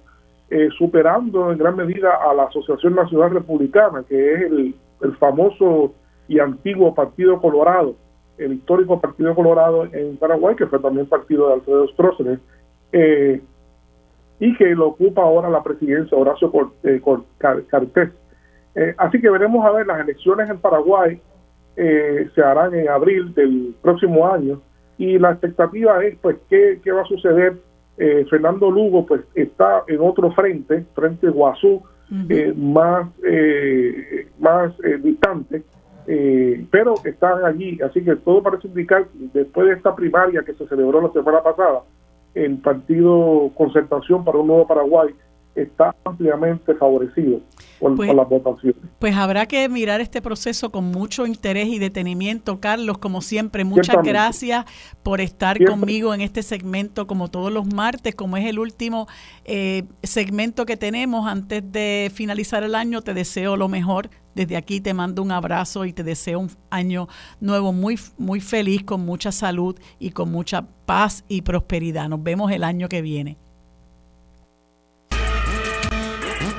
eh, 0.50 0.68
superando 0.76 1.50
en 1.50 1.58
gran 1.58 1.76
medida 1.76 2.14
a 2.14 2.34
la 2.34 2.44
Asociación 2.44 2.94
Nacional 2.94 3.30
Republicana, 3.30 4.04
que 4.08 4.34
es 4.34 4.42
el, 4.42 4.74
el 5.00 5.16
famoso 5.16 5.94
y 6.28 6.38
antiguo 6.38 6.94
Partido 6.94 7.40
Colorado, 7.40 7.94
el 8.38 8.54
histórico 8.54 9.00
Partido 9.00 9.34
Colorado 9.34 9.86
en 9.92 10.16
Paraguay, 10.16 10.56
que 10.56 10.66
fue 10.66 10.78
también 10.78 11.06
partido 11.06 11.48
de 11.48 11.54
Alfredo 11.54 11.88
Stroessner, 11.88 12.40
eh, 12.93 13.40
y 14.39 14.55
que 14.56 14.74
lo 14.74 14.89
ocupa 14.89 15.23
ahora 15.23 15.48
la 15.48 15.62
presidencia 15.62 16.16
Horacio 16.16 16.52
eh, 16.85 17.01
Cartés. 17.39 18.10
Eh, 18.74 18.94
así 18.98 19.20
que 19.20 19.31
veremos 19.31 19.64
a 19.64 19.70
ver, 19.70 19.86
las 19.86 20.01
elecciones 20.01 20.48
en 20.51 20.59
Paraguay 20.59 21.20
se 21.74 22.43
harán 22.43 22.74
en 22.74 22.86
abril 22.89 23.32
del 23.32 23.74
próximo 23.81 24.31
año 24.31 24.60
y 24.98 25.19
la 25.19 25.31
expectativa 25.31 26.05
es 26.05 26.19
pues 26.20 26.36
qué, 26.51 26.81
qué 26.85 26.93
va 26.93 27.02
a 27.02 27.06
suceder. 27.06 27.56
Fernando 28.28 28.70
Lugo 28.70 29.06
pues 29.06 29.23
está 29.35 29.85
en 29.86 30.01
otro 30.01 30.32
frente, 30.32 30.85
frente 30.94 31.28
Guazú, 31.28 31.82
más, 32.56 33.09
más 34.39 34.73
distante, 35.02 35.62
pero 36.70 36.94
están 37.05 37.44
allí, 37.44 37.81
así 37.81 38.02
que 38.02 38.16
todo 38.16 38.43
parece 38.43 38.69
indicar, 38.69 39.06
después 39.32 39.69
de 39.69 39.74
esta 39.74 39.94
primaria 39.94 40.43
que 40.43 40.52
se 40.52 40.66
celebró 40.66 41.01
la 41.01 41.12
semana 41.12 41.43
pasada, 41.43 41.85
el 42.34 42.59
partido 42.59 43.50
Concertación 43.54 44.24
para 44.24 44.38
un 44.38 44.46
Nuevo 44.46 44.66
Paraguay 44.66 45.14
está 45.54 45.94
ampliamente 46.04 46.74
favorecido 46.74 47.40
por, 47.78 47.96
pues, 47.96 48.14
las 48.14 48.28
votaciones. 48.28 48.80
Pues 48.98 49.16
habrá 49.16 49.46
que 49.46 49.68
mirar 49.68 50.00
este 50.00 50.22
proceso 50.22 50.70
con 50.70 50.84
mucho 50.84 51.26
interés 51.26 51.68
y 51.68 51.78
detenimiento. 51.78 52.60
Carlos, 52.60 52.98
como 52.98 53.20
siempre, 53.20 53.64
muchas 53.64 53.96
gracias 54.02 54.64
por 55.02 55.20
estar 55.20 55.62
conmigo 55.64 56.14
en 56.14 56.20
este 56.20 56.42
segmento, 56.42 57.06
como 57.06 57.28
todos 57.28 57.52
los 57.52 57.72
martes, 57.72 58.14
como 58.14 58.36
es 58.36 58.46
el 58.46 58.58
último 58.58 59.06
eh, 59.44 59.84
segmento 60.02 60.66
que 60.66 60.76
tenemos 60.76 61.26
antes 61.26 61.62
de 61.70 62.10
finalizar 62.14 62.62
el 62.62 62.74
año. 62.74 63.02
Te 63.02 63.14
deseo 63.14 63.56
lo 63.56 63.68
mejor 63.68 64.10
desde 64.34 64.56
aquí 64.56 64.80
te 64.80 64.94
mando 64.94 65.22
un 65.22 65.30
abrazo 65.30 65.84
y 65.84 65.92
te 65.92 66.02
deseo 66.02 66.40
un 66.40 66.50
año 66.70 67.08
nuevo 67.40 67.72
muy, 67.72 67.98
muy 68.16 68.40
feliz, 68.40 68.82
con 68.82 69.04
mucha 69.04 69.30
salud 69.30 69.78
y 69.98 70.10
con 70.10 70.30
mucha 70.30 70.66
paz 70.86 71.24
y 71.28 71.42
prosperidad. 71.42 72.08
Nos 72.08 72.22
vemos 72.22 72.50
el 72.50 72.64
año 72.64 72.88
que 72.88 73.02
viene. 73.02 73.36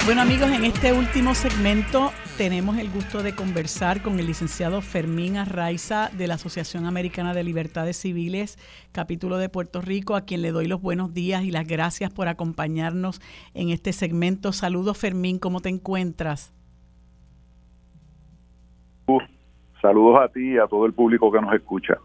Bueno 0.05 0.21
amigos, 0.21 0.51
en 0.51 0.65
este 0.65 0.91
último 0.91 1.33
segmento 1.33 2.09
tenemos 2.37 2.77
el 2.77 2.91
gusto 2.91 3.23
de 3.23 3.33
conversar 3.33 4.01
con 4.01 4.19
el 4.19 4.27
licenciado 4.27 4.81
Fermín 4.81 5.37
Arraiza 5.37 6.09
de 6.09 6.27
la 6.27 6.33
Asociación 6.33 6.85
Americana 6.85 7.33
de 7.33 7.45
Libertades 7.45 7.95
Civiles, 7.95 8.57
capítulo 8.91 9.37
de 9.37 9.47
Puerto 9.47 9.79
Rico, 9.79 10.17
a 10.17 10.25
quien 10.25 10.41
le 10.41 10.51
doy 10.51 10.67
los 10.67 10.81
buenos 10.81 11.13
días 11.13 11.45
y 11.45 11.51
las 11.51 11.65
gracias 11.65 12.11
por 12.11 12.27
acompañarnos 12.27 13.21
en 13.53 13.69
este 13.69 13.93
segmento. 13.93 14.51
Saludos 14.51 14.97
Fermín, 14.97 15.39
¿cómo 15.39 15.61
te 15.61 15.69
encuentras? 15.69 16.53
Saludos 19.81 20.19
a 20.21 20.27
ti 20.27 20.55
y 20.55 20.57
a 20.57 20.67
todo 20.67 20.85
el 20.85 20.93
público 20.93 21.31
que 21.31 21.39
nos 21.39 21.53
escucha. 21.53 21.97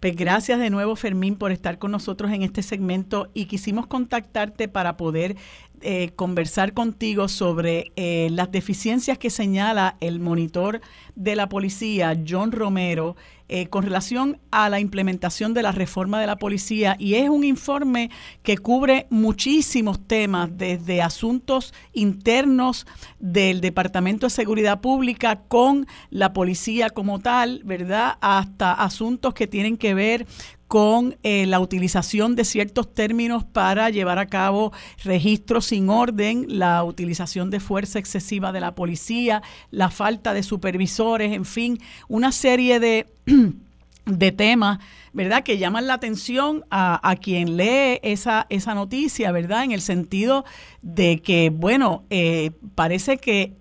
Pues 0.00 0.14
gracias 0.14 0.60
de 0.60 0.70
nuevo, 0.70 0.94
Fermín, 0.94 1.36
por 1.36 1.50
estar 1.50 1.78
con 1.78 1.90
nosotros 1.90 2.30
en 2.30 2.42
este 2.42 2.62
segmento 2.62 3.30
y 3.34 3.46
quisimos 3.46 3.88
contactarte 3.88 4.68
para 4.68 4.96
poder 4.96 5.34
eh, 5.82 6.10
conversar 6.16 6.72
contigo 6.72 7.28
sobre 7.28 7.92
eh, 7.96 8.28
las 8.30 8.50
deficiencias 8.50 9.18
que 9.18 9.30
señala 9.30 9.96
el 10.00 10.20
monitor 10.20 10.80
de 11.14 11.36
la 11.36 11.48
policía, 11.48 12.18
John 12.26 12.52
Romero, 12.52 13.16
eh, 13.50 13.68
con 13.68 13.82
relación 13.82 14.38
a 14.50 14.68
la 14.68 14.78
implementación 14.78 15.54
de 15.54 15.62
la 15.62 15.72
reforma 15.72 16.20
de 16.20 16.26
la 16.26 16.36
policía. 16.36 16.96
Y 16.98 17.14
es 17.14 17.30
un 17.30 17.44
informe 17.44 18.10
que 18.42 18.58
cubre 18.58 19.06
muchísimos 19.08 20.06
temas, 20.06 20.50
desde 20.52 21.00
asuntos 21.00 21.72
internos 21.94 22.86
del 23.18 23.62
Departamento 23.62 24.26
de 24.26 24.30
Seguridad 24.30 24.82
Pública 24.82 25.40
con 25.48 25.86
la 26.10 26.34
policía 26.34 26.90
como 26.90 27.20
tal, 27.20 27.62
¿verdad? 27.64 28.18
Hasta 28.20 28.74
asuntos 28.74 29.32
que 29.32 29.46
tienen 29.46 29.78
que 29.78 29.94
ver 29.94 30.26
con 30.68 31.16
eh, 31.22 31.46
la 31.46 31.60
utilización 31.60 32.36
de 32.36 32.44
ciertos 32.44 32.94
términos 32.94 33.42
para 33.42 33.88
llevar 33.88 34.18
a 34.18 34.26
cabo 34.26 34.72
registros 35.02 35.66
sin 35.66 35.88
orden, 35.88 36.46
la 36.48 36.84
utilización 36.84 37.50
de 37.50 37.58
fuerza 37.58 37.98
excesiva 37.98 38.52
de 38.52 38.60
la 38.60 38.74
policía, 38.74 39.42
la 39.70 39.90
falta 39.90 40.34
de 40.34 40.42
supervisores, 40.42 41.32
en 41.32 41.46
fin, 41.46 41.78
una 42.06 42.32
serie 42.32 42.80
de, 42.80 43.06
de 44.04 44.32
temas, 44.32 44.78
¿verdad?, 45.14 45.42
que 45.42 45.56
llaman 45.56 45.86
la 45.86 45.94
atención 45.94 46.64
a, 46.70 47.16
quien 47.20 47.56
lee 47.56 47.98
esa, 48.02 48.46
esa 48.50 48.74
noticia, 48.74 49.32
¿verdad?, 49.32 49.64
en 49.64 49.72
el 49.72 49.80
sentido 49.80 50.44
de 50.82 51.22
que, 51.22 51.50
bueno, 51.50 52.04
eh, 52.10 52.50
parece 52.74 53.16
que 53.16 53.54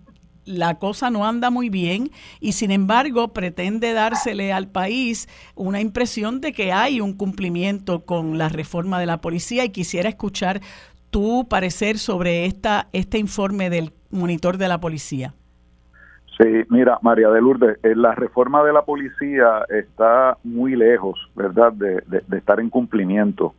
la 0.48 0.80
cosa 0.80 1.10
no 1.10 1.26
anda 1.26 1.50
muy 1.50 1.70
bien 1.70 2.10
y 2.40 2.54
sin 2.54 2.72
embargo 2.72 3.34
pretende 3.34 3.94
dársele 3.94 4.54
al 4.54 4.68
país 4.68 5.28
una 5.56 5.82
impresión 5.82 6.42
de 6.42 6.54
que 6.54 6.72
hay 6.72 7.02
un 7.02 7.14
cumplimiento 7.14 8.06
con 8.06 8.38
la 8.38 8.50
reforma 8.50 9.00
de 9.00 9.06
la 9.06 9.20
policía 9.22 9.66
y 9.66 9.70
quisiera 9.70 10.10
escuchar 10.10 10.62
tu 11.10 11.48
parecer 11.50 11.98
sobre 11.98 12.46
esta, 12.46 12.88
este 12.94 13.18
informe 13.18 13.70
del 13.70 13.92
monitor 14.10 14.58
de 14.58 14.68
la 14.68 14.80
policía. 14.80 15.34
Sí, 16.38 16.64
mira, 16.70 17.00
María 17.02 17.30
de 17.30 17.42
Lourdes, 17.42 17.80
eh, 17.84 17.96
la 17.96 18.14
reforma 18.14 18.64
de 18.64 18.72
la 18.72 18.84
policía 18.84 19.66
está 19.70 20.38
muy 20.44 20.76
lejos, 20.76 21.20
¿verdad?, 21.36 21.74
de, 21.74 22.04
de 22.06 22.38
estar 22.38 22.60
en 22.60 22.70
cumplimiento. 22.70 23.56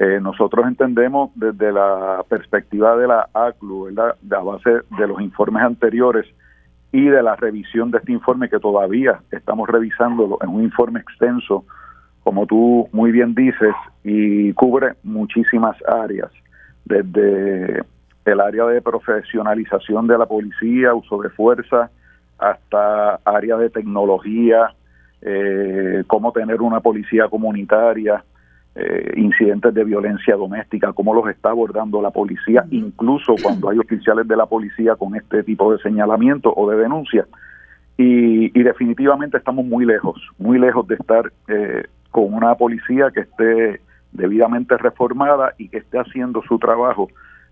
Eh, 0.00 0.20
nosotros 0.22 0.64
entendemos 0.64 1.30
desde 1.34 1.72
la 1.72 2.24
perspectiva 2.28 2.96
de 2.96 3.08
la 3.08 3.28
ACLU, 3.34 3.86
¿verdad? 3.86 4.14
a 4.30 4.42
base 4.44 4.70
de 4.96 5.08
los 5.08 5.20
informes 5.20 5.64
anteriores, 5.64 6.24
y 6.92 7.04
de 7.08 7.20
la 7.20 7.34
revisión 7.34 7.90
de 7.90 7.98
este 7.98 8.12
informe 8.12 8.48
que 8.48 8.60
todavía 8.60 9.20
estamos 9.32 9.68
revisándolo 9.68 10.38
en 10.40 10.50
un 10.50 10.62
informe 10.62 11.00
extenso, 11.00 11.64
como 12.22 12.46
tú 12.46 12.88
muy 12.92 13.10
bien 13.10 13.34
dices, 13.34 13.74
y 14.04 14.52
cubre 14.52 14.94
muchísimas 15.02 15.76
áreas, 15.86 16.30
desde 16.84 17.82
el 18.24 18.40
área 18.40 18.66
de 18.66 18.80
profesionalización 18.80 20.06
de 20.06 20.16
la 20.16 20.26
policía, 20.26 20.94
uso 20.94 21.20
de 21.20 21.30
fuerza, 21.30 21.90
hasta 22.38 23.16
área 23.24 23.56
de 23.56 23.68
tecnología, 23.68 24.72
eh, 25.22 26.04
cómo 26.06 26.30
tener 26.30 26.62
una 26.62 26.78
policía 26.78 27.28
comunitaria, 27.28 28.22
eh, 28.80 29.12
incidentes 29.16 29.74
de 29.74 29.82
violencia 29.82 30.36
doméstica, 30.36 30.92
cómo 30.92 31.12
los 31.12 31.28
está 31.28 31.50
abordando 31.50 32.00
la 32.00 32.12
policía, 32.12 32.64
incluso 32.70 33.34
cuando 33.42 33.70
hay 33.70 33.78
oficiales 33.78 34.28
de 34.28 34.36
la 34.36 34.46
policía 34.46 34.94
con 34.94 35.16
este 35.16 35.42
tipo 35.42 35.72
de 35.72 35.82
señalamiento 35.82 36.54
o 36.54 36.70
de 36.70 36.76
denuncia. 36.76 37.26
Y, 37.96 38.50
definitivamente 38.62 39.38
estamos 39.38 39.64
muy 39.64 39.84
lejos, 39.84 40.24
muy 40.38 40.60
lejos 40.60 40.86
de 40.86 40.94
estar 40.94 41.32
eh, 41.48 41.86
con 42.12 42.32
una 42.32 42.54
policía 42.54 43.10
que 43.12 43.22
esté 43.22 43.80
debidamente 44.12 44.76
reformada 44.76 45.54
y 45.58 45.68
que 45.68 45.78
esté 45.78 45.98
haciendo 45.98 46.40
su 46.42 46.60
trabajo 46.60 47.08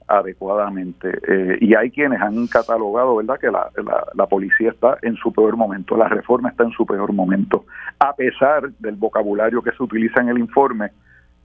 adecuadamente. 0.06 1.10
Eh, 1.26 1.58
y 1.60 1.74
hay 1.74 1.90
quienes 1.90 2.20
han 2.20 2.46
catalogado, 2.46 3.16
¿verdad?, 3.16 3.40
que 3.40 3.50
la, 3.50 3.68
la, 4.14 4.26
policía 4.26 4.70
está 4.70 4.98
en 5.02 5.16
su 5.16 5.32
peor 5.32 5.56
momento, 5.56 5.96
la 5.96 6.06
reforma 6.06 6.50
está 6.50 6.62
en 6.62 6.70
su 6.70 6.86
peor 6.86 7.12
momento, 7.12 7.64
a 7.98 8.14
pesar 8.14 8.70
del 8.78 8.94
vocabulario 8.94 9.60
que 9.60 9.72
se 9.72 9.82
utiliza 9.82 10.20
en 10.20 10.28
el 10.28 10.38
informe 10.38 10.90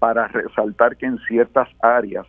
para 0.02 0.28
resaltar 0.30 0.98
que 0.98 1.06
en 1.06 1.20
ciertas 1.28 1.70
áreas 1.80 2.26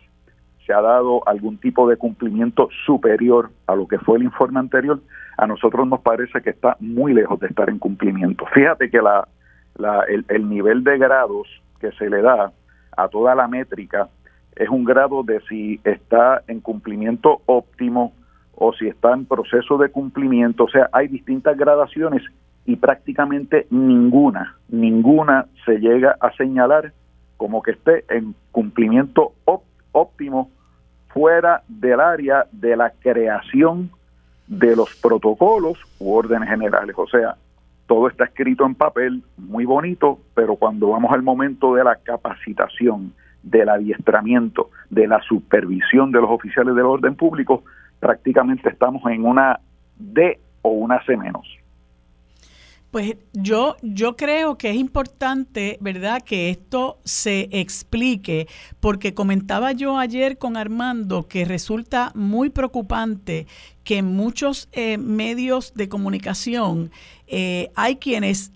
se 0.63 0.73
ha 0.73 0.79
dado 0.79 1.27
algún 1.27 1.57
tipo 1.57 1.89
de 1.89 1.97
cumplimiento 1.97 2.69
superior 2.85 3.49
a 3.65 3.73
lo 3.75 3.87
que 3.87 3.97
fue 3.97 4.17
el 4.17 4.23
informe 4.25 4.59
anterior, 4.59 5.01
a 5.39 5.47
nosotros 5.47 5.87
nos 5.87 5.99
parece 6.01 6.39
que 6.43 6.51
está 6.51 6.77
muy 6.79 7.15
lejos 7.15 7.39
de 7.39 7.47
estar 7.47 7.71
en 7.71 7.79
cumplimiento. 7.79 8.45
Fíjate 8.53 8.91
que 8.91 9.01
la, 9.01 9.27
la 9.75 10.03
el, 10.03 10.23
el 10.27 10.47
nivel 10.47 10.83
de 10.83 10.99
grados 10.99 11.47
que 11.79 11.91
se 11.93 12.11
le 12.11 12.21
da 12.21 12.51
a 12.95 13.07
toda 13.07 13.33
la 13.33 13.47
métrica 13.47 14.07
es 14.55 14.69
un 14.69 14.83
grado 14.83 15.23
de 15.23 15.41
si 15.49 15.81
está 15.83 16.43
en 16.47 16.59
cumplimiento 16.59 17.41
óptimo 17.47 18.13
o 18.53 18.71
si 18.73 18.87
está 18.87 19.13
en 19.13 19.25
proceso 19.25 19.79
de 19.79 19.89
cumplimiento. 19.89 20.65
O 20.65 20.69
sea, 20.69 20.89
hay 20.91 21.07
distintas 21.07 21.57
gradaciones 21.57 22.21
y 22.67 22.75
prácticamente 22.75 23.65
ninguna, 23.71 24.57
ninguna 24.69 25.47
se 25.65 25.79
llega 25.79 26.15
a 26.19 26.31
señalar 26.33 26.93
como 27.43 27.61
que 27.61 27.71
esté 27.71 28.05
en 28.07 28.35
cumplimiento 28.53 29.33
óptimo 29.91 30.49
fuera 31.09 31.61
del 31.67 31.99
área 31.99 32.45
de 32.53 32.77
la 32.77 32.91
creación 32.91 33.91
de 34.47 34.77
los 34.77 34.95
protocolos 34.95 35.77
u 35.99 36.13
órdenes 36.13 36.47
generales. 36.47 36.95
O 36.97 37.05
sea, 37.05 37.35
todo 37.85 38.07
está 38.07 38.23
escrito 38.23 38.65
en 38.65 38.75
papel, 38.75 39.23
muy 39.35 39.65
bonito, 39.65 40.19
pero 40.33 40.55
cuando 40.55 40.91
vamos 40.91 41.11
al 41.11 41.21
momento 41.21 41.75
de 41.75 41.83
la 41.83 41.97
capacitación, 41.97 43.11
del 43.43 43.67
adiestramiento, 43.67 44.69
de 44.89 45.05
la 45.05 45.21
supervisión 45.23 46.13
de 46.13 46.21
los 46.21 46.29
oficiales 46.29 46.73
del 46.75 46.85
orden 46.85 47.15
público, 47.15 47.65
prácticamente 47.99 48.69
estamos 48.69 49.03
en 49.11 49.25
una 49.25 49.59
D 49.97 50.39
o 50.61 50.69
una 50.69 51.03
C 51.03 51.17
menos. 51.17 51.45
Pues 52.93 53.15
yo, 53.33 53.75
yo 53.81 54.15
creo 54.15 54.59
que 54.59 54.69
es 54.69 54.75
importante, 54.75 55.79
¿verdad?, 55.81 56.21
que 56.21 56.51
esto 56.51 56.99
se 57.03 57.49
explique, 57.51 58.47
porque 58.79 59.15
comentaba 59.15 59.71
yo 59.71 59.97
ayer 59.97 60.37
con 60.37 60.57
Armando 60.57 61.27
que 61.27 61.43
resulta 61.43 62.11
muy 62.13 62.51
preocupante 62.51 63.47
que 63.83 63.97
en 63.97 64.15
muchos 64.15 64.69
eh, 64.73 64.99
medios 64.99 65.73
de 65.73 65.89
comunicación 65.89 66.91
eh, 67.25 67.71
hay 67.73 67.95
quienes 67.95 68.51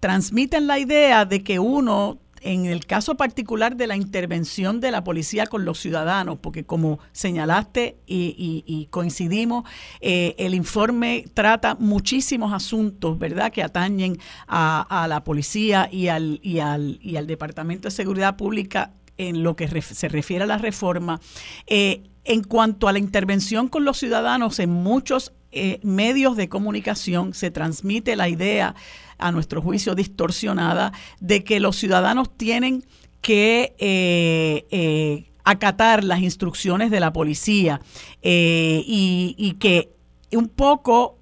transmiten 0.00 0.66
la 0.66 0.80
idea 0.80 1.24
de 1.24 1.44
que 1.44 1.60
uno 1.60 2.18
en 2.46 2.66
el 2.66 2.86
caso 2.86 3.16
particular 3.16 3.76
de 3.76 3.88
la 3.88 3.96
intervención 3.96 4.80
de 4.80 4.92
la 4.92 5.02
policía 5.02 5.46
con 5.46 5.64
los 5.64 5.80
ciudadanos, 5.80 6.38
porque 6.40 6.64
como 6.64 7.00
señalaste 7.10 7.96
y, 8.06 8.86
coincidimos, 8.90 9.64
eh, 10.00 10.36
el 10.38 10.54
informe 10.54 11.24
trata 11.34 11.74
muchísimos 11.74 12.52
asuntos, 12.52 13.18
¿verdad?, 13.18 13.50
que 13.50 13.64
atañen 13.64 14.18
a, 14.46 15.06
la 15.08 15.24
policía 15.24 15.88
y 15.90 16.06
al, 16.06 16.38
y, 16.40 16.60
al, 16.60 17.00
y 17.02 17.16
al 17.16 17.26
Departamento 17.26 17.88
de 17.88 17.92
Seguridad 17.92 18.36
Pública 18.36 18.92
en 19.18 19.42
lo 19.42 19.56
que 19.56 19.68
se 19.82 20.08
refiere 20.08 20.44
a 20.44 20.46
la 20.46 20.58
reforma. 20.58 21.20
Eh, 21.66 22.04
en 22.24 22.44
cuanto 22.44 22.86
a 22.86 22.92
la 22.92 22.98
intervención 22.98 23.68
con 23.68 23.84
los 23.84 23.98
ciudadanos 23.98 24.58
en 24.60 24.70
muchos 24.70 25.32
eh, 25.52 25.80
medios 25.82 26.36
de 26.36 26.48
comunicación 26.48 27.32
se 27.32 27.50
transmite 27.50 28.14
la 28.14 28.28
idea 28.28 28.74
a 29.18 29.32
nuestro 29.32 29.62
juicio 29.62 29.94
distorsionada, 29.94 30.92
de 31.20 31.44
que 31.44 31.60
los 31.60 31.76
ciudadanos 31.76 32.36
tienen 32.36 32.84
que 33.20 33.74
eh, 33.78 34.66
eh, 34.70 35.24
acatar 35.44 36.04
las 36.04 36.20
instrucciones 36.20 36.90
de 36.90 37.00
la 37.00 37.12
policía 37.12 37.80
eh, 38.22 38.82
y, 38.86 39.34
y, 39.38 39.52
que 39.54 39.92
un 40.32 40.48
poco 40.48 41.18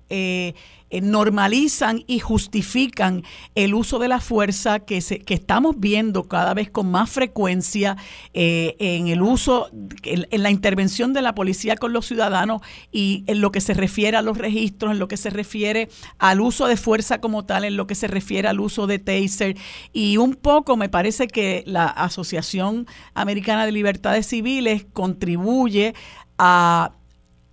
normalizan 1.02 2.04
y 2.06 2.18
justifican 2.18 3.22
el 3.54 3.74
uso 3.74 3.98
de 3.98 4.08
la 4.08 4.20
fuerza 4.20 4.80
que, 4.80 5.00
se, 5.00 5.18
que 5.18 5.34
estamos 5.34 5.78
viendo 5.78 6.24
cada 6.24 6.54
vez 6.54 6.70
con 6.70 6.90
más 6.90 7.10
frecuencia 7.10 7.96
eh, 8.32 8.76
en 8.78 9.08
el 9.08 9.22
uso, 9.22 9.70
en, 10.02 10.42
la 10.42 10.50
intervención 10.50 11.12
de 11.12 11.22
la 11.22 11.34
policía 11.34 11.76
con 11.76 11.92
los 11.92 12.06
ciudadanos 12.06 12.62
y 12.92 13.24
en 13.26 13.40
lo 13.40 13.52
que 13.52 13.60
se 13.60 13.74
refiere 13.74 14.16
a 14.16 14.22
los 14.22 14.38
registros, 14.38 14.92
en 14.92 14.98
lo 14.98 15.08
que 15.08 15.16
se 15.16 15.30
refiere 15.30 15.88
al 16.18 16.40
uso 16.40 16.66
de 16.66 16.76
fuerza 16.76 17.20
como 17.20 17.44
tal, 17.44 17.64
en 17.64 17.76
lo 17.76 17.86
que 17.86 17.94
se 17.94 18.06
refiere 18.06 18.48
al 18.48 18.60
uso 18.60 18.86
de 18.86 18.98
taser. 18.98 19.56
Y 19.92 20.16
un 20.16 20.34
poco 20.34 20.76
me 20.76 20.88
parece 20.88 21.28
que 21.28 21.64
la 21.66 21.86
Asociación 21.86 22.86
Americana 23.14 23.66
de 23.66 23.72
Libertades 23.72 24.26
Civiles 24.26 24.86
contribuye 24.92 25.94
a 26.38 26.92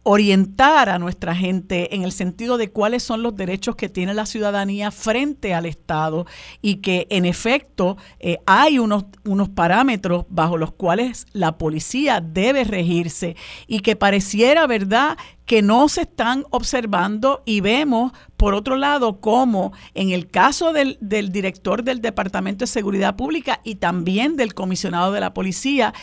orientar 0.03 0.89
a 0.89 0.97
nuestra 0.97 1.35
gente 1.35 1.95
en 1.95 2.03
el 2.03 2.11
sentido 2.11 2.57
de 2.57 2.71
cuáles 2.71 3.03
son 3.03 3.21
los 3.21 3.35
derechos 3.35 3.75
que 3.75 3.89
tiene 3.89 4.13
la 4.13 4.25
ciudadanía 4.25 4.89
frente 4.89 5.53
al 5.53 5.65
Estado 5.65 6.25
y 6.61 6.77
que 6.77 7.05
en 7.09 7.25
efecto 7.25 7.97
eh, 8.19 8.39
hay 8.47 8.79
unos, 8.79 9.05
unos 9.25 9.49
parámetros 9.49 10.25
bajo 10.29 10.57
los 10.57 10.71
cuales 10.71 11.27
la 11.33 11.57
policía 11.57 12.19
debe 12.19 12.63
regirse 12.63 13.35
y 13.67 13.81
que 13.81 13.95
pareciera, 13.95 14.65
¿verdad?, 14.65 15.17
que 15.45 15.61
no 15.61 15.89
se 15.89 16.01
están 16.03 16.45
observando 16.51 17.43
y 17.45 17.59
vemos, 17.59 18.13
por 18.37 18.53
otro 18.53 18.77
lado, 18.77 19.19
cómo 19.19 19.73
en 19.93 20.11
el 20.11 20.29
caso 20.29 20.71
del, 20.71 20.97
del 21.01 21.33
director 21.33 21.83
del 21.83 21.99
Departamento 21.99 22.63
de 22.63 22.67
Seguridad 22.67 23.17
Pública 23.17 23.59
y 23.65 23.75
también 23.75 24.37
del 24.37 24.53
comisionado 24.53 25.11
de 25.11 25.19
la 25.19 25.33
policía, 25.33 25.93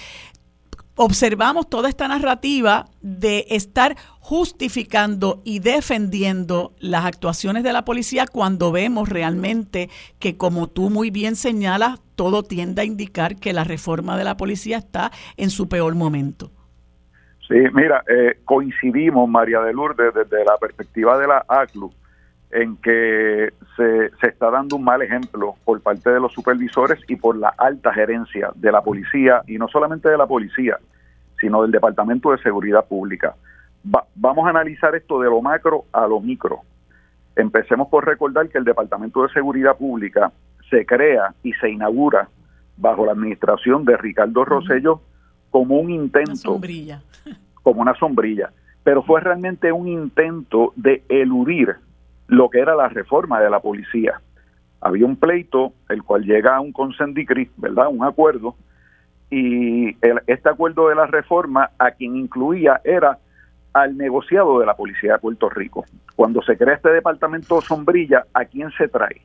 observamos 0.98 1.70
toda 1.70 1.88
esta 1.88 2.08
narrativa 2.08 2.86
de 3.00 3.46
estar 3.50 3.96
justificando 4.18 5.40
y 5.44 5.60
defendiendo 5.60 6.72
las 6.80 7.06
actuaciones 7.06 7.62
de 7.62 7.72
la 7.72 7.84
policía 7.84 8.26
cuando 8.26 8.72
vemos 8.72 9.08
realmente 9.08 9.90
que, 10.18 10.36
como 10.36 10.66
tú 10.66 10.90
muy 10.90 11.10
bien 11.10 11.36
señalas, 11.36 12.00
todo 12.16 12.42
tiende 12.42 12.82
a 12.82 12.84
indicar 12.84 13.36
que 13.36 13.52
la 13.52 13.62
reforma 13.62 14.18
de 14.18 14.24
la 14.24 14.36
policía 14.36 14.76
está 14.76 15.12
en 15.36 15.50
su 15.50 15.68
peor 15.68 15.94
momento. 15.94 16.50
Sí, 17.46 17.54
mira, 17.72 18.02
eh, 18.08 18.40
coincidimos, 18.44 19.28
María 19.28 19.60
de 19.60 19.72
Lourdes, 19.72 20.12
desde 20.12 20.44
la 20.44 20.56
perspectiva 20.56 21.16
de 21.16 21.28
la 21.28 21.44
ACLU, 21.48 21.92
en 22.50 22.76
que 22.76 23.52
se, 23.76 24.10
se, 24.20 24.26
está 24.26 24.50
dando 24.50 24.76
un 24.76 24.84
mal 24.84 25.02
ejemplo 25.02 25.56
por 25.64 25.80
parte 25.82 26.10
de 26.10 26.20
los 26.20 26.32
supervisores 26.32 26.98
y 27.08 27.16
por 27.16 27.36
la 27.36 27.50
alta 27.58 27.92
gerencia 27.92 28.50
de 28.54 28.72
la 28.72 28.82
policía, 28.82 29.42
y 29.46 29.58
no 29.58 29.68
solamente 29.68 30.08
de 30.08 30.16
la 30.16 30.26
policía, 30.26 30.78
sino 31.40 31.62
del 31.62 31.70
Departamento 31.70 32.30
de 32.30 32.38
Seguridad 32.38 32.86
Pública. 32.86 33.34
vamos 34.14 34.46
a 34.46 34.50
analizar 34.50 34.94
esto 34.94 35.20
de 35.20 35.28
lo 35.28 35.40
macro 35.40 35.84
a 35.92 36.06
lo 36.06 36.20
micro. 36.20 36.60
Empecemos 37.36 37.88
por 37.88 38.06
recordar 38.06 38.48
que 38.48 38.58
el 38.58 38.64
Departamento 38.64 39.22
de 39.22 39.32
Seguridad 39.32 39.76
Pública 39.76 40.32
se 40.70 40.84
crea 40.84 41.34
y 41.42 41.52
se 41.54 41.70
inaugura 41.70 42.28
bajo 42.76 43.06
la 43.06 43.12
administración 43.12 43.84
de 43.84 43.96
Ricardo 43.96 44.44
Rosello 44.44 45.00
como 45.50 45.76
un 45.76 45.90
intento, 45.90 46.30
una 46.30 46.36
sombrilla. 46.36 47.02
como 47.62 47.80
una 47.82 47.94
sombrilla, 47.94 48.50
pero 48.82 49.02
fue 49.02 49.20
realmente 49.20 49.72
un 49.72 49.88
intento 49.88 50.72
de 50.76 51.02
eludir 51.08 51.76
lo 52.28 52.48
que 52.48 52.60
era 52.60 52.76
la 52.76 52.88
reforma 52.88 53.40
de 53.40 53.50
la 53.50 53.60
policía. 53.60 54.20
Había 54.80 55.06
un 55.06 55.16
pleito, 55.16 55.72
el 55.88 56.04
cual 56.04 56.22
llega 56.22 56.56
a 56.56 56.60
un 56.60 56.72
consendicris, 56.72 57.50
¿verdad? 57.56 57.88
Un 57.90 58.04
acuerdo, 58.04 58.54
y 59.30 59.96
este 60.26 60.48
acuerdo 60.48 60.88
de 60.88 60.94
la 60.94 61.06
reforma 61.06 61.70
a 61.78 61.90
quien 61.90 62.16
incluía 62.16 62.80
era 62.84 63.18
al 63.74 63.96
negociado 63.96 64.58
de 64.60 64.66
la 64.66 64.74
Policía 64.74 65.14
de 65.14 65.18
Puerto 65.18 65.50
Rico. 65.50 65.84
Cuando 66.16 66.40
se 66.42 66.56
crea 66.56 66.76
este 66.76 66.90
departamento 66.90 67.60
sombrilla, 67.60 68.24
¿a 68.32 68.44
quién 68.46 68.70
se 68.72 68.88
trae? 68.88 69.20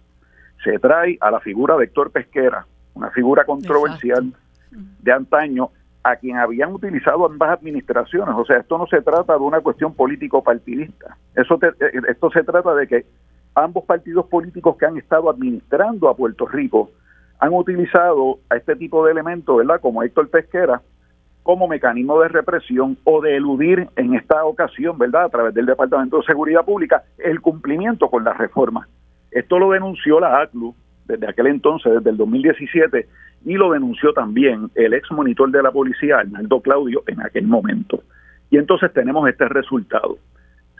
Se 0.63 0.77
trae 0.79 1.17
a 1.21 1.31
la 1.31 1.39
figura 1.39 1.77
de 1.77 1.85
Héctor 1.85 2.11
Pesquera, 2.11 2.65
una 2.93 3.11
figura 3.11 3.45
controversial 3.45 4.33
de 4.71 5.11
antaño, 5.11 5.69
a 6.03 6.15
quien 6.17 6.37
habían 6.37 6.73
utilizado 6.73 7.25
ambas 7.25 7.57
administraciones. 7.57 8.35
O 8.37 8.45
sea, 8.45 8.57
esto 8.57 8.77
no 8.77 8.87
se 8.87 9.01
trata 9.01 9.33
de 9.33 9.39
una 9.39 9.61
cuestión 9.61 9.93
político-partidista. 9.93 11.17
Eso 11.35 11.57
eh, 11.61 12.01
esto 12.09 12.29
se 12.31 12.43
trata 12.43 12.75
de 12.75 12.87
que 12.87 13.05
ambos 13.55 13.85
partidos 13.85 14.25
políticos 14.27 14.75
que 14.77 14.85
han 14.85 14.97
estado 14.97 15.29
administrando 15.29 16.09
a 16.09 16.15
Puerto 16.15 16.45
Rico 16.45 16.91
han 17.39 17.53
utilizado 17.53 18.39
a 18.49 18.57
este 18.57 18.75
tipo 18.75 19.05
de 19.05 19.11
elementos, 19.11 19.57
¿verdad? 19.57 19.79
Como 19.81 20.03
Héctor 20.03 20.29
Pesquera, 20.29 20.81
como 21.41 21.67
mecanismo 21.67 22.19
de 22.21 22.29
represión 22.29 22.97
o 23.03 23.21
de 23.21 23.35
eludir 23.35 23.89
en 23.95 24.15
esta 24.15 24.45
ocasión, 24.45 24.97
¿verdad? 24.97 25.25
A 25.25 25.29
través 25.29 25.53
del 25.53 25.65
Departamento 25.65 26.17
de 26.17 26.23
Seguridad 26.23 26.63
Pública, 26.63 27.03
el 27.17 27.41
cumplimiento 27.41 28.09
con 28.09 28.23
la 28.23 28.33
reforma. 28.33 28.87
Esto 29.31 29.59
lo 29.59 29.71
denunció 29.71 30.19
la 30.19 30.41
ACLU 30.41 30.73
desde 31.05 31.27
aquel 31.27 31.47
entonces, 31.47 31.93
desde 31.93 32.09
el 32.11 32.17
2017, 32.17 33.07
y 33.45 33.55
lo 33.55 33.71
denunció 33.71 34.13
también 34.13 34.69
el 34.75 34.93
ex 34.93 35.11
monitor 35.11 35.51
de 35.51 35.63
la 35.63 35.71
policía, 35.71 36.19
Arnaldo 36.19 36.61
Claudio, 36.61 37.03
en 37.07 37.21
aquel 37.21 37.45
momento. 37.45 38.03
Y 38.49 38.57
entonces 38.57 38.91
tenemos 38.93 39.27
este 39.27 39.47
resultado. 39.49 40.17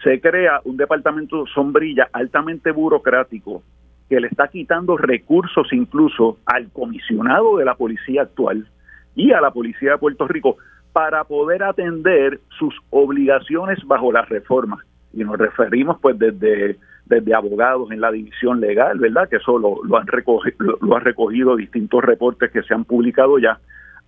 Se 0.03 0.19
crea 0.21 0.61
un 0.63 0.77
departamento 0.77 1.45
sombrilla 1.47 2.09
altamente 2.13 2.71
burocrático 2.71 3.63
que 4.09 4.19
le 4.19 4.27
está 4.27 4.47
quitando 4.47 4.97
recursos 4.97 5.71
incluso 5.71 6.37
al 6.45 6.69
comisionado 6.71 7.57
de 7.57 7.65
la 7.65 7.75
policía 7.75 8.23
actual 8.23 8.67
y 9.15 9.31
a 9.31 9.41
la 9.41 9.51
policía 9.51 9.91
de 9.91 9.97
Puerto 9.97 10.27
Rico 10.27 10.57
para 10.91 11.23
poder 11.23 11.63
atender 11.63 12.39
sus 12.59 12.75
obligaciones 12.89 13.79
bajo 13.85 14.11
la 14.11 14.23
reforma. 14.23 14.83
Y 15.13 15.23
nos 15.23 15.37
referimos 15.37 15.97
pues 16.01 16.17
desde 16.19 16.77
desde 17.05 17.33
abogados 17.33 17.91
en 17.91 18.01
la 18.01 18.11
división 18.11 18.59
legal, 18.59 18.97
¿verdad? 18.99 19.27
Que 19.29 19.37
eso 19.37 19.57
lo, 19.57 19.97
han 19.97 20.07
recogido, 20.07 20.77
lo, 20.81 20.99
recogido 20.99 21.55
distintos 21.55 22.03
reportes 22.03 22.51
que 22.51 22.63
se 22.63 22.73
han 22.73 22.85
publicado 22.85 23.37
ya, 23.39 23.59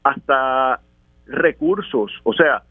hasta 0.04 0.80
recursos, 1.28 2.12
o 2.24 2.34
sea, 2.34 2.64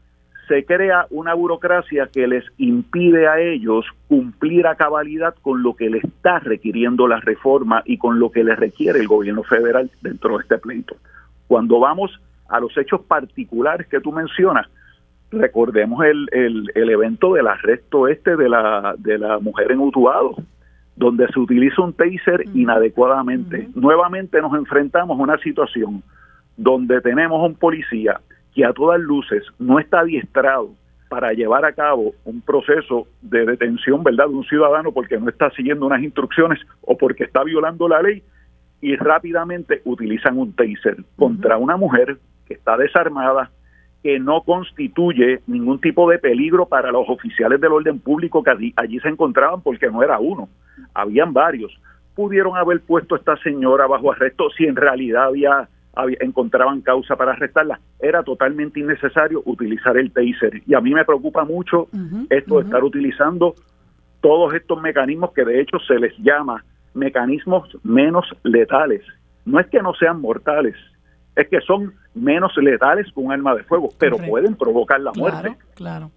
se 0.47 0.63
crea 0.63 1.07
una 1.09 1.33
burocracia 1.33 2.07
que 2.11 2.27
les 2.27 2.45
impide 2.57 3.27
a 3.27 3.39
ellos 3.39 3.85
cumplir 4.07 4.67
a 4.67 4.75
cabalidad 4.75 5.35
con 5.41 5.63
lo 5.63 5.75
que 5.75 5.89
le 5.89 5.97
está 5.97 6.39
requiriendo 6.39 7.07
la 7.07 7.19
reforma 7.19 7.81
y 7.85 7.97
con 7.97 8.19
lo 8.19 8.29
que 8.29 8.43
le 8.43 8.55
requiere 8.55 8.99
el 8.99 9.07
gobierno 9.07 9.43
federal 9.43 9.89
dentro 10.01 10.37
de 10.37 10.43
este 10.43 10.57
pleito. 10.59 10.97
Cuando 11.47 11.79
vamos 11.79 12.11
a 12.47 12.59
los 12.59 12.77
hechos 12.77 13.01
particulares 13.01 13.87
que 13.87 13.99
tú 13.99 14.11
mencionas, 14.11 14.67
recordemos 15.31 16.03
el, 16.05 16.29
el, 16.73 16.89
evento 16.89 17.33
del 17.33 17.47
arresto 17.47 18.07
este 18.07 18.35
de 18.35 18.49
la, 18.49 18.95
de 18.97 19.17
la 19.17 19.39
mujer 19.39 19.71
en 19.71 19.79
Utuado, 19.79 20.35
donde 20.95 21.27
se 21.27 21.39
utiliza 21.39 21.81
un 21.81 21.93
taser 21.93 22.45
inadecuadamente. 22.53 23.67
Nuevamente 23.75 24.41
nos 24.41 24.53
enfrentamos 24.53 25.19
a 25.19 25.23
una 25.23 25.37
situación 25.39 26.03
donde 26.57 27.01
tenemos 27.01 27.41
un 27.45 27.55
policía 27.55 28.21
que 28.53 28.65
a 28.65 28.71
todas 28.71 28.99
luces 29.01 29.43
no 29.59 29.79
está 29.79 29.99
adiestrado 29.99 30.69
para 31.09 31.33
llevar 31.33 31.65
a 31.65 31.73
cabo 31.73 32.13
un 32.23 32.41
proceso 32.41 33.07
de 33.21 33.45
detención, 33.45 34.03
¿verdad?, 34.03 34.27
de 34.27 34.35
un 34.35 34.43
ciudadano 34.45 34.91
porque 34.91 35.17
no 35.17 35.29
está 35.29 35.49
siguiendo 35.51 35.85
unas 35.85 36.01
instrucciones 36.01 36.59
o 36.81 36.97
porque 36.97 37.25
está 37.25 37.43
violando 37.43 37.87
la 37.87 38.01
ley 38.01 38.23
y 38.81 38.95
rápidamente 38.95 39.81
utilizan 39.85 40.37
un 40.37 40.53
taser 40.53 40.97
contra 41.15 41.57
una 41.57 41.77
mujer 41.77 42.17
que 42.47 42.53
está 42.53 42.77
desarmada, 42.77 43.51
que 44.05 44.19
no 44.19 44.41
constituye 44.41 45.41
ningún 45.47 45.81
tipo 45.81 46.07
de 46.07 46.19
peligro 46.19 46.67
para 46.67 46.91
los 46.91 47.09
oficiales 47.09 47.59
del 47.59 47.71
orden 47.71 47.97
público 47.97 48.43
que 48.43 48.51
allí, 48.51 48.99
se 48.99 49.09
encontraban, 49.09 49.61
porque 49.61 49.89
no 49.89 50.03
era 50.03 50.19
uno, 50.19 50.47
habían 50.93 51.33
varios. 51.33 51.75
Pudieron 52.13 52.55
haber 52.55 52.81
puesto 52.81 53.15
a 53.15 53.17
esta 53.17 53.35
señora 53.37 53.87
bajo 53.87 54.11
arresto 54.11 54.51
si 54.55 54.65
en 54.65 54.75
realidad 54.75 55.23
había, 55.23 55.67
encontraban 56.19 56.81
causa 56.81 57.15
para 57.15 57.31
arrestarla. 57.31 57.79
Era 57.99 58.21
totalmente 58.21 58.79
innecesario 58.79 59.41
utilizar 59.43 59.97
el 59.97 60.11
taser. 60.11 60.61
Y 60.67 60.75
a 60.75 60.81
mí 60.81 60.93
me 60.93 61.03
preocupa 61.03 61.43
mucho 61.43 61.87
esto 62.29 62.59
de 62.59 62.65
estar 62.65 62.83
utilizando 62.83 63.55
todos 64.21 64.53
estos 64.53 64.79
mecanismos 64.83 65.31
que 65.33 65.43
de 65.43 65.61
hecho 65.61 65.79
se 65.79 65.97
les 65.97 66.15
llama 66.19 66.63
mecanismos 66.93 67.75
menos 67.81 68.27
letales. 68.43 69.01
No 69.45 69.59
es 69.59 69.65
que 69.65 69.81
no 69.81 69.95
sean 69.95 70.21
mortales, 70.21 70.75
es 71.35 71.47
que 71.49 71.59
son 71.61 71.93
menos 72.13 72.55
letales 72.57 73.11
que 73.11 73.19
un 73.19 73.31
arma 73.31 73.55
de 73.55 73.63
fuego, 73.63 73.89
pero 73.99 74.17
pueden 74.17 74.55
provocar 74.55 75.01
la 75.01 75.11
muerte. 75.13 75.55
Claro, 75.75 76.11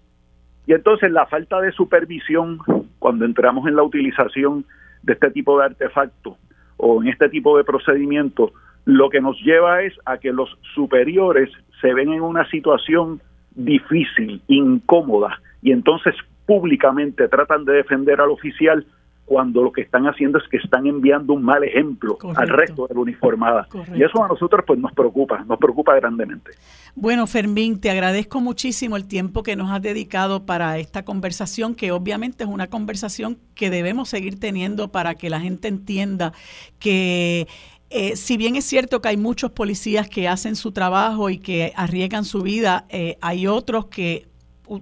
Y 0.65 0.73
entonces 0.73 1.11
la 1.11 1.25
falta 1.25 1.59
de 1.59 1.71
supervisión 1.71 2.59
cuando 2.99 3.25
entramos 3.25 3.67
en 3.67 3.75
la 3.75 3.83
utilización 3.83 4.65
de 5.03 5.13
este 5.13 5.31
tipo 5.31 5.59
de 5.59 5.65
artefactos 5.65 6.35
o 6.77 7.01
en 7.01 7.09
este 7.09 7.29
tipo 7.29 7.57
de 7.57 7.63
procedimientos, 7.63 8.51
lo 8.85 9.09
que 9.09 9.19
nos 9.19 9.37
lleva 9.41 9.81
es 9.81 9.93
a 10.05 10.17
que 10.17 10.31
los 10.31 10.57
superiores 10.73 11.49
se 11.81 11.93
ven 11.93 12.13
en 12.13 12.21
una 12.21 12.49
situación 12.49 13.21
difícil, 13.55 14.41
incómoda, 14.47 15.39
y 15.61 15.71
entonces 15.71 16.15
públicamente 16.45 17.27
tratan 17.27 17.65
de 17.65 17.73
defender 17.73 18.21
al 18.21 18.29
oficial 18.29 18.85
cuando 19.29 19.61
lo 19.61 19.71
que 19.71 19.81
están 19.81 20.07
haciendo 20.07 20.39
es 20.39 20.43
que 20.49 20.57
están 20.57 20.87
enviando 20.87 21.33
un 21.33 21.43
mal 21.43 21.63
ejemplo 21.63 22.17
al 22.35 22.49
resto 22.49 22.87
de 22.87 22.95
la 22.95 22.99
uniformada. 22.99 23.67
Y 23.95 24.01
eso 24.01 24.23
a 24.23 24.27
nosotros 24.27 24.63
pues 24.65 24.79
nos 24.79 24.91
preocupa, 24.91 25.45
nos 25.47 25.59
preocupa 25.59 25.93
grandemente. 25.93 26.53
Bueno, 26.95 27.27
Fermín, 27.27 27.79
te 27.79 27.91
agradezco 27.91 28.41
muchísimo 28.41 28.97
el 28.97 29.07
tiempo 29.07 29.43
que 29.43 29.55
nos 29.55 29.69
has 29.69 29.83
dedicado 29.83 30.47
para 30.47 30.79
esta 30.79 31.05
conversación, 31.05 31.75
que 31.75 31.91
obviamente 31.91 32.43
es 32.43 32.49
una 32.49 32.65
conversación 32.67 33.37
que 33.53 33.69
debemos 33.69 34.09
seguir 34.09 34.39
teniendo 34.39 34.91
para 34.91 35.13
que 35.13 35.29
la 35.29 35.39
gente 35.39 35.67
entienda 35.67 36.33
que 36.79 37.47
eh, 37.91 38.15
si 38.15 38.35
bien 38.35 38.55
es 38.55 38.65
cierto 38.65 38.99
que 38.99 39.09
hay 39.09 39.17
muchos 39.17 39.51
policías 39.51 40.09
que 40.09 40.27
hacen 40.27 40.55
su 40.55 40.71
trabajo 40.71 41.29
y 41.29 41.37
que 41.37 41.71
arriesgan 41.75 42.25
su 42.25 42.41
vida, 42.41 42.85
eh, 42.89 43.17
hay 43.21 43.45
otros 43.45 43.85
que 43.87 44.27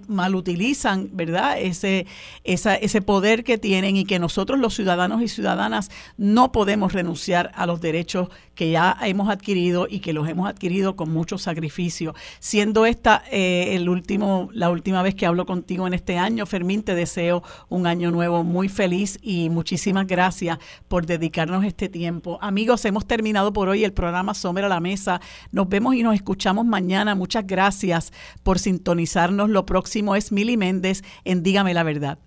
mal 0.06 0.34
utilizan, 0.34 1.10
¿verdad? 1.12 1.58
Ese, 1.58 2.06
ese 2.44 3.02
poder 3.02 3.44
que 3.44 3.58
tienen 3.58 3.96
y 3.96 4.04
que 4.04 4.18
nosotros 4.18 4.58
los 4.58 4.74
ciudadanos 4.74 5.22
y 5.22 5.28
ciudadanas 5.28 5.90
no 6.16 6.52
podemos 6.52 6.92
renunciar 6.92 7.50
a 7.54 7.66
los 7.66 7.80
derechos 7.80 8.28
que 8.58 8.72
ya 8.72 8.98
hemos 9.02 9.28
adquirido 9.28 9.86
y 9.88 10.00
que 10.00 10.12
los 10.12 10.28
hemos 10.28 10.48
adquirido 10.48 10.96
con 10.96 11.12
mucho 11.12 11.38
sacrificio. 11.38 12.16
Siendo 12.40 12.86
esta 12.86 13.22
eh, 13.30 13.76
el 13.76 13.88
último, 13.88 14.48
la 14.52 14.68
última 14.68 15.00
vez 15.00 15.14
que 15.14 15.26
hablo 15.26 15.46
contigo 15.46 15.86
en 15.86 15.94
este 15.94 16.18
año, 16.18 16.44
Fermín, 16.44 16.82
te 16.82 16.96
deseo 16.96 17.44
un 17.68 17.86
año 17.86 18.10
nuevo 18.10 18.42
muy 18.42 18.68
feliz 18.68 19.16
y 19.22 19.48
muchísimas 19.48 20.08
gracias 20.08 20.58
por 20.88 21.06
dedicarnos 21.06 21.64
este 21.64 21.88
tiempo. 21.88 22.40
Amigos, 22.42 22.84
hemos 22.84 23.06
terminado 23.06 23.52
por 23.52 23.68
hoy 23.68 23.84
el 23.84 23.92
programa 23.92 24.34
Sombra 24.34 24.66
a 24.66 24.68
la 24.68 24.80
Mesa. 24.80 25.20
Nos 25.52 25.68
vemos 25.68 25.94
y 25.94 26.02
nos 26.02 26.16
escuchamos 26.16 26.66
mañana. 26.66 27.14
Muchas 27.14 27.46
gracias 27.46 28.12
por 28.42 28.58
sintonizarnos. 28.58 29.50
Lo 29.50 29.66
próximo 29.66 30.16
es 30.16 30.32
Mili 30.32 30.56
Méndez 30.56 31.04
en 31.24 31.44
Dígame 31.44 31.74
la 31.74 31.84
Verdad. 31.84 32.18